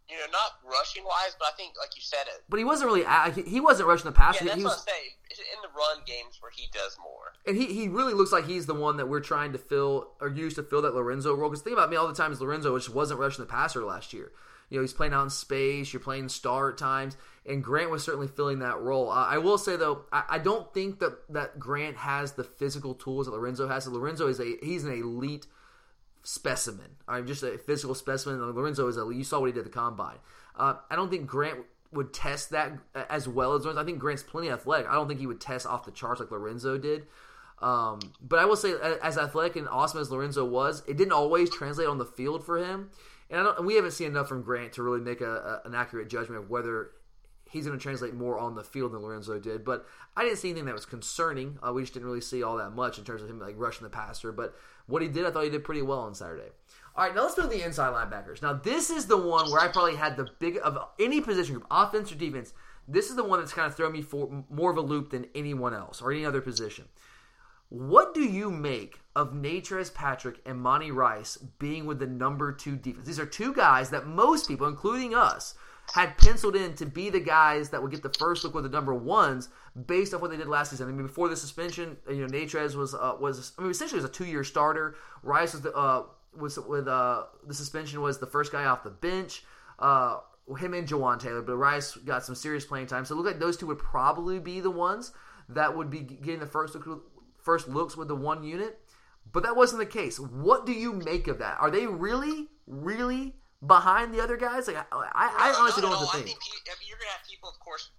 you 0.10 0.16
know, 0.16 0.26
not 0.32 0.64
rushing 0.64 1.03
wise, 1.03 1.36
but 1.38 1.49
I 1.49 1.51
think, 1.58 1.74
like 1.78 1.95
you 1.95 2.01
said, 2.01 2.28
it. 2.28 2.43
But 2.47 2.60
he 2.60 2.66
wasn't 2.66 2.91
really. 2.91 3.03
He 3.43 3.60
wasn't 3.60 3.89
rushing 3.89 4.05
the 4.05 4.14
passer. 4.14 4.45
Yeah, 4.45 4.51
that's 4.51 4.60
he 4.60 4.64
what 4.64 4.72
was, 4.72 4.86
I'm 4.88 4.93
saying. 4.93 5.12
In 5.53 5.62
the 5.62 5.70
run 5.70 6.03
games 6.05 6.38
where 6.39 6.51
he 6.55 6.68
does 6.74 6.97
more, 7.03 7.34
and 7.45 7.58
he, 7.58 7.66
he 7.74 7.89
really 7.89 8.14
looks 8.14 8.32
like 8.32 8.45
he's 8.45 8.66
the 8.66 8.74
one 8.74 8.97
that 8.97 9.08
we're 9.08 9.20
trying 9.20 9.51
to 9.51 9.58
fill 9.58 10.14
or 10.22 10.30
use 10.30 10.55
to 10.55 10.64
fill 10.64 10.82
that 10.82 10.95
Lorenzo 10.95 11.34
role. 11.36 11.49
Because 11.49 11.62
think 11.62 11.76
about 11.76 11.89
me 11.89 11.97
all 11.97 12.08
the 12.08 12.14
time 12.14 12.32
is 12.32 12.41
Lorenzo 12.41 12.76
just 12.78 12.93
wasn't 12.93 13.20
rushing 13.20 13.43
the 13.43 13.51
passer 13.51 13.84
last 13.84 14.14
year. 14.14 14.32
You 14.70 14.78
know, 14.78 14.82
he's 14.82 14.93
playing 14.93 15.14
out 15.14 15.24
in 15.24 15.30
space. 15.30 15.93
You're 15.93 15.99
playing 15.99 16.30
star 16.30 16.72
at 16.72 16.78
times, 16.78 17.18
and 17.45 17.64
Grant 17.64 17.91
was 17.91 18.03
certainly 18.03 18.28
filling 18.28 18.60
that 18.60 18.80
role. 18.80 19.10
Uh, 19.10 19.26
I 19.26 19.38
will 19.38 19.58
say 19.58 19.76
though, 19.76 20.05
I, 20.12 20.24
I, 20.30 20.39
don't 20.39 20.74
think 20.74 20.99
that 20.99 21.18
that 21.34 21.60
Grant 21.60 21.97
has 21.97 22.34
the 22.34 22.43
physical 22.43 22.93
tools 22.93 23.28
that 23.28 23.34
Lorenzo 23.34 23.68
has. 23.68 23.84
So 23.84 23.91
Lorenzo 23.91 24.28
is 24.28 24.39
a 24.39 24.55
he's 24.62 24.84
an 24.84 24.93
elite 24.93 25.47
specimen. 26.28 26.97
I'm 27.07 27.25
just 27.25 27.41
a 27.41 27.57
physical 27.57 27.95
specimen. 27.95 28.41
Lorenzo 28.51 28.86
is 28.89 28.97
a 28.97 29.09
you 29.13 29.23
saw 29.23 29.39
what 29.39 29.45
he 29.45 29.53
did 29.53 29.59
at 29.59 29.65
the 29.65 29.71
combine. 29.71 30.17
Uh, 30.57 30.73
I 30.91 30.95
don't 30.97 31.09
think 31.09 31.25
Grant 31.25 31.59
would 31.93 32.13
test 32.13 32.49
that 32.49 32.73
as 33.09 33.30
well 33.30 33.53
as 33.53 33.63
Lorenzo. 33.63 33.82
I 33.82 33.86
think 33.86 33.99
Grant's 33.99 34.23
plenty 34.23 34.49
athletic. 34.49 34.89
I 34.89 34.95
don't 34.95 35.07
think 35.07 35.21
he 35.21 35.28
would 35.28 35.39
test 35.39 35.65
off 35.65 35.86
the 35.86 35.91
charts 35.91 36.19
like 36.19 36.30
Lorenzo 36.30 36.78
did. 36.78 37.07
Um, 37.61 37.99
but 38.21 38.39
I 38.39 38.45
will 38.45 38.57
say, 38.57 38.73
as 39.01 39.17
athletic 39.17 39.55
and 39.55 39.69
awesome 39.69 40.01
as 40.01 40.11
Lorenzo 40.11 40.43
was, 40.43 40.84
it 40.86 40.97
didn't 40.97 41.13
always 41.13 41.49
translate 41.49 41.88
on 41.88 41.97
the 41.97 42.05
field 42.05 42.45
for 42.45 42.57
him. 42.57 42.89
And, 43.30 43.47
and 43.47 43.65
we 43.65 43.75
haven't 43.75 43.91
seen 43.91 44.07
enough 44.07 44.28
from 44.28 44.41
Grant 44.41 44.73
to 44.73 44.84
really 44.84 44.99
make 44.99 45.21
a, 45.21 45.61
a, 45.63 45.67
an 45.67 45.75
accurate 45.75 46.09
judgment 46.09 46.43
of 46.43 46.49
whether 46.49 46.91
he's 47.50 47.66
going 47.66 47.78
to 47.78 47.82
translate 47.82 48.14
more 48.14 48.38
on 48.38 48.56
the 48.56 48.64
field 48.64 48.93
than 48.93 49.02
Lorenzo 49.02 49.39
did. 49.39 49.64
But 49.64 49.86
I 50.16 50.24
didn't 50.24 50.38
see 50.38 50.50
anything 50.50 50.66
that 50.66 50.74
was 50.74 50.86
concerning. 50.86 51.58
Uh, 51.66 51.74
we 51.74 51.82
just 51.82 51.93
didn't 51.93 52.08
really 52.08 52.22
see 52.22 52.43
all 52.43 52.58
that 52.58 52.72
much 52.72 52.98
in 52.98 53.04
terms 53.04 53.22
of 53.22 53.30
him 53.30 53.39
like 53.39 53.56
rushing 53.58 53.84
the 53.84 53.89
passer. 53.89 54.32
But 54.32 54.56
what 54.88 55.02
he 55.02 55.08
did, 55.08 55.26
I 55.26 55.32
thought 55.32 55.43
he 55.43 55.50
did 55.50 55.64
pretty 55.64 55.82
well 55.82 56.00
on 56.00 56.16
Saturday. 56.16 56.50
All 56.95 57.06
right, 57.06 57.16
now 57.16 57.24
let's 57.24 57.38
move 57.38 57.52
to 57.52 57.58
the 57.58 57.64
inside 57.64 57.93
linebackers. 57.93 58.41
Now 58.41 58.54
this 58.54 58.89
is 58.89 59.06
the 59.06 59.18
one 59.18 59.52
where 59.52 59.62
I 59.62 59.68
probably 59.68 59.95
had 59.95 60.18
the 60.18 60.28
big 60.39 60.58
of 60.64 60.78
any 61.00 61.22
position 61.22 61.56
group, 61.56 61.68
offense 61.70 62.12
or 62.12 62.16
defense. 62.16 62.54
This 62.88 63.10
is 63.10 63.16
the 63.16 63.24
one 63.24 63.39
that's 63.39 63.54
kind 63.54 63.68
of 63.68 63.76
thrown 63.76 63.91
me 63.91 64.02
for 64.02 64.43
more 64.50 64.72
of 64.72 64.78
a 64.78 64.82
loop 64.82 65.12
than 65.12 65.28
anyone 65.36 65.74
else 65.74 66.02
or 66.02 66.12
any 66.12 66.26
other 66.26 66.41
position. 66.41 66.86
What 67.70 68.14
do 68.14 68.22
you 68.22 68.50
make 68.50 69.02
of 69.14 69.34
Natrez 69.34 69.93
Patrick 69.93 70.39
and 70.45 70.60
Monty 70.60 70.89
Rice 70.89 71.38
being 71.60 71.86
with 71.86 72.00
the 72.00 72.08
number 72.08 72.54
two 72.54 72.78
defense? 72.78 73.06
These 73.06 73.20
are 73.20 73.26
two 73.26 73.54
guys 73.54 73.89
that 73.89 74.08
most 74.08 74.48
people, 74.48 74.68
including 74.68 75.14
us, 75.14 75.54
had 75.94 76.18
penciled 76.18 76.56
in 76.56 76.74
to 76.76 76.86
be 76.86 77.10
the 77.10 77.20
guys 77.20 77.70
that 77.70 77.82
would 77.82 77.92
get 77.92 78.04
the 78.04 78.10
first 78.10 78.44
look 78.44 78.54
with 78.54 78.64
the 78.64 78.70
number 78.70 78.94
ones 78.94 79.50
based 79.86 80.14
off 80.14 80.22
what 80.22 80.32
they 80.32 80.38
did 80.38 80.48
last 80.48 80.72
season. 80.72 80.88
I 80.88 80.92
mean, 80.92 81.06
before 81.06 81.30
the 81.30 81.36
suspension, 81.36 81.98
you 82.10 82.18
know, 82.18 82.28
Natrez 82.28 82.76
was 82.76 82.94
uh, 82.94 83.16
was 83.20 83.54
I 83.58 83.62
mean, 83.62 83.72
essentially 83.72 84.02
was 84.02 84.10
a 84.10 84.14
two 84.14 84.26
year 84.26 84.44
starter. 84.44 84.96
Rice 85.24 85.54
was 85.54 85.62
the 85.62 85.74
uh, 85.74 86.04
was 86.36 86.60
with 86.60 86.88
uh, 86.88 87.24
the 87.46 87.54
suspension 87.54 88.02
was 88.02 88.20
the 88.20 88.28
first 88.28 88.52
guy 88.52 88.66
off 88.66 88.84
the 88.84 88.90
bench. 88.90 89.46
Uh, 89.80 90.20
him 90.60 90.74
and 90.74 90.88
Juwan 90.88 91.20
Taylor, 91.20 91.42
but 91.42 91.56
Rice 91.58 91.96
got 91.96 92.24
some 92.24 92.36
serious 92.36 92.66
playing 92.66 92.88
time. 92.88 93.04
So 93.04 93.14
it 93.14 93.18
looked 93.18 93.28
like 93.28 93.40
those 93.40 93.58
two 93.58 93.68
would 93.68 93.80
probably 93.80 94.40
be 94.40 94.60
the 94.60 94.72
ones 94.72 95.12
that 95.50 95.76
would 95.76 95.90
be 95.90 96.00
getting 96.00 96.40
the 96.40 96.48
first 96.48 96.74
look, 96.76 97.04
first 97.42 97.68
looks 97.68 97.98
with 97.98 98.08
the 98.08 98.16
one 98.16 98.44
unit. 98.44 98.80
But 99.34 99.44
that 99.44 99.58
wasn't 99.58 99.80
the 99.80 99.86
case. 99.86 100.20
What 100.20 100.66
do 100.66 100.72
you 100.72 100.94
make 100.94 101.28
of 101.28 101.40
that? 101.40 101.58
Are 101.60 101.70
they 101.70 101.86
really, 101.86 102.48
really 102.66 103.36
behind 103.66 104.14
the 104.14 104.22
other 104.22 104.38
guys? 104.38 104.68
Like 104.68 104.78
I, 104.78 104.86
I, 104.91 105.51
I 105.51 105.55
honestly 105.60 105.82
no, 105.82 105.89
don't 105.89 105.97
no, 105.99 106.03
know 106.03 106.10
I 106.10 106.22
think. 106.22 106.28
think 106.28 106.39
you, 106.45 106.60
I 106.72 106.76
mean, 106.80 106.89
you're 106.89 106.97
gonna 106.97 107.12
have 107.12 107.26
people, 107.28 107.49
of 107.49 107.60
course, 107.60 107.91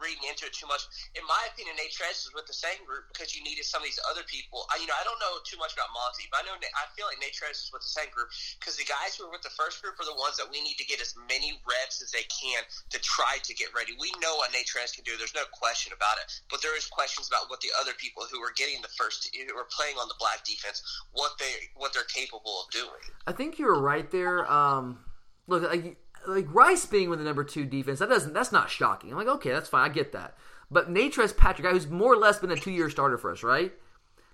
reading 0.00 0.24
into 0.26 0.48
it 0.48 0.56
too 0.56 0.66
much. 0.66 0.82
In 1.14 1.22
my 1.28 1.38
opinion, 1.52 1.76
Natrez 1.76 2.26
was 2.26 2.32
with 2.34 2.48
the 2.48 2.56
same 2.56 2.80
group 2.88 3.06
because 3.12 3.36
you 3.36 3.44
needed 3.44 3.68
some 3.68 3.84
of 3.84 3.86
these 3.86 4.00
other 4.08 4.24
people. 4.26 4.66
I, 4.72 4.80
you 4.80 4.88
know, 4.88 4.96
I 4.96 5.04
don't 5.04 5.20
know 5.20 5.38
too 5.46 5.60
much 5.60 5.76
about 5.76 5.92
Monty, 5.92 6.26
but 6.32 6.42
I 6.42 6.48
know 6.48 6.56
I 6.56 6.86
feel 6.96 7.06
like 7.06 7.20
Natrez 7.20 7.60
is 7.60 7.70
with 7.70 7.84
the 7.84 7.92
same 7.92 8.08
group 8.10 8.32
because 8.58 8.80
the 8.80 8.88
guys 8.88 9.14
who 9.14 9.28
are 9.28 9.32
with 9.32 9.44
the 9.44 9.52
first 9.54 9.78
group 9.84 10.00
are 10.00 10.08
the 10.08 10.16
ones 10.16 10.40
that 10.40 10.48
we 10.48 10.58
need 10.64 10.80
to 10.80 10.86
get 10.88 10.98
as 10.98 11.14
many 11.28 11.60
reps 11.62 12.00
as 12.00 12.10
they 12.10 12.24
can 12.26 12.64
to 12.90 12.98
try 13.04 13.38
to 13.44 13.52
get 13.54 13.70
ready. 13.76 13.94
We 14.00 14.10
know 14.18 14.40
what 14.40 14.50
Natrez 14.50 14.96
can 14.96 15.04
do. 15.04 15.14
There's 15.20 15.36
no 15.36 15.46
question 15.52 15.92
about 15.92 16.18
it. 16.18 16.26
But 16.48 16.64
there 16.64 16.74
is 16.74 16.88
questions 16.88 17.28
about 17.28 17.52
what 17.52 17.60
the 17.60 17.70
other 17.76 17.92
people 18.00 18.24
who 18.26 18.40
are 18.40 18.52
getting 18.56 18.80
the 18.82 18.92
first, 18.96 19.28
who 19.30 19.56
are 19.56 19.68
playing 19.68 19.96
on 20.00 20.08
the 20.08 20.18
black 20.18 20.42
defense, 20.44 20.82
what 21.12 21.36
they 21.38 21.70
what 21.76 21.92
they're 21.92 22.08
capable 22.08 22.64
of 22.64 22.70
doing. 22.72 23.04
I 23.26 23.32
think 23.32 23.58
you're 23.58 23.78
right 23.78 24.08
there. 24.10 24.50
Um, 24.50 24.98
look, 25.46 25.62
like, 25.62 25.96
like 26.26 26.46
Rice 26.52 26.86
being 26.86 27.10
with 27.10 27.18
the 27.18 27.24
number 27.24 27.44
two 27.44 27.64
defense, 27.64 27.98
that 27.98 28.08
doesn't 28.08 28.32
that's 28.32 28.52
not 28.52 28.70
shocking. 28.70 29.10
I'm 29.10 29.16
like, 29.18 29.28
okay, 29.28 29.50
that's 29.50 29.68
fine, 29.68 29.90
I 29.90 29.92
get 29.92 30.12
that. 30.12 30.36
But 30.70 30.88
Natrez 30.92 31.36
Patrick, 31.36 31.66
guy 31.66 31.72
who's 31.72 31.88
more 31.88 32.12
or 32.12 32.16
less 32.16 32.38
been 32.38 32.50
a 32.50 32.56
two 32.56 32.70
year 32.70 32.90
starter 32.90 33.18
for 33.18 33.32
us, 33.32 33.42
right? 33.42 33.72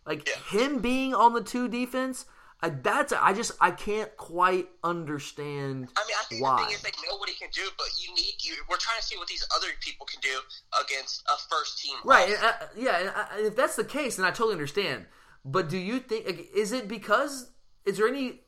Like 0.05 0.29
Yeah. 0.29 0.61
him 0.61 0.79
being 0.81 1.15
on 1.15 1.33
the 1.33 1.43
two 1.43 1.69
defense, 1.69 2.27
I, 2.63 2.71
that's 2.71 3.13
I 3.13 3.33
just 3.33 3.53
I 3.61 3.71
can't 3.71 4.15
quite 4.17 4.69
understand 4.85 5.89
I 5.97 6.01
mean, 6.07 6.17
I 6.19 6.25
think 6.29 6.43
why. 6.43 6.59
the 6.59 6.65
thing 6.67 6.75
is 6.75 6.83
they 6.83 6.91
know 7.09 7.17
what 7.19 7.29
he 7.29 7.35
can 7.37 7.49
do, 7.53 7.63
but 7.77 7.87
you 8.01 8.15
need 8.15 8.35
you. 8.41 8.55
We're 8.69 8.77
trying 8.79 8.99
to 8.99 9.05
see 9.07 9.17
what 9.17 9.29
these 9.29 9.47
other 9.55 9.69
people 9.81 10.07
can 10.07 10.21
do 10.21 10.39
against 10.83 11.23
a 11.29 11.37
first 11.55 11.79
team. 11.83 11.97
Right. 12.05 12.29
and, 12.29 12.39
uh, 12.45 12.53
yeah. 12.77 12.99
And, 13.01 13.09
uh, 13.11 13.47
if 13.47 13.57
that's 13.57 13.77
the 13.77 13.85
case, 13.85 14.17
then 14.17 14.25
I 14.25 14.31
totally 14.31 14.53
understand. 14.53 15.07
But 15.45 15.69
do 15.69 15.77
you 15.79 15.99
think 16.01 16.27
is 16.55 16.73
it 16.73 16.89
because 16.89 17.51
is 17.85 17.99
there 17.99 18.09
any 18.09 18.41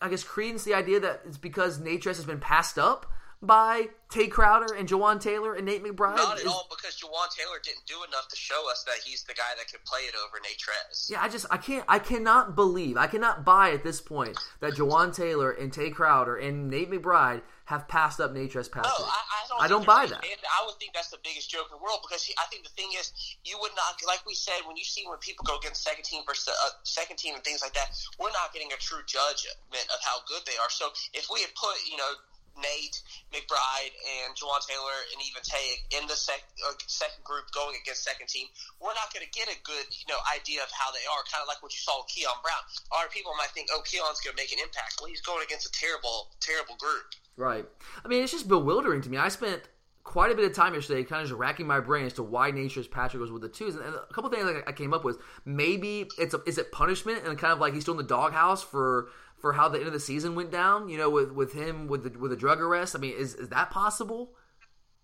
I 0.00 0.08
guess 0.08 0.24
credence 0.24 0.64
the 0.64 0.74
idea 0.74 1.00
that 1.00 1.22
it's 1.26 1.38
because 1.38 1.78
Natrez 1.78 2.16
has 2.16 2.24
been 2.24 2.40
passed 2.40 2.78
up 2.78 3.06
by 3.40 3.88
Tay 4.10 4.26
Crowder 4.26 4.74
and 4.74 4.88
Juwan 4.88 5.20
Taylor 5.20 5.54
and 5.54 5.66
Nate 5.66 5.84
McBride? 5.84 6.16
Not 6.16 6.40
at 6.40 6.46
all, 6.46 6.66
because 6.70 6.96
Juwan 6.96 7.28
Taylor 7.36 7.58
didn't 7.62 7.86
do 7.86 7.94
enough 8.08 8.28
to 8.28 8.36
show 8.36 8.70
us 8.70 8.82
that 8.84 8.96
he's 9.04 9.22
the 9.24 9.34
guy 9.34 9.54
that 9.56 9.70
could 9.70 9.84
play 9.84 10.00
it 10.00 10.14
over 10.16 10.38
Natrez. 10.38 11.10
Yeah, 11.10 11.22
I 11.22 11.28
just 11.28 11.46
I 11.50 11.56
can't 11.56 11.84
I 11.88 11.98
cannot 11.98 12.56
believe 12.56 12.96
I 12.96 13.06
cannot 13.06 13.44
buy 13.44 13.70
at 13.70 13.84
this 13.84 14.00
point 14.00 14.36
that 14.60 14.74
Juwan 14.74 15.14
Taylor 15.14 15.50
and 15.52 15.72
Tay 15.72 15.90
Crowder 15.90 16.36
and 16.36 16.68
Nate 16.68 16.90
McBride 16.90 17.42
have 17.66 17.86
passed 17.86 18.18
up 18.18 18.32
Natrez 18.32 18.72
Patrick. 18.72 18.96
No, 18.98 19.04
I, 19.04 19.20
I 19.20 19.42
don't. 19.48 19.60
I 19.62 19.68
don't 19.68 19.86
buy 19.86 20.06
that. 20.06 20.24
and 20.24 20.40
I 20.48 20.64
would 20.64 20.76
think 20.80 20.94
that's 20.94 21.10
the 21.10 21.20
biggest 21.22 21.50
joke 21.50 21.68
in 21.70 21.76
the 21.76 21.82
world 21.84 22.00
because 22.00 22.24
he, 22.24 22.32
I 22.40 22.46
think 22.48 22.64
the 22.64 22.72
thing 22.72 22.88
is, 22.98 23.12
you 23.44 23.58
would 23.60 23.72
not 23.76 24.00
like 24.08 24.24
we 24.26 24.34
said 24.34 24.64
when 24.66 24.76
you 24.76 24.84
see 24.84 25.04
when 25.06 25.18
people 25.18 25.44
go 25.44 25.58
against 25.58 25.84
second 25.84 26.04
team 26.04 26.22
versus 26.26 26.48
uh, 26.48 26.70
second 26.82 27.18
team 27.18 27.34
and 27.34 27.44
things 27.44 27.60
like 27.62 27.74
that. 27.74 27.92
We're 28.18 28.32
not 28.32 28.54
getting 28.56 28.72
a 28.72 28.80
true 28.80 29.04
judgment 29.06 29.84
of 29.92 30.00
how 30.00 30.24
good 30.26 30.42
they 30.46 30.56
are. 30.56 30.70
So 30.72 30.88
if 31.12 31.28
we 31.32 31.40
had 31.42 31.54
put, 31.54 31.76
you 31.88 31.96
know. 31.98 32.12
Nate 32.60 33.02
McBride 33.30 33.94
and 33.94 34.34
Juwan 34.34 34.60
Taylor 34.64 34.98
and 35.14 35.18
even 35.22 35.42
Tay 35.44 35.82
in 35.94 36.06
the 36.06 36.16
sec, 36.16 36.42
uh, 36.66 36.74
second 36.86 37.22
group 37.24 37.50
going 37.54 37.76
against 37.80 38.04
second 38.04 38.28
team, 38.28 38.46
we're 38.80 38.94
not 38.94 39.12
going 39.14 39.24
to 39.24 39.32
get 39.32 39.48
a 39.48 39.58
good 39.62 39.86
you 39.90 40.06
know 40.10 40.20
idea 40.32 40.62
of 40.62 40.70
how 40.74 40.90
they 40.90 41.04
are. 41.06 41.22
Kind 41.30 41.42
of 41.42 41.48
like 41.48 41.62
what 41.62 41.72
you 41.72 41.80
saw 41.80 42.02
with 42.02 42.10
Keon 42.10 42.38
Brown. 42.42 42.62
Other 42.94 43.10
people 43.10 43.32
might 43.38 43.52
think, 43.54 43.68
oh, 43.72 43.82
Keon's 43.84 44.20
going 44.20 44.34
to 44.34 44.40
make 44.40 44.52
an 44.52 44.60
impact. 44.62 45.00
Well, 45.00 45.10
he's 45.10 45.22
going 45.22 45.44
against 45.44 45.66
a 45.68 45.72
terrible, 45.72 46.32
terrible 46.40 46.76
group. 46.76 47.16
Right. 47.38 47.66
I 48.04 48.08
mean, 48.08 48.22
it's 48.22 48.32
just 48.32 48.48
bewildering 48.48 49.02
to 49.02 49.10
me. 49.10 49.16
I 49.16 49.28
spent 49.28 49.62
quite 50.08 50.32
a 50.32 50.34
bit 50.34 50.46
of 50.46 50.54
time 50.54 50.72
yesterday 50.72 51.04
kind 51.04 51.20
of 51.20 51.28
just 51.28 51.38
racking 51.38 51.66
my 51.66 51.80
brain 51.80 52.06
as 52.06 52.14
to 52.14 52.22
why 52.22 52.50
Natrez 52.50 52.90
Patrick 52.90 53.20
was 53.20 53.30
with 53.30 53.42
the 53.42 53.48
twos. 53.48 53.74
And 53.74 53.84
a 53.84 54.12
couple 54.12 54.30
things 54.30 54.62
I 54.66 54.72
came 54.72 54.94
up 54.94 55.04
with. 55.04 55.18
Maybe 55.44 56.08
it's 56.18 56.32
a, 56.32 56.40
is 56.46 56.56
it 56.56 56.72
punishment 56.72 57.26
and 57.26 57.38
kind 57.38 57.52
of 57.52 57.58
like 57.58 57.74
he's 57.74 57.82
still 57.82 57.92
in 57.92 57.98
the 57.98 58.04
doghouse 58.04 58.62
for 58.62 59.10
for 59.40 59.52
how 59.52 59.68
the 59.68 59.78
end 59.78 59.86
of 59.86 59.92
the 59.92 60.00
season 60.00 60.34
went 60.34 60.50
down. 60.50 60.88
You 60.88 60.98
know, 60.98 61.10
with 61.10 61.32
with 61.32 61.52
him 61.52 61.86
with 61.88 62.04
the 62.04 62.18
with 62.18 62.30
the 62.30 62.36
drug 62.36 62.60
arrest. 62.60 62.94
I 62.96 62.98
mean, 62.98 63.14
is 63.16 63.34
is 63.34 63.48
that 63.50 63.70
possible? 63.70 64.32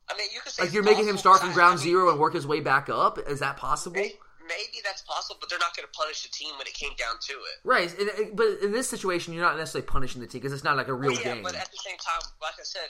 I 0.09 0.17
mean, 0.19 0.29
you 0.35 0.41
could 0.41 0.53
say 0.53 0.65
Like 0.65 0.73
you're 0.75 0.83
making 0.83 1.09
him 1.09 1.17
start 1.17 1.41
from 1.41 1.53
ground 1.53 1.75
I 1.75 1.77
mean, 1.77 1.85
zero 1.85 2.11
and 2.11 2.19
work 2.21 2.35
his 2.35 2.47
way 2.47 2.61
back 2.61 2.89
up. 2.91 3.19
Is 3.27 3.41
that 3.41 3.57
possible? 3.57 3.97
May- 4.01 4.13
Maybe 4.47 4.83
that's 4.85 5.01
possible, 5.01 5.39
but 5.41 5.49
they're 5.49 5.59
not 5.59 5.75
going 5.75 5.87
to 5.91 5.99
punish 5.99 6.21
the 6.23 6.29
team 6.29 6.53
when 6.59 6.67
it 6.67 6.75
came 6.75 6.91
down 6.99 7.15
to 7.29 7.33
it. 7.33 7.57
Right, 7.65 7.89
but 8.35 8.59
in 8.61 8.73
this 8.73 8.87
situation, 8.87 9.33
you're 9.33 9.43
not 9.43 9.57
necessarily 9.57 9.87
punishing 9.87 10.21
the 10.21 10.27
team 10.27 10.43
because 10.43 10.53
it's 10.53 10.63
not 10.63 10.77
like 10.77 10.89
a 10.89 10.93
real 10.93 11.13
Well, 11.13 11.21
yeah, 11.23 11.33
game. 11.37 11.43
but 11.43 11.55
at 11.55 11.71
the 11.71 11.79
same 11.79 11.97
time, 11.97 12.21
like 12.43 12.53
I 12.61 12.63
said, 12.63 12.89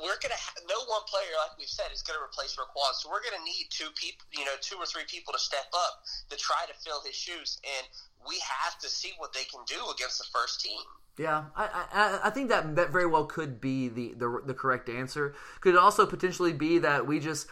we're 0.00 0.18
going 0.18 0.32
to 0.32 0.40
ha- 0.40 0.60
no 0.68 0.80
one 0.88 1.04
player, 1.06 1.32
like 1.38 1.56
we've 1.60 1.70
said, 1.70 1.92
is 1.92 2.02
going 2.02 2.18
to 2.18 2.24
replace 2.24 2.56
Roquan. 2.56 2.92
So 2.96 3.08
we're 3.12 3.22
going 3.22 3.36
to 3.36 3.44
need 3.44 3.68
two 3.70 3.92
people, 3.94 4.24
you 4.32 4.44
know, 4.44 4.56
two 4.60 4.76
or 4.76 4.86
three 4.86 5.04
people 5.06 5.32
to 5.32 5.38
step 5.38 5.68
up 5.72 6.02
to 6.30 6.36
try 6.36 6.64
to 6.66 6.74
fill 6.80 7.00
his 7.04 7.14
shoes, 7.14 7.60
and 7.62 7.84
we 8.26 8.40
have 8.40 8.78
to 8.80 8.88
see 8.88 9.12
what 9.18 9.32
they 9.32 9.44
can 9.44 9.60
do 9.68 9.78
against 9.94 10.18
the 10.18 10.28
first 10.32 10.60
team. 10.60 10.80
Yeah, 11.18 11.44
I, 11.54 11.84
I 11.92 12.20
I 12.24 12.30
think 12.30 12.48
that 12.48 12.76
that 12.76 12.90
very 12.90 13.06
well 13.06 13.26
could 13.26 13.60
be 13.60 13.88
the, 13.88 14.14
the 14.16 14.40
the 14.46 14.54
correct 14.54 14.88
answer. 14.88 15.34
Could 15.60 15.74
it 15.74 15.78
also 15.78 16.06
potentially 16.06 16.52
be 16.52 16.78
that 16.78 17.06
we 17.06 17.20
just 17.20 17.46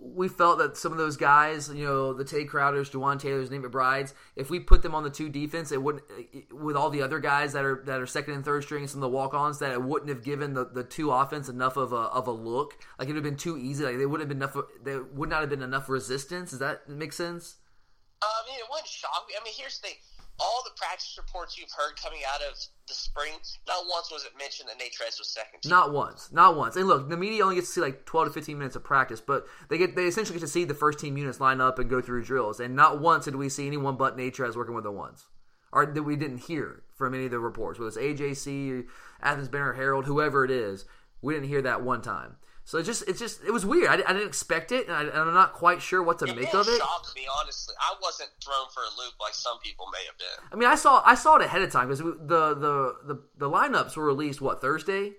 we 0.00 0.28
felt 0.28 0.58
that 0.58 0.76
some 0.76 0.92
of 0.92 0.98
those 0.98 1.16
guys, 1.16 1.68
you 1.68 1.84
know, 1.84 2.12
the 2.12 2.24
Tay 2.24 2.44
Crowders, 2.44 2.90
Juwan 2.90 3.20
Taylors, 3.20 3.50
Nate 3.50 3.62
McBrides, 3.62 4.14
if 4.36 4.50
we 4.50 4.58
put 4.58 4.82
them 4.82 4.94
on 4.94 5.04
the 5.04 5.10
two 5.10 5.28
defense, 5.28 5.70
it 5.70 5.82
wouldn't 5.82 6.04
with 6.52 6.76
all 6.76 6.90
the 6.90 7.02
other 7.02 7.18
guys 7.18 7.52
that 7.52 7.64
are 7.64 7.82
that 7.86 8.00
are 8.00 8.06
second 8.06 8.34
and 8.34 8.44
third 8.44 8.64
string 8.64 8.82
and 8.82 8.90
some 8.90 8.98
of 8.98 9.10
the 9.10 9.16
walk 9.16 9.34
ons 9.34 9.58
that 9.60 9.72
it 9.72 9.82
wouldn't 9.82 10.08
have 10.08 10.22
given 10.24 10.54
the, 10.54 10.64
the 10.64 10.82
two 10.82 11.10
offense 11.10 11.48
enough 11.48 11.76
of 11.76 11.92
a 11.92 11.96
of 11.96 12.26
a 12.26 12.32
look. 12.32 12.78
Like 12.98 13.08
it 13.08 13.12
would 13.12 13.16
have 13.16 13.24
been 13.24 13.36
too 13.36 13.56
easy. 13.58 13.84
Like 13.84 13.98
they 13.98 14.06
wouldn't 14.06 14.28
have 14.28 14.38
been 14.38 14.42
enough. 14.42 14.56
There 14.82 15.02
would 15.02 15.28
not 15.28 15.40
have 15.40 15.50
been 15.50 15.62
enough 15.62 15.88
resistance. 15.88 16.50
Does 16.50 16.58
that 16.58 16.88
make 16.88 17.12
sense? 17.12 17.56
Uh, 18.22 18.26
I 18.26 18.48
mean, 18.48 18.58
it 18.58 18.66
wouldn't 18.70 18.88
shock 18.88 19.24
me. 19.28 19.34
I 19.40 19.44
mean, 19.44 19.54
here's 19.56 19.78
the 19.80 19.88
thing. 19.88 19.96
All 20.40 20.62
the 20.64 20.72
practice 20.76 21.14
reports 21.16 21.56
you've 21.56 21.70
heard 21.76 21.94
coming 22.02 22.20
out 22.32 22.40
of 22.42 22.58
the 22.88 22.94
spring, 22.94 23.32
not 23.68 23.84
once 23.88 24.10
was 24.10 24.24
it 24.24 24.32
mentioned 24.36 24.68
that 24.68 24.78
Natrez 24.78 25.18
was 25.18 25.28
second. 25.28 25.60
team. 25.62 25.70
Not 25.70 25.92
once, 25.92 26.30
not 26.32 26.56
once. 26.56 26.74
And 26.74 26.88
look, 26.88 27.08
the 27.08 27.16
media 27.16 27.44
only 27.44 27.54
gets 27.56 27.68
to 27.68 27.72
see 27.74 27.80
like 27.80 28.04
twelve 28.06 28.28
to 28.28 28.32
fifteen 28.32 28.58
minutes 28.58 28.74
of 28.74 28.82
practice, 28.82 29.20
but 29.20 29.46
they 29.68 29.78
get 29.78 29.94
they 29.94 30.04
essentially 30.06 30.38
get 30.38 30.44
to 30.44 30.50
see 30.50 30.64
the 30.64 30.74
first 30.74 30.98
team 30.98 31.16
units 31.16 31.38
line 31.40 31.60
up 31.60 31.78
and 31.78 31.88
go 31.88 32.00
through 32.00 32.24
drills. 32.24 32.58
And 32.60 32.74
not 32.74 33.00
once 33.00 33.26
did 33.26 33.36
we 33.36 33.48
see 33.48 33.66
anyone 33.66 33.96
but 33.96 34.16
Natrez 34.16 34.56
working 34.56 34.74
with 34.74 34.84
the 34.84 34.90
ones, 34.90 35.26
or 35.72 35.86
that 35.86 36.02
we 36.02 36.16
didn't 36.16 36.38
hear 36.38 36.82
from 36.96 37.14
any 37.14 37.26
of 37.26 37.30
the 37.30 37.38
reports, 37.38 37.78
whether 37.78 37.88
it's 37.88 38.20
AJC, 38.20 38.86
Athens 39.20 39.48
Banner 39.48 39.74
Herald, 39.74 40.06
whoever 40.06 40.44
it 40.44 40.50
is. 40.50 40.84
We 41.20 41.34
didn't 41.34 41.48
hear 41.50 41.62
that 41.62 41.82
one 41.82 42.02
time. 42.02 42.36
So 42.64 42.78
it 42.78 42.84
just 42.84 43.08
it's 43.08 43.18
just 43.18 43.42
it 43.44 43.50
was 43.50 43.66
weird. 43.66 43.88
I, 43.88 43.94
I 43.94 44.12
didn't 44.12 44.28
expect 44.28 44.70
it, 44.70 44.86
and, 44.86 44.96
I, 44.96 45.02
and 45.02 45.12
I'm 45.12 45.34
not 45.34 45.52
quite 45.52 45.82
sure 45.82 46.02
what 46.02 46.18
to 46.20 46.26
It 46.26 46.36
make 46.36 46.54
of 46.54 46.68
it. 46.68 46.78
shock 46.78 47.12
me, 47.16 47.26
honestly. 47.40 47.74
I 47.80 47.94
wasn't 48.00 48.30
thrown 48.42 48.66
for 48.72 48.80
a 48.80 48.92
loop 49.02 49.14
like 49.20 49.34
some 49.34 49.58
people 49.62 49.86
may 49.92 50.04
have 50.06 50.16
been. 50.16 50.48
I 50.52 50.56
mean, 50.56 50.68
I 50.68 50.76
saw 50.76 51.02
I 51.04 51.14
saw 51.16 51.36
it 51.36 51.42
ahead 51.42 51.62
of 51.62 51.72
time 51.72 51.88
because 51.88 51.98
the, 51.98 52.54
the 52.54 52.96
the 53.04 53.22
the 53.36 53.50
lineups 53.50 53.96
were 53.96 54.04
released 54.06 54.40
what 54.40 54.60
Thursday. 54.60 55.12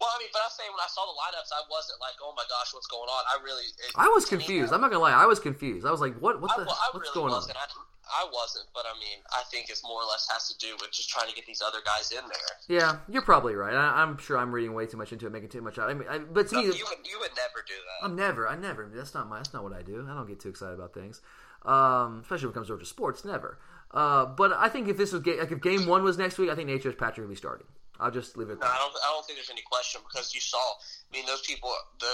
Well, 0.00 0.10
I 0.14 0.18
mean, 0.22 0.28
but 0.32 0.42
I'm 0.46 0.50
saying 0.54 0.70
when 0.70 0.78
I 0.78 0.86
saw 0.86 1.02
the 1.02 1.18
lineups, 1.18 1.50
I 1.50 1.66
wasn't 1.68 1.98
like, 2.00 2.14
"Oh 2.22 2.32
my 2.36 2.44
gosh, 2.48 2.72
what's 2.72 2.86
going 2.86 3.10
on?" 3.10 3.24
I 3.26 3.42
really, 3.42 3.64
it, 3.64 3.90
I 3.96 4.06
was 4.06 4.26
to 4.26 4.36
me, 4.36 4.38
confused. 4.38 4.72
I'm 4.72 4.80
not 4.80 4.90
gonna 4.92 5.02
lie. 5.02 5.10
I 5.10 5.26
was 5.26 5.40
confused. 5.40 5.84
I 5.84 5.90
was 5.90 6.00
like, 6.00 6.16
"What? 6.20 6.40
What 6.40 6.52
I, 6.52 6.62
the? 6.62 6.66
well, 6.66 6.78
I 6.78 6.90
what's 6.94 7.10
really 7.10 7.14
going 7.26 7.32
on?" 7.34 7.42
wasn't. 7.42 7.58
I, 7.58 7.66
I 8.10 8.28
wasn't, 8.32 8.66
but 8.74 8.84
I 8.86 8.98
mean, 8.98 9.18
I 9.30 9.42
think 9.50 9.68
it's 9.68 9.82
more 9.82 10.02
or 10.02 10.06
less 10.06 10.28
has 10.32 10.48
to 10.48 10.58
do 10.58 10.74
with 10.80 10.90
just 10.92 11.08
trying 11.08 11.28
to 11.28 11.34
get 11.34 11.46
these 11.46 11.62
other 11.64 11.78
guys 11.84 12.10
in 12.10 12.24
there. 12.28 12.78
Yeah, 12.78 12.98
you're 13.08 13.22
probably 13.22 13.54
right. 13.54 13.74
I, 13.74 14.02
am 14.02 14.18
sure 14.18 14.38
I'm 14.38 14.52
reading 14.52 14.74
way 14.74 14.86
too 14.86 14.96
much 14.96 15.12
into 15.12 15.26
it, 15.26 15.32
making 15.32 15.50
too 15.50 15.60
much 15.60 15.78
out. 15.78 15.90
I 15.90 15.94
mean, 15.94 16.08
I, 16.08 16.18
but 16.18 16.48
to 16.48 16.54
no, 16.56 16.60
me, 16.62 16.66
you 16.66 16.86
would 16.88 17.06
you 17.06 17.18
would 17.20 17.30
never 17.36 17.64
do 17.66 17.74
that. 17.74 18.06
I'm 18.06 18.16
never. 18.16 18.48
I 18.48 18.56
never. 18.56 18.90
That's 18.92 19.14
not 19.14 19.28
my. 19.28 19.36
That's 19.36 19.52
not 19.52 19.62
what 19.62 19.72
I 19.72 19.82
do. 19.82 20.06
I 20.08 20.14
don't 20.14 20.26
get 20.26 20.40
too 20.40 20.48
excited 20.48 20.74
about 20.74 20.94
things, 20.94 21.20
um, 21.64 22.20
especially 22.22 22.46
when 22.46 22.52
it 22.52 22.54
comes 22.54 22.70
over 22.70 22.80
to 22.80 22.86
sports. 22.86 23.24
Never. 23.24 23.58
Uh, 23.90 24.26
but 24.26 24.52
I 24.52 24.68
think 24.68 24.88
if 24.88 24.96
this 24.96 25.12
was 25.12 25.22
ga- 25.22 25.40
like 25.40 25.52
if 25.52 25.60
game 25.60 25.86
one 25.86 26.02
was 26.02 26.18
next 26.18 26.38
week, 26.38 26.50
I 26.50 26.54
think 26.54 26.68
Natrez 26.68 26.96
Patrick 26.96 27.26
would 27.26 27.32
be 27.32 27.36
starting. 27.36 27.66
I'll 28.00 28.10
just 28.10 28.36
leave 28.36 28.50
it. 28.50 28.60
No, 28.60 28.66
I 28.66 28.78
don't. 28.78 28.94
I 28.94 29.12
don't 29.12 29.26
think 29.26 29.38
there's 29.38 29.50
any 29.50 29.62
question 29.62 30.00
because 30.06 30.34
you 30.34 30.40
saw. 30.40 30.58
I 30.58 31.16
mean, 31.16 31.26
those 31.26 31.42
people. 31.42 31.74
The. 32.00 32.12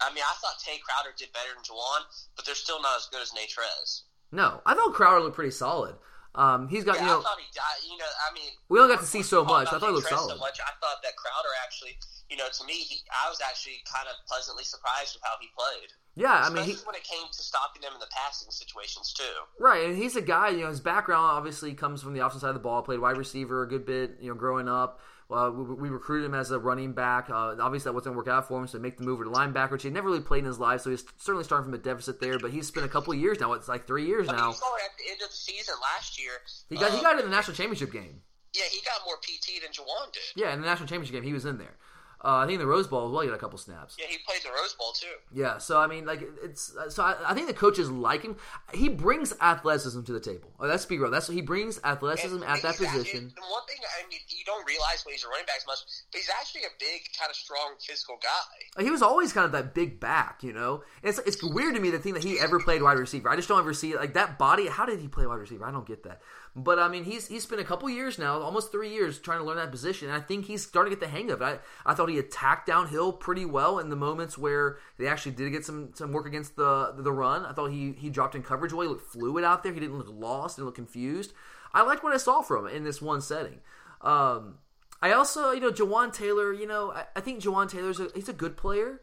I 0.00 0.08
mean, 0.14 0.24
I 0.24 0.32
thought 0.40 0.56
Tay 0.64 0.80
Crowder 0.80 1.12
did 1.16 1.28
better 1.32 1.52
than 1.52 1.62
Juwan, 1.62 2.08
but 2.36 2.46
they're 2.46 2.54
still 2.54 2.80
not 2.80 2.96
as 2.96 3.08
good 3.12 3.20
as 3.20 3.32
Natrez. 3.32 4.08
No, 4.32 4.60
I 4.64 4.74
thought 4.74 4.94
Crowder 4.94 5.20
looked 5.20 5.36
pretty 5.36 5.50
solid. 5.50 5.96
Um, 6.34 6.68
he's 6.68 6.84
got 6.84 6.96
yeah, 6.96 7.02
you 7.02 7.06
know. 7.08 7.18
I 7.18 7.22
thought 7.22 7.38
he, 7.38 7.58
I, 7.58 7.92
you 7.92 7.98
know, 7.98 8.06
I 8.06 8.32
mean, 8.32 8.50
we 8.68 8.78
only 8.78 8.94
got 8.94 9.00
to 9.00 9.06
see 9.06 9.22
so 9.22 9.44
much. 9.44 9.66
I 9.68 9.78
thought 9.78 9.88
he 9.88 9.94
looked 9.94 10.08
solid. 10.08 10.30
So 10.30 10.38
much. 10.38 10.60
I 10.60 10.70
thought 10.80 11.02
that 11.02 11.16
Crowder 11.16 11.50
actually, 11.64 11.98
you 12.30 12.36
know, 12.36 12.46
to 12.46 12.64
me, 12.64 12.74
he, 12.74 13.02
I 13.10 13.28
was 13.28 13.40
actually 13.42 13.82
kind 13.92 14.06
of 14.06 14.14
pleasantly 14.28 14.62
surprised 14.62 15.16
with 15.16 15.22
how 15.24 15.34
he 15.40 15.48
played. 15.58 15.90
Yeah, 16.14 16.42
I 16.44 16.50
mean, 16.50 16.64
he, 16.64 16.74
when 16.84 16.94
it 16.94 17.02
came 17.02 17.26
to 17.26 17.42
stopping 17.42 17.82
them 17.82 17.92
in 17.94 18.00
the 18.00 18.10
passing 18.10 18.50
situations 18.50 19.12
too. 19.12 19.24
Right, 19.58 19.86
and 19.86 19.96
he's 19.96 20.14
a 20.14 20.22
guy. 20.22 20.50
You 20.50 20.62
know, 20.62 20.68
his 20.68 20.80
background 20.80 21.24
obviously 21.24 21.74
comes 21.74 22.00
from 22.00 22.14
the 22.14 22.20
offensive 22.20 22.42
side 22.42 22.50
of 22.50 22.54
the 22.54 22.60
ball. 22.60 22.82
Played 22.82 23.00
wide 23.00 23.16
receiver 23.16 23.62
a 23.62 23.68
good 23.68 23.84
bit. 23.84 24.18
You 24.20 24.28
know, 24.30 24.34
growing 24.34 24.68
up. 24.68 25.00
Uh, 25.30 25.50
we, 25.50 25.74
we, 25.74 25.88
recruited 25.90 26.26
him 26.26 26.34
as 26.34 26.50
a 26.50 26.58
running 26.58 26.92
back. 26.92 27.30
Uh, 27.30 27.54
obviously, 27.60 27.88
that 27.88 27.94
wasn't 27.94 28.16
work 28.16 28.26
out 28.26 28.48
for 28.48 28.58
him, 28.58 28.66
so 28.66 28.78
make 28.78 28.96
the 28.96 29.04
move 29.04 29.20
to 29.20 29.30
linebacker, 29.30 29.72
which 29.72 29.84
he 29.84 29.90
never 29.90 30.08
really 30.08 30.20
played 30.20 30.40
in 30.40 30.46
his 30.46 30.58
life. 30.58 30.80
So 30.80 30.90
he's 30.90 31.04
certainly 31.18 31.44
starting 31.44 31.66
from 31.66 31.74
a 31.74 31.78
deficit 31.78 32.20
there. 32.20 32.38
But 32.38 32.50
he's 32.50 32.66
spent 32.66 32.84
a 32.84 32.88
couple 32.88 33.12
of 33.12 33.18
years 33.18 33.38
now. 33.38 33.52
It's 33.52 33.68
like 33.68 33.86
three 33.86 34.06
years 34.06 34.26
mean, 34.26 34.36
now. 34.36 34.48
you 34.48 34.54
saw 34.54 34.74
it 34.76 34.82
at 34.84 34.98
the 34.98 35.10
end 35.12 35.22
of 35.22 35.28
the 35.28 35.36
season 35.36 35.74
last 35.94 36.20
year. 36.20 36.32
He 36.68 36.76
got 36.76 36.90
um, 36.90 36.96
he 36.96 37.02
got 37.02 37.18
in 37.18 37.24
the 37.24 37.30
national 37.30 37.56
championship 37.56 37.92
game. 37.92 38.22
Yeah, 38.54 38.64
he 38.70 38.80
got 38.84 39.00
more 39.06 39.16
PT 39.18 39.62
than 39.62 39.70
Juwan 39.70 40.12
did. 40.12 40.22
Yeah, 40.34 40.52
in 40.52 40.60
the 40.60 40.66
national 40.66 40.88
championship 40.88 41.14
game, 41.14 41.22
he 41.22 41.32
was 41.32 41.44
in 41.44 41.58
there. 41.58 41.76
Uh, 42.22 42.36
I 42.36 42.46
think 42.46 42.56
in 42.56 42.60
the 42.60 42.66
Rose 42.66 42.86
Bowl 42.86 43.06
as 43.06 43.12
well, 43.12 43.22
he 43.22 43.28
got 43.28 43.34
a 43.34 43.38
couple 43.38 43.56
snaps. 43.58 43.96
Yeah, 43.98 44.04
he 44.06 44.18
played 44.26 44.40
the 44.44 44.50
Rose 44.50 44.74
Bowl 44.74 44.92
too. 44.92 45.06
Yeah, 45.32 45.56
so 45.56 45.80
I 45.80 45.86
mean, 45.86 46.04
like 46.04 46.20
it's 46.42 46.74
so 46.90 47.02
I, 47.02 47.16
I 47.26 47.32
think 47.34 47.46
the 47.46 47.54
coaches 47.54 47.90
like 47.90 48.22
him. 48.22 48.36
He 48.74 48.90
brings 48.90 49.32
athleticism 49.40 50.02
to 50.02 50.12
the 50.12 50.20
table. 50.20 50.50
Oh, 50.60 50.66
let's 50.66 50.84
be 50.84 50.98
real. 50.98 51.10
That's 51.10 51.28
he 51.28 51.40
brings 51.40 51.80
athleticism 51.82 52.36
And 52.36 52.44
at 52.44 52.60
that 52.60 52.76
position. 52.76 53.20
and 53.20 53.32
one 53.50 53.64
thing 53.66 53.78
I 53.98 54.06
mean, 54.08 54.18
you 54.28 54.44
don't 54.44 54.66
realize 54.66 55.02
when 55.06 55.14
he's 55.14 55.24
a 55.24 55.28
running 55.28 55.46
back 55.46 55.56
as 55.58 55.66
much, 55.66 55.78
but 56.12 56.18
he's 56.18 56.28
actually 56.38 56.62
a 56.62 56.72
big, 56.78 57.02
kind 57.18 57.30
of 57.30 57.36
strong, 57.36 57.74
physical 57.80 58.18
guy. 58.22 58.82
He 58.82 58.90
was 58.90 59.00
always 59.00 59.32
kind 59.32 59.46
of 59.46 59.52
that 59.52 59.74
big 59.74 59.98
back, 59.98 60.42
you 60.42 60.52
know. 60.52 60.82
And 61.02 61.08
it's 61.08 61.18
it's 61.20 61.42
weird 61.42 61.74
to 61.74 61.80
me 61.80 61.90
the 61.90 61.98
thing 61.98 62.14
that 62.14 62.24
he 62.24 62.38
ever 62.38 62.60
played 62.60 62.82
wide 62.82 62.98
receiver. 62.98 63.30
I 63.30 63.36
just 63.36 63.48
don't 63.48 63.58
ever 63.58 63.72
see 63.72 63.96
like 63.96 64.12
that 64.12 64.38
body. 64.38 64.68
How 64.68 64.84
did 64.84 65.00
he 65.00 65.08
play 65.08 65.26
wide 65.26 65.36
receiver? 65.40 65.64
I 65.64 65.70
don't 65.70 65.86
get 65.86 66.02
that. 66.04 66.20
But 66.56 66.78
I 66.78 66.88
mean, 66.88 67.04
he's 67.04 67.28
he's 67.28 67.44
spent 67.44 67.60
a 67.60 67.64
couple 67.64 67.88
years 67.88 68.18
now, 68.18 68.40
almost 68.40 68.72
three 68.72 68.90
years, 68.90 69.18
trying 69.18 69.38
to 69.38 69.44
learn 69.44 69.56
that 69.56 69.70
position. 69.70 70.08
And 70.08 70.16
I 70.16 70.20
think 70.20 70.46
he's 70.46 70.66
starting 70.66 70.90
to 70.92 70.96
get 70.98 71.04
the 71.06 71.10
hang 71.10 71.30
of 71.30 71.40
it. 71.40 71.44
I, 71.44 71.58
I 71.90 71.94
thought 71.94 72.09
he 72.10 72.18
attacked 72.18 72.66
downhill 72.66 73.12
pretty 73.12 73.44
well 73.44 73.78
in 73.78 73.88
the 73.88 73.96
moments 73.96 74.36
where 74.36 74.78
they 74.98 75.06
actually 75.06 75.32
did 75.32 75.50
get 75.50 75.64
some 75.64 75.90
some 75.94 76.12
work 76.12 76.26
against 76.26 76.56
the 76.56 76.94
the 76.96 77.12
run. 77.12 77.44
I 77.44 77.52
thought 77.52 77.70
he 77.70 77.92
he 77.92 78.10
dropped 78.10 78.34
in 78.34 78.42
coverage 78.42 78.72
well. 78.72 78.82
He 78.82 78.88
looked 78.88 79.12
fluid 79.12 79.44
out 79.44 79.62
there. 79.62 79.72
He 79.72 79.80
didn't 79.80 79.98
look 79.98 80.10
lost. 80.10 80.56
Didn't 80.56 80.66
look 80.66 80.74
confused. 80.74 81.32
I 81.72 81.82
liked 81.82 82.02
what 82.02 82.12
I 82.12 82.18
saw 82.18 82.42
from 82.42 82.66
him 82.66 82.74
in 82.74 82.84
this 82.84 83.00
one 83.00 83.20
setting. 83.20 83.60
Um, 84.00 84.58
I 85.00 85.12
also, 85.12 85.52
you 85.52 85.60
know, 85.60 85.70
Juwan 85.70 86.12
Taylor. 86.12 86.52
You 86.52 86.66
know, 86.66 86.92
I, 86.92 87.04
I 87.16 87.20
think 87.20 87.42
Juwan 87.42 87.70
Taylor's 87.70 88.00
a, 88.00 88.08
he's 88.14 88.28
a 88.28 88.34
good 88.34 88.56
player. 88.56 89.00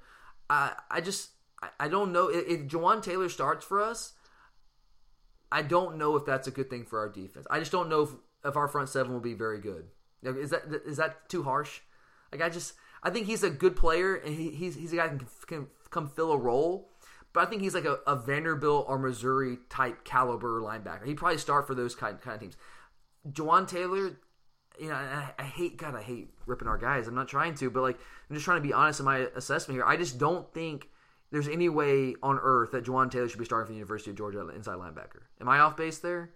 I 0.49 0.73
I 0.91 1.01
just 1.01 1.31
I, 1.61 1.69
I 1.79 1.87
don't 1.87 2.11
know 2.11 2.29
if, 2.29 2.47
if 2.47 2.67
Juwan 2.67 3.01
Taylor 3.01 3.29
starts 3.29 3.65
for 3.65 3.81
us. 3.81 4.13
I 5.51 5.61
don't 5.61 5.97
know 5.97 6.15
if 6.15 6.25
that's 6.25 6.47
a 6.47 6.51
good 6.51 6.69
thing 6.69 6.85
for 6.85 6.99
our 6.99 7.09
defense. 7.09 7.47
I 7.49 7.59
just 7.59 7.71
don't 7.71 7.89
know 7.89 8.01
if, 8.01 8.09
if 8.43 8.57
our 8.57 8.67
front 8.67 8.89
seven 8.89 9.13
will 9.13 9.21
be 9.21 9.33
very 9.33 9.59
good. 9.59 9.85
Is 10.23 10.49
that 10.49 10.63
is 10.85 10.97
that 10.97 11.29
too 11.29 11.43
harsh? 11.43 11.81
Like 12.31 12.41
I 12.41 12.49
just 12.49 12.73
I 13.03 13.09
think 13.09 13.27
he's 13.27 13.43
a 13.43 13.49
good 13.49 13.75
player 13.75 14.15
and 14.15 14.35
he, 14.35 14.51
he's 14.51 14.75
he's 14.75 14.93
a 14.93 14.97
guy 14.97 15.07
who 15.07 15.17
can, 15.17 15.27
can 15.47 15.67
come 15.89 16.07
fill 16.07 16.31
a 16.31 16.37
role. 16.37 16.89
But 17.33 17.45
I 17.45 17.49
think 17.49 17.61
he's 17.61 17.75
like 17.75 17.85
a, 17.85 17.99
a 18.07 18.15
Vanderbilt 18.15 18.85
or 18.87 18.97
Missouri 18.97 19.59
type 19.69 20.03
caliber 20.03 20.61
linebacker. 20.61 21.05
He'd 21.05 21.17
probably 21.17 21.37
start 21.37 21.67
for 21.67 21.75
those 21.75 21.95
kind 21.95 22.19
kind 22.21 22.35
of 22.35 22.41
teams. 22.41 22.57
Juwan 23.29 23.67
Taylor, 23.67 24.17
you 24.79 24.89
know, 24.89 24.95
I, 24.95 25.33
I 25.37 25.43
hate 25.43 25.77
God, 25.77 25.95
I 25.95 26.01
hate 26.01 26.29
ripping 26.45 26.67
our 26.67 26.77
guys. 26.77 27.07
I'm 27.07 27.15
not 27.15 27.27
trying 27.27 27.55
to, 27.55 27.69
but 27.69 27.81
like 27.81 27.99
I'm 28.29 28.35
just 28.35 28.45
trying 28.45 28.61
to 28.61 28.67
be 28.67 28.73
honest 28.73 28.99
in 28.99 29.05
my 29.05 29.27
assessment 29.35 29.77
here. 29.77 29.85
I 29.85 29.97
just 29.97 30.17
don't 30.17 30.51
think 30.53 30.89
there's 31.31 31.47
any 31.47 31.69
way 31.69 32.15
on 32.23 32.39
earth 32.41 32.71
that 32.71 32.85
Juwan 32.85 33.11
Taylor 33.11 33.27
should 33.27 33.39
be 33.39 33.45
starting 33.45 33.67
for 33.67 33.73
the 33.73 33.77
University 33.77 34.11
of 34.11 34.17
Georgia 34.17 34.47
inside 34.49 34.77
linebacker. 34.77 35.23
Am 35.41 35.49
I 35.49 35.59
off 35.59 35.75
base 35.75 35.99
there? 35.99 36.31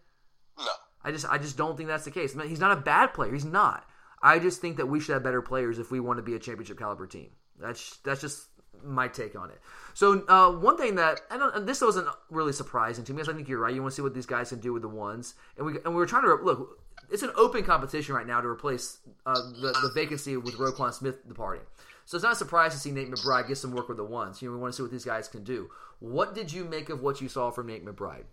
No. 0.57 0.65
I 1.03 1.11
just 1.11 1.25
I 1.27 1.37
just 1.37 1.57
don't 1.57 1.77
think 1.77 1.89
that's 1.89 2.05
the 2.05 2.11
case. 2.11 2.35
He's 2.45 2.59
not 2.59 2.77
a 2.77 2.81
bad 2.81 3.13
player. 3.13 3.33
He's 3.33 3.45
not. 3.45 3.85
I 4.23 4.39
just 4.39 4.61
think 4.61 4.77
that 4.77 4.85
we 4.85 4.99
should 4.99 5.13
have 5.13 5.23
better 5.23 5.41
players 5.41 5.79
if 5.79 5.91
we 5.91 5.99
want 5.99 6.17
to 6.17 6.23
be 6.23 6.35
a 6.35 6.39
championship 6.39 6.77
caliber 6.77 7.07
team. 7.07 7.29
That's 7.59 7.97
that's 7.97 8.21
just 8.21 8.47
my 8.83 9.07
take 9.07 9.35
on 9.35 9.49
it. 9.49 9.59
So 9.93 10.25
uh, 10.27 10.51
one 10.51 10.77
thing 10.77 10.95
that 10.95 11.21
I 11.29 11.37
don't 11.37 11.65
this 11.65 11.81
wasn't 11.81 12.07
really 12.29 12.53
surprising 12.53 13.03
to 13.05 13.13
me, 13.13 13.17
because 13.17 13.29
I 13.29 13.35
think 13.35 13.47
you're 13.47 13.59
right. 13.59 13.73
You 13.73 13.81
want 13.81 13.93
to 13.93 13.95
see 13.95 14.01
what 14.01 14.13
these 14.13 14.25
guys 14.25 14.49
can 14.49 14.59
do 14.59 14.73
with 14.73 14.81
the 14.81 14.89
ones, 14.89 15.35
and 15.57 15.65
we 15.65 15.73
and 15.77 15.87
we 15.87 15.95
were 15.95 16.05
trying 16.05 16.23
to 16.23 16.35
look. 16.35 16.79
It's 17.09 17.23
an 17.23 17.31
open 17.35 17.63
competition 17.63 18.15
right 18.15 18.27
now 18.27 18.39
to 18.41 18.47
replace 18.47 18.99
uh, 19.25 19.33
the 19.33 19.73
the 19.81 19.91
vacancy 19.93 20.37
with 20.37 20.55
Roquan 20.55 20.93
Smith 20.93 21.27
departing. 21.27 21.65
So 22.05 22.17
it's 22.17 22.23
not 22.23 22.33
a 22.33 22.35
surprise 22.35 22.73
to 22.73 22.79
see 22.79 22.91
Nate 22.91 23.09
McBride 23.09 23.47
get 23.47 23.57
some 23.57 23.71
work 23.71 23.87
with 23.87 23.97
the 23.97 24.03
ones. 24.03 24.41
You 24.41 24.49
know, 24.49 24.55
we 24.55 24.61
want 24.61 24.73
to 24.73 24.77
see 24.77 24.83
what 24.83 24.91
these 24.91 25.05
guys 25.05 25.27
can 25.27 25.43
do. 25.43 25.69
What 25.99 26.33
did 26.33 26.51
you 26.51 26.65
make 26.65 26.89
of 26.89 27.01
what 27.01 27.21
you 27.21 27.29
saw 27.29 27.51
from 27.51 27.67
Nate 27.67 27.85
McBride? 27.85 28.25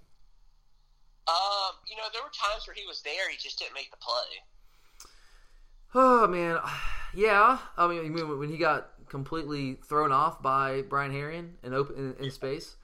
Um, 1.28 1.72
you 1.86 1.96
know, 1.96 2.08
there 2.12 2.22
were 2.22 2.32
times 2.32 2.66
where 2.66 2.74
he 2.74 2.86
was 2.86 3.02
there, 3.02 3.28
he 3.30 3.36
just 3.36 3.58
didn't 3.58 3.74
make 3.74 3.90
the 3.90 3.98
play. 3.98 4.40
Oh 5.94 6.26
man, 6.26 6.58
yeah. 7.14 7.58
I 7.76 7.88
mean, 7.88 8.38
when 8.38 8.48
he 8.48 8.58
got 8.58 8.90
completely 9.08 9.74
thrown 9.74 10.12
off 10.12 10.42
by 10.42 10.82
Brian 10.82 11.12
Herrien 11.12 11.52
in 11.62 11.74
open 11.74 12.14
in, 12.18 12.24
in 12.24 12.30
space. 12.30 12.76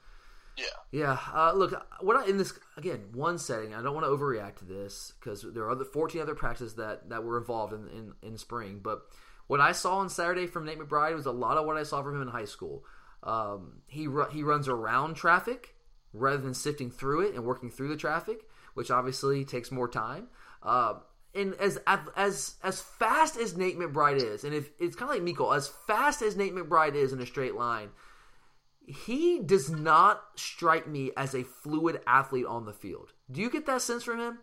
Yeah. 0.57 0.65
Yeah. 0.91 1.19
Uh, 1.33 1.51
look, 1.53 1.73
what 1.99 2.15
I, 2.15 2.27
in 2.27 2.37
this 2.37 2.57
again 2.77 3.09
one 3.13 3.37
setting, 3.37 3.73
I 3.73 3.81
don't 3.81 3.93
want 3.93 4.05
to 4.05 4.11
overreact 4.11 4.57
to 4.57 4.65
this 4.65 5.13
because 5.19 5.45
there 5.53 5.63
are 5.63 5.71
other 5.71 5.85
fourteen 5.85 6.21
other 6.21 6.35
practices 6.35 6.75
that 6.75 7.09
that 7.09 7.23
were 7.23 7.37
involved 7.37 7.73
in, 7.73 7.87
in 7.89 8.13
in 8.21 8.37
spring. 8.37 8.79
But 8.81 9.01
what 9.47 9.59
I 9.59 9.73
saw 9.73 9.97
on 9.97 10.09
Saturday 10.09 10.47
from 10.47 10.65
Nate 10.65 10.79
McBride 10.79 11.15
was 11.15 11.25
a 11.25 11.31
lot 11.31 11.57
of 11.57 11.65
what 11.65 11.77
I 11.77 11.83
saw 11.83 12.01
from 12.01 12.15
him 12.15 12.21
in 12.21 12.27
high 12.29 12.45
school. 12.45 12.85
Um, 13.23 13.81
he 13.87 14.07
he 14.31 14.43
runs 14.43 14.67
around 14.67 15.15
traffic 15.15 15.75
rather 16.13 16.37
than 16.37 16.53
sifting 16.53 16.89
through 16.89 17.27
it 17.27 17.35
and 17.35 17.43
working 17.43 17.69
through 17.69 17.89
the 17.89 17.97
traffic, 17.97 18.45
which 18.73 18.89
obviously 18.89 19.43
takes 19.43 19.71
more 19.71 19.89
time. 19.89 20.27
Uh, 20.63 20.95
and 21.35 21.53
as 21.55 21.77
as 22.15 22.55
as 22.63 22.81
fast 22.81 23.37
as 23.37 23.55
Nate 23.55 23.77
McBride 23.77 24.17
is, 24.17 24.43
and 24.43 24.53
if 24.53 24.69
it's 24.79 24.95
kind 24.95 25.09
of 25.09 25.15
like 25.15 25.23
Miko, 25.23 25.51
as 25.51 25.67
fast 25.67 26.21
as 26.21 26.35
Nate 26.35 26.55
McBride 26.55 26.95
is 26.95 27.13
in 27.13 27.19
a 27.19 27.25
straight 27.25 27.55
line, 27.55 27.89
he 28.87 29.39
does 29.39 29.69
not 29.69 30.21
strike 30.35 30.87
me 30.87 31.11
as 31.17 31.33
a 31.33 31.43
fluid 31.43 32.01
athlete 32.07 32.45
on 32.45 32.65
the 32.65 32.73
field. 32.73 33.13
Do 33.31 33.41
you 33.41 33.49
get 33.49 33.65
that 33.65 33.81
sense 33.81 34.03
from 34.03 34.19
him? 34.19 34.39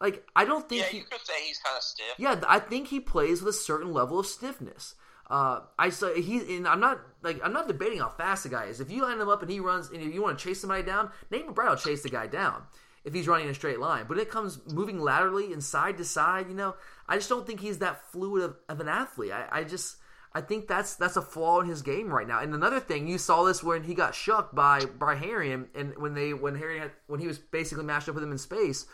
Like 0.00 0.26
I 0.36 0.44
don't 0.44 0.68
think 0.68 0.82
yeah, 0.82 0.88
he, 0.88 0.98
you 0.98 1.04
could 1.04 1.24
say 1.24 1.34
he's 1.46 1.58
kind 1.58 1.76
of 1.76 1.82
stiff. 1.82 2.14
Yeah, 2.18 2.40
I 2.46 2.58
think 2.58 2.88
he 2.88 3.00
plays 3.00 3.42
with 3.42 3.54
a 3.54 3.58
certain 3.58 3.92
level 3.92 4.18
of 4.18 4.26
stiffness. 4.26 4.94
Uh, 5.30 5.60
I 5.78 5.90
saw 5.90 6.14
he 6.14 6.56
and 6.56 6.66
I'm 6.66 6.80
not 6.80 7.00
like 7.22 7.40
I'm 7.44 7.52
not 7.52 7.68
debating 7.68 7.98
how 7.98 8.08
fast 8.08 8.44
the 8.44 8.48
guy 8.48 8.66
is. 8.66 8.80
If 8.80 8.90
you 8.90 9.02
line 9.02 9.20
him 9.20 9.28
up 9.28 9.42
and 9.42 9.50
he 9.50 9.60
runs, 9.60 9.90
and 9.90 10.02
if 10.02 10.14
you 10.14 10.22
want 10.22 10.38
to 10.38 10.44
chase 10.44 10.60
somebody 10.60 10.82
down, 10.82 11.10
Nate 11.30 11.46
McBride 11.46 11.68
will 11.68 11.76
chase 11.76 12.02
the 12.02 12.08
guy 12.08 12.26
down 12.26 12.62
if 13.08 13.14
he's 13.14 13.26
running 13.26 13.46
in 13.46 13.50
a 13.50 13.54
straight 13.54 13.80
line. 13.80 14.04
But 14.06 14.18
it 14.18 14.30
comes 14.30 14.60
moving 14.70 15.00
laterally 15.00 15.50
and 15.52 15.64
side 15.64 15.96
to 15.96 16.04
side, 16.04 16.46
you 16.48 16.54
know, 16.54 16.76
I 17.08 17.16
just 17.16 17.30
don't 17.30 17.46
think 17.46 17.60
he's 17.60 17.78
that 17.78 18.12
fluid 18.12 18.44
of, 18.44 18.56
of 18.68 18.80
an 18.80 18.88
athlete. 18.88 19.32
I, 19.32 19.48
I, 19.50 19.64
just 19.64 19.96
I 20.34 20.42
think 20.42 20.68
that's 20.68 20.94
that's 20.94 21.16
a 21.16 21.22
flaw 21.22 21.60
in 21.60 21.68
his 21.68 21.80
game 21.80 22.08
right 22.08 22.28
now. 22.28 22.40
And 22.40 22.54
another 22.54 22.80
thing, 22.80 23.08
you 23.08 23.16
saw 23.16 23.44
this 23.44 23.62
when 23.62 23.82
he 23.82 23.94
got 23.94 24.14
shucked 24.14 24.54
by 24.54 24.84
by 24.84 25.16
Herrien, 25.16 25.68
and 25.74 25.96
when 25.96 26.12
they 26.12 26.34
when 26.34 26.54
Harry 26.56 26.78
had, 26.78 26.92
when 27.06 27.18
he 27.18 27.26
was 27.26 27.38
basically 27.38 27.84
matched 27.84 28.10
up 28.10 28.14
with 28.14 28.24
him 28.24 28.32
in 28.32 28.38
space. 28.38 28.86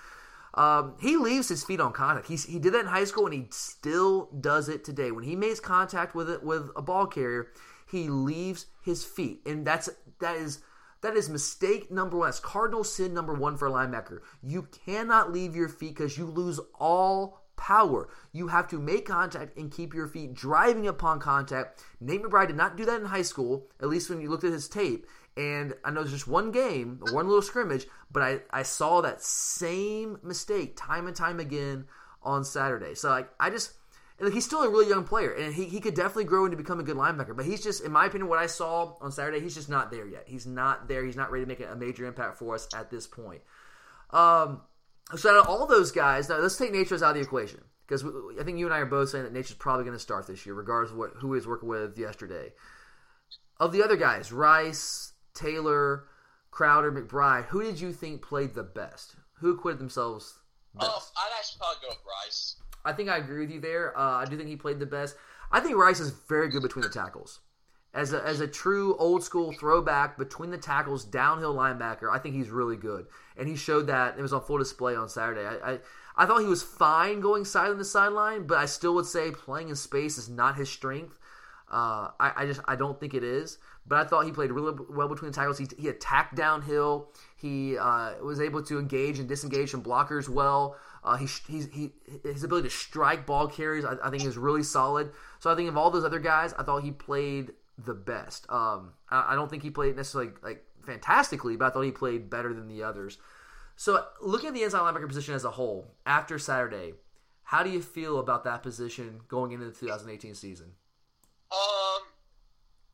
Um, 0.57 0.95
he 1.01 1.17
leaves 1.17 1.49
his 1.49 1.65
feet 1.65 1.81
on 1.81 1.93
contact. 1.93 2.29
He's, 2.29 2.45
he 2.45 2.61
did 2.61 2.75
that 2.75 2.83
in 2.83 2.87
high 2.87 3.07
school, 3.07 3.25
and 3.25 3.35
he 3.35 3.49
still 3.51 4.29
does 4.41 4.69
it 4.69 4.85
today. 4.85 5.11
When 5.11 5.25
he 5.25 5.35
makes 5.35 5.59
contact 5.59 6.15
with 6.15 6.31
it 6.31 6.45
with 6.45 6.71
a 6.77 6.83
ball 6.83 7.09
carrier, 7.09 7.49
he 7.91 8.09
leaves 8.09 8.67
his 8.85 9.05
feet, 9.05 9.41
and 9.45 9.67
that's 9.67 9.91
that 10.21 10.37
is 10.37 10.61
that 11.05 11.17
is 11.17 11.29
mistake 11.29 11.91
number 11.91 12.17
one. 12.17 12.29
That's 12.29 12.41
cardinal 12.41 12.83
sin 12.83 13.13
number 13.13 13.35
one 13.35 13.57
for 13.59 13.69
a 13.69 13.71
linebacker. 13.71 14.21
You 14.43 14.69
cannot 14.87 15.33
leave 15.33 15.55
your 15.55 15.69
feet 15.69 15.95
because 15.95 16.17
you 16.17 16.25
lose 16.25 16.59
all 16.79 17.45
power. 17.57 18.09
You 18.33 18.49
have 18.49 18.69
to 18.69 18.79
make 18.79 19.07
contact 19.07 19.57
and 19.59 19.71
keep 19.71 19.93
your 19.93 20.09
feet 20.09 20.33
driving 20.33 20.87
upon 20.89 21.21
contact. 21.21 21.85
Nate 22.01 22.23
McBride 22.23 22.47
did 22.47 22.57
not 22.57 22.77
do 22.77 22.87
that 22.87 23.01
in 23.01 23.07
high 23.07 23.23
school, 23.23 23.69
at 23.81 23.89
least 23.89 24.09
when 24.09 24.21
you 24.21 24.31
looked 24.31 24.45
at 24.45 24.53
his 24.53 24.69
tape. 24.69 25.07
And 25.37 25.75
I 25.85 25.91
know 25.91 26.01
there's 26.01 26.13
just 26.13 26.29
one 26.29 26.53
game, 26.53 27.01
one 27.13 27.27
little 27.27 27.43
scrimmage, 27.43 27.87
but 28.11 28.23
I, 28.23 28.41
I 28.51 28.63
saw 28.63 29.03
that 29.03 29.23
same 29.23 30.19
mistake 30.23 30.75
time 30.75 31.07
and 31.07 31.15
time 31.15 31.39
again 31.39 31.87
on 32.23 32.45
Saturday. 32.45 32.95
So 32.95 33.11
like 33.11 33.29
I 33.39 33.51
just 33.51 33.75
he's 34.21 34.45
still 34.45 34.63
a 34.63 34.69
really 34.69 34.89
young 34.89 35.05
player, 35.05 35.33
and 35.33 35.55
he, 35.55 35.65
he 35.65 35.81
could 35.81 35.95
definitely 35.95 36.25
grow 36.25 36.45
into 36.45 36.57
become 36.57 36.81
a 36.81 36.85
good 36.85 36.97
linebacker. 36.97 37.37
But 37.37 37.47
he's 37.47 37.63
just, 37.63 37.83
in 37.83 37.93
my 37.93 38.07
opinion, 38.07 38.29
what 38.29 38.39
I 38.39 38.47
saw 38.47 38.95
on 39.01 39.13
Saturday, 39.13 39.41
he's 39.41 39.55
just 39.55 39.69
not 39.69 39.91
there 39.91 40.07
yet. 40.07 40.25
He's 40.27 40.47
not 40.47 40.89
there. 40.89 41.05
He's 41.05 41.17
not 41.17 41.31
ready 41.31 41.45
to 41.45 41.49
make 41.49 41.61
a 41.61 41.75
major 41.75 42.07
impact 42.07 42.39
for 42.39 42.55
us 42.55 42.69
at 42.75 42.91
this 42.91 43.07
point. 43.07 43.43
Um, 44.11 44.63
so 45.17 45.31
out 45.31 45.37
of 45.37 45.49
all 45.49 45.67
those 45.67 45.91
guys, 45.91 46.29
now 46.29 46.39
let's 46.39 46.57
take 46.57 46.73
Natrez 46.73 47.03
out 47.03 47.11
of 47.11 47.15
the 47.17 47.21
equation 47.21 47.61
because 47.87 48.05
I 48.41 48.45
think 48.45 48.59
you 48.59 48.67
and 48.67 48.75
I 48.75 48.79
are 48.79 48.87
both 48.87 49.11
saying 49.11 49.25
that 49.25 49.35
Natrez 49.35 49.59
probably 49.59 49.85
going 49.85 49.97
to 49.97 50.03
start 50.03 50.27
this 50.27 50.47
year, 50.47 50.55
regardless 50.55 50.93
of 50.93 50.99
what, 50.99 51.11
who 51.17 51.33
he 51.33 51.37
was 51.37 51.47
working 51.47 51.69
with 51.69 51.99
yesterday. 51.99 52.53
Of 53.61 53.73
the 53.73 53.83
other 53.83 53.97
guys, 53.97 54.33
Rice, 54.33 55.13
Taylor, 55.35 56.05
Crowder, 56.51 56.93
McBride, 56.93 57.47
who 57.47 57.63
did 57.63 57.81
you 57.81 57.93
think 57.93 58.23
played 58.23 58.55
the 58.55 58.63
best? 58.63 59.17
Who 59.41 59.53
acquitted 59.53 59.81
themselves 59.81 60.39
best? 60.75 60.91
Um, 60.91 61.03
I'd 61.17 61.33
actually 61.39 61.59
probably 61.59 61.81
go 61.83 61.89
with 61.91 61.99
Rice. 62.25 62.57
I 62.85 62.93
think 62.93 63.09
I 63.09 63.17
agree 63.19 63.41
with 63.41 63.51
you 63.51 63.61
there. 63.61 63.97
Uh, 63.97 64.19
I 64.19 64.25
do 64.25 64.37
think 64.37 64.49
he 64.49 64.57
played 64.57 64.79
the 64.79 64.87
best. 64.87 65.17
I 65.51 65.61
think 65.61 65.77
Rice 65.77 66.01
is 66.01 66.11
very 66.29 66.49
good 66.49 66.63
between 66.63 66.83
the 66.83 66.89
tackles. 66.89 67.41
As 67.95 68.13
a, 68.13 68.23
as 68.25 68.41
a 68.41 68.49
true 68.49 68.97
old 68.97 69.23
school 69.23 69.53
throwback 69.53 70.19
between 70.19 70.51
the 70.51 70.59
tackles, 70.59 71.05
downhill 71.05 71.55
linebacker, 71.55 72.11
I 72.13 72.19
think 72.19 72.35
he's 72.35 72.51
really 72.51 72.77
good. 72.77 73.07
And 73.37 73.49
he 73.49 73.55
showed 73.55 73.87
that. 73.87 74.19
It 74.19 74.23
was 74.23 74.33
on 74.33 74.43
full 74.43 74.59
display 74.59 74.97
on 74.97 75.09
Saturday. 75.09 75.47
I, 75.47 75.75
I, 75.75 75.79
I 76.17 76.27
thought 76.27 76.41
he 76.41 76.47
was 76.47 76.63
fine 76.63 77.21
going 77.21 77.45
sideline 77.45 77.73
to 77.73 77.79
the 77.79 77.85
sideline, 77.85 78.47
but 78.49 78.59
I 78.59 78.67
still 78.67 78.95
would 78.97 79.07
say 79.07 79.31
playing 79.31 79.69
in 79.69 79.77
space 79.77 80.19
is 80.19 80.29
not 80.29 80.57
his 80.57 80.69
strength. 80.69 81.19
Uh, 81.71 82.11
I, 82.19 82.33
I, 82.37 82.47
just 82.47 82.61
I 82.67 82.75
don't 82.75 82.99
think 82.99 83.15
it 83.15 83.23
is. 83.23 83.59
But 83.87 83.99
I 83.99 84.09
thought 84.09 84.25
he 84.25 84.33
played 84.33 84.51
really 84.51 84.77
well 84.89 85.09
between 85.09 85.31
the 85.31 85.35
tackles. 85.35 85.59
He, 85.59 85.69
he 85.79 85.89
attacked 85.89 86.35
downhill. 86.35 87.13
He 87.45 87.77
uh, 87.77 88.15
was 88.23 88.41
able 88.41 88.63
to 88.63 88.79
engage 88.79 89.19
and 89.19 89.29
disengage 89.29 89.69
from 89.69 89.83
blockers 89.83 90.31
well. 90.31 90.79
Uh, 91.03 91.19
he, 91.19 91.29
he, 91.47 91.93
his 92.23 92.43
ability 92.43 92.69
to 92.69 92.75
strike 92.75 93.27
ball 93.27 93.49
carries, 93.49 93.85
I, 93.85 93.97
I, 94.03 94.09
think, 94.09 94.25
is 94.25 94.39
really 94.39 94.63
solid. 94.63 95.11
So 95.41 95.53
I 95.53 95.55
think 95.55 95.69
of 95.69 95.77
all 95.77 95.91
those 95.91 96.07
other 96.07 96.21
guys, 96.21 96.55
I 96.55 96.63
thought 96.63 96.83
he 96.83 96.91
played 96.91 97.53
the 97.77 97.93
best. 97.93 98.47
Um, 98.49 98.95
I, 99.11 99.33
I, 99.33 99.35
don't 99.35 99.51
think 99.51 99.63
he 99.63 99.69
played 99.69 99.95
necessarily 99.95 100.31
like 100.43 100.65
fantastically, 100.87 101.57
but 101.57 101.67
I 101.67 101.71
thought 101.71 101.83
he 101.83 101.91
played 101.91 102.31
better 102.31 102.55
than 102.55 102.67
the 102.67 102.83
others. 102.83 103.19
So 103.77 104.03
looking 104.23 104.49
at 104.49 104.55
the 104.55 104.63
inside 104.63 104.79
linebacker 104.79 105.07
position 105.07 105.35
as 105.35 105.45
a 105.45 105.51
whole 105.51 105.93
after 106.07 106.39
Saturday, 106.39 106.95
how 107.43 107.63
do 107.63 107.69
you 107.69 107.83
feel 107.83 108.21
about 108.21 108.45
that 108.45 108.63
position 108.63 109.21
going 109.29 109.53
into 109.53 109.67
the 109.67 109.73
2018 109.73 110.35
season? 110.35 110.69
Um, 111.53 112.05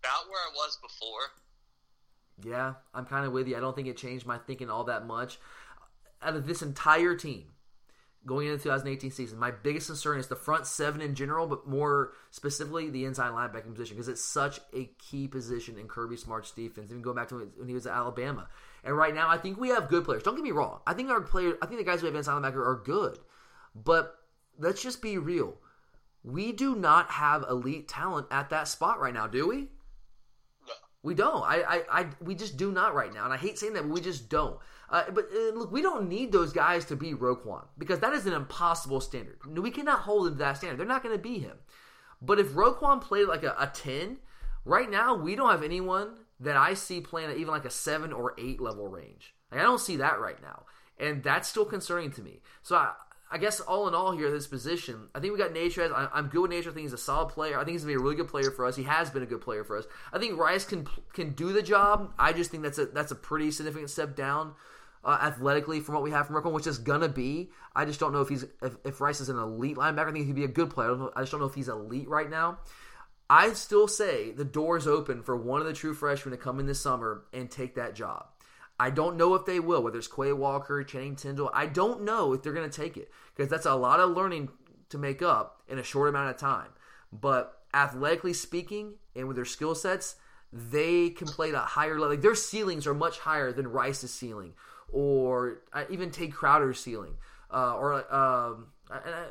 about 0.00 0.26
where 0.28 0.44
it 0.48 0.56
was 0.56 0.76
before. 0.82 1.30
Yeah, 2.44 2.74
I'm 2.94 3.06
kind 3.06 3.26
of 3.26 3.32
with 3.32 3.48
you. 3.48 3.56
I 3.56 3.60
don't 3.60 3.74
think 3.74 3.88
it 3.88 3.96
changed 3.96 4.26
my 4.26 4.38
thinking 4.38 4.70
all 4.70 4.84
that 4.84 5.06
much. 5.06 5.38
Out 6.22 6.36
of 6.36 6.46
this 6.46 6.62
entire 6.62 7.14
team, 7.14 7.46
going 8.26 8.46
into 8.46 8.58
the 8.58 8.64
2018 8.64 9.10
season. 9.10 9.38
My 9.38 9.50
biggest 9.50 9.86
concern 9.86 10.18
is 10.18 10.28
the 10.28 10.36
front 10.36 10.66
seven 10.66 11.00
in 11.00 11.14
general, 11.14 11.46
but 11.46 11.66
more 11.66 12.12
specifically 12.30 12.90
the 12.90 13.04
inside 13.04 13.32
linebacking 13.32 13.74
position 13.74 13.96
because 13.96 14.08
it's 14.08 14.24
such 14.24 14.60
a 14.74 14.90
key 14.98 15.26
position 15.26 15.78
in 15.78 15.88
Kirby 15.88 16.16
Smart's 16.16 16.50
defense. 16.50 16.90
Even 16.90 17.02
going 17.02 17.16
back 17.16 17.28
to 17.28 17.50
when 17.56 17.68
he 17.68 17.74
was 17.74 17.86
at 17.86 17.94
Alabama, 17.94 18.48
and 18.84 18.96
right 18.96 19.14
now 19.14 19.28
I 19.28 19.38
think 19.38 19.58
we 19.58 19.70
have 19.70 19.88
good 19.88 20.04
players. 20.04 20.22
Don't 20.22 20.34
get 20.34 20.44
me 20.44 20.50
wrong. 20.50 20.80
I 20.86 20.94
think 20.94 21.08
our 21.10 21.20
players, 21.20 21.54
I 21.62 21.66
think 21.66 21.78
the 21.78 21.84
guys 21.84 22.02
we 22.02 22.08
have 22.08 22.14
inside 22.14 22.32
linebacker 22.32 22.66
are 22.66 22.82
good, 22.84 23.18
but 23.74 24.16
let's 24.58 24.82
just 24.82 25.00
be 25.00 25.16
real. 25.16 25.56
We 26.22 26.52
do 26.52 26.74
not 26.74 27.10
have 27.12 27.46
elite 27.48 27.88
talent 27.88 28.26
at 28.30 28.50
that 28.50 28.68
spot 28.68 29.00
right 29.00 29.14
now, 29.14 29.26
do 29.26 29.48
we? 29.48 29.68
We 31.02 31.14
don't. 31.14 31.42
I, 31.42 31.62
I, 31.62 32.00
I, 32.00 32.06
we 32.20 32.34
just 32.34 32.56
do 32.58 32.70
not 32.70 32.94
right 32.94 33.12
now, 33.12 33.24
and 33.24 33.32
I 33.32 33.38
hate 33.38 33.58
saying 33.58 33.72
that, 33.72 33.84
but 33.84 33.92
we 33.92 34.00
just 34.02 34.28
don't. 34.28 34.58
Uh, 34.90 35.04
but 35.10 35.28
uh, 35.34 35.54
look, 35.54 35.72
we 35.72 35.82
don't 35.82 36.08
need 36.08 36.30
those 36.30 36.52
guys 36.52 36.84
to 36.86 36.96
be 36.96 37.14
Roquan 37.14 37.64
because 37.78 38.00
that 38.00 38.12
is 38.12 38.26
an 38.26 38.34
impossible 38.34 39.00
standard. 39.00 39.38
We 39.46 39.70
cannot 39.70 40.00
hold 40.00 40.26
them 40.26 40.34
to 40.34 40.38
that 40.40 40.58
standard. 40.58 40.78
They're 40.78 40.86
not 40.86 41.02
going 41.02 41.14
to 41.14 41.22
be 41.22 41.38
him. 41.38 41.56
But 42.20 42.38
if 42.38 42.48
Roquan 42.48 43.00
played 43.00 43.28
like 43.28 43.44
a, 43.44 43.54
a 43.58 43.70
10, 43.72 44.18
right 44.64 44.90
now 44.90 45.14
we 45.14 45.36
don't 45.36 45.50
have 45.50 45.62
anyone 45.62 46.16
that 46.40 46.56
I 46.56 46.74
see 46.74 47.00
playing 47.00 47.30
at 47.30 47.36
even 47.36 47.52
like 47.52 47.64
a 47.64 47.70
7 47.70 48.12
or 48.12 48.34
8 48.36 48.60
level 48.60 48.88
range. 48.88 49.34
Like, 49.50 49.60
I 49.60 49.64
don't 49.64 49.80
see 49.80 49.96
that 49.96 50.20
right 50.20 50.40
now. 50.42 50.64
And 50.98 51.22
that's 51.22 51.48
still 51.48 51.64
concerning 51.64 52.10
to 52.12 52.22
me. 52.22 52.40
So 52.62 52.76
I, 52.76 52.92
I 53.32 53.38
guess 53.38 53.60
all 53.60 53.86
in 53.86 53.94
all 53.94 54.10
here, 54.10 54.30
this 54.30 54.48
position, 54.48 55.08
I 55.14 55.20
think 55.20 55.32
we 55.32 55.38
got 55.38 55.54
Natrez. 55.54 55.92
I, 55.92 56.18
am 56.18 56.26
good 56.26 56.42
with 56.42 56.50
Natrez. 56.50 56.70
I 56.70 56.74
think 56.74 56.78
he's 56.78 56.92
a 56.92 56.98
solid 56.98 57.28
player. 57.28 57.56
I 57.56 57.64
think 57.64 57.74
he's 57.74 57.82
gonna 57.82 57.94
be 57.94 58.00
a 58.00 58.02
really 58.02 58.16
good 58.16 58.28
player 58.28 58.50
for 58.50 58.66
us. 58.66 58.74
He 58.74 58.82
has 58.82 59.08
been 59.08 59.22
a 59.22 59.26
good 59.26 59.40
player 59.40 59.62
for 59.62 59.78
us. 59.78 59.84
I 60.12 60.18
think 60.18 60.36
Rice 60.36 60.64
can 60.64 60.86
can 61.12 61.30
do 61.32 61.52
the 61.52 61.62
job. 61.62 62.12
I 62.18 62.32
just 62.32 62.50
think 62.50 62.64
that's 62.64 62.78
a 62.78 62.86
that's 62.86 63.12
a 63.12 63.14
pretty 63.14 63.52
significant 63.52 63.90
step 63.90 64.16
down 64.16 64.54
uh, 65.04 65.18
athletically 65.22 65.80
from 65.80 65.94
what 65.94 66.02
we 66.02 66.10
have 66.10 66.26
from 66.26 66.36
Roquan, 66.36 66.52
which 66.52 66.66
is 66.66 66.78
gonna 66.78 67.08
be. 67.08 67.50
I 67.74 67.84
just 67.84 68.00
don't 68.00 68.12
know 68.12 68.20
if 68.20 68.28
he's 68.28 68.44
if, 68.62 68.76
if 68.84 69.00
Rice 69.00 69.20
is 69.20 69.28
an 69.28 69.38
elite 69.38 69.76
linebacker. 69.76 70.08
I 70.08 70.12
think 70.12 70.26
he'd 70.26 70.34
be 70.34 70.44
a 70.44 70.48
good 70.48 70.70
player. 70.70 70.90
I, 70.90 70.96
know, 70.96 71.12
I 71.14 71.20
just 71.20 71.30
don't 71.30 71.40
know 71.40 71.46
if 71.46 71.54
he's 71.54 71.68
elite 71.68 72.08
right 72.08 72.28
now. 72.28 72.58
I 73.28 73.52
still 73.52 73.86
say 73.86 74.32
the 74.32 74.44
door 74.44 74.76
is 74.76 74.88
open 74.88 75.22
for 75.22 75.36
one 75.36 75.60
of 75.60 75.66
the 75.68 75.72
true 75.72 75.94
freshmen 75.94 76.32
to 76.32 76.36
come 76.36 76.58
in 76.58 76.66
this 76.66 76.80
summer 76.80 77.22
and 77.32 77.48
take 77.48 77.76
that 77.76 77.94
job. 77.94 78.26
I 78.80 78.88
don't 78.88 79.18
know 79.18 79.34
if 79.34 79.44
they 79.44 79.60
will, 79.60 79.82
whether 79.82 79.98
it's 79.98 80.08
Quay 80.08 80.32
Walker, 80.32 80.82
Channing 80.82 81.14
Tindall. 81.14 81.50
I 81.52 81.66
don't 81.66 82.02
know 82.02 82.32
if 82.32 82.42
they're 82.42 82.54
going 82.54 82.68
to 82.68 82.74
take 82.74 82.96
it 82.96 83.10
because 83.36 83.50
that's 83.50 83.66
a 83.66 83.74
lot 83.74 84.00
of 84.00 84.16
learning 84.16 84.48
to 84.88 84.96
make 84.96 85.20
up 85.20 85.60
in 85.68 85.78
a 85.78 85.82
short 85.82 86.08
amount 86.08 86.30
of 86.30 86.38
time. 86.38 86.68
But 87.12 87.58
athletically 87.74 88.32
speaking, 88.32 88.94
and 89.14 89.28
with 89.28 89.36
their 89.36 89.44
skill 89.44 89.74
sets, 89.74 90.16
they 90.50 91.10
can 91.10 91.28
play 91.28 91.50
at 91.50 91.54
a 91.54 91.58
higher 91.58 92.00
level. 92.00 92.08
Like 92.08 92.22
their 92.22 92.34
ceilings 92.34 92.86
are 92.86 92.94
much 92.94 93.18
higher 93.18 93.52
than 93.52 93.68
Rice's 93.68 94.14
ceiling 94.14 94.54
or 94.90 95.60
uh, 95.74 95.84
even 95.90 96.10
Tate 96.10 96.32
Crowder's 96.32 96.80
ceiling, 96.80 97.16
uh, 97.52 97.76
or 97.76 98.12
um, 98.12 98.68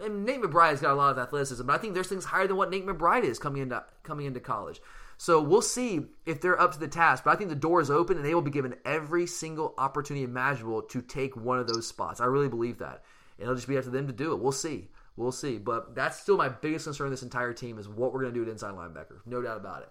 and 0.03 0.26
Nate 0.26 0.41
McBride's 0.41 0.82
got 0.82 0.93
a 0.93 0.95
lot 0.95 1.12
of 1.12 1.18
athleticism, 1.18 1.66
but 1.66 1.74
I 1.74 1.78
think 1.78 1.93
there's 1.93 2.07
things 2.07 2.26
higher 2.26 2.47
than 2.47 2.57
what 2.57 2.70
Nate 2.70 2.86
McBride 2.86 3.24
is 3.24 3.39
coming 3.39 3.62
into 3.62 3.84
coming 4.03 4.26
into 4.26 4.39
college. 4.39 4.82
So 5.18 5.41
we'll 5.41 5.62
see 5.62 6.05
if 6.26 6.39
they're 6.39 6.60
up 6.60 6.72
to 6.72 6.80
the 6.80 6.88
task. 6.88 7.26
But 7.26 7.32
I 7.32 7.36
think 7.36 7.49
the 7.49 7.55
door 7.55 7.82
is 7.82 7.91
open, 7.91 8.16
and 8.16 8.26
they 8.26 8.34
will 8.34 8.41
be 8.41 8.51
given 8.51 8.76
every 8.86 9.28
single 9.28 9.74
opportunity 9.78 10.24
imaginable 10.24 10.82
to 10.84 11.01
take 11.01 11.36
one 11.36 11.60
of 11.60 11.68
those 11.68 11.86
spots. 11.88 12.22
I 12.22 12.26
really 12.26 12.47
believe 12.47 12.78
that. 12.78 13.03
It'll 13.38 13.55
just 13.55 13.68
be 13.68 13.78
up 13.78 13.84
to 13.84 13.89
them 13.89 14.07
to 14.07 14.14
do 14.14 14.32
it. 14.32 14.39
We'll 14.39 14.53
see. 14.53 14.88
We'll 15.18 15.34
see. 15.34 15.57
But 15.57 15.93
that's 15.93 16.18
still 16.18 16.38
my 16.38 16.47
biggest 16.47 16.86
concern 16.86 17.10
this 17.10 17.22
entire 17.24 17.51
team 17.51 17.78
is 17.78 17.89
what 17.89 18.14
we're 18.14 18.22
going 18.22 18.34
to 18.34 18.39
do 18.39 18.43
at 18.43 18.49
inside 18.49 18.76
linebacker. 18.76 19.20
No 19.26 19.41
doubt 19.41 19.57
about 19.57 19.82
it. 19.82 19.89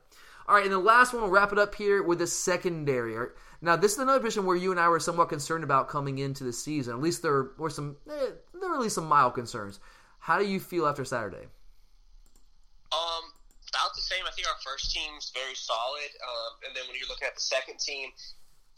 All 0.49 0.55
right, 0.55 0.65
and 0.65 0.73
the 0.73 0.79
last 0.79 1.13
one, 1.13 1.21
we'll 1.21 1.31
wrap 1.31 1.53
it 1.53 1.59
up 1.59 1.75
here 1.75 2.03
with 2.03 2.21
the 2.21 2.27
secondary. 2.27 3.15
Now, 3.61 3.77
this 3.77 3.93
is 3.93 3.99
another 3.99 4.21
position 4.21 4.47
where 4.47 4.57
you 4.57 4.71
and 4.71 4.81
I 4.81 4.89
were 4.89 4.99
somewhat 4.99 5.29
concerned 5.29 5.63
about 5.63 5.91
coming 5.91 6.19
into 6.19 6.43
the 6.43 6.55
season. 6.55 6.95
At 6.95 7.03
least 7.03 7.21
there 7.21 7.51
were 7.59 7.69
some, 7.69 7.99
eh, 8.11 8.31
there 8.59 8.71
were 8.71 8.77
at 8.77 8.81
least 8.81 8.95
some 8.95 9.07
mild 9.07 9.35
concerns. 9.35 9.79
How 10.21 10.39
do 10.39 10.47
you 10.47 10.59
feel 10.59 10.87
after 10.87 11.05
Saturday? 11.05 11.49
Um, 12.93 13.25
about 13.69 13.95
the 13.95 14.01
same. 14.01 14.25
I 14.27 14.31
think 14.31 14.49
our 14.49 14.57
first 14.65 14.91
team's 14.91 15.31
very 15.35 15.55
solid, 15.55 16.09
um, 16.25 16.53
and 16.67 16.75
then 16.75 16.85
when 16.89 16.97
you're 16.99 17.09
looking 17.09 17.29
at 17.29 17.35
the 17.35 17.43
second 17.43 17.79
team, 17.79 18.09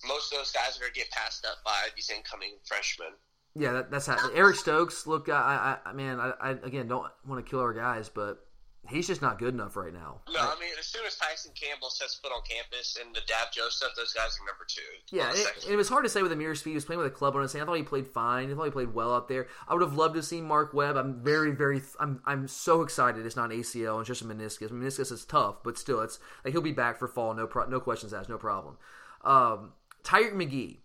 most 0.05 0.33
of 0.33 0.39
those 0.39 0.51
guys 0.51 0.77
are 0.77 0.81
going 0.81 0.93
to 0.93 0.99
get 0.99 1.11
passed 1.11 1.47
up 1.47 1.62
by 1.64 1.89
these 1.95 2.11
incoming 2.11 2.55
freshmen. 2.66 3.12
Yeah, 3.55 3.73
that, 3.75 3.93
that's 3.93 4.07
how 4.07 4.31
Eric 4.35 4.57
Stokes. 4.57 5.07
Look, 5.07 5.29
I, 5.29 5.79
I, 5.85 5.93
man, 5.93 6.18
I, 6.18 6.33
I 6.41 6.51
again 6.51 6.89
don't 6.89 7.07
want 7.27 7.45
to 7.45 7.49
kill 7.49 7.61
our 7.61 7.73
guys, 7.73 8.09
but 8.09 8.45
he's 8.89 9.07
just 9.07 9.22
not 9.22 9.39
good 9.39 9.55
enough 9.55 9.76
right 9.76 9.93
now. 9.93 10.20
No, 10.33 10.41
I 10.41 10.57
mean, 10.59 10.70
as 10.78 10.87
soon 10.87 11.03
as 11.07 11.16
Tyson 11.16 11.53
Campbell 11.55 11.91
sets 11.91 12.14
foot 12.14 12.33
on 12.33 12.41
campus 12.49 12.99
and 13.01 13.14
the 13.14 13.20
Dab 13.26 13.49
Joe 13.53 13.61
Joseph, 13.64 13.95
those 13.97 14.12
guys 14.12 14.39
are 14.41 14.47
number 14.47 14.64
two. 14.66 14.81
Yeah, 15.14 15.31
it, 15.33 15.72
it, 15.72 15.76
was 15.76 15.89
hard 15.89 16.05
to 16.05 16.11
say 16.11 16.22
with 16.22 16.33
Ameer 16.33 16.55
Speed. 16.55 16.70
He 16.70 16.74
was 16.74 16.85
playing 16.85 16.99
with 16.99 17.07
a 17.07 17.14
club 17.14 17.37
on 17.37 17.43
his 17.43 17.53
hand. 17.53 17.64
I 17.64 17.66
thought 17.66 17.76
he 17.76 17.83
played 17.83 18.07
fine. 18.07 18.51
I 18.51 18.55
thought 18.55 18.64
he 18.64 18.70
played 18.70 18.95
well 18.95 19.14
out 19.14 19.28
there. 19.28 19.49
I 19.68 19.74
would 19.74 19.83
have 19.83 19.95
loved 19.95 20.14
to 20.14 20.22
see 20.22 20.41
Mark 20.41 20.72
Webb. 20.72 20.97
I'm 20.97 21.22
very, 21.22 21.53
very, 21.53 21.83
I'm, 21.99 22.22
I'm 22.24 22.49
so 22.49 22.83
excited. 22.83 23.26
It's 23.26 23.37
not 23.37 23.51
ACL. 23.51 24.01
It's 24.01 24.09
just 24.09 24.22
a 24.22 24.24
meniscus. 24.24 24.70
Meniscus 24.70 25.12
is 25.12 25.24
tough, 25.24 25.62
but 25.62 25.76
still, 25.76 26.01
it's 26.01 26.18
like 26.45 26.53
he'll 26.53 26.62
be 26.62 26.72
back 26.72 26.99
for 26.99 27.07
fall. 27.07 27.35
No, 27.35 27.47
pro, 27.47 27.66
no 27.66 27.81
questions 27.81 28.14
asked. 28.14 28.28
No 28.28 28.39
problem. 28.39 28.78
Um, 29.22 29.72
Tyrique 30.03 30.35
McGhee. 30.35 30.78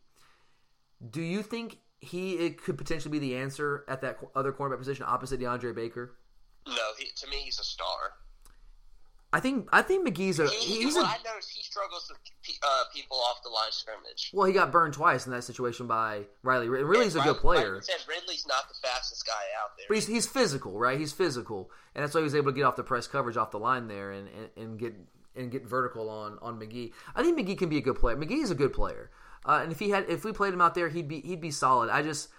Do 1.09 1.21
you 1.21 1.41
think 1.41 1.79
he 1.99 2.33
it 2.33 2.61
could 2.61 2.77
potentially 2.77 3.11
be 3.11 3.19
the 3.19 3.35
answer 3.35 3.83
at 3.87 4.01
that 4.01 4.19
other 4.35 4.51
cornerback 4.51 4.79
position 4.79 5.05
opposite 5.07 5.39
DeAndre 5.39 5.73
Baker? 5.73 6.15
No, 6.67 6.73
he, 6.97 7.07
to 7.15 7.27
me, 7.29 7.37
he's 7.37 7.59
a 7.59 7.63
star. 7.63 8.13
I 9.35 9.41
think 9.41 9.67
I 9.73 9.81
think 9.81 10.07
McGhee's 10.07 10.39
a 10.39 10.47
he, 10.47 10.83
he's 10.83 10.95
what 10.95 11.03
a, 11.03 11.07
I 11.07 11.17
noticed 11.29 11.51
he 11.51 11.61
struggles 11.61 12.09
with 12.09 12.57
uh, 12.63 12.83
people 12.93 13.17
off 13.17 13.43
the 13.43 13.49
line 13.49 13.67
of 13.67 13.73
scrimmage. 13.73 14.31
Well, 14.33 14.47
he 14.47 14.53
got 14.53 14.71
burned 14.71 14.93
twice 14.93 15.25
in 15.25 15.33
that 15.33 15.43
situation 15.43 15.87
by 15.87 16.21
Riley. 16.41 16.69
Ridley's 16.69 17.17
a 17.17 17.21
good 17.21 17.37
player. 17.37 17.75
Like 17.75 17.83
said, 17.83 17.97
Ridley's 18.07 18.47
not 18.47 18.69
the 18.69 18.75
fastest 18.87 19.27
guy 19.27 19.33
out 19.61 19.71
there, 19.77 19.87
but 19.89 19.95
he's 19.95 20.07
he's 20.07 20.25
physical, 20.25 20.79
right? 20.79 20.97
He's 20.97 21.11
physical, 21.11 21.69
and 21.93 22.01
that's 22.03 22.13
why 22.13 22.21
he 22.21 22.23
was 22.23 22.33
able 22.33 22.51
to 22.51 22.55
get 22.55 22.63
off 22.63 22.77
the 22.77 22.83
press 22.83 23.07
coverage 23.07 23.35
off 23.35 23.51
the 23.51 23.59
line 23.59 23.89
there 23.89 24.11
and, 24.11 24.29
and, 24.29 24.49
and 24.55 24.79
get 24.79 24.95
and 25.35 25.51
get 25.51 25.67
vertical 25.67 26.09
on 26.09 26.37
on 26.41 26.57
McGhee. 26.57 26.93
I 27.13 27.21
think 27.21 27.37
McGhee 27.37 27.57
can 27.57 27.67
be 27.67 27.77
a 27.77 27.81
good 27.81 27.97
player. 27.97 28.15
McGhee 28.15 28.41
is 28.41 28.51
a 28.51 28.55
good 28.55 28.71
player, 28.71 29.11
uh, 29.45 29.59
and 29.61 29.69
if 29.69 29.79
he 29.79 29.89
had 29.89 30.09
if 30.09 30.23
we 30.23 30.31
played 30.31 30.53
him 30.53 30.61
out 30.61 30.75
there, 30.75 30.87
he'd 30.87 31.09
be 31.09 31.19
he'd 31.19 31.41
be 31.41 31.51
solid. 31.51 31.89
I 31.89 32.03
just 32.03 32.29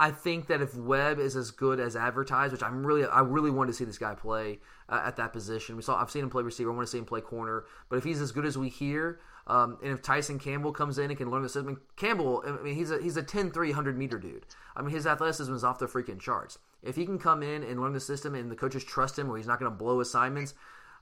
I 0.00 0.10
think 0.10 0.46
that 0.46 0.62
if 0.62 0.74
Webb 0.74 1.18
is 1.18 1.36
as 1.36 1.50
good 1.50 1.78
as 1.78 1.94
advertised, 1.94 2.52
which 2.52 2.62
I'm 2.62 2.86
really, 2.86 3.04
I 3.04 3.20
really 3.20 3.50
want 3.50 3.68
to 3.68 3.74
see 3.74 3.84
this 3.84 3.98
guy 3.98 4.14
play 4.14 4.58
uh, 4.88 5.02
at 5.04 5.16
that 5.16 5.34
position. 5.34 5.76
We 5.76 5.82
saw, 5.82 6.00
I've 6.00 6.10
seen 6.10 6.22
him 6.22 6.30
play 6.30 6.42
receiver. 6.42 6.70
I 6.70 6.74
want 6.74 6.86
to 6.86 6.90
see 6.90 6.96
him 6.96 7.04
play 7.04 7.20
corner. 7.20 7.64
But 7.90 7.96
if 7.96 8.04
he's 8.04 8.18
as 8.18 8.32
good 8.32 8.46
as 8.46 8.56
we 8.56 8.70
hear, 8.70 9.20
um, 9.46 9.76
and 9.82 9.92
if 9.92 10.00
Tyson 10.00 10.38
Campbell 10.38 10.72
comes 10.72 10.96
in 10.96 11.10
and 11.10 11.18
can 11.18 11.30
learn 11.30 11.42
the 11.42 11.50
system, 11.50 11.82
Campbell, 11.96 12.42
I 12.46 12.62
mean, 12.62 12.74
he's 12.74 12.90
a 12.90 12.98
he's 13.02 13.18
a 13.18 13.22
10 13.22 13.50
300 13.50 13.98
meter 13.98 14.18
dude. 14.18 14.46
I 14.74 14.80
mean, 14.80 14.90
his 14.90 15.06
athleticism 15.06 15.52
is 15.52 15.64
off 15.64 15.78
the 15.78 15.86
freaking 15.86 16.18
charts. 16.18 16.58
If 16.82 16.96
he 16.96 17.04
can 17.04 17.18
come 17.18 17.42
in 17.42 17.62
and 17.62 17.78
learn 17.78 17.92
the 17.92 18.00
system, 18.00 18.34
and 18.34 18.50
the 18.50 18.56
coaches 18.56 18.82
trust 18.82 19.18
him, 19.18 19.30
or 19.30 19.36
he's 19.36 19.46
not 19.46 19.58
going 19.58 19.70
to 19.70 19.76
blow 19.76 20.00
assignments, 20.00 20.54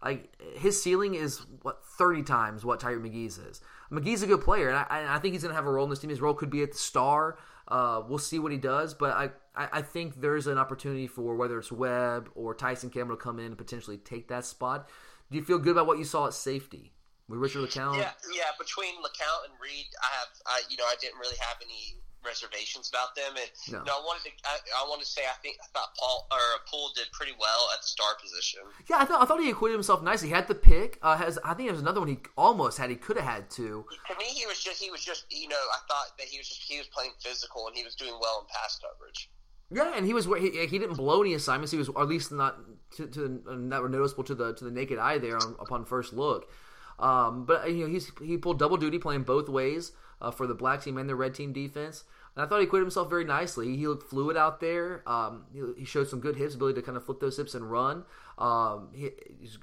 like 0.04 0.34
his 0.56 0.82
ceiling 0.82 1.14
is 1.14 1.42
what 1.62 1.84
thirty 1.84 2.24
times 2.24 2.64
what 2.64 2.80
Tyrique 2.80 3.02
McGhee's 3.02 3.38
is. 3.38 3.60
McGhee's 3.92 4.22
a 4.22 4.26
good 4.26 4.40
player, 4.40 4.70
and 4.70 4.76
I, 4.76 5.14
I 5.14 5.18
think 5.20 5.34
he's 5.34 5.42
going 5.42 5.52
to 5.52 5.56
have 5.56 5.66
a 5.66 5.70
role 5.70 5.84
in 5.84 5.90
this 5.90 6.00
team. 6.00 6.10
His 6.10 6.20
role 6.20 6.34
could 6.34 6.50
be 6.50 6.64
at 6.64 6.72
the 6.72 6.78
star. 6.78 7.38
Uh, 7.68 8.02
we'll 8.08 8.18
see 8.18 8.38
what 8.38 8.50
he 8.50 8.58
does, 8.58 8.94
but 8.94 9.10
I, 9.10 9.30
I, 9.54 9.68
I 9.74 9.82
think 9.82 10.20
there's 10.20 10.46
an 10.46 10.56
opportunity 10.56 11.06
for 11.06 11.36
whether 11.36 11.58
it's 11.58 11.70
Webb 11.70 12.30
or 12.34 12.54
Tyson 12.54 12.88
Campbell 12.88 13.16
to 13.16 13.22
come 13.22 13.38
in 13.38 13.46
and 13.46 13.58
potentially 13.58 13.98
take 13.98 14.28
that 14.28 14.46
spot. 14.46 14.88
Do 15.30 15.36
you 15.36 15.44
feel 15.44 15.58
good 15.58 15.72
about 15.72 15.86
what 15.86 15.98
you 15.98 16.04
saw 16.04 16.26
at 16.26 16.32
safety 16.32 16.94
with 17.28 17.38
Richard 17.38 17.68
LeCounte. 17.68 17.98
Yeah, 17.98 18.10
yeah. 18.32 18.50
Between 18.58 18.96
LeCounte 18.96 19.52
and 19.52 19.54
Reed, 19.62 19.86
I 20.02 20.08
have, 20.18 20.28
I, 20.46 20.60
you 20.70 20.76
know, 20.76 20.84
I 20.84 20.96
didn't 21.00 21.18
really 21.20 21.36
have 21.40 21.56
any 21.62 22.00
reservations 22.24 22.90
about 22.90 23.14
them. 23.14 23.34
And 23.36 23.84
no. 23.86 23.92
I 23.92 24.00
wanted 24.04 24.24
to, 24.24 24.30
I, 24.44 24.84
I 24.84 24.88
wanted 24.88 25.04
to 25.04 25.10
say, 25.10 25.22
I 25.22 25.36
think 25.42 25.56
I 25.62 25.66
thought 25.72 25.94
Paul 25.98 26.26
or 26.30 26.38
Poole 26.70 26.90
did 26.94 27.06
pretty 27.12 27.32
well 27.38 27.68
at 27.74 27.82
the 27.82 27.88
star 27.88 28.14
position. 28.20 28.60
Yeah, 28.88 28.98
I 28.98 29.04
thought 29.04 29.22
I 29.22 29.26
thought 29.26 29.40
he 29.40 29.50
acquitted 29.50 29.74
himself 29.74 30.02
nicely. 30.02 30.28
He 30.28 30.34
had 30.34 30.48
the 30.48 30.54
pick. 30.54 30.98
Uh, 31.02 31.16
has 31.16 31.38
I 31.44 31.54
think 31.54 31.68
there 31.68 31.76
was 31.76 31.82
another 31.82 32.00
one 32.00 32.08
he 32.08 32.18
almost 32.36 32.78
had. 32.78 32.90
He 32.90 32.96
could 32.96 33.16
have 33.16 33.26
had 33.26 33.50
two. 33.50 33.84
To 34.08 34.14
me, 34.18 34.26
he 34.26 34.46
was 34.46 34.62
just 34.62 34.82
he 34.82 34.90
was 34.90 35.04
just 35.04 35.24
you 35.30 35.48
know 35.48 35.56
I 35.56 35.78
thought 35.88 36.16
that 36.18 36.26
he 36.26 36.38
was 36.38 36.48
just 36.48 36.62
he 36.62 36.78
was 36.78 36.86
playing 36.88 37.12
physical 37.20 37.66
and 37.66 37.76
he 37.76 37.84
was 37.84 37.94
doing 37.94 38.14
well 38.20 38.40
in 38.40 38.46
pass 38.54 38.78
coverage. 38.78 39.30
Yeah, 39.70 39.92
and 39.94 40.06
he 40.06 40.14
was 40.14 40.24
he, 40.24 40.66
he 40.66 40.78
didn't 40.78 40.96
blow 40.96 41.20
any 41.20 41.34
assignments. 41.34 41.72
He 41.72 41.78
was 41.78 41.88
at 41.88 42.08
least 42.08 42.32
not 42.32 42.56
to, 42.96 43.06
to 43.06 43.42
that 43.68 43.82
were 43.82 43.88
noticeable 43.88 44.24
to 44.24 44.34
the 44.34 44.54
to 44.54 44.64
the 44.64 44.70
naked 44.70 44.98
eye 44.98 45.18
there 45.18 45.36
on, 45.36 45.56
upon 45.60 45.84
first 45.84 46.12
look. 46.12 46.50
Um, 46.98 47.44
but 47.44 47.70
you 47.70 47.86
know 47.86 47.92
he's 47.92 48.10
he 48.22 48.38
pulled 48.38 48.58
double 48.58 48.76
duty 48.76 48.98
playing 48.98 49.22
both 49.22 49.48
ways 49.48 49.92
uh, 50.20 50.30
for 50.30 50.46
the 50.46 50.54
black 50.54 50.82
team 50.82 50.98
and 50.98 51.08
the 51.08 51.14
red 51.14 51.34
team 51.34 51.52
defense. 51.52 52.04
And 52.34 52.44
I 52.44 52.48
thought 52.48 52.60
he 52.60 52.66
acquitted 52.66 52.84
himself 52.84 53.10
very 53.10 53.24
nicely. 53.24 53.76
He 53.76 53.88
looked 53.88 54.08
fluid 54.08 54.36
out 54.36 54.60
there. 54.60 55.02
Um, 55.08 55.44
he, 55.52 55.80
he, 55.80 55.84
showed 55.84 56.08
some 56.08 56.20
good 56.20 56.36
hips, 56.36 56.54
ability 56.54 56.80
to 56.80 56.86
kind 56.86 56.96
of 56.96 57.04
flip 57.04 57.18
those 57.20 57.36
hips 57.36 57.54
and 57.54 57.68
run. 57.68 58.04
Um, 58.38 58.90
he, 58.94 59.10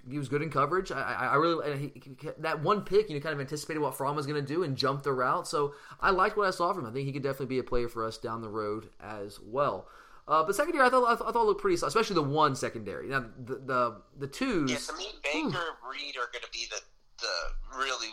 he, 0.10 0.18
was 0.18 0.28
good 0.28 0.42
in 0.42 0.50
coverage. 0.50 0.92
I, 0.92 1.30
I 1.32 1.36
really 1.36 1.94
he, 1.96 2.30
that 2.40 2.62
one 2.62 2.82
pick, 2.82 3.10
you 3.10 3.16
know, 3.16 3.22
kind 3.22 3.34
of 3.34 3.40
anticipated 3.40 3.80
what 3.80 3.96
Fromm 3.96 4.16
was 4.16 4.26
going 4.26 4.44
to 4.44 4.54
do 4.54 4.64
and 4.64 4.76
jumped 4.76 5.06
the 5.06 5.14
route. 5.14 5.48
So 5.48 5.74
I 6.02 6.10
liked 6.10 6.36
what 6.36 6.48
I 6.48 6.52
saw 6.52 6.74
from 6.74 6.84
him. 6.84 6.90
I 6.90 6.94
think 6.94 7.06
he 7.06 7.14
could 7.14 7.24
definitely 7.24 7.46
be 7.46 7.60
a 7.60 7.64
player 7.64 7.88
for 7.88 8.06
us 8.06 8.18
down 8.18 8.42
the 8.42 8.50
road 8.50 8.90
as 9.00 9.40
well. 9.40 9.88
Uh, 10.28 10.44
but 10.44 10.56
secondary, 10.56 10.86
I 10.86 10.90
thought 10.90 11.08
I 11.08 11.16
thought, 11.16 11.30
I 11.30 11.32
thought 11.32 11.46
looked 11.46 11.62
pretty, 11.62 11.78
solid, 11.78 11.90
especially 11.90 12.16
the 12.16 12.24
one 12.24 12.56
secondary. 12.56 13.08
Now 13.08 13.26
the 13.46 13.56
the, 13.56 14.02
the 14.18 14.28
twos. 14.28 14.72
Yeah, 14.72 14.78
to 14.78 14.94
me, 14.98 15.08
Baker, 15.24 15.50
whew. 15.50 15.92
Reed 15.92 16.18
are 16.18 16.28
going 16.34 16.44
to 16.44 16.52
be 16.52 16.66
the 16.70 16.82
the 17.22 17.78
really 17.78 18.10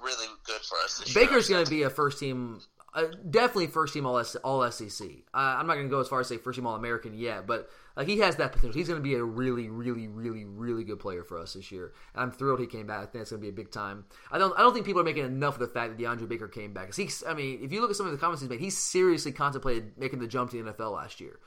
really 0.00 0.26
good 0.44 0.60
for 0.62 0.78
us. 0.84 1.12
Baker's 1.14 1.48
going 1.48 1.64
to 1.64 1.70
be 1.70 1.82
a 1.82 1.90
first 1.90 2.18
team 2.18 2.60
uh, 2.94 3.04
definitely 3.30 3.68
first 3.68 3.94
team 3.94 4.04
all, 4.04 4.22
all 4.44 4.70
SEC. 4.70 5.08
Uh, 5.32 5.36
I'm 5.36 5.66
not 5.66 5.74
going 5.74 5.86
to 5.86 5.90
go 5.90 6.00
as 6.00 6.08
far 6.08 6.20
as 6.20 6.28
say 6.28 6.36
first 6.36 6.56
team 6.56 6.66
All 6.66 6.76
American 6.76 7.14
yet, 7.14 7.46
but 7.46 7.70
like 7.96 8.06
he 8.06 8.18
has 8.18 8.36
that 8.36 8.52
potential. 8.52 8.78
He's 8.78 8.88
going 8.88 9.00
to 9.00 9.02
be 9.02 9.14
a 9.14 9.24
really, 9.24 9.68
really, 9.68 10.08
really, 10.08 10.44
really 10.44 10.84
good 10.84 10.98
player 10.98 11.24
for 11.24 11.38
us 11.38 11.54
this 11.54 11.72
year. 11.72 11.94
And 12.14 12.22
I'm 12.22 12.30
thrilled 12.30 12.60
he 12.60 12.66
came 12.66 12.86
back. 12.86 12.98
I 12.98 13.06
think 13.06 13.22
it's 13.22 13.30
going 13.30 13.40
to 13.40 13.44
be 13.44 13.48
a 13.48 13.52
big 13.52 13.70
time. 13.70 14.04
I 14.30 14.36
don't, 14.36 14.54
I 14.58 14.60
don't 14.60 14.74
think 14.74 14.84
people 14.84 15.00
are 15.00 15.04
making 15.04 15.24
enough 15.24 15.54
of 15.54 15.60
the 15.60 15.68
fact 15.68 15.96
that 15.96 16.02
DeAndre 16.02 16.28
Baker 16.28 16.48
came 16.48 16.74
back. 16.74 16.94
He's, 16.94 17.24
I 17.26 17.32
mean, 17.32 17.60
if 17.62 17.72
you 17.72 17.80
look 17.80 17.90
at 17.90 17.96
some 17.96 18.06
of 18.06 18.12
the 18.12 18.18
comments 18.18 18.42
he's 18.42 18.50
made, 18.50 18.60
he 18.60 18.68
seriously 18.68 19.32
contemplated 19.32 19.96
making 19.96 20.18
the 20.18 20.26
jump 20.26 20.50
to 20.50 20.62
the 20.62 20.72
NFL 20.72 20.94
last 20.94 21.18
year. 21.18 21.38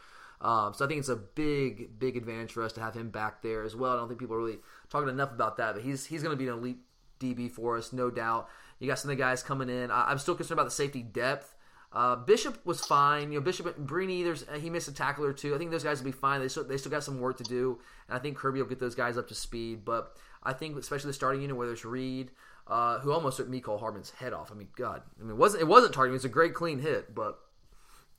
Um, 0.41 0.73
so 0.73 0.83
I 0.83 0.87
think 0.87 0.99
it's 0.99 1.09
a 1.09 1.15
big, 1.15 1.99
big 1.99 2.17
advantage 2.17 2.51
for 2.51 2.63
us 2.63 2.73
to 2.73 2.81
have 2.81 2.95
him 2.95 3.09
back 3.09 3.43
there 3.43 3.63
as 3.63 3.75
well. 3.75 3.93
I 3.93 3.97
don't 3.97 4.07
think 4.07 4.19
people 4.19 4.35
are 4.35 4.39
really 4.39 4.57
talking 4.89 5.09
enough 5.09 5.31
about 5.31 5.57
that, 5.57 5.75
but 5.75 5.83
he's 5.83 6.05
he's 6.05 6.23
going 6.23 6.37
to 6.37 6.37
be 6.37 6.47
an 6.49 6.57
elite 6.57 6.79
DB 7.19 7.49
for 7.49 7.77
us, 7.77 7.93
no 7.93 8.09
doubt. 8.09 8.49
You 8.79 8.87
got 8.87 8.99
some 8.99 9.11
of 9.11 9.17
the 9.17 9.23
guys 9.23 9.41
coming 9.41 9.69
in. 9.69 9.91
I, 9.91 10.11
am 10.11 10.17
still 10.17 10.35
concerned 10.35 10.59
about 10.59 10.65
the 10.65 10.75
safety 10.75 11.01
depth. 11.01 11.55
Uh, 11.93 12.15
Bishop 12.17 12.65
was 12.65 12.81
fine. 12.81 13.31
You 13.31 13.39
know, 13.39 13.43
Bishop 13.43 13.77
and 13.77 13.87
Brini, 13.87 14.23
there's 14.23 14.43
uh, 14.43 14.59
he 14.59 14.69
missed 14.69 14.89
a 14.89 14.93
tackle 14.93 15.23
or 15.23 15.31
two. 15.31 15.55
I 15.55 15.57
think 15.57 15.71
those 15.71 15.83
guys 15.83 15.99
will 15.99 16.05
be 16.05 16.11
fine. 16.11 16.41
They 16.41 16.49
still, 16.49 16.65
they 16.65 16.77
still 16.77 16.91
got 16.91 17.03
some 17.03 17.21
work 17.21 17.37
to 17.37 17.43
do, 17.43 17.79
and 18.09 18.17
I 18.17 18.21
think 18.21 18.37
Kirby 18.37 18.61
will 18.61 18.67
get 18.67 18.79
those 18.79 18.95
guys 18.95 19.17
up 19.17 19.29
to 19.29 19.35
speed. 19.35 19.85
But 19.85 20.17
I 20.43 20.51
think 20.51 20.77
especially 20.77 21.09
the 21.09 21.13
starting 21.13 21.41
unit 21.41 21.55
where 21.55 21.67
there's 21.67 21.85
Reed, 21.85 22.31
uh, 22.67 22.99
who 22.99 23.13
almost 23.13 23.37
took 23.37 23.49
Mecole 23.49 23.79
Hardman's 23.79 24.11
head 24.11 24.33
off. 24.33 24.51
I 24.51 24.55
mean, 24.55 24.67
God, 24.75 25.03
I 25.19 25.23
mean, 25.23 25.31
it 25.31 25.37
wasn't 25.37 25.61
it 25.61 25.67
wasn't 25.67 25.93
targeting. 25.93 26.15
It 26.15 26.17
was 26.17 26.25
a 26.25 26.29
great 26.29 26.53
clean 26.53 26.79
hit, 26.79 27.15
but 27.15 27.39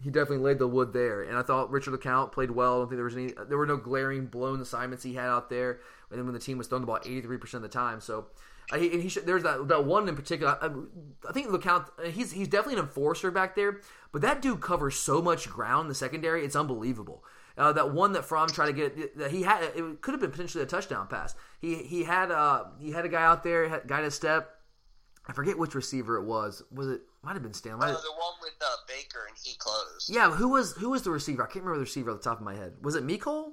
he 0.02 0.10
definitely 0.10 0.44
laid 0.44 0.58
the 0.58 0.68
wood 0.68 0.92
there. 0.92 1.22
And 1.22 1.36
I 1.36 1.42
thought 1.42 1.70
Richard 1.70 1.94
LeCounte 1.94 2.32
played 2.32 2.50
well. 2.50 2.74
I 2.74 2.78
don't 2.78 2.88
think 2.88 2.98
there 2.98 3.04
was 3.04 3.16
any 3.16 3.32
there 3.48 3.58
were 3.58 3.66
no 3.66 3.76
glaring 3.76 4.26
blown 4.26 4.60
assignments 4.60 5.02
he 5.02 5.14
had 5.14 5.28
out 5.28 5.48
there. 5.48 5.80
And 6.10 6.18
then 6.18 6.26
when 6.26 6.34
the 6.34 6.40
team 6.40 6.58
was 6.58 6.66
throwing 6.66 6.82
the 6.82 6.86
ball 6.86 6.98
83 7.04 7.36
percent 7.38 7.64
of 7.64 7.70
the 7.70 7.76
time, 7.76 8.00
so 8.00 8.26
and 8.72 8.82
he 8.82 9.08
should, 9.08 9.26
there's 9.26 9.44
that 9.44 9.68
that 9.68 9.84
one 9.84 10.08
in 10.08 10.16
particular. 10.16 10.58
I, 10.60 10.70
I 11.28 11.32
think 11.32 11.48
LeCounte, 11.48 12.10
he's 12.10 12.32
he's 12.32 12.48
definitely 12.48 12.80
an 12.80 12.86
enforcer 12.86 13.30
back 13.30 13.54
there, 13.54 13.80
but 14.12 14.22
that 14.22 14.42
dude 14.42 14.60
covers 14.60 14.96
so 14.96 15.22
much 15.22 15.48
ground 15.48 15.82
in 15.82 15.88
the 15.88 15.94
secondary. 15.94 16.44
It's 16.44 16.56
unbelievable. 16.56 17.24
Uh, 17.56 17.72
that 17.72 17.92
one 17.92 18.12
that 18.12 18.24
Fromm 18.24 18.48
tried 18.48 18.66
to 18.66 18.72
get 18.72 19.16
that 19.16 19.30
he 19.30 19.42
had 19.42 19.62
it 19.62 20.02
could 20.02 20.12
have 20.12 20.20
been 20.20 20.32
potentially 20.32 20.62
a 20.62 20.66
touchdown 20.66 21.06
pass. 21.06 21.34
He 21.60 21.76
he 21.76 22.04
had 22.04 22.30
uh 22.30 22.64
he 22.80 22.90
had 22.90 23.04
a 23.04 23.08
guy 23.08 23.22
out 23.22 23.44
there, 23.44 23.82
guy 23.86 24.02
to 24.02 24.10
step. 24.10 24.52
I 25.28 25.32
forget 25.32 25.58
which 25.58 25.74
receiver 25.74 26.16
it 26.16 26.24
was. 26.24 26.62
Was 26.70 26.88
it 26.88 27.02
might 27.26 27.34
have 27.34 27.42
been 27.42 27.52
Stanley? 27.52 27.88
Oh, 27.88 27.92
the 27.92 28.12
one 28.12 28.34
with 28.40 28.54
uh, 28.60 28.66
Baker 28.86 29.26
and 29.28 29.36
he 29.42 29.56
closed. 29.58 30.08
Yeah, 30.08 30.30
who 30.30 30.50
was 30.50 30.72
who 30.74 30.90
was 30.90 31.02
the 31.02 31.10
receiver? 31.10 31.42
I 31.42 31.46
can't 31.46 31.64
remember 31.64 31.78
the 31.78 31.84
receiver 31.84 32.12
off 32.12 32.18
the 32.18 32.30
top 32.30 32.38
of 32.38 32.44
my 32.44 32.54
head. 32.54 32.74
Was 32.82 32.94
it 32.94 33.04
Mecole? 33.04 33.52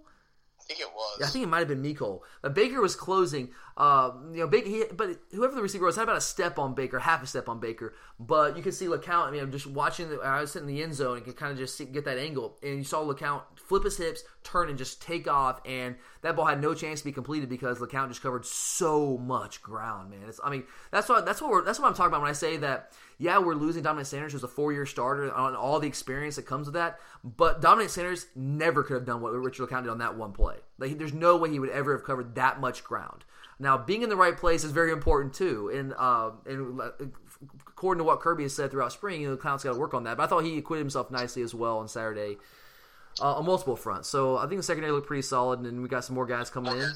I 0.59 0.65
think 0.65 0.79
it 0.79 0.87
was. 0.93 1.17
Yeah, 1.19 1.25
I 1.25 1.29
think 1.29 1.43
it 1.43 1.47
might 1.47 1.59
have 1.59 1.67
been 1.67 1.83
Mecole. 1.83 2.21
But 2.41 2.53
Baker 2.53 2.79
was 2.79 2.95
closing. 2.95 3.49
Uh, 3.75 4.11
you 4.31 4.41
know, 4.41 4.47
Baker, 4.47 4.69
he, 4.69 4.83
but 4.93 5.19
whoever 5.31 5.55
the 5.55 5.61
receiver 5.61 5.85
was 5.85 5.95
had 5.95 6.03
about 6.03 6.17
a 6.17 6.21
step 6.21 6.57
on 6.57 6.73
Baker, 6.73 6.99
half 6.99 7.21
a 7.21 7.27
step 7.27 7.49
on 7.49 7.59
Baker. 7.59 7.95
But 8.19 8.55
you 8.55 8.63
can 8.63 8.71
see 8.71 8.85
LeCounte. 8.85 9.27
I 9.27 9.31
mean, 9.31 9.41
I'm 9.41 9.51
just 9.51 9.67
watching. 9.67 10.09
The, 10.09 10.19
I 10.19 10.39
was 10.39 10.51
sitting 10.51 10.69
in 10.69 10.75
the 10.75 10.83
end 10.83 10.93
zone 10.93 11.17
and 11.17 11.25
could 11.25 11.35
kind 11.35 11.51
of 11.51 11.57
just 11.57 11.75
see, 11.75 11.85
get 11.85 12.05
that 12.05 12.17
angle, 12.17 12.57
and 12.61 12.77
you 12.77 12.83
saw 12.83 13.03
LeCounte 13.03 13.41
flip 13.63 13.83
his 13.83 13.97
hips, 13.97 14.23
turn, 14.43 14.69
and 14.69 14.77
just 14.77 15.01
take 15.01 15.27
off. 15.27 15.61
And 15.65 15.95
that 16.21 16.35
ball 16.35 16.45
had 16.45 16.61
no 16.61 16.73
chance 16.73 16.99
to 16.99 17.05
be 17.05 17.11
completed 17.11 17.49
because 17.49 17.79
LeCounte 17.79 18.09
just 18.09 18.21
covered 18.21 18.45
so 18.45 19.17
much 19.17 19.61
ground, 19.61 20.11
man. 20.11 20.21
It's, 20.27 20.39
I 20.43 20.49
mean, 20.49 20.63
that's 20.91 21.09
what 21.09 21.25
that's 21.25 21.41
what 21.41 21.51
we're, 21.51 21.63
that's 21.63 21.79
what 21.79 21.87
I'm 21.87 21.93
talking 21.93 22.09
about 22.09 22.21
when 22.21 22.29
I 22.29 22.33
say 22.33 22.57
that. 22.57 22.91
Yeah, 23.19 23.37
we're 23.39 23.55
losing 23.55 23.83
Dominic 23.83 24.07
Sanders, 24.07 24.33
who's 24.33 24.43
a 24.43 24.47
four-year 24.47 24.85
starter, 24.85 25.31
on 25.31 25.55
all 25.55 25.79
the 25.79 25.87
experience 25.87 26.35
that 26.35 26.45
comes 26.45 26.67
with 26.67 26.73
that. 26.73 26.99
But 27.23 27.61
Dominic 27.61 27.89
Sanders 27.89 28.25
never 28.35 28.83
could 28.83 28.95
have 28.95 29.05
done 29.05 29.21
what 29.21 29.31
Richard 29.33 29.69
LeCounte 29.69 29.83
did 29.83 29.91
on 29.91 29.99
that 29.99 30.17
one 30.17 30.33
play. 30.33 30.57
Like, 30.77 30.97
there's 30.97 31.13
no 31.13 31.37
way 31.37 31.49
he 31.49 31.59
would 31.59 31.69
ever 31.69 31.93
have 31.93 32.03
covered 32.03 32.35
that 32.35 32.59
much 32.59 32.83
ground. 32.83 33.23
Now, 33.59 33.77
being 33.77 34.01
in 34.01 34.09
the 34.09 34.15
right 34.15 34.35
place 34.35 34.63
is 34.63 34.71
very 34.71 34.91
important 34.91 35.35
too, 35.35 35.71
and 35.73 35.93
uh, 35.97 36.31
and 36.45 36.81
according 37.67 37.99
to 37.99 38.03
what 38.03 38.19
Kirby 38.19 38.43
has 38.43 38.55
said 38.55 38.71
throughout 38.71 38.91
spring, 38.91 39.21
you 39.21 39.29
know, 39.29 39.37
LeCounte's 39.37 39.63
got 39.63 39.73
to 39.73 39.79
work 39.79 39.93
on 39.93 40.03
that. 40.03 40.17
But 40.17 40.23
I 40.23 40.27
thought 40.27 40.43
he 40.43 40.57
acquitted 40.57 40.81
himself 40.81 41.11
nicely 41.11 41.43
as 41.43 41.53
well 41.53 41.77
on 41.77 41.87
Saturday 41.87 42.37
uh, 43.21 43.35
on 43.35 43.45
multiple 43.45 43.75
fronts. 43.75 44.09
So 44.09 44.37
I 44.37 44.47
think 44.47 44.59
the 44.59 44.63
secondary 44.63 44.91
looked 44.91 45.07
pretty 45.07 45.21
solid, 45.21 45.61
and 45.61 45.81
we 45.81 45.89
got 45.89 46.05
some 46.05 46.15
more 46.15 46.25
guys 46.25 46.49
coming 46.49 46.77
in 46.77 46.91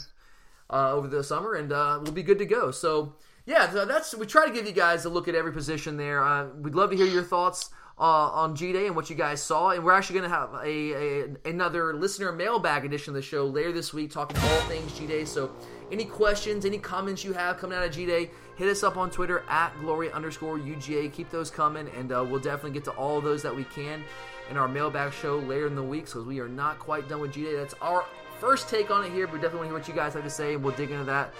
uh, 0.69 0.91
over 0.93 1.07
the 1.07 1.23
summer, 1.23 1.53
and 1.55 1.71
uh, 1.71 1.99
we'll 2.01 2.13
be 2.13 2.23
good 2.23 2.39
to 2.39 2.45
go. 2.45 2.71
So 2.71 3.13
yeah, 3.45 3.67
that's 3.67 4.15
we 4.15 4.25
try 4.25 4.45
to 4.45 4.53
give 4.53 4.65
you 4.65 4.73
guys 4.73 5.05
a 5.05 5.09
look 5.09 5.27
at 5.27 5.35
every 5.35 5.53
position 5.53 5.97
there. 5.97 6.23
Uh, 6.23 6.47
we'd 6.61 6.75
love 6.75 6.91
to 6.91 6.97
hear 6.97 7.07
your 7.07 7.23
thoughts. 7.23 7.69
Uh, 7.99 8.29
on 8.29 8.55
G 8.55 8.71
Day 8.73 8.85
and 8.85 8.95
what 8.95 9.09
you 9.09 9.15
guys 9.15 9.41
saw, 9.41 9.71
and 9.71 9.83
we're 9.83 9.91
actually 9.91 10.19
going 10.19 10.29
to 10.29 10.35
have 10.35 10.53
a, 10.63 10.93
a, 10.93 11.49
another 11.49 11.95
listener 11.95 12.31
mailbag 12.31 12.85
edition 12.85 13.09
of 13.09 13.15
the 13.15 13.23
show 13.23 13.47
later 13.47 13.71
this 13.71 13.91
week, 13.91 14.11
talking 14.11 14.37
all 14.37 14.59
things 14.67 14.95
G 14.95 15.07
Day. 15.07 15.25
So, 15.25 15.49
any 15.91 16.05
questions, 16.05 16.63
any 16.63 16.77
comments 16.77 17.23
you 17.23 17.33
have 17.33 17.57
coming 17.57 17.75
out 17.75 17.83
of 17.83 17.91
G 17.91 18.05
Day, 18.05 18.29
hit 18.55 18.67
us 18.67 18.83
up 18.83 18.97
on 18.97 19.09
Twitter 19.09 19.43
at 19.49 19.71
glory 19.79 20.11
underscore 20.11 20.59
UGA. 20.59 21.11
Keep 21.11 21.31
those 21.31 21.49
coming, 21.49 21.89
and 21.97 22.11
uh, 22.11 22.23
we'll 22.29 22.39
definitely 22.39 22.69
get 22.69 22.83
to 22.83 22.91
all 22.91 23.19
those 23.19 23.41
that 23.41 23.55
we 23.55 23.63
can 23.63 24.03
in 24.49 24.57
our 24.57 24.67
mailbag 24.67 25.13
show 25.13 25.37
later 25.39 25.67
in 25.67 25.75
the 25.75 25.83
week 25.83 26.05
because 26.05 26.25
we 26.25 26.39
are 26.39 26.47
not 26.47 26.79
quite 26.79 27.07
done 27.09 27.19
with 27.19 27.33
G 27.33 27.43
Day. 27.43 27.55
That's 27.55 27.75
our 27.81 28.05
first 28.39 28.69
take 28.69 28.91
on 28.91 29.03
it 29.03 29.11
here, 29.11 29.27
but 29.27 29.41
definitely 29.41 29.67
want 29.67 29.67
to 29.67 29.69
hear 29.69 29.79
what 29.79 29.87
you 29.87 29.93
guys 29.93 30.13
have 30.13 30.23
to 30.23 30.29
say, 30.29 30.53
and 30.53 30.63
we'll 30.63 30.75
dig 30.75 30.91
into 30.91 31.05
that 31.05 31.33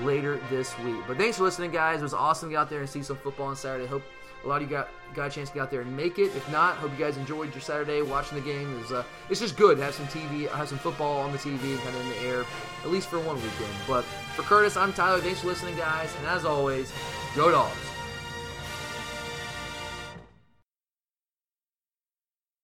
later 0.00 0.40
this 0.50 0.76
week. 0.80 0.96
But 1.06 1.16
thanks 1.16 1.38
for 1.38 1.44
listening, 1.44 1.70
guys. 1.70 2.00
It 2.00 2.04
was 2.04 2.14
awesome 2.14 2.48
to 2.48 2.54
get 2.54 2.58
out 2.58 2.70
there 2.70 2.80
and 2.80 2.88
see 2.88 3.02
some 3.02 3.16
football 3.16 3.46
on 3.46 3.56
Saturday. 3.56 3.86
Hope 3.86 4.02
a 4.44 4.48
lot 4.48 4.62
of 4.62 4.62
you 4.62 4.68
got 4.68 4.88
got 5.14 5.26
a 5.26 5.30
chance 5.30 5.48
to 5.50 5.54
get 5.54 5.62
out 5.62 5.70
there 5.70 5.80
and 5.80 5.96
make 5.96 6.18
it. 6.18 6.34
If 6.36 6.50
not, 6.50 6.76
hope 6.76 6.92
you 6.92 7.04
guys 7.04 7.16
enjoyed 7.16 7.52
your 7.52 7.60
Saturday 7.60 8.00
watching 8.02 8.38
the 8.38 8.44
game. 8.44 8.74
It 8.76 8.80
was, 8.80 8.92
uh, 8.92 9.04
it's 9.28 9.40
just 9.40 9.56
good 9.56 9.78
to 9.78 9.84
have 9.84 9.94
some 9.94 10.06
TV, 10.06 10.48
have 10.48 10.68
some 10.68 10.78
football 10.78 11.18
on 11.20 11.32
the 11.32 11.38
TV, 11.38 11.76
kind 11.78 11.96
of 11.96 12.02
in 12.02 12.08
the 12.10 12.18
air, 12.28 12.44
at 12.84 12.90
least 12.90 13.08
for 13.08 13.18
one 13.18 13.36
weekend. 13.36 13.74
But 13.88 14.04
for 14.36 14.42
Curtis, 14.42 14.76
I'm 14.76 14.92
Tyler. 14.92 15.20
Thanks 15.20 15.40
for 15.40 15.48
listening, 15.48 15.76
guys, 15.76 16.14
and 16.18 16.26
as 16.26 16.44
always, 16.44 16.92
go 17.34 17.50
dogs. 17.50 17.89